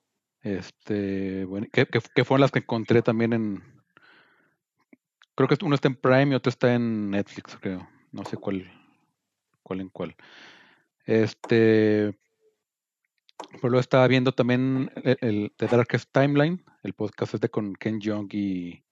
este, 0.42 1.44
bueno, 1.44 1.66
que, 1.72 1.86
que- 1.86 2.00
que 2.14 2.24
fueron 2.24 2.40
las 2.42 2.50
que 2.52 2.60
encontré 2.60 3.02
también 3.02 3.32
en, 3.32 3.62
creo 5.34 5.48
que 5.48 5.56
uno 5.64 5.74
está 5.74 5.88
en 5.88 5.96
Prime 5.96 6.28
y 6.32 6.34
otro 6.34 6.48
está 6.50 6.72
en 6.74 7.10
Netflix, 7.10 7.56
creo. 7.60 7.86
No 8.12 8.24
sé 8.24 8.36
cuál, 8.36 8.70
cuál 9.66 9.80
en 9.80 9.88
cuál. 9.88 10.14
Este, 11.04 12.16
pero 13.60 13.70
lo 13.70 13.78
estaba 13.80 14.06
viendo 14.08 14.32
también 14.32 14.90
el, 15.02 15.18
el 15.20 15.52
The 15.56 15.66
Darkest 15.66 16.10
Timeline, 16.12 16.64
el 16.82 16.92
podcast 16.94 17.34
este 17.34 17.48
con 17.48 17.74
Ken 17.74 18.00
Jeong 18.00 18.28
y, 18.32 18.82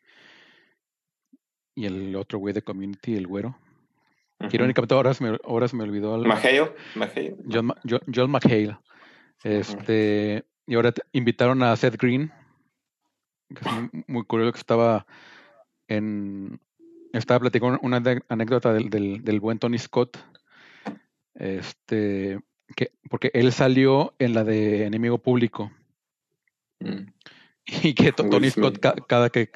y 1.74 1.86
el 1.86 2.14
otro 2.16 2.38
güey 2.38 2.52
de 2.55 2.62
Community, 2.62 3.16
el 3.16 3.26
güero. 3.26 3.56
Que 4.38 4.46
Ujú. 4.46 4.56
irónicamente 4.56 4.94
ahora 4.94 5.14
se 5.14 5.24
me, 5.24 5.38
ahora 5.44 5.68
se 5.68 5.76
me 5.76 5.84
olvidó 5.84 6.16
el- 6.16 6.26
Majeo, 6.26 6.74
Majeo. 6.96 7.36
John, 7.51 7.66
Ma- 7.66 7.76
Jo- 7.88 8.01
John 8.12 8.30
McHale. 8.30 8.76
Este, 9.44 10.44
y 10.66 10.74
ahora 10.74 10.92
te- 10.92 11.02
invitaron 11.12 11.62
a 11.62 11.74
Seth 11.76 11.96
Green, 12.01 12.32
que 13.48 13.60
es 13.60 14.06
muy, 14.09 14.24
curioso 14.24 14.52
que 14.52 14.59
estaba 14.59 15.06
en 15.88 16.60
estaba 17.12 17.38
platicando 17.40 17.78
una 17.82 18.02
anécdota 18.28 18.72
del, 18.72 18.90
del, 18.90 19.22
del 19.22 19.38
buen 19.38 19.59
Tony 19.60 19.78
Scott. 19.78 20.18
Este, 21.35 22.39
que, 22.77 22.93
porque 23.11 23.31
él 23.35 23.52
salió 23.52 24.15
en 24.19 24.35
la 24.35 24.44
de 24.44 24.86
Enemigo 24.86 25.19
Público. 25.19 25.73
Mm. 26.81 27.06
Y 27.66 27.94
que 27.94 28.12
Will 28.19 28.31
Tony 28.31 28.51
Scott, 28.51 28.78
ca- 28.78 28.94
cada 29.09 29.31
que 29.31 29.51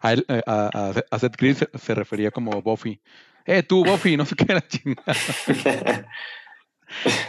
a, 0.00 0.12
él, 0.12 0.24
eh, 0.28 0.42
a, 0.46 0.70
a- 0.72 0.94
a 1.10 1.18
Seth 1.18 1.36
Green 1.36 1.54
se, 1.54 1.68
se 1.74 1.94
refería 1.94 2.30
como 2.30 2.62
Buffy. 2.62 3.00
Eh, 3.44 3.62
tú, 3.62 3.84
Buffy, 3.84 4.16
no 4.16 4.24
sé 4.24 4.36
qué 4.36 4.46
era 4.48 4.66
chingada. 4.66 5.14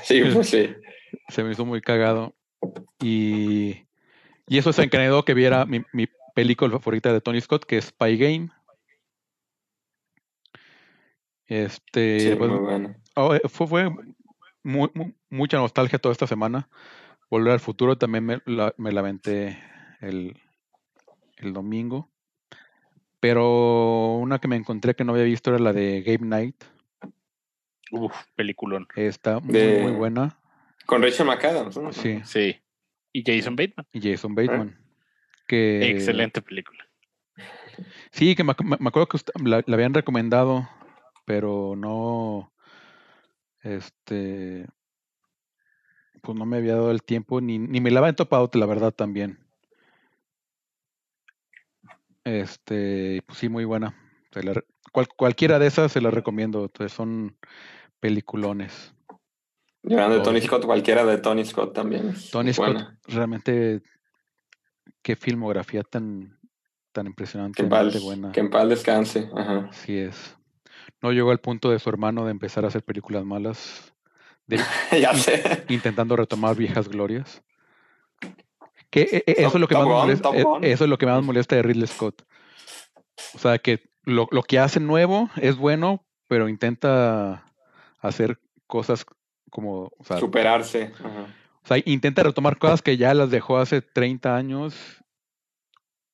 sí, 0.03 0.21
pues 0.33 0.47
sí. 0.49 0.69
se 1.29 1.43
me 1.43 1.51
hizo 1.51 1.65
muy 1.65 1.81
cagado. 1.81 2.35
Y, 3.01 3.85
y 4.47 4.57
eso 4.57 4.71
se 4.71 4.83
encadenó 4.83 5.23
que 5.25 5.33
viera 5.33 5.65
mi, 5.65 5.83
mi 5.91 6.07
película 6.35 6.79
favorita 6.79 7.11
de 7.11 7.21
Tony 7.21 7.41
Scott, 7.41 7.65
que 7.65 7.77
es 7.77 7.85
Spy 7.85 8.17
Game. 8.17 8.49
Este, 11.47 12.19
Sí, 12.19 12.35
pues, 12.35 12.49
muy 12.49 12.59
bueno. 12.59 12.95
oh, 13.15 13.33
eh, 13.35 13.41
fue, 13.49 13.67
fue 13.67 13.89
mu- 14.63 14.89
mu- 14.93 15.13
mucha 15.29 15.57
nostalgia 15.57 15.99
toda 15.99 16.13
esta 16.13 16.27
semana. 16.27 16.69
Volver 17.29 17.53
al 17.53 17.59
futuro 17.59 17.97
también 17.97 18.25
me 18.25 18.41
la, 18.45 18.73
me 18.77 18.91
la 18.91 18.99
aventé 19.01 19.61
el, 20.01 20.37
el 21.37 21.53
domingo. 21.53 22.09
Pero 23.19 24.15
una 24.17 24.39
que 24.39 24.47
me 24.47 24.55
encontré 24.55 24.95
que 24.95 25.03
no 25.03 25.13
había 25.13 25.23
visto 25.23 25.49
era 25.49 25.59
la 25.59 25.73
de 25.73 26.01
Game 26.01 26.27
Night. 26.27 26.63
Uf, 27.91 28.13
peliculón. 28.35 28.87
Está 28.95 29.39
muy, 29.39 29.53
De- 29.53 29.81
muy 29.81 29.91
buena. 29.93 30.37
Con 30.85 31.01
Rachel 31.01 31.27
McAdams. 31.27 31.77
¿no? 31.77 31.93
Sí, 31.93 32.19
Sí. 32.25 32.59
Y 33.13 33.23
Jason 33.25 33.55
Bateman. 33.55 33.85
y 33.93 34.01
Jason 34.11 34.33
Bateman. 34.35 34.77
Que, 35.47 35.89
Excelente 35.91 36.41
película. 36.41 36.83
Sí, 38.11 38.35
que 38.35 38.43
me, 38.43 38.53
me- 38.63 38.77
me 38.79 38.87
acuerdo 38.87 39.07
que 39.07 39.17
usted- 39.17 39.33
la, 39.43 39.63
la 39.65 39.75
habían 39.75 39.93
recomendado, 39.93 40.67
pero 41.25 41.75
no, 41.75 42.51
este, 43.61 44.67
pues 46.21 46.37
no 46.37 46.45
me 46.45 46.57
había 46.57 46.73
dado 46.75 46.91
el 46.91 47.03
tiempo, 47.03 47.41
ni, 47.41 47.59
ni 47.59 47.81
me 47.81 47.91
la 47.91 47.99
habían 47.99 48.15
topado, 48.15 48.49
la 48.53 48.65
verdad, 48.65 48.91
también. 48.91 49.39
Este, 52.23 53.21
pues 53.25 53.37
sí, 53.39 53.49
muy 53.49 53.65
buena. 53.65 53.95
La 54.33 54.61
cual- 54.91 55.07
cualquiera 55.15 55.59
de 55.59 55.67
esas 55.67 55.91
se 55.91 56.01
las 56.01 56.13
recomiendo, 56.13 56.63
entonces 56.63 56.91
son 56.95 57.37
peliculones. 57.99 58.93
Hablando 59.83 60.15
de 60.15 60.21
Tony. 60.23 60.41
Scott, 60.41 60.65
cualquiera 60.65 61.05
de 61.05 61.17
Tony 61.17 61.43
Scott 61.45 61.73
también. 61.73 62.13
Tony 62.31 62.53
Scott, 62.53 62.67
buena. 62.73 62.97
realmente, 63.05 63.81
qué 65.01 65.15
filmografía 65.17 65.83
tan, 65.83 66.39
tan 66.93 67.13
Que 67.13 67.63
en 67.63 67.69
paz, 67.69 68.01
buena. 68.01 68.31
que 68.31 68.39
en 68.39 68.49
paz 68.49 68.69
descanse. 68.69 69.29
Ajá. 69.35 69.67
Así 69.69 69.97
es. 69.97 70.37
No 71.03 71.11
llegó 71.11 71.29
al 71.31 71.39
punto 71.39 71.69
de 71.69 71.77
su 71.79 71.89
hermano 71.89 72.25
de 72.25 72.31
empezar 72.31 72.63
a 72.65 72.69
hacer 72.69 72.81
películas 72.83 73.23
malas, 73.25 73.93
de- 74.47 74.57
ya 74.99 75.13
sé. 75.13 75.65
intentando 75.69 76.15
retomar 76.15 76.55
viejas 76.55 76.87
glorias. 76.89 77.43
Que 78.89 79.01
e- 79.01 79.23
e- 79.27 79.35
eso 79.43 79.49
es 79.55 79.59
lo 79.59 79.67
que 79.67 79.75
más 79.75 79.85
molesta, 79.85 80.29
e- 80.29 80.71
eso 80.71 80.83
es 80.85 80.89
lo 80.89 80.97
que 80.97 81.05
más 81.05 81.23
molesta 81.23 81.55
de 81.55 81.61
Ridley 81.61 81.87
Scott. 81.87 82.23
O 83.35 83.37
sea 83.37 83.57
que 83.59 83.83
lo, 84.03 84.27
lo 84.31 84.43
que 84.43 84.59
hace 84.59 84.79
nuevo 84.79 85.29
es 85.35 85.57
bueno, 85.57 86.05
pero 86.27 86.47
intenta 86.49 87.45
hacer 87.99 88.39
cosas 88.67 89.05
como, 89.49 89.91
o 89.97 90.03
sea, 90.03 90.17
Superarse. 90.17 90.93
Ajá. 90.99 91.27
o 91.63 91.67
sea, 91.67 91.77
intenta 91.85 92.23
retomar 92.23 92.57
cosas 92.57 92.81
que 92.81 92.97
ya 92.97 93.13
las 93.13 93.29
dejó 93.29 93.57
hace 93.57 93.81
30 93.81 94.35
años, 94.35 94.75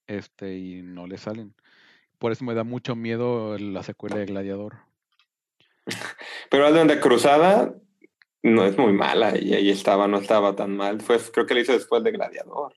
este, 0.07 0.57
y 0.57 0.81
no 0.81 1.05
le 1.07 1.17
salen. 1.17 1.53
Por 2.19 2.31
eso 2.31 2.43
me 2.45 2.53
da 2.53 2.63
mucho 2.63 2.95
miedo 2.95 3.57
la 3.57 3.81
secuela 3.81 4.17
de 4.17 4.25
Gladiador. 4.25 4.77
Pero 6.51 6.67
el 6.67 6.87
de 6.87 6.99
Cruzada 6.99 7.73
no 8.43 8.65
es 8.65 8.77
muy 8.77 8.93
mala 8.93 9.37
y 9.37 9.53
ahí 9.53 9.69
estaba, 9.69 10.07
no 10.07 10.17
estaba 10.17 10.55
tan 10.55 10.75
mal. 10.77 11.01
Fue, 11.01 11.17
creo 11.31 11.45
que 11.45 11.53
lo 11.53 11.61
hizo 11.61 11.73
después 11.73 12.03
de 12.03 12.11
Gladiador. 12.11 12.73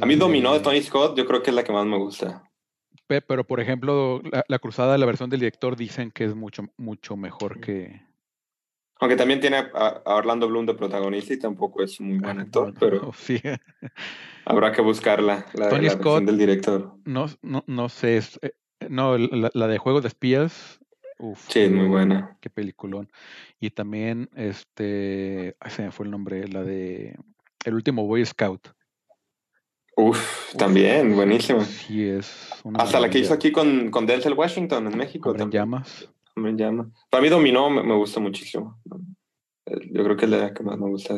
A 0.00 0.06
mí 0.06 0.16
No 0.16 0.26
Dominó 0.26 0.54
de. 0.54 0.60
Tony 0.60 0.82
Scott, 0.82 1.16
yo 1.16 1.24
creo 1.26 1.42
que 1.42 1.50
es 1.50 1.56
la 1.56 1.64
que 1.64 1.72
más 1.72 1.86
me 1.86 1.96
gusta. 1.98 2.50
Pe- 3.06 3.22
Pero, 3.22 3.44
por 3.44 3.60
ejemplo, 3.60 4.20
la, 4.24 4.44
la 4.48 4.58
cruzada, 4.58 4.98
la 4.98 5.06
versión 5.06 5.30
del 5.30 5.40
director, 5.40 5.76
dicen 5.76 6.10
que 6.10 6.24
es 6.24 6.34
mucho, 6.34 6.64
mucho 6.76 7.16
mejor 7.16 7.60
que. 7.60 8.02
Aunque 9.00 9.16
también 9.16 9.40
tiene 9.40 9.56
a, 9.56 10.02
a 10.04 10.14
Orlando 10.14 10.48
Bloom 10.48 10.66
de 10.66 10.74
protagonista 10.74 11.34
y 11.34 11.38
tampoco 11.38 11.82
es 11.82 11.98
un 12.00 12.18
buen 12.20 12.38
actor, 12.40 12.72
pero 12.78 13.10
habrá 14.44 14.72
que 14.72 14.82
buscarla, 14.82 15.46
la, 15.54 15.68
Tony 15.68 15.86
la 15.86 15.92
Scott. 15.92 16.24
del 16.24 16.38
director. 16.38 16.94
no, 17.04 17.26
no, 17.42 17.64
no 17.66 17.88
sé. 17.88 18.16
es- 18.18 18.38
eh, 18.42 18.52
no, 18.88 19.16
la, 19.18 19.50
la 19.54 19.66
de 19.66 19.78
Juego 19.78 20.00
de 20.00 20.08
Espías. 20.08 20.78
Uf, 21.18 21.48
Sí, 21.48 21.60
es 21.60 21.70
muy 21.70 21.86
buena. 21.86 22.36
qué 22.40 22.50
peliculón. 22.50 23.10
Y 23.60 23.70
también, 23.70 24.28
este. 24.36 25.56
ay, 25.60 25.70
se 25.70 25.82
me 25.82 25.90
fue 25.92 26.04
el 26.06 26.10
nombre, 26.10 26.46
la 26.48 26.62
de. 26.62 27.16
El 27.64 27.74
último 27.74 28.06
Boy 28.06 28.24
Scout. 28.26 28.68
Uf, 29.96 30.54
también, 30.56 31.14
buenísima. 31.14 31.64
Sí, 31.64 32.04
es. 32.04 32.50
una 32.64 32.82
Hasta 32.82 32.98
la 33.00 33.08
que 33.08 33.20
hizo 33.20 33.32
aquí 33.32 33.52
con, 33.52 33.90
con 33.90 34.06
Denzel 34.06 34.34
Washington 34.34 34.88
en 34.88 34.98
México. 34.98 35.32
También. 35.32 35.62
llamas. 35.62 36.10
En 36.36 36.56
llama. 36.58 36.90
Para 37.10 37.22
mí 37.22 37.28
Dominó 37.28 37.70
me, 37.70 37.82
me 37.82 37.94
gusta 37.94 38.20
muchísimo. 38.20 38.80
Yo 39.66 40.04
creo 40.04 40.16
que 40.16 40.24
es 40.24 40.30
la 40.30 40.52
que 40.52 40.62
más 40.62 40.78
me 40.78 40.88
gusta. 40.88 41.14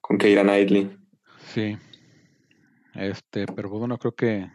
Con 0.00 0.18
Keira 0.18 0.42
Knightley. 0.42 0.96
Sí. 1.46 1.76
Este, 2.94 3.46
pero 3.46 3.68
bueno, 3.70 3.98
creo 3.98 4.14
que 4.14 4.50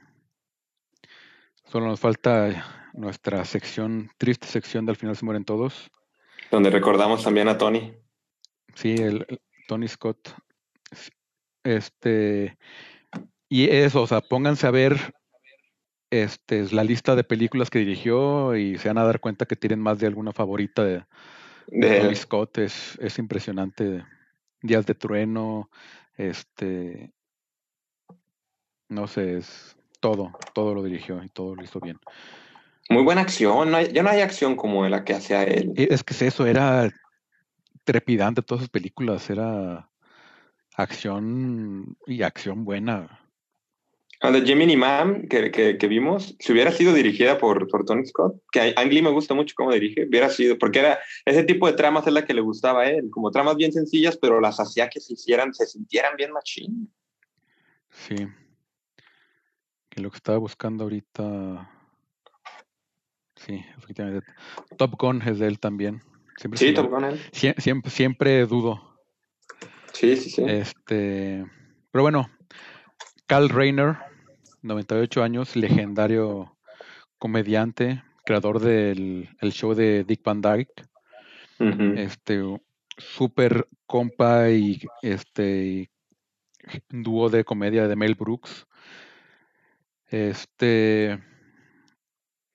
solo 1.66 1.88
nos 1.88 2.00
falta 2.00 2.92
nuestra 2.94 3.44
sección, 3.46 4.10
triste 4.18 4.48
sección 4.48 4.86
de 4.86 4.92
al 4.92 4.98
final 4.98 5.16
se 5.16 5.26
mueren 5.26 5.46
todos. 5.46 5.90
Donde 6.52 6.70
recordamos 6.70 7.24
también 7.24 7.48
a 7.48 7.58
Tony. 7.58 7.94
Sí, 8.76 8.96
el, 8.96 9.26
el 9.28 9.42
Tony 9.68 9.88
Scott. 9.88 10.36
Este, 11.64 12.58
y 13.50 13.70
eso, 13.70 14.04
o 14.04 14.08
sea, 14.08 14.22
pónganse 14.22 14.68
a 14.68 14.72
ver 14.72 15.14
este, 16.10 16.72
la 16.74 16.84
lista 16.84 17.16
de 17.16 17.24
películas 17.24 17.70
que 17.70 17.80
dirigió 17.80 18.56
y 18.56 18.78
se 18.78 18.88
van 18.90 18.98
a 18.98 19.04
dar 19.06 19.20
cuenta 19.20 19.46
que 19.46 19.56
tienen 19.56 19.80
más 19.80 20.00
de 20.00 20.08
alguna 20.08 20.32
favorita 20.32 20.84
de, 20.84 21.04
de 21.68 22.00
Tony 22.00 22.16
Scott. 22.16 22.58
Es, 22.60 22.98
es 23.00 23.18
impresionante. 23.20 24.06
Días 24.62 24.86
de 24.86 24.96
trueno, 24.96 25.70
este, 26.18 27.12
no 28.90 29.08
sé, 29.08 29.38
es 29.38 29.76
todo, 30.00 30.32
todo 30.54 30.74
lo 30.74 30.84
dirigió 30.84 31.24
y 31.24 31.30
todo 31.30 31.56
lo 31.56 31.64
hizo 31.64 31.80
bien. 31.80 32.00
muy 32.90 33.04
buena 33.04 33.22
acción. 33.22 33.72
No 33.72 33.78
hay- 33.78 33.92
ya 33.92 34.04
no 34.04 34.10
hay 34.10 34.22
acción 34.22 34.56
como 34.56 34.88
la 34.88 35.04
que 35.04 35.14
hacía 35.14 35.44
él. 35.44 35.74
E- 35.76 35.88
Es 35.92 36.04
que 36.04 36.14
es 36.14 36.22
eso, 36.22 36.46
era 36.46 36.90
trepidante 37.84 38.42
todas 38.42 38.62
sus 38.62 38.70
películas, 38.70 39.30
era 39.30 39.90
acción 40.76 41.98
y 42.08 42.24
acción 42.24 42.66
buena. 42.66 43.20
La 44.22 44.32
de 44.32 44.42
Gemini 44.42 44.78
Man 44.78 45.28
que, 45.28 45.52
que, 45.52 45.78
que 45.78 45.88
vimos, 45.88 46.36
si 46.40 46.52
hubiera 46.54 46.72
sido 46.72 46.94
dirigida 46.94 47.38
por, 47.38 47.68
por 47.68 47.86
Tony 47.86 48.06
Scott, 48.06 48.42
que 48.52 48.60
a 48.62 48.82
Ang 48.82 48.92
Lee 48.92 49.02
me 49.02 49.10
gusta 49.12 49.34
mucho 49.34 49.54
cómo 49.58 49.72
dirige, 49.74 50.06
hubiera 50.08 50.30
sido, 50.30 50.58
porque 50.58 50.80
era 50.80 51.00
ese 51.26 51.44
tipo 51.44 51.68
de 51.68 51.74
tramas 51.74 52.08
es 52.08 52.14
la 52.14 52.26
que 52.26 52.34
le 52.34 52.42
gustaba 52.42 52.84
a 52.84 52.90
él, 52.90 53.10
como 53.12 53.30
tramas 53.32 53.56
bien 53.58 53.72
sencillas, 53.74 54.18
pero 54.18 54.40
las 54.40 54.60
hacía 54.60 54.90
que 54.90 55.00
se 55.00 55.14
hicieran, 55.14 55.54
se 55.54 55.66
sintieran 55.68 56.16
bien 56.18 56.32
machín. 56.32 56.92
Sí. 57.90 58.16
Que 59.90 60.02
lo 60.02 60.10
que 60.10 60.18
estaba 60.18 60.38
buscando 60.38 60.84
ahorita. 60.86 61.70
Sí, 63.36 63.64
efectivamente. 63.78 64.26
Top 64.78 64.96
Gun 65.00 65.22
es 65.22 65.40
de 65.40 65.48
él 65.48 65.60
también. 65.60 66.02
Siempre, 66.38 66.58
Sí, 66.58 66.74
Top 66.74 66.90
Gun 66.90 67.06
él. 67.06 67.20
sie- 67.32 67.56
siempre, 67.62 67.92
siempre 67.92 68.46
dudo. 68.46 68.98
Sí, 69.94 70.18
sí, 70.18 70.30
sí. 70.30 70.44
Este, 70.46 71.46
pero 71.92 72.02
bueno, 72.02 72.30
Carl 73.28 73.50
Reiner, 73.50 73.98
98 74.62 75.24
años, 75.24 75.56
legendario 75.56 76.56
comediante 77.18 78.04
creador 78.26 78.60
del 78.60 79.30
el 79.40 79.54
show 79.54 79.74
de 79.74 80.04
Dick 80.04 80.22
Van 80.24 80.42
Dyke. 80.42 80.84
Este, 81.96 82.44
super 82.98 83.68
compa 83.86 84.50
y 84.50 84.82
este 85.02 85.90
dúo 86.90 87.30
de 87.30 87.46
comedia 87.46 87.88
de 87.88 87.96
Mel 87.96 88.16
Brooks. 88.16 88.68
Este, 90.10 91.24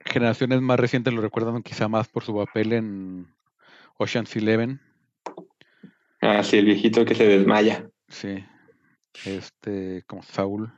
generaciones 0.04 0.60
más 0.60 0.78
recientes 0.78 1.14
lo 1.14 1.22
recuerdan 1.22 1.62
quizá 1.62 1.88
más 1.88 2.08
por 2.08 2.24
su 2.24 2.34
papel 2.34 2.74
en 2.74 3.34
Ocean's 3.96 4.36
Eleven. 4.36 4.80
Ah, 6.20 6.42
sí, 6.42 6.58
el 6.58 6.66
viejito 6.66 7.06
que 7.06 7.14
se 7.14 7.26
desmaya. 7.26 7.88
Sí. 8.08 8.44
Este, 9.24 10.04
como 10.06 10.22
Saúl. 10.22 10.72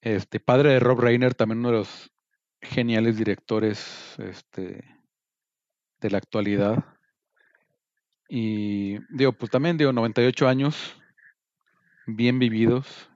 Este, 0.00 0.40
padre 0.40 0.70
de 0.70 0.80
Rob 0.80 1.00
Reiner, 1.00 1.34
también 1.34 1.60
uno 1.60 1.70
de 1.70 1.78
los 1.78 2.12
geniales 2.60 3.16
directores 3.16 4.14
este, 4.18 4.84
de 6.00 6.10
la 6.10 6.18
actualidad. 6.18 6.84
Y 8.28 8.98
digo, 9.14 9.32
pues 9.32 9.50
también 9.50 9.76
digo, 9.76 9.92
98 9.92 10.48
años, 10.48 10.94
bien 12.06 12.38
vividos. 12.38 13.08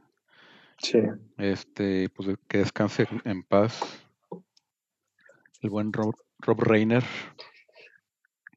Sí. 0.79 1.01
Este, 1.37 2.09
pues 2.11 2.37
que 2.49 2.59
descanse 2.59 3.07
en 3.25 3.43
paz. 3.43 3.81
El 5.61 5.71
buen 5.71 5.93
Rob, 5.93 6.15
Rob 6.39 6.61
Reiner. 6.61 7.05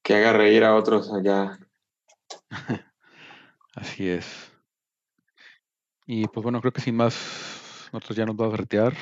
Que 0.03 0.15
haga 0.15 0.33
reír 0.33 0.63
a 0.63 0.75
otros 0.75 1.11
allá. 1.11 1.57
Así 3.75 4.07
es. 4.07 4.50
Y 6.05 6.27
pues 6.27 6.43
bueno, 6.43 6.59
creo 6.61 6.73
que 6.73 6.81
sin 6.81 6.95
más, 6.95 7.89
nosotros 7.93 8.17
ya 8.17 8.25
nos 8.25 8.35
vamos 8.35 8.53
a 8.53 8.57
retirar. 8.57 8.93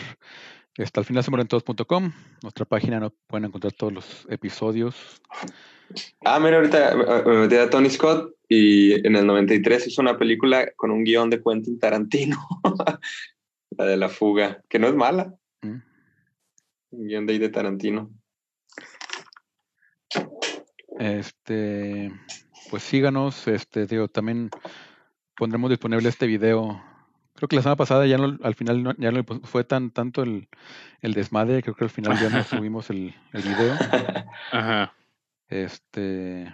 Hasta 0.78 1.02
el 1.02 1.06
final 1.06 1.24
se 1.24 1.32
todos.com, 1.46 2.12
nuestra 2.42 2.66
página 2.66 3.00
no 3.00 3.14
pueden 3.28 3.46
encontrar 3.46 3.74
todos 3.74 3.92
los 3.92 4.28
episodios. 4.30 4.96
Ah, 6.24 6.40
mira, 6.40 6.58
ahorita 6.58 6.92
eh, 6.92 7.24
me 7.26 7.40
metí 7.40 7.56
a 7.56 7.70
Tony 7.70 7.90
Scott 7.90 8.34
y 8.48 9.06
en 9.06 9.16
el 9.16 9.26
93 9.26 9.88
hizo 9.88 10.02
una 10.02 10.18
película 10.18 10.72
con 10.78 10.92
un 10.92 11.04
guion 11.04 11.30
de 11.30 11.42
Quentin 11.44 11.80
Tarantino. 11.80 12.38
la 13.72 13.86
de 13.86 13.98
La 13.98 14.10
Fuga, 14.10 14.64
que 14.70 14.80
no 14.80 14.88
es 14.88 14.96
mala. 14.96 15.34
¿Mm? 15.62 15.82
Un 16.92 17.08
guion 17.08 17.26
de 17.26 17.34
ahí 17.34 17.40
de 17.40 17.50
Tarantino. 17.50 18.12
Este, 20.98 22.12
pues 22.70 22.84
síganos, 22.84 23.48
este, 23.48 23.86
digo, 23.86 24.08
también 24.08 24.50
pondremos 25.36 25.70
disponible 25.70 26.10
este 26.10 26.28
video. 26.28 26.89
Creo 27.40 27.48
que 27.48 27.56
la 27.56 27.62
semana 27.62 27.78
pasada 27.78 28.06
ya 28.06 28.18
no, 28.18 28.38
al 28.44 28.54
final 28.54 28.84
no- 28.84 28.94
ya 28.98 29.12
no 29.12 29.24
fue 29.44 29.64
tan 29.64 29.92
tanto 29.92 30.24
el, 30.24 30.50
el 31.02 31.14
desmadre, 31.14 31.64
creo 31.64 31.74
que 31.74 31.86
al 31.86 31.90
final 31.90 32.20
ya 32.20 32.30
no 32.30 32.44
subimos 32.44 32.90
el, 32.90 33.16
el 33.34 33.42
video. 33.42 33.76
Ajá. 34.52 34.94
Este, 35.48 36.54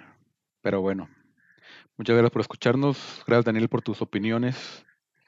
pero 0.62 0.82
bueno. 0.82 1.10
Muchas 1.98 2.14
gracias 2.16 2.32
por 2.32 2.42
escucharnos. 2.42 3.24
Gracias 3.26 3.46
Daniel 3.46 3.68
por 3.68 3.82
tus 3.82 4.02
opiniones. 4.02 4.86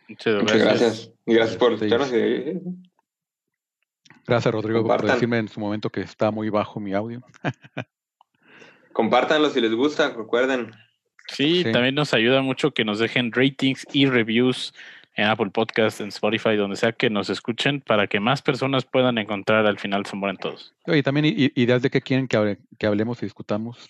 Muchas 0.07 0.41
Muchas 0.43 0.57
gracias. 0.57 0.79
gracias. 0.81 1.11
Y 1.25 1.33
gracias 1.33 1.57
por 1.57 1.73
Este, 1.73 1.85
escucharnos. 1.87 2.13
y- 2.13 2.87
Gracias 4.27 4.53
Rodrigo 4.53 4.85
por 4.85 5.01
decirme 5.05 5.37
en 5.39 5.47
su 5.47 5.59
momento 5.59 5.89
que 5.89 6.01
está 6.01 6.29
muy 6.31 6.49
bajo 6.49 6.79
mi 6.79 6.93
audio. 6.93 7.21
Compártanlo 8.93 9.49
si 9.49 9.61
les 9.61 9.73
gusta, 9.73 10.09
recuerden. 10.09 10.71
Sí, 11.29 11.63
Sí. 11.63 11.71
también 11.71 11.95
nos 11.95 12.13
ayuda 12.13 12.41
mucho 12.41 12.71
que 12.71 12.85
nos 12.85 12.99
dejen 12.99 13.31
ratings 13.31 13.85
y 13.93 14.05
reviews 14.05 14.73
en 15.17 15.25
Apple 15.27 15.49
Podcast, 15.49 15.99
en 15.99 16.07
Spotify, 16.07 16.55
donde 16.55 16.77
sea 16.77 16.93
que 16.93 17.09
nos 17.09 17.29
escuchen, 17.29 17.81
para 17.81 18.07
que 18.07 18.19
más 18.19 18.41
personas 18.41 18.85
puedan 18.85 19.17
encontrar 19.17 19.65
al 19.65 19.79
final 19.79 20.05
Se 20.05 20.15
Mueren 20.15 20.37
Todos. 20.37 20.73
Y 20.85 21.03
también 21.03 21.25
ideas 21.35 21.81
de 21.81 21.89
qué 21.89 22.01
quieren 22.01 22.27
que, 22.27 22.37
hable- 22.37 22.59
que 22.77 22.87
hablemos 22.87 23.21
y 23.21 23.25
discutamos. 23.25 23.87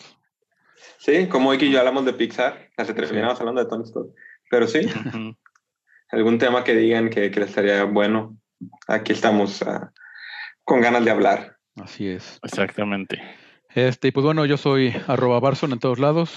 Sí, 0.98 1.28
como 1.28 1.50
hoy 1.50 1.58
que 1.58 1.70
yo 1.70 1.80
hablamos 1.80 2.06
de 2.06 2.14
Pixar, 2.14 2.70
hace 2.78 2.94
terminamos 2.94 3.40
hablando 3.40 3.64
de 3.64 3.70
Tony 3.70 3.86
Scott. 3.86 4.08
Pero 4.50 4.68
sí, 4.68 4.80
algún 6.10 6.38
tema 6.40 6.64
que 6.64 6.74
digan 6.74 7.10
que, 7.10 7.30
que 7.30 7.40
les 7.42 7.50
estaría 7.50 7.84
bueno. 7.84 8.38
Aquí 8.88 9.12
estamos 9.12 9.62
ah, 9.64 9.92
con 10.64 10.82
ganas 10.82 11.04
de 11.04 11.12
hablar. 11.12 11.58
Así 11.76 12.08
es. 12.08 12.40
Exactamente. 12.42 13.22
Este, 13.76 14.08
y 14.08 14.12
pues 14.12 14.24
bueno, 14.26 14.46
yo 14.46 14.56
soy 14.58 14.96
arroba 15.08 15.40
Barson 15.42 15.74
en 15.74 15.80
todos 15.80 16.00
lados. 16.00 16.34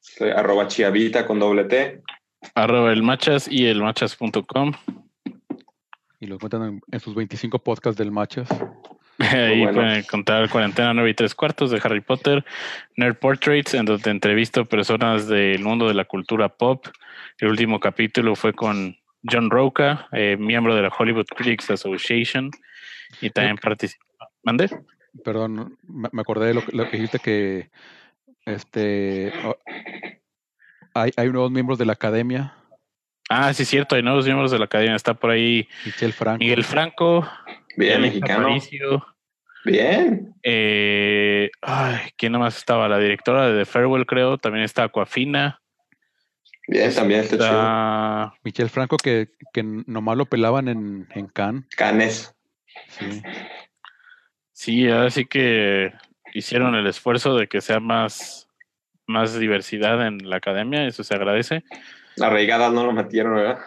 Soy 0.00 0.30
arroba 0.30 0.66
chiavita 0.66 1.26
con 1.26 1.38
doble 1.38 1.64
T. 1.64 2.02
Arroba 2.54 2.92
el 2.92 3.02
machas 3.02 3.48
y 3.50 3.66
el 3.66 3.80
machas.com. 3.82 4.72
Y 6.20 6.26
lo 6.26 6.36
encuentran 6.36 6.62
en, 6.64 6.80
en 6.90 7.00
sus 7.00 7.14
25 7.14 7.58
podcasts 7.58 7.98
del 7.98 8.10
Machas. 8.10 8.48
Ahí 9.18 9.58
bueno. 9.60 9.74
pueden 9.74 9.90
encontrar 9.98 10.48
Cuarentena 10.48 10.92
9 10.94 11.10
y 11.10 11.14
3 11.14 11.34
cuartos 11.34 11.70
de 11.70 11.80
Harry 11.84 12.00
Potter, 12.00 12.44
Nerd 12.96 13.16
Portraits, 13.16 13.74
en 13.74 13.84
donde 13.84 14.10
entrevisto 14.10 14.64
personas 14.64 15.28
del 15.28 15.62
mundo 15.62 15.86
de 15.86 15.94
la 15.94 16.04
cultura 16.04 16.48
pop. 16.48 16.86
El 17.38 17.48
último 17.48 17.78
capítulo 17.78 18.34
fue 18.36 18.52
con 18.54 18.96
John 19.30 19.50
Roca, 19.50 20.08
eh, 20.12 20.36
miembro 20.38 20.74
de 20.74 20.82
la 20.82 20.88
Hollywood 20.96 21.26
Critics 21.26 21.70
Association, 21.70 22.50
y 23.20 23.30
también 23.30 23.56
participa. 23.58 24.04
¿Mande? 24.42 24.68
Perdón, 25.24 25.78
me 25.86 26.20
acordé 26.20 26.48
de 26.48 26.54
lo, 26.54 26.64
que- 26.64 26.76
lo 26.76 26.90
que 26.90 26.96
dijiste 26.96 27.18
que 27.20 27.70
este 28.46 29.32
hay, 30.94 31.12
hay 31.16 31.28
nuevos 31.30 31.50
miembros 31.50 31.78
de 31.78 31.84
la 31.86 31.92
academia. 31.92 32.54
Ah, 33.28 33.52
sí, 33.52 33.64
cierto, 33.64 33.96
hay 33.96 34.02
nuevos 34.02 34.24
miembros 34.24 34.50
de 34.50 34.58
la 34.58 34.66
academia. 34.66 34.96
Está 34.96 35.14
por 35.14 35.30
ahí 35.30 35.68
Franco. 36.12 36.38
Miguel 36.38 36.64
Franco, 36.64 37.28
Bien, 37.76 38.00
mexicano. 38.02 38.46
Aparicio, 38.46 39.06
Bien. 39.64 40.34
eh, 40.42 41.50
ay, 41.62 42.10
¿quién 42.16 42.32
nomás 42.32 42.56
estaba? 42.56 42.88
La 42.88 42.98
directora 42.98 43.48
de 43.48 43.58
The 43.60 43.64
Farewell, 43.64 44.06
creo. 44.06 44.38
También 44.38 44.64
está 44.64 44.84
Aquafina. 44.84 45.60
Bien, 46.68 46.94
también 46.94 47.20
está 47.20 47.36
chido. 47.36 47.46
Está 47.48 48.34
Michelle 48.42 48.68
Franco 48.70 48.96
que, 48.96 49.28
que 49.52 49.62
nomás 49.62 50.16
lo 50.16 50.26
pelaban 50.26 50.68
en, 50.68 51.08
en 51.14 51.26
Cannes. 51.26 51.66
Canes. 51.76 52.34
Sí. 52.88 53.22
Sí, 54.52 54.88
ahora 54.88 55.10
sí 55.10 55.24
que 55.26 55.92
hicieron 56.32 56.74
el 56.74 56.86
esfuerzo 56.86 57.36
de 57.36 57.48
que 57.48 57.60
sea 57.60 57.80
más, 57.80 58.43
más 59.06 59.38
diversidad 59.38 60.06
en 60.06 60.28
la 60.28 60.36
academia, 60.36 60.86
eso 60.86 61.04
se 61.04 61.14
agradece. 61.14 61.64
Arraigadas 62.20 62.72
no 62.72 62.84
lo 62.84 62.92
metieron, 62.92 63.34
¿verdad? 63.34 63.58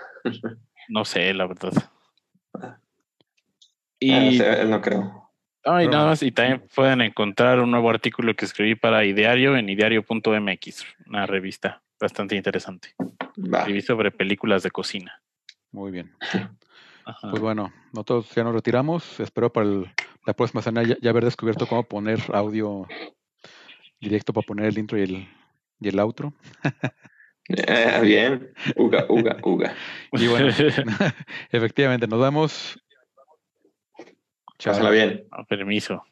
No 0.90 1.06
sé, 1.06 1.34
la 1.34 1.48
verdad. 1.48 1.74
Ah, 2.60 2.78
Y, 4.00 4.12
no 4.12 4.32
sé, 4.44 4.62
él 4.62 4.70
no 4.70 4.80
creo. 4.82 5.32
ay, 5.66 5.88
Pero- 5.88 5.98
nada 5.98 6.10
más, 6.10 6.22
y 6.22 6.32
también 6.32 6.64
pueden 6.76 7.02
encontrar 7.02 7.60
un 7.60 7.72
nuevo 7.72 7.90
artículo 7.90 8.36
que 8.36 8.46
escribí 8.46 8.76
para 8.76 9.04
Ideario 9.06 9.58
en 9.58 9.70
ideario.mx, 9.70 10.86
una 11.08 11.26
revista 11.26 11.82
bastante 12.00 12.36
interesante. 12.36 12.94
Va. 13.00 13.60
Escribí 13.60 13.82
sobre 13.82 14.12
películas 14.12 14.62
de 14.62 14.70
cocina. 14.70 15.20
Muy 15.72 15.92
bien. 15.92 16.14
Ajá. 17.06 17.30
Pues 17.32 17.42
bueno, 17.42 17.74
nosotros 17.92 18.30
ya 18.36 18.44
nos 18.44 18.54
retiramos. 18.54 19.20
Espero 19.20 19.52
para 19.52 19.66
el- 19.66 19.90
la 20.28 20.34
próxima 20.34 20.62
semana 20.62 20.88
ya, 20.88 20.96
ya 21.02 21.10
haber 21.10 21.24
descubierto 21.26 21.66
cómo 21.66 21.82
poner 21.84 22.20
audio 22.34 22.86
directo 24.00 24.34
para 24.34 24.46
poner 24.46 24.66
el 24.68 24.78
intro 24.78 24.98
y 24.98 25.04
el, 25.04 25.28
y 25.80 25.88
el 25.88 26.00
outro. 26.00 26.34
Eh, 27.50 28.00
bien. 28.02 28.52
Uga, 28.76 29.06
uga, 29.10 29.38
uga. 29.44 29.74
Y 30.14 30.28
bueno, 30.28 30.50
efectivamente, 31.52 32.08
nos 32.08 32.20
vemos. 32.20 32.80
Chao. 34.60 34.92
Bien. 34.92 35.24
Ah, 35.32 35.44
Permiso. 35.44 36.04